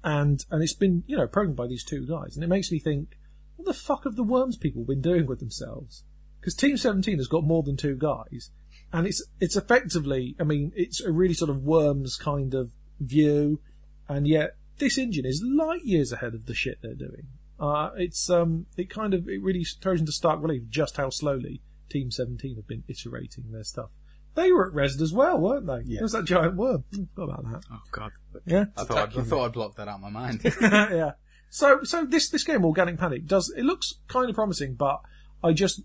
And 0.03 0.45
and 0.51 0.63
it's 0.63 0.73
been 0.73 1.03
you 1.07 1.17
know 1.17 1.27
programmed 1.27 1.57
by 1.57 1.67
these 1.67 1.83
two 1.83 2.05
guys 2.05 2.35
and 2.35 2.43
it 2.43 2.47
makes 2.47 2.71
me 2.71 2.79
think 2.79 3.17
what 3.55 3.65
the 3.65 3.73
fuck 3.73 4.03
have 4.03 4.15
the 4.15 4.23
worms 4.23 4.57
people 4.57 4.83
been 4.83 5.01
doing 5.01 5.25
with 5.25 5.39
themselves? 5.39 6.03
Because 6.39 6.55
team 6.55 6.77
17 6.77 7.17
has 7.17 7.27
got 7.27 7.43
more 7.43 7.63
than 7.63 7.77
two 7.77 7.95
guys 7.95 8.51
and 8.93 9.07
it's 9.07 9.25
it's 9.39 9.55
effectively 9.55 10.35
I 10.39 10.43
mean 10.43 10.71
it's 10.75 11.01
a 11.01 11.11
really 11.11 11.33
sort 11.33 11.49
of 11.49 11.63
worms 11.63 12.15
kind 12.15 12.53
of 12.53 12.71
view 12.99 13.59
and 14.07 14.27
yet 14.27 14.55
this 14.77 14.97
engine 14.97 15.25
is 15.25 15.43
light 15.43 15.83
years 15.83 16.11
ahead 16.11 16.33
of 16.33 16.45
the 16.45 16.53
shit 16.53 16.79
they're 16.81 16.93
doing 16.93 17.27
uh, 17.59 17.91
it's 17.95 18.29
um, 18.29 18.65
it 18.77 18.89
kind 18.89 19.13
of 19.13 19.29
it 19.29 19.41
really 19.41 19.63
throws 19.63 19.99
into 19.99 20.11
stark 20.11 20.41
relief 20.41 20.63
just 20.69 20.97
how 20.97 21.09
slowly 21.09 21.61
Team 21.89 22.11
17 22.11 22.55
have 22.57 22.67
been 22.67 22.83
iterating 22.87 23.45
their 23.51 23.63
stuff. 23.63 23.89
They 24.33 24.51
were 24.51 24.67
at 24.67 24.73
Rezzed 24.73 25.01
as 25.01 25.13
well, 25.13 25.39
weren't 25.39 25.65
they? 25.65 25.83
Yeah. 25.85 25.99
It 25.99 26.03
was 26.03 26.11
that 26.11 26.25
giant 26.25 26.55
worm. 26.55 26.83
I 26.93 26.97
forgot 27.15 27.39
about 27.39 27.51
that. 27.51 27.63
Oh 27.71 27.81
god. 27.91 28.11
Yeah. 28.45 28.65
I 28.75 28.83
thought 28.83 28.97
I'd, 28.97 29.17
I 29.17 29.23
thought 29.23 29.45
I'd 29.45 29.53
blocked 29.53 29.77
that 29.77 29.87
out 29.87 29.95
of 29.95 30.01
my 30.01 30.09
mind. 30.09 30.41
yeah. 30.61 31.11
So, 31.49 31.83
so 31.83 32.03
this, 32.03 32.27
this 32.27 32.43
game, 32.43 32.65
Organic 32.65 32.97
Panic, 32.97 33.27
does, 33.27 33.53
it 33.55 33.63
looks 33.63 33.93
kind 34.09 34.29
of 34.29 34.35
promising, 34.35 34.73
but 34.73 34.99
I 35.41 35.53
just, 35.53 35.83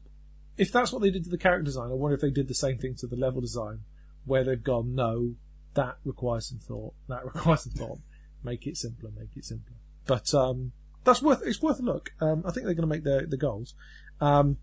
if 0.57 0.73
that's 0.73 0.93
what 0.93 1.01
they 1.01 1.11
did 1.11 1.23
to 1.25 1.31
the 1.31 1.39
character 1.39 1.63
design, 1.63 1.91
I 1.91 1.95
wonder 1.95 2.17
if 2.17 2.23
they 2.23 2.31
did 2.31 2.49
the 2.49 2.55
same 2.55 2.79
thing 2.79 2.97
to 2.97 3.07
the 3.07 3.15
level 3.15 3.41
design, 3.41 3.81
where 4.25 4.43
they've 4.43 4.61
gone, 4.61 4.97
no, 4.97 5.35
that 5.75 5.99
requires 6.05 6.49
some 6.49 6.59
thought, 6.59 6.95
that 7.09 7.25
requires 7.35 7.63
some 7.63 7.73
thought, 7.75 7.99
make 8.43 8.67
it 8.67 8.77
simpler, 8.77 9.11
make 9.17 9.37
it 9.37 9.45
simpler. 9.45 9.77
But, 10.07 10.35
um, 10.35 10.73
that's 11.05 11.23
worth, 11.23 11.43
it's 11.45 11.63
worth 11.63 11.81
a 11.81 11.83
look. 11.83 12.13
Um, 12.21 12.43
I 12.47 12.51
think 12.51 12.67
they're 12.67 12.75
going 12.75 12.89
to 12.89 12.95
make 12.95 13.05
their, 13.05 13.27
the 13.27 13.37
goals. 13.37 13.75
Um, 14.21 14.59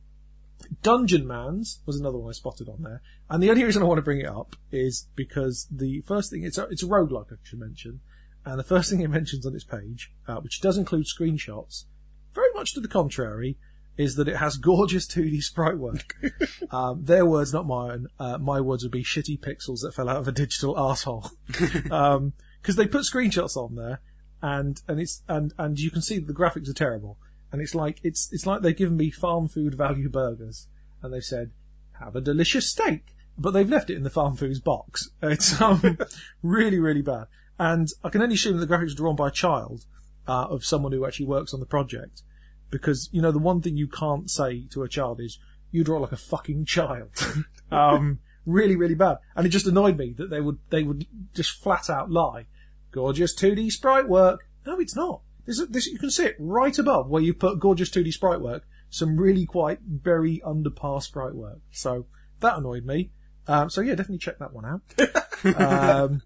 Dungeon 0.82 1.28
Mans 1.28 1.80
was 1.86 2.00
another 2.00 2.18
one 2.18 2.30
I 2.30 2.34
spotted 2.34 2.70
on 2.70 2.84
there. 2.84 3.02
And 3.30 3.42
the 3.42 3.50
only 3.50 3.64
reason 3.64 3.82
I 3.82 3.86
want 3.86 3.98
to 3.98 4.04
bring 4.04 4.20
it 4.20 4.28
up 4.28 4.56
is 4.72 5.08
because 5.16 5.68
the 5.72 6.02
first 6.02 6.32
thing, 6.32 6.44
it's 6.44 6.58
a, 6.58 6.64
it's 6.66 6.84
a 6.84 6.88
roguelike, 6.88 7.32
I 7.32 7.36
should 7.44 7.60
mention. 7.60 8.02
And 8.46 8.60
the 8.60 8.64
first 8.64 8.90
thing 8.90 9.02
it 9.02 9.10
mentions 9.10 9.46
on 9.46 9.56
its 9.56 9.64
page, 9.64 10.12
uh, 10.28 10.38
which 10.38 10.62
does 10.62 10.78
include 10.78 11.06
screenshots, 11.06 11.86
very 12.34 12.52
much 12.54 12.74
to 12.74 12.80
the 12.80 12.88
contrary, 12.88 13.58
is 13.98 14.16
that 14.16 14.28
it 14.28 14.38
has 14.38 14.58
gorgeous 14.58 15.08
2D 15.08 15.42
sprite 15.42 15.78
work. 15.78 16.16
um, 16.72 17.04
their 17.04 17.26
words, 17.26 17.52
not 17.52 17.66
mine. 17.66 18.08
Uh, 18.20 18.38
my 18.38 18.62
words 18.62 18.84
would 18.84 18.92
be 18.92 19.04
shitty 19.04 19.40
pixels 19.40 19.82
that 19.82 19.94
fell 19.94 20.08
out 20.08 20.18
of 20.18 20.28
a 20.28 20.32
digital 20.32 20.78
asshole. 20.92 21.32
um, 21.92 22.34
cause 22.64 22.76
they 22.76 22.88
put 22.88 23.01
screenshots 23.01 23.55
on 23.55 23.76
there 23.76 24.01
and, 24.41 24.82
and 24.88 24.99
it's, 24.99 25.24
and, 25.28 25.53
and 25.58 25.80
you 25.80 25.91
can 25.91 26.01
see 26.01 26.20
that 26.20 26.28
the 26.28 26.34
graphics 26.34 26.70
are 26.70 26.74
terrible 26.74 27.18
and 27.51 27.62
it's 27.62 27.76
like 27.76 27.99
it's 28.03 28.32
it's 28.32 28.45
like 28.45 28.62
they've 28.62 28.76
given 28.76 28.97
me 28.97 29.10
farm 29.10 29.47
food 29.47 29.76
value 29.76 30.10
burgers, 30.10 30.68
and 31.01 31.14
they've 31.14 31.24
said 31.24 31.51
have 31.99 32.16
a 32.16 32.22
delicious 32.22 32.70
steak, 32.70 33.16
but 33.38 33.51
they've 33.51 33.70
left 33.70 33.89
it 33.89 33.95
in 33.95 34.03
the 34.03 34.10
farm 34.10 34.36
foods 34.36 34.60
box. 34.60 35.10
It's 35.22 35.60
um, 35.62 35.97
really 36.41 36.80
really 36.80 37.01
bad, 37.01 37.28
and 37.58 37.88
I 38.03 38.10
can 38.10 38.22
only 38.22 38.36
assume 38.36 38.58
that 38.58 38.66
the 38.66 38.74
graphics 38.74 38.93
are 38.93 38.97
drawn 38.97 39.16
by 39.16 39.30
a 39.30 39.32
child 39.32 39.86
uh, 40.28 40.47
of 40.49 40.66
someone 40.66 40.91
who 40.91 41.05
actually 41.05 41.28
works 41.28 41.53
on 41.53 41.60
the 41.60 41.66
project, 41.66 42.22
because 42.70 43.10
you 43.12 43.22
know 43.22 43.32
the 43.32 43.39
one 43.39 43.62
thing 43.62 43.78
you 43.78 43.88
can't 43.88 44.30
say 44.30 44.66
to 44.72 44.84
a 44.84 44.89
child 44.89 45.20
is 45.22 45.39
you 45.72 45.84
draw 45.84 45.99
like 45.99 46.12
a 46.12 46.18
fucking 46.18 46.66
child. 46.66 47.12
um, 47.72 48.20
really 48.48 48.76
really 48.76 48.95
bad, 48.95 49.18
and 49.36 49.45
it 49.45 49.50
just 49.50 49.68
annoyed 49.68 49.98
me 49.98 50.14
that 50.18 50.32
they 50.32 50.41
would 50.41 50.58
they 50.70 50.82
would 50.82 51.06
just 51.36 51.52
flat 51.62 51.89
out 51.89 52.10
lie. 52.10 52.48
Gorgeous 52.91 53.36
2D 53.36 53.72
sprite 53.72 54.08
work. 54.08 54.48
No, 54.66 54.80
it's 54.80 54.95
not. 54.95 55.22
This, 55.45 55.64
this, 55.70 55.88
you 55.88 56.00
can 56.00 56.10
see 56.10 56.26
it 56.26 56.36
right 56.39 56.78
above 56.78 57.10
where 57.10 57.22
you've 57.22 57.39
put 57.39 57.60
gorgeous 57.60 57.89
2D 57.89 58.12
sprite 58.12 58.41
work. 58.41 58.68
Some 58.89 59.18
really 59.18 59.45
quite 59.45 59.80
very 59.82 60.41
under 60.43 60.70
par 60.70 61.02
sprite 61.02 61.36
work. 61.36 61.60
So 61.72 62.08
that 62.39 62.58
annoyed 62.58 62.86
me. 62.86 63.12
Um, 63.48 63.70
so 63.70 63.82
yeah, 63.82 63.91
definitely 63.91 64.18
check 64.20 64.39
that 64.39 64.54
one 64.54 64.66
out. 64.66 64.82
um, 65.62 66.22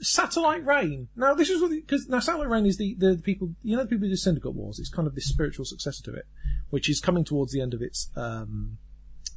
Satellite 0.00 0.64
Reign. 0.64 1.08
Now 1.14 1.34
this 1.34 1.48
is 1.48 1.60
what 1.60 1.70
because 1.70 2.08
now 2.08 2.18
Satellite 2.18 2.48
Reign 2.48 2.66
is 2.66 2.76
the, 2.76 2.94
the, 2.98 3.14
the 3.14 3.22
people 3.22 3.54
you 3.62 3.76
know 3.76 3.82
the 3.82 3.88
people 3.88 4.06
who 4.06 4.12
do 4.12 4.16
Syndicate 4.16 4.54
Wars. 4.54 4.78
It's 4.78 4.90
kind 4.90 5.06
of 5.06 5.14
this 5.14 5.28
spiritual 5.28 5.64
successor 5.64 6.02
to 6.04 6.14
it, 6.14 6.26
which 6.70 6.90
is 6.90 7.00
coming 7.00 7.24
towards 7.24 7.52
the 7.52 7.60
end 7.60 7.72
of 7.72 7.82
its 7.82 8.10
um, 8.16 8.78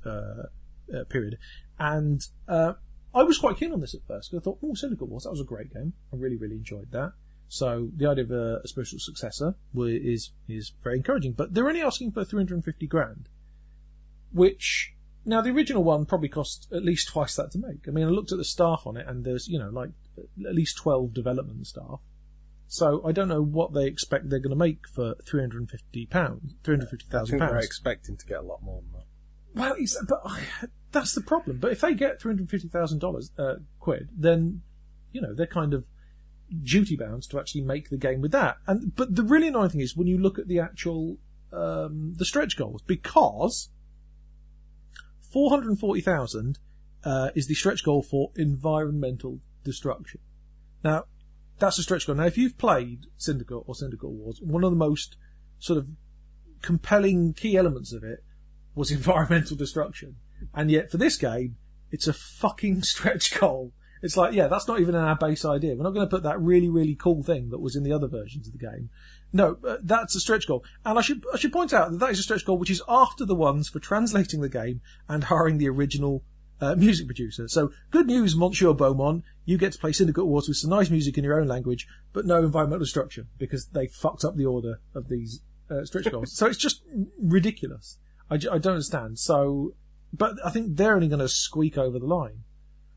uh, 0.06 0.48
uh, 0.94 1.04
period. 1.10 1.38
And 1.80 2.22
uh, 2.48 2.74
I 3.14 3.24
was 3.24 3.38
quite 3.38 3.58
keen 3.58 3.72
on 3.72 3.82
this 3.82 3.96
at 3.96 4.02
first 4.08 4.32
because 4.32 4.44
I 4.44 4.46
thought, 4.46 4.60
oh, 4.64 4.74
Syndicate 4.74 5.08
Wars, 5.08 5.24
that 5.24 5.32
was 5.32 5.42
a 5.42 5.46
great 5.46 5.74
game. 5.74 5.94
I 6.14 6.18
really 6.18 6.38
really 6.38 6.56
enjoyed 6.56 6.92
that. 6.92 7.14
So 7.48 7.90
the 7.96 8.08
idea 8.08 8.24
of 8.24 8.32
a, 8.32 8.62
a 8.64 8.68
spiritual 8.68 9.00
successor 9.00 9.56
is 9.76 10.32
is 10.48 10.74
very 10.84 10.98
encouraging. 10.98 11.34
But 11.34 11.54
they're 11.54 11.68
only 11.68 11.82
asking 11.82 12.12
for 12.12 12.26
350 12.26 12.88
grand, 12.88 13.30
which 14.32 14.94
now 15.26 15.42
the 15.42 15.52
original 15.52 15.84
one 15.84 16.06
probably 16.06 16.30
cost 16.30 16.68
at 16.72 16.84
least 16.84 17.10
twice 17.10 17.36
that 17.36 17.52
to 17.52 17.60
make. 17.60 17.88
I 17.88 17.92
mean, 17.92 18.06
I 18.06 18.10
looked 18.10 18.32
at 18.32 18.38
the 18.38 18.46
staff 18.46 18.84
on 18.86 18.98
it, 18.98 19.08
and 19.08 19.24
there's 19.24 19.48
you 19.48 19.60
know 19.60 19.70
like 19.70 19.92
at 20.18 20.56
least 20.56 20.78
12 20.78 21.14
development 21.14 21.68
staff. 21.68 22.00
So 22.68 23.06
I 23.06 23.12
don't 23.12 23.28
know 23.28 23.44
what 23.44 23.74
they 23.74 23.86
expect 23.86 24.30
they're 24.30 24.40
going 24.40 24.50
to 24.50 24.56
make 24.56 24.88
for 24.88 25.16
350 25.26 26.08
pounds, 26.08 26.56
350,000 26.64 27.40
pounds. 27.40 27.52
They're 27.52 27.60
expecting 27.60 28.18
to 28.18 28.26
get 28.26 28.40
a 28.40 28.42
lot 28.42 28.64
more 28.64 28.82
than 28.82 28.92
that. 28.94 29.06
Well, 29.54 29.76
but 30.08 30.70
that's 30.96 31.14
the 31.14 31.22
problem. 31.22 31.58
But 31.58 31.74
if 31.74 31.82
they 31.82 31.94
get 31.94 32.22
350,000 32.22 33.00
dollars 33.00 33.32
uh, 33.38 33.56
quid, 33.80 34.10
then 34.16 34.62
you 35.12 35.22
know 35.22 35.34
they're 35.34 35.46
kind 35.46 35.74
of 35.74 35.86
duty 36.64 36.96
bound 36.96 37.24
to 37.24 37.40
actually 37.40 37.62
make 37.62 37.90
the 37.90 37.98
game 37.98 38.22
with 38.22 38.32
that. 38.32 38.58
And 38.66 38.96
but 38.96 39.16
the 39.16 39.24
really 39.24 39.50
annoying 39.50 39.70
thing 39.70 39.82
is 39.82 39.96
when 39.96 40.08
you 40.08 40.18
look 40.18 40.40
at 40.40 40.48
the 40.48 40.60
actual 40.60 41.18
um, 41.52 42.16
the 42.18 42.26
stretch 42.26 42.58
goals 42.58 42.82
because 42.82 43.70
four 45.20 45.50
hundred 45.50 45.78
forty 45.78 46.02
thousand 46.02 46.60
uh, 47.04 47.30
is 47.36 47.48
the 47.48 47.56
stretch 47.56 47.84
goal 47.84 48.02
for 48.02 48.32
environmental 48.36 49.40
destruction. 49.64 50.22
Now, 50.84 51.06
that's 51.60 51.78
a 51.78 51.84
stretch 51.84 52.08
goal. 52.08 52.16
Now, 52.16 52.26
if 52.26 52.38
you've 52.38 52.58
played 52.58 53.08
Syndicate 53.18 53.64
or 53.68 53.76
Syndicate 53.76 54.10
Wars, 54.10 54.40
one 54.42 54.64
of 54.64 54.72
the 54.72 54.78
most 54.78 55.18
sort 55.60 55.78
of 55.78 55.90
compelling 56.62 57.34
key 57.34 57.58
elements 57.58 57.92
of 57.92 58.04
it 58.04 58.24
was 58.74 58.92
environmental 59.02 59.58
destruction. 59.58 60.16
And 60.54 60.72
yet, 60.72 60.92
for 60.92 60.98
this 60.98 61.18
game, 61.18 61.58
it's 61.92 62.08
a 62.08 62.14
fucking 62.14 62.82
stretch 62.84 63.40
goal. 63.40 63.74
It's 64.02 64.18
like, 64.18 64.34
yeah, 64.34 64.48
that's 64.48 64.68
not 64.68 64.80
even 64.80 64.94
our 64.94 65.16
base 65.16 65.46
idea. 65.46 65.76
We're 65.76 65.84
not 65.84 65.94
going 65.94 66.06
to 66.06 66.16
put 66.16 66.24
that 66.24 66.40
really, 66.40 66.70
really 66.70 66.96
cool 66.96 67.24
thing 67.24 67.50
that 67.50 67.60
was 67.60 67.76
in 67.76 67.84
the 67.84 67.92
other 67.92 68.08
versions 68.08 68.46
of 68.46 68.54
the 68.54 68.60
game. 68.60 68.90
No, 69.34 69.58
uh, 69.68 69.78
that's 69.82 70.16
a 70.16 70.20
stretch 70.20 70.48
goal. 70.48 70.64
And 70.86 71.00
I 71.00 71.02
should, 71.02 71.26
I 71.34 71.38
should 71.38 71.52
point 71.52 71.74
out 71.74 71.92
that 71.92 71.98
that 71.98 72.12
is 72.12 72.20
a 72.20 72.24
stretch 72.24 72.46
goal 72.46 72.58
which 72.58 72.70
is 72.70 72.84
after 72.88 73.26
the 73.26 73.36
ones 73.36 73.68
for 73.68 73.80
translating 73.80 74.42
the 74.42 74.50
game 74.50 74.82
and 75.10 75.24
hiring 75.24 75.58
the 75.58 75.68
original 75.70 76.24
uh, 76.62 76.76
music 76.76 77.08
producer. 77.08 77.48
So, 77.48 77.72
good 77.92 78.08
news, 78.08 78.36
Monsieur 78.36 78.74
Beaumont. 78.74 79.24
You 79.44 79.58
get 79.58 79.74
to 79.74 79.80
play 79.80 79.92
Syndicate 79.92 80.26
Wars 80.26 80.48
with 80.48 80.58
some 80.58 80.70
nice 80.70 80.90
music 80.90 81.18
in 81.18 81.24
your 81.24 81.40
own 81.40 81.48
language, 81.48 81.88
but 82.14 82.26
no 82.26 82.38
environmental 82.38 82.80
destruction 82.80 83.28
because 83.38 83.68
they 83.68 83.88
fucked 83.88 84.24
up 84.24 84.36
the 84.36 84.46
order 84.46 84.80
of 84.94 85.10
these 85.10 85.42
uh, 85.70 85.84
stretch 85.84 86.10
goals. 86.12 86.36
so 86.36 86.46
it's 86.46 86.58
just 86.58 86.84
ridiculous. 87.20 87.98
I 88.30 88.38
don't 88.38 88.66
understand. 88.66 89.20
So, 89.20 89.74
but 90.18 90.36
I 90.46 90.50
think 90.50 90.76
they're 90.78 90.96
only 90.96 91.08
going 91.08 91.20
to 91.20 91.30
squeak 91.30 91.78
over 91.78 92.00
the 92.00 92.06
line. 92.06 92.44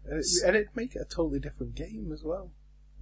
And, 0.04 0.18
it, 0.20 0.26
and 0.46 0.56
it'd 0.56 0.74
make 0.76 0.94
it 0.96 1.02
a 1.02 1.04
totally 1.04 1.38
different 1.40 1.74
game 1.74 2.10
as 2.12 2.22
well. 2.22 2.50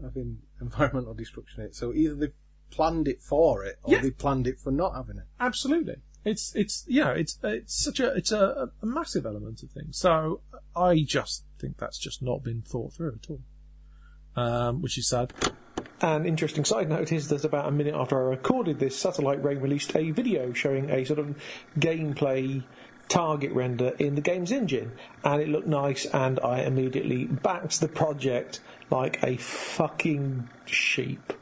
Having 0.03 0.39
environmental 0.61 1.15
destruction 1.15 1.61
in 1.61 1.67
it. 1.69 1.75
So 1.75 1.93
either 1.95 2.15
they 2.15 2.29
planned 2.71 3.07
it 3.09 3.21
for 3.23 3.65
it, 3.65 3.77
or 3.83 3.95
Yeah. 3.95 4.03
they 4.03 4.11
planned 4.11 4.47
it 4.47 4.59
for 4.61 4.71
not 4.73 4.95
having 4.95 5.19
it. 5.19 5.25
Absolutely. 5.39 5.97
It's 6.25 6.53
it's 6.57 6.85
yeah 6.89 7.11
it's 7.13 7.39
it's 7.45 7.85
such 7.85 8.01
a 8.01 8.13
it's 8.15 8.33
a, 8.33 8.73
a 8.83 8.87
massive 8.87 9.25
element 9.27 9.63
of 9.63 9.71
things. 9.71 9.97
So 9.97 10.41
I 10.75 11.05
just 11.07 11.45
think 11.61 11.79
that's 11.79 11.99
just 11.99 12.21
not 12.21 12.43
been 12.43 12.63
thought 12.63 12.95
through 12.95 13.21
at 13.23 13.31
all, 13.31 13.41
um, 14.35 14.83
which 14.83 14.99
is 14.99 15.09
sad. 15.09 15.33
An 16.01 16.27
interesting 16.27 16.65
side 16.65 16.89
note 16.89 17.13
is 17.13 17.29
that 17.29 17.45
about 17.45 17.69
a 17.69 17.71
minute 17.71 17.95
after 17.95 18.19
I 18.19 18.31
recorded 18.31 18.81
this, 18.81 18.99
Satellite 18.99 19.43
Reign 19.43 19.61
released 19.61 19.95
a 19.95 20.11
video 20.11 20.53
showing 20.53 20.91
a 20.91 21.05
sort 21.05 21.21
of 21.21 21.37
gameplay 21.79 22.65
target 23.09 23.53
render 23.53 23.91
in 23.99 24.15
the 24.15 24.21
game's 24.21 24.53
engine, 24.53 24.93
and 25.25 25.41
it 25.41 25.49
looked 25.49 25.67
nice, 25.67 26.07
and 26.07 26.41
I 26.41 26.61
immediately 26.63 27.25
backed 27.25 27.81
the 27.81 27.89
project 27.89 28.61
like 28.91 29.23
a 29.23 29.37
fucking 29.37 30.49
sheep. 30.65 31.33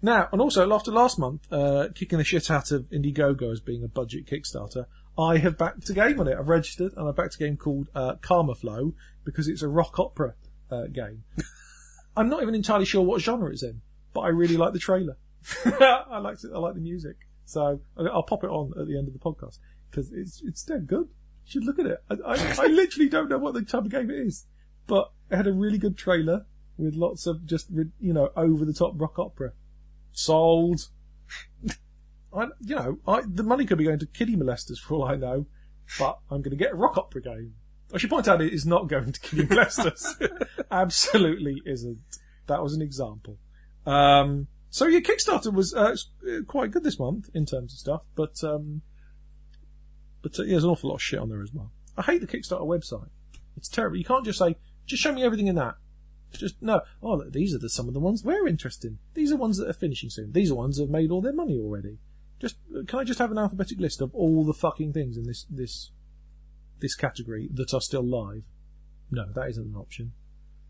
Now, 0.00 0.28
and 0.32 0.40
also 0.40 0.70
after 0.72 0.90
last 0.90 1.18
month, 1.18 1.50
uh, 1.52 1.88
kicking 1.94 2.18
the 2.18 2.24
shit 2.24 2.50
out 2.50 2.72
of 2.72 2.82
Indiegogo 2.90 3.52
as 3.52 3.60
being 3.60 3.84
a 3.84 3.88
budget 3.88 4.26
Kickstarter, 4.26 4.86
I 5.16 5.38
have 5.38 5.56
backed 5.56 5.88
a 5.90 5.92
game 5.92 6.18
on 6.18 6.26
it. 6.26 6.36
I've 6.36 6.48
registered 6.48 6.92
and 6.96 7.08
I 7.08 7.12
backed 7.12 7.36
a 7.36 7.38
game 7.38 7.56
called 7.56 7.88
uh, 7.94 8.16
Karmaflow 8.16 8.94
because 9.24 9.46
it's 9.46 9.62
a 9.62 9.68
rock 9.68 9.98
opera 9.98 10.34
uh, 10.70 10.86
game. 10.86 11.24
I'm 12.16 12.28
not 12.28 12.42
even 12.42 12.54
entirely 12.54 12.84
sure 12.84 13.02
what 13.02 13.20
genre 13.20 13.50
it's 13.50 13.62
in, 13.62 13.80
but 14.12 14.20
I 14.20 14.28
really 14.28 14.56
like 14.56 14.72
the 14.72 14.78
trailer. 14.78 15.16
I 15.64 16.18
like. 16.18 16.38
I 16.44 16.58
like 16.58 16.74
the 16.74 16.80
music, 16.80 17.16
so 17.44 17.80
I'll 17.96 18.22
pop 18.22 18.44
it 18.44 18.50
on 18.50 18.72
at 18.78 18.86
the 18.86 18.96
end 18.96 19.08
of 19.08 19.12
the 19.12 19.18
podcast 19.18 19.58
because 19.92 20.10
it's 20.12 20.42
it's 20.44 20.64
dead 20.64 20.86
good. 20.86 21.08
You 21.44 21.50
should 21.50 21.64
look 21.64 21.78
at 21.78 21.86
it. 21.86 22.02
I, 22.10 22.14
I, 22.26 22.54
I 22.64 22.66
literally 22.66 23.08
don't 23.08 23.28
know 23.28 23.38
what 23.38 23.54
the 23.54 23.62
type 23.62 23.84
of 23.84 23.90
game 23.90 24.10
it 24.10 24.18
is, 24.18 24.46
but 24.86 25.12
it 25.30 25.36
had 25.36 25.46
a 25.46 25.52
really 25.52 25.78
good 25.78 25.96
trailer 25.96 26.46
with 26.76 26.94
lots 26.94 27.26
of 27.26 27.46
just 27.46 27.68
you 27.70 28.12
know 28.12 28.30
over 28.36 28.64
the 28.64 28.72
top 28.72 28.94
rock 28.96 29.18
opera. 29.18 29.52
Sold. 30.12 30.88
I, 32.34 32.46
you 32.60 32.76
know, 32.76 32.98
I, 33.06 33.22
the 33.26 33.42
money 33.42 33.66
could 33.66 33.76
be 33.76 33.84
going 33.84 33.98
to 33.98 34.06
kiddie 34.06 34.36
molesters 34.36 34.78
for 34.78 34.94
all 34.94 35.04
I 35.04 35.16
know, 35.16 35.46
but 35.98 36.18
I'm 36.30 36.40
going 36.40 36.56
to 36.56 36.56
get 36.56 36.72
a 36.72 36.76
rock 36.76 36.96
opera 36.96 37.20
game. 37.20 37.54
I 37.92 37.98
should 37.98 38.08
point 38.08 38.26
out 38.26 38.40
it 38.40 38.54
is 38.54 38.64
not 38.64 38.88
going 38.88 39.12
to 39.12 39.20
kiddie 39.20 39.44
molesters. 39.44 40.06
Absolutely 40.70 41.60
isn't. 41.66 41.98
That 42.46 42.62
was 42.62 42.72
an 42.72 42.80
example. 42.80 43.36
Um, 43.84 44.48
so 44.70 44.86
yeah, 44.86 45.00
Kickstarter 45.00 45.52
was 45.52 45.74
uh, 45.74 45.94
uh, 46.26 46.42
quite 46.46 46.70
good 46.70 46.84
this 46.84 46.98
month 46.98 47.28
in 47.34 47.44
terms 47.44 47.74
of 47.74 47.78
stuff, 47.78 48.02
but 48.14 48.42
um, 48.42 48.80
but 50.22 50.38
uh, 50.38 50.44
yeah, 50.44 50.52
there's 50.52 50.64
an 50.64 50.70
awful 50.70 50.90
lot 50.90 50.96
of 50.96 51.02
shit 51.02 51.18
on 51.18 51.28
there 51.28 51.42
as 51.42 51.52
well. 51.52 51.70
I 51.96 52.02
hate 52.02 52.20
the 52.20 52.26
Kickstarter 52.26 52.62
website. 52.62 53.08
It's 53.56 53.68
terrible. 53.68 53.96
You 53.96 54.04
can't 54.04 54.24
just 54.24 54.38
say, 54.38 54.56
just 54.86 55.02
show 55.02 55.12
me 55.12 55.22
everything 55.22 55.48
in 55.48 55.56
that. 55.56 55.76
Just 56.32 56.60
no. 56.62 56.80
Oh, 57.02 57.14
look, 57.14 57.32
these 57.32 57.54
are 57.54 57.58
the, 57.58 57.68
some 57.68 57.88
of 57.88 57.94
the 57.94 58.00
ones 58.00 58.24
we're 58.24 58.48
interested 58.48 58.92
in. 58.92 58.98
These 59.14 59.32
are 59.32 59.36
ones 59.36 59.58
that 59.58 59.68
are 59.68 59.74
finishing 59.74 60.08
soon. 60.08 60.32
These 60.32 60.50
are 60.50 60.54
ones 60.54 60.76
that 60.76 60.84
have 60.84 60.90
made 60.90 61.10
all 61.10 61.20
their 61.20 61.32
money 61.32 61.58
already. 61.58 61.98
Just 62.40 62.56
can 62.86 62.98
I 62.98 63.04
just 63.04 63.18
have 63.18 63.30
an 63.30 63.38
alphabetic 63.38 63.78
list 63.78 64.00
of 64.00 64.14
all 64.14 64.44
the 64.44 64.54
fucking 64.54 64.92
things 64.92 65.16
in 65.16 65.24
this 65.24 65.46
this 65.50 65.90
this 66.80 66.94
category 66.94 67.48
that 67.52 67.74
are 67.74 67.80
still 67.80 68.02
live? 68.02 68.44
No, 69.10 69.30
that 69.34 69.48
isn't 69.50 69.74
an 69.74 69.76
option. 69.76 70.12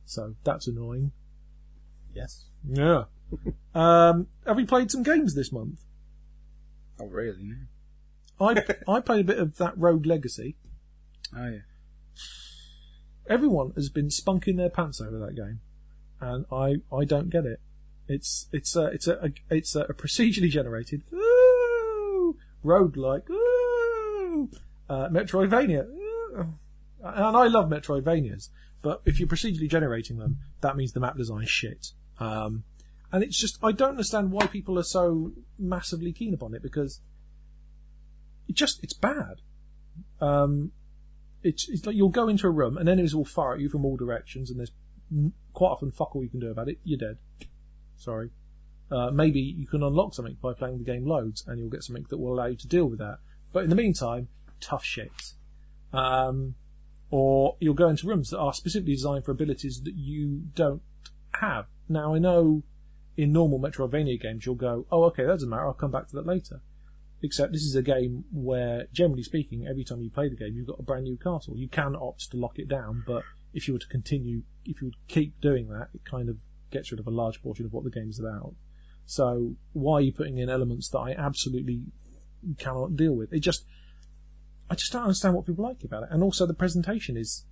So 0.05 0.35
that's 0.43 0.67
annoying. 0.67 1.13
Yes. 2.13 2.47
Yeah. 2.69 3.05
um, 3.75 4.27
have 4.47 4.57
we 4.57 4.65
played 4.65 4.91
some 4.91 5.03
games 5.03 5.35
this 5.35 5.53
month? 5.53 5.81
Oh, 7.01 7.07
really? 7.07 7.55
I 8.43 8.65
I 8.89 9.01
played 9.01 9.21
a 9.21 9.25
bit 9.25 9.39
of 9.39 9.57
that 9.59 9.77
Rogue 9.77 10.07
Legacy. 10.07 10.57
Oh, 11.37 11.49
yeah. 11.49 11.59
Everyone 13.29 13.73
has 13.77 13.89
been 13.89 14.09
spunking 14.09 14.57
their 14.57 14.69
pants 14.69 15.01
over 15.01 15.19
that 15.19 15.37
game, 15.37 15.61
and 16.21 16.45
I 16.51 16.77
I 16.95 17.05
don't 17.05 17.31
get 17.31 17.47
it. 17.47 17.61
It's 18.09 18.49
it's 18.53 18.75
a 18.75 18.87
it's 18.87 19.07
a, 19.07 19.13
a 19.13 19.31
it's 19.49 19.77
a, 19.77 19.85
procedurally 19.85 20.51
generated 20.51 21.03
ooh, 21.13 22.37
roguelike 22.65 23.31
ooh, 23.31 24.51
uh, 24.91 25.09
Metroidvania, 25.09 25.87
ooh. 25.87 26.55
and 27.03 27.37
I 27.37 27.47
love 27.47 27.71
Metroidvanias, 27.71 28.49
but 28.83 29.03
if 29.07 29.21
you're 29.21 29.29
procedurally 29.29 29.71
generating 29.71 30.19
them, 30.19 30.39
that 30.61 30.77
means 30.77 30.93
the 30.93 31.01
map 31.01 31.17
design 31.17 31.45
is 31.45 31.51
shit. 31.51 31.93
Um, 32.19 32.65
and 33.13 33.23
it's 33.23 33.39
just 33.39 33.59
I 33.63 33.73
don't 33.73 33.91
understand 33.91 34.33
why 34.33 34.47
people 34.49 34.79
are 34.79 34.85
so 34.85 35.33
massively 35.59 36.13
keen 36.13 36.35
upon 36.35 36.55
it 36.55 36.63
because 36.63 37.01
it 38.49 38.55
just 38.55 38.83
it's 38.83 38.95
bad. 38.95 39.41
Um, 40.21 40.73
it's, 41.43 41.69
it's 41.69 41.85
like 41.85 41.97
you'll 41.97 42.09
go 42.09 42.29
into 42.29 42.47
a 42.47 42.51
room 42.51 42.77
and 42.77 42.89
enemies 42.89 43.15
will 43.15 43.25
fire 43.25 43.55
at 43.55 43.61
you 43.61 43.69
from 43.69 43.85
all 43.85 43.97
directions, 43.97 44.51
and 44.51 44.59
there's 44.59 44.73
quite 45.53 45.69
often 45.69 45.91
fuck 45.91 46.15
all 46.15 46.23
you 46.23 46.31
can 46.31 46.41
do 46.41 46.51
about 46.51 46.69
it. 46.69 46.79
You're 46.85 46.99
dead. 46.99 47.19
Sorry. 47.97 48.31
Uh, 48.91 49.11
maybe 49.11 49.41
you 49.41 49.67
can 49.67 49.83
unlock 49.83 50.15
something 50.15 50.37
by 50.43 50.53
playing 50.53 50.79
the 50.79 50.85
game 50.85 51.07
loads, 51.07 51.45
and 51.47 51.59
you'll 51.59 51.71
get 51.71 51.83
something 51.83 52.07
that 52.11 52.19
will 52.19 52.35
allow 52.35 52.47
you 52.47 52.57
to 52.57 52.69
deal 52.69 52.87
with 52.87 52.99
that. 52.99 53.19
But 53.53 53.65
in 53.65 53.71
the 53.71 53.77
meantime, 53.77 54.29
tough 54.61 54.85
shit. 54.85 55.33
Um, 55.93 56.55
or 57.11 57.57
you'll 57.61 57.75
go 57.75 57.89
into 57.89 58.07
rooms 58.07 58.31
that 58.31 58.39
are 58.39 58.55
specifically 58.55 58.95
designed 58.95 59.25
for 59.25 59.33
abilities 59.33 59.83
that 59.83 59.95
you 59.95 60.43
don't 60.55 60.83
have. 61.35 61.67
Now 61.89 62.15
I 62.15 62.19
know 62.19 62.63
in 63.17 63.33
normal 63.33 63.59
Metroidvania 63.61 64.21
games 64.21 64.47
you'll 64.47 64.55
go, 64.55 64.87
oh 64.91 65.05
okay, 65.05 65.25
that 65.25 65.33
doesn't 65.33 65.49
matter, 65.49 65.67
I'll 65.67 65.75
come 65.75 65.91
back 65.91 66.09
to 66.09 66.17
that 66.17 66.27
later. 66.27 66.63
Except 67.23 67.53
this 67.53 67.63
is 67.63 67.77
a 67.77 67.83
game 67.83 68.25
where, 68.33 68.87
generally 68.93 69.23
speaking, 69.23 69.67
every 69.67 69.85
time 69.85 70.03
you 70.03 70.11
play 70.11 70.29
the 70.29 70.37
game, 70.37 70.55
you've 70.57 70.67
got 70.67 70.81
a 70.81 70.83
brand 70.83 71.05
new 71.05 71.17
castle. 71.17 71.57
You 71.57 71.69
can 71.69 71.95
opt 71.95 72.31
to 72.33 72.37
lock 72.37 72.59
it 72.59 72.69
down, 72.69 73.05
but 73.07 73.23
if 73.55 73.69
you 73.69 73.75
were 73.75 73.81
to 73.81 73.87
continue, 73.87 74.43
if 74.65 74.81
you 74.81 74.89
would 74.89 75.09
keep 75.09 75.41
doing 75.41 75.69
that, 75.69 75.89
it 75.95 76.05
kind 76.05 76.29
of 76.29 76.37
gets 76.73 76.91
rid 76.91 76.99
of 76.99 77.07
a 77.07 77.11
large 77.11 77.41
portion 77.43 77.65
of 77.65 77.73
what 77.73 77.85
the 77.85 77.91
game's 77.91 78.19
about. 78.19 78.55
So 79.07 79.55
why 79.73 79.95
are 79.97 80.01
you 80.01 80.13
putting 80.13 80.39
in 80.39 80.49
elements 80.49 80.89
that 80.89 80.99
I 80.99 81.13
absolutely 81.13 81.83
cannot 82.59 82.97
deal 82.97 83.13
with? 83.13 83.33
It 83.33 83.41
just, 83.41 83.67
I 84.69 84.75
just 84.75 84.93
don't 84.93 85.03
understand 85.03 85.35
what 85.35 85.47
people 85.47 85.65
like 85.65 85.85
about 85.85 86.05
it. 86.05 86.09
And 86.11 86.23
also 86.23 86.47
the 86.47 86.55
presentation 86.55 87.17
is, 87.17 87.45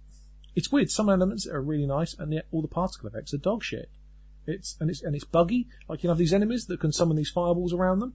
it's 0.57 0.73
weird. 0.73 0.91
Some 0.91 1.09
elements 1.09 1.47
are 1.47 1.63
really 1.63 1.87
nice, 1.87 2.15
and 2.19 2.33
yet 2.33 2.47
all 2.51 2.63
the 2.63 2.69
particle 2.69 3.09
effects 3.09 3.33
are 3.35 3.39
dog 3.39 3.63
shit. 3.63 3.89
It's 4.47 4.77
and 4.81 4.91
it's 4.91 5.03
and 5.03 5.15
it's 5.15 5.25
buggy. 5.25 5.69
Like 5.89 6.03
you 6.03 6.09
have 6.09 6.19
these 6.19 6.33
enemies 6.33 6.67
that 6.67 6.81
can 6.81 6.93
summon 6.93 7.17
these 7.17 7.31
fireballs 7.31 7.73
around 7.73 8.01
them, 8.01 8.15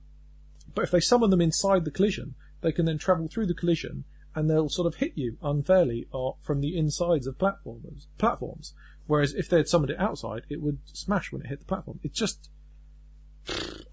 but 0.76 0.84
if 0.84 0.92
they 0.92 1.00
summon 1.00 1.30
them 1.30 1.42
inside 1.42 1.86
the 1.86 1.92
collision, 1.92 2.36
they 2.62 2.72
can 2.72 2.86
then 2.86 2.98
travel 2.98 3.28
through 3.28 3.48
the 3.48 3.54
collision 3.54 4.04
and 4.36 4.50
they'll 4.50 4.70
sort 4.70 4.86
of 4.86 4.96
hit 4.96 5.14
you 5.16 5.38
unfairly 5.42 6.08
or 6.12 6.36
from 6.42 6.60
the 6.60 6.78
insides 6.78 7.26
of 7.26 7.38
platformers 7.38 8.08
platforms. 8.18 8.74
Whereas 9.08 9.34
if 9.34 9.48
they 9.50 9.58
had 9.58 9.70
summoned 9.70 9.92
it 9.92 10.00
outside, 10.00 10.44
it 10.50 10.62
would 10.62 10.80
smash 10.86 11.32
when 11.32 11.42
it 11.42 11.48
hit 11.48 11.60
the 11.60 11.66
platform. 11.66 12.00
It's 12.04 12.20
just 12.20 12.50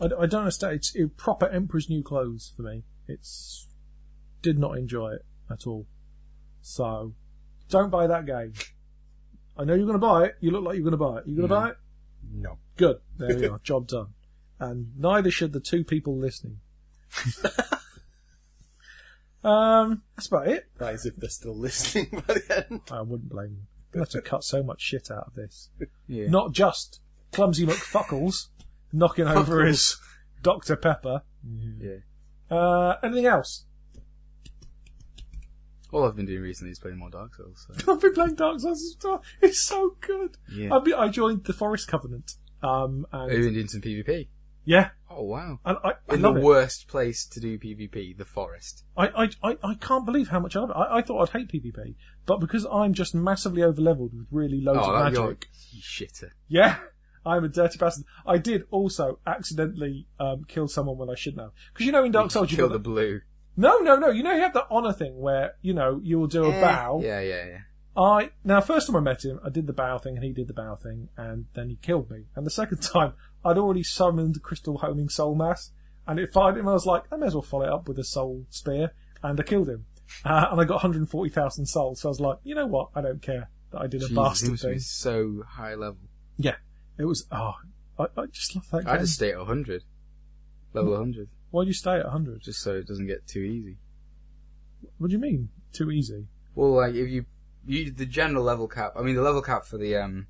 I, 0.01 0.07
I 0.07 0.27
don't 0.27 0.35
understand. 0.35 0.75
It's 0.75 0.95
it, 0.95 1.17
proper 1.17 1.49
Emperor's 1.49 1.89
New 1.89 2.03
Clothes 2.03 2.53
for 2.57 2.63
me. 2.63 2.83
It's 3.07 3.69
did 4.41 4.59
not 4.59 4.77
enjoy 4.77 5.13
it 5.13 5.25
at 5.51 5.67
all. 5.67 5.87
So 6.63 7.15
don't 7.69 7.91
buy 7.91 8.07
that 8.07 8.27
game. 8.27 8.55
I 9.57 9.65
know 9.65 9.75
you're 9.75 9.87
going 9.87 10.01
to 10.01 10.07
buy 10.07 10.25
it. 10.25 10.37
You 10.41 10.51
look 10.51 10.65
like 10.65 10.75
you're 10.77 10.85
going 10.85 10.93
to 10.93 10.97
buy 10.97 11.19
it. 11.19 11.27
You 11.27 11.37
going 11.37 11.49
to 11.49 11.55
mm. 11.55 11.61
buy 11.63 11.71
it? 11.71 11.77
No. 12.33 12.59
Good. 12.77 12.97
There 13.19 13.37
we 13.37 13.47
are. 13.49 13.61
Job 13.63 13.87
done. 13.87 14.15
And 14.59 14.97
neither 14.97 15.31
should 15.31 15.53
the 15.53 15.61
two 15.61 15.85
people 15.85 16.17
listening. 16.17 16.59
um, 19.45 20.03
that's 20.17 20.29
about 20.29 20.49
it. 20.49 20.69
That 20.79 20.95
is 20.95 21.07
if 21.07 21.17
they're 21.17 21.31
still 21.31 21.57
listening 21.57 22.09
by 22.27 22.35
the 22.35 22.67
end. 22.71 22.81
I 22.91 23.03
wouldn't 23.03 23.31
blame 23.31 23.55
them. 23.55 23.67
They 23.93 23.99
have 24.01 24.09
to 24.11 24.23
cut 24.23 24.45
so 24.45 24.63
much 24.63 24.81
shit 24.81 25.11
out 25.11 25.29
of 25.29 25.35
this. 25.35 25.69
Yeah. 26.07 26.29
Not 26.29 26.53
just 26.53 27.01
clumsy 27.33 27.67
McFuckles 27.67 28.49
knocking 28.93 29.27
over 29.27 29.65
his 29.65 29.99
Dr. 30.43 30.77
Pepper. 30.77 31.23
Yeah. 31.79 31.97
Uh, 32.51 32.97
anything 33.03 33.27
else? 33.27 33.67
All 35.93 36.05
I've 36.05 36.17
been 36.17 36.27
doing 36.27 36.41
recently 36.41 36.73
is 36.73 36.79
playing 36.79 36.99
more 36.99 37.11
Dark 37.11 37.35
Souls. 37.35 37.67
So. 37.69 37.93
I've 37.93 38.01
been 38.01 38.15
playing 38.15 38.35
Dark 38.35 38.61
Souls 38.61 38.83
as 38.83 38.97
well. 39.05 39.23
It's 39.43 39.63
so 39.63 39.97
good. 40.01 40.39
Yeah. 40.51 40.75
I, 40.75 40.81
mean, 40.81 40.95
I 40.95 41.09
joined 41.09 41.45
the 41.45 41.53
Forest 41.53 41.89
Covenant. 41.89 42.33
Um, 42.63 43.07
and 43.13 43.31
Even 43.33 43.53
doing 43.55 43.69
some 43.69 43.83
PvP. 43.83 44.29
Yeah, 44.65 44.91
Oh 45.11 45.23
wow! 45.25 45.59
and 45.65 45.77
I, 45.85 45.91
I 46.09 46.15
In 46.15 46.23
the 46.23 46.29
love 46.29 46.37
it. 46.39 46.43
worst 46.43 46.89
place 46.89 47.27
to 47.27 47.41
do 47.41 47.59
PvP, 47.59 48.17
the 48.17 48.25
forest. 48.25 48.85
I, 48.97 49.09
I, 49.09 49.31
I, 49.43 49.57
I 49.63 49.75
can't 49.75 50.07
believe 50.07 50.29
how 50.29 50.41
much 50.41 50.57
I 50.57 50.61
love 50.61 50.71
it. 50.71 50.77
I, 50.77 50.99
I 50.99 51.03
thought 51.03 51.29
I'd 51.35 51.39
hate 51.39 51.49
PvP, 51.53 51.95
but 52.27 52.39
because 52.41 52.65
I'm 52.71 52.95
just 52.95 53.15
massively 53.15 53.63
overleveled 53.63 54.15
with 54.15 54.27
really 54.31 54.61
loads 54.63 54.79
Oh, 54.83 54.93
of 54.93 55.05
that, 55.05 55.13
you're, 55.13 55.25
magic, 55.29 55.49
shitter. 55.81 56.31
yeah, 56.49 56.77
I'm 57.27 57.45
a 57.45 57.49
dirty 57.49 57.77
bastard. 57.79 58.05
I 58.27 58.39
did 58.39 58.65
also 58.71 59.19
accidentally 59.27 60.07
um, 60.19 60.45
kill 60.49 60.67
someone 60.69 60.97
when 60.99 61.11
I 61.11 61.15
shouldn't 61.15 61.43
have. 61.43 61.53
Because 61.73 61.87
you 61.87 61.93
know 61.93 62.05
in 62.05 62.13
Dark 62.13 62.31
Souls 62.31 62.51
you 62.51 62.57
Kill 62.57 62.69
the 62.69 62.75
the... 62.75 62.79
blue. 62.79 63.21
no, 63.57 63.79
no, 63.79 63.97
no. 63.97 64.09
You 64.11 64.23
know 64.23 64.33
you 64.35 64.41
have 64.43 64.55
the 64.55 64.67
honor 64.71 64.93
thing 64.95 65.19
where 65.21 65.55
you 65.61 65.75
know 65.75 66.01
you'll 66.03 66.27
do 66.27 66.45
a 66.45 66.51
bow. 66.53 67.01
Yeah, 67.03 67.21
yeah, 67.21 67.45
yeah. 67.47 67.59
I 67.95 68.31
now 68.43 68.63
first 68.63 68.87
time 68.87 68.97
I 68.97 69.01
met 69.01 69.23
him, 69.23 69.39
I 69.45 69.51
did 69.51 69.67
the 69.67 69.75
bow 69.75 69.99
thing 69.99 70.15
and 70.17 70.25
he 70.25 70.33
did 70.33 70.49
the 70.49 70.55
bow 70.55 70.77
thing, 70.77 71.11
and 71.19 71.45
then 71.55 71.69
he 71.69 71.77
killed 71.77 72.11
me. 72.11 72.25
And 72.35 72.47
the 72.47 72.51
second 72.51 72.79
time, 72.83 73.13
I'd 73.45 73.59
already 73.59 73.83
summoned 73.83 74.43
Crystal 74.43 74.79
Homing 74.79 75.09
Soul 75.09 75.35
Mass, 75.35 75.73
and 76.07 76.19
it 76.19 76.33
fired 76.33 76.57
him. 76.57 76.69
I 76.69 76.73
was 76.73 76.87
like, 76.87 77.05
I 77.13 77.17
may 77.17 77.27
as 77.27 77.35
well 77.35 77.43
follow 77.43 77.65
it 77.65 77.73
up 77.73 77.89
with 77.89 77.99
a 77.99 78.05
Soul 78.05 78.47
Spear, 78.51 78.93
and 79.23 79.39
I 79.39 79.43
killed 79.43 79.69
him. 79.69 79.87
Uh, 80.25 80.49
and 80.51 80.61
I 80.61 80.65
got 80.65 80.75
140,000 80.75 81.67
souls, 81.67 82.01
so 82.01 82.09
I 82.09 82.11
was 82.11 82.21
like, 82.21 82.39
you 82.45 82.55
know 82.55 82.67
what? 82.67 82.91
I 82.95 83.01
don't 83.01 83.23
care 83.23 83.49
that 83.71 83.81
I 83.81 83.87
did 83.87 84.03
a 84.03 84.09
he 84.09 84.15
bastard 84.15 84.61
thing. 84.61 84.79
so 84.79 85.43
high 85.49 85.75
level. 85.75 85.99
Yeah, 86.37 86.57
it 86.99 87.05
was. 87.05 87.27
Oh, 87.33 87.55
I, 87.99 88.07
I 88.17 88.27
just 88.27 88.55
love 88.55 88.69
that 88.71 88.87
I 88.87 88.93
game. 88.97 89.01
just 89.01 89.15
stay 89.15 89.31
at 89.33 89.39
100. 89.39 89.85
Level 90.75 90.93
100. 90.93 91.29
Why 91.51 91.65
do 91.65 91.69
you 91.69 91.75
stay 91.75 91.97
at 91.97 92.05
100? 92.05 92.43
Just 92.43 92.61
so 92.61 92.75
it 92.75 92.87
doesn't 92.87 93.07
get 93.07 93.27
too 93.27 93.41
easy. 93.41 93.77
What 94.99 95.09
do 95.09 95.13
you 95.13 95.19
mean? 95.19 95.49
Too 95.73 95.91
easy? 95.91 96.27
Well, 96.55 96.73
like, 96.73 96.95
if 96.95 97.09
you, 97.09 97.25
you, 97.67 97.91
the 97.91 98.07
general 98.07 98.45
level 98.45 98.69
cap, 98.69 98.93
I 98.97 99.03
mean, 99.03 99.15
the 99.15 99.23
level 99.23 99.43
cap 99.43 99.65
for 99.65 99.79
the, 99.79 99.97
um, 99.97 100.27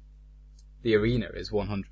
the 0.82 0.94
arena 0.94 1.28
is 1.34 1.50
100. 1.50 1.86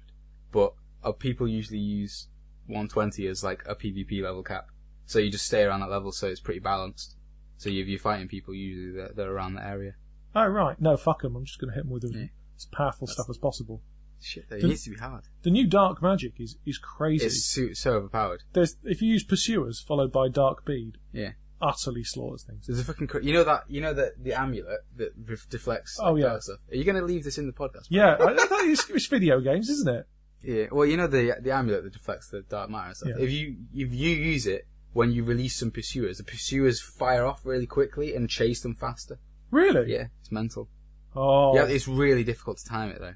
But 0.53 0.75
uh, 1.05 1.13
people 1.13 1.47
usually 1.49 1.79
use 1.79 2.29
120 2.67 3.27
as 3.27 3.43
like 3.43 3.63
a 3.67 3.75
PvP 3.75 4.23
level 4.23 4.43
cap. 4.43 4.67
So 5.07 5.19
you 5.19 5.31
just 5.31 5.47
stay 5.47 5.63
around 5.65 5.81
that 5.81 5.91
level 5.91 6.13
so 6.13 6.29
it's 6.29 6.41
pretty 6.41 6.61
balanced. 6.61 7.17
So 7.57 7.69
if 7.69 7.87
you're 7.89 7.99
fighting 7.99 8.29
people, 8.29 8.55
usually 8.55 8.97
they're, 8.97 9.13
they're 9.15 9.33
around 9.33 9.55
that 9.55 9.67
area. 9.67 9.95
Oh 10.35 10.47
right, 10.47 10.81
no, 10.81 10.97
fuck 10.97 11.23
them. 11.23 11.35
I'm 11.37 11.45
just 11.45 11.59
going 11.61 11.71
to 11.71 11.75
hit 11.75 11.85
them 11.85 11.91
with 11.93 12.05
Yeah. 12.15 12.27
as 12.57 12.67
powerful 12.73 13.07
stuff 13.07 13.27
as 13.29 13.37
possible. 13.39 13.83
Shit, 14.23 14.45
it 14.51 14.61
The- 14.61 14.69
needs 14.69 14.85
to 14.85 14.91
be 14.91 14.97
hard. 14.97 15.25
The 15.43 15.51
new 15.51 15.67
dark 15.67 16.03
magic 16.03 16.35
is 16.39 16.57
is 16.65 16.79
crazy. 16.79 17.27
It's 17.27 17.45
so, 17.45 17.73
so 17.73 17.93
overpowered. 17.95 18.43
There's 18.53 18.77
if 18.85 19.03
you 19.03 19.11
use 19.13 19.25
pursuers 19.25 19.81
followed 19.81 20.13
by 20.13 20.29
dark 20.29 20.65
bead, 20.65 20.99
Yeah. 21.13 21.33
utterly 21.61 22.05
slaughters 22.05 22.45
things. 22.45 22.67
There's 22.67 22.79
a 22.81 22.85
fucking, 22.85 23.07
cra- 23.09 23.25
you 23.25 23.33
know 23.33 23.45
that, 23.45 23.65
you 23.69 23.81
know 23.81 23.93
that 23.95 24.23
the 24.23 24.33
amulet 24.35 24.81
that 24.97 25.13
re- 25.27 25.37
deflects. 25.51 25.99
Oh, 26.01 26.15
yeah. 26.17 26.39
stuff. 26.39 26.59
Are 26.71 26.77
you 26.77 26.85
going 26.85 26.97
to 26.97 27.05
leave 27.05 27.25
this 27.25 27.37
in 27.39 27.47
the 27.47 27.53
podcast? 27.53 27.87
Yeah, 27.89 28.15
I, 28.21 28.33
I 28.35 28.47
thought 28.47 28.65
it's, 28.65 28.89
it's 28.91 29.07
video 29.07 29.41
games, 29.41 29.69
isn't 29.69 29.89
it? 29.89 30.07
Yeah. 30.43 30.67
Well, 30.73 30.87
you 30.87 30.97
know 30.97 31.07
the 31.07 31.37
the 31.41 31.53
amulet 31.53 31.85
that 31.85 31.93
deflects 31.93 32.29
the 32.29 32.43
dark 32.43 32.71
matter 32.71 32.89
and 32.89 32.97
stuff. 32.97 33.11
Yeah. 33.17 33.25
If 33.25 33.31
you 33.33 33.57
if 33.75 33.93
you 33.93 34.11
use 34.11 34.47
it 34.47 34.67
when 34.93 35.13
you 35.13 35.23
release 35.25 35.57
some 35.57 35.71
pursuers, 35.71 36.19
the 36.19 36.25
pursuers 36.25 36.81
fire 36.81 37.25
off 37.27 37.45
really 37.45 37.67
quickly 37.67 38.15
and 38.15 38.29
chase 38.29 38.61
them 38.63 38.75
faster. 38.75 39.19
Really? 39.51 39.93
Yeah, 39.93 40.07
it's 40.21 40.33
mental. 40.33 40.69
Oh, 41.15 41.55
Yeah, 41.55 41.65
it's 41.67 41.87
really 41.89 42.25
difficult 42.25 42.59
to 42.59 42.65
time 42.69 42.91
it 42.91 43.01
though. 43.01 43.15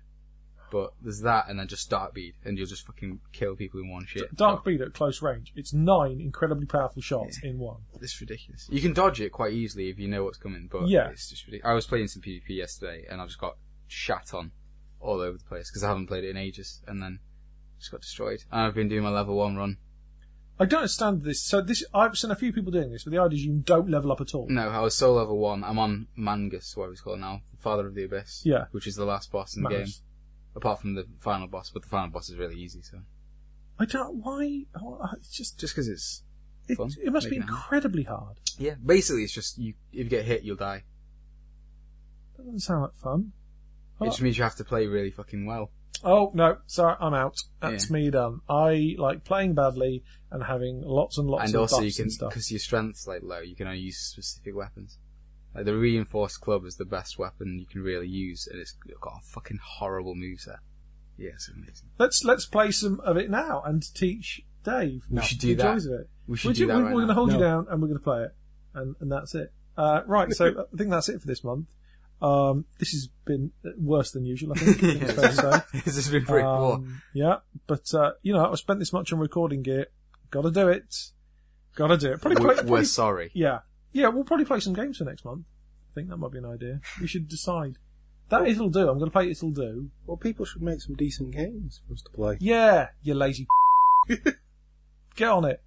But 0.73 0.91
there's 1.01 1.21
that, 1.21 1.49
and 1.49 1.59
then 1.61 1.69
just 1.69 1.89
dark 1.89 2.15
bead, 2.15 2.35
and 2.45 2.59
you'll 2.59 2.67
just 2.67 2.85
fucking 2.85 3.21
kill 3.33 3.55
people 3.55 3.79
in 3.81 3.89
one 3.93 4.07
shit. 4.07 4.35
dark 4.35 4.65
bead 4.65 4.81
at 4.81 4.93
close 4.93 5.23
range. 5.23 5.53
It's 5.55 5.73
nine 5.73 6.21
incredibly 6.21 6.67
powerful 6.67 7.01
shots 7.01 7.39
in 7.45 7.59
one. 7.61 7.83
It's 8.03 8.21
ridiculous. 8.21 8.69
You 8.73 8.81
can 8.81 8.93
dodge 8.93 9.21
it 9.21 9.31
quite 9.31 9.53
easily 9.53 9.89
if 9.89 10.01
you 10.01 10.09
know 10.09 10.25
what's 10.25 10.39
coming, 10.39 10.69
but 10.71 10.89
Yeah. 10.89 11.11
it's 11.11 11.31
just 11.31 11.47
ridiculous. 11.47 11.71
I 11.71 11.75
was 11.75 11.87
playing 11.87 12.09
some 12.09 12.23
PvP 12.23 12.49
yesterday, 12.57 13.05
and 13.09 13.21
I 13.21 13.27
just 13.27 13.39
got 13.39 13.57
shat 13.87 14.35
on 14.35 14.51
all 15.05 15.21
over 15.21 15.39
the 15.39 15.45
place 15.45 15.71
because 15.71 15.85
I 15.85 15.89
haven't 15.89 16.07
played 16.07 16.25
it 16.25 16.31
in 16.31 16.37
ages, 16.37 16.83
and 16.87 17.03
then 17.03 17.21
just 17.79 17.91
got 17.91 18.01
destroyed. 18.01 18.45
And 18.51 18.63
I've 18.63 18.75
been 18.75 18.89
doing 18.89 19.03
my 19.05 19.11
level 19.11 19.37
one 19.37 19.57
run. 19.57 19.77
I 20.59 20.67
don't 20.67 20.81
understand 20.81 21.25
this. 21.25 21.43
So 21.43 21.61
this, 21.61 21.85
I've 21.93 22.17
seen 22.17 22.31
a 22.31 22.37
few 22.37 22.53
people 22.53 22.71
doing 22.71 22.93
this, 22.93 23.03
but 23.05 23.11
the 23.13 23.19
idea 23.19 23.37
is 23.39 23.45
you 23.45 23.55
don't 23.65 23.91
level 23.91 24.13
up 24.13 24.21
at 24.21 24.35
all. 24.35 24.47
No, 24.49 24.69
I 24.69 24.81
was 24.81 24.95
solo 24.95 25.19
level 25.19 25.39
one. 25.39 25.65
I'm 25.65 25.79
on 25.81 26.07
Mangus, 26.17 26.77
whatever 26.77 26.93
he's 26.93 27.01
called 27.01 27.19
now, 27.21 27.41
Father 27.59 27.87
of 27.89 27.95
the 27.95 28.05
Abyss. 28.05 28.43
Yeah. 28.45 28.67
which 28.71 28.87
is 28.87 28.95
the 28.95 29.05
last 29.05 29.33
boss 29.33 29.57
in 29.57 29.65
the 29.65 29.69
game, 29.71 29.87
apart 30.55 30.81
from 30.81 30.95
the 30.95 31.07
final 31.21 31.49
boss. 31.49 31.71
But 31.71 31.83
the 31.83 31.89
final 31.89 32.11
boss 32.11 32.29
is 32.31 32.37
really 32.37 32.55
easy, 32.57 32.83
so 32.83 32.99
I 33.81 33.85
don't. 33.87 34.23
Why? 34.23 34.63
oh, 34.81 35.01
It's 35.17 35.31
just. 35.37 35.59
just 35.59 35.75
because 35.75 35.89
it's 35.89 36.23
It, 36.69 36.77
fun, 36.77 36.91
it 37.03 37.13
must 37.13 37.29
be 37.29 37.37
it 37.39 37.43
hard. 37.43 37.51
incredibly 37.51 38.05
hard. 38.05 38.37
yeah, 38.57 38.75
basically 38.85 39.25
it's 39.25 39.35
just 39.35 39.59
you. 39.59 39.75
If 39.93 40.05
you 40.05 40.09
get 40.11 40.25
hit, 40.25 40.45
you'll 40.45 40.55
die. 40.57 40.85
That 42.37 42.45
doesn't 42.45 42.61
sound 42.61 42.83
like 42.83 42.95
fun. 42.95 43.33
It 44.07 44.11
just 44.11 44.23
means 44.23 44.37
you 44.39 44.45
have 44.45 44.57
to 44.57 44.65
play 44.65 44.87
really 44.87 45.11
fucking 45.11 45.47
well. 45.47 45.71
Oh 46.03 46.31
no, 46.35 46.59
sorry, 46.67 46.97
I'm 47.01 47.15
out. 47.15 47.37
That's 47.61 47.89
Yeah. 47.89 47.95
me 47.95 48.11
done. 48.11 48.41
I 48.49 48.95
like 48.99 49.25
playing 49.25 49.55
badly 49.55 50.03
and 50.31 50.43
having 50.43 50.83
lots 50.83 51.17
and 51.19 51.29
lots 51.29 51.47
and 51.47 51.55
of 51.55 51.61
also 51.63 51.81
you 51.81 51.93
can 51.93 52.05
and 52.05 52.13
stuff. 52.13 52.31
because 52.31 52.51
your 52.51 52.61
strength's 52.61 53.07
like 53.07 53.23
low, 53.23 53.41
you 53.41 53.57
can 53.57 53.67
only 53.67 53.79
use 53.81 53.99
specific 53.99 54.55
weapons. 54.55 54.99
Like 55.55 55.65
the 55.67 55.77
reinforced 55.77 56.41
club 56.41 56.65
is 56.67 56.77
the 56.77 56.85
best 56.85 57.19
weapon 57.19 57.59
you 57.59 57.67
can 57.67 57.81
really 57.83 58.09
use, 58.09 58.47
and 58.51 58.61
it's 58.61 58.77
got 59.01 59.15
a 59.23 59.25
fucking 59.25 59.61
horrible 59.63 60.15
moveset. 60.15 60.59
Yeah, 61.17 61.31
it's 61.31 61.49
amazing. 61.49 61.89
Let's 61.99 62.25
let's 62.25 62.45
play 62.45 62.71
some 62.73 62.99
of 63.01 63.17
it 63.17 63.31
now 63.31 63.63
and 63.65 63.83
teach 63.95 64.43
Dave. 64.65 65.05
We 65.09 65.17
now, 65.17 65.23
should 65.23 65.39
do 65.39 65.55
the 65.55 65.63
that. 65.63 65.73
joys 65.75 65.87
of 65.87 65.93
it. 66.01 66.11
We 66.27 66.37
should 66.37 66.49
Would 66.49 66.57
do 66.57 66.63
you- 66.63 66.67
that 66.69 66.77
we, 66.77 66.83
right 66.83 66.95
we're 66.95 67.07
going 67.07 67.09
to 67.09 67.13
now. 67.15 67.15
hold 67.15 67.33
you 67.33 67.39
No. 67.39 67.45
down 67.45 67.67
and 67.71 67.81
we're 67.81 67.89
going 67.89 67.99
to 68.01 68.05
play 68.05 68.25
it, 68.25 68.35
and 68.75 68.97
and 69.01 69.13
that's 69.13 69.35
it. 69.37 69.53
Uh, 69.77 70.03
right, 70.07 70.33
so 70.33 70.67
I 70.73 70.77
think 70.77 70.91
that's 70.91 71.09
it 71.09 71.21
for 71.21 71.27
this 71.29 71.45
month. 71.45 71.69
Um, 72.23 72.65
this 72.79 72.93
has 72.93 73.09
been 73.27 73.53
worse 73.77 74.13
than 74.13 74.25
usual. 74.25 74.53
I 74.53 74.57
think 74.57 74.83
it's 75.03 75.13
fair 75.13 75.29
to 75.29 75.63
say. 75.73 75.81
this 75.85 75.97
has 75.97 76.09
been 76.11 76.25
pretty 76.25 76.45
poor. 76.45 76.75
Um, 76.75 77.03
yeah, 77.13 77.37
but 77.67 77.93
uh, 77.93 78.13
you 78.23 78.33
know, 78.33 78.51
I've 78.51 78.59
spent 78.59 78.79
this 78.79 78.93
much 78.93 79.13
on 79.13 79.19
recording 79.19 79.63
gear. 79.63 79.87
Got 80.31 80.43
to 80.43 80.51
do 80.51 80.69
it. 80.69 80.95
Got 81.77 81.89
to 81.89 81.97
do 81.99 82.13
it. 82.13 82.21
Probably, 82.21 82.37
We're, 82.43 82.55
play, 82.55 82.63
we're 82.63 82.69
probably 82.69 82.85
sorry. 82.87 83.31
yeah, 83.35 83.61
yeah. 83.93 84.09
We'll 84.09 84.25
probably 84.25 84.47
play 84.47 84.61
some 84.61 84.73
games 84.75 84.99
for 84.99 85.05
next 85.05 85.25
month. 85.25 85.45
I 85.91 85.95
think 85.95 86.09
that 86.09 86.17
might 86.17 86.33
be 86.33 86.39
an 86.39 86.47
idea. 86.47 86.81
We 87.01 87.07
should 87.07 87.29
decide. 87.29 87.77
That 88.31 88.49
it'll 88.49 88.71
do. 88.71 88.89
I'm 88.89 88.99
going 88.99 89.11
to 89.11 89.13
play 89.13 89.31
it'll 89.31 89.51
do. 89.51 89.91
Well, 90.07 90.17
people 90.17 90.47
should 90.47 90.63
make 90.63 90.81
some 90.81 90.95
decent 90.95 91.33
games 91.33 91.83
for 91.87 91.93
us 91.93 92.03
to 92.03 92.11
play. 92.11 92.39
Yeah, 92.41 92.89
you 93.03 93.15
lazy. 93.15 93.47
Get 95.17 95.29
on 95.29 95.45
it. 95.45 95.63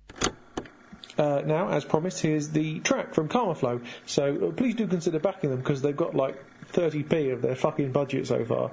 Uh, 1.17 1.41
now, 1.45 1.69
as 1.69 1.83
promised, 1.83 2.21
here's 2.21 2.49
the 2.49 2.79
track 2.81 3.13
from 3.13 3.27
Karmaflow. 3.27 3.83
So 4.05 4.49
uh, 4.49 4.51
please 4.51 4.75
do 4.75 4.87
consider 4.87 5.19
backing 5.19 5.49
them 5.49 5.59
because 5.59 5.81
they've 5.81 5.97
got 5.97 6.15
like 6.15 6.43
30p 6.73 7.33
of 7.33 7.41
their 7.41 7.55
fucking 7.55 7.91
budget 7.91 8.27
so 8.27 8.45
far. 8.45 8.71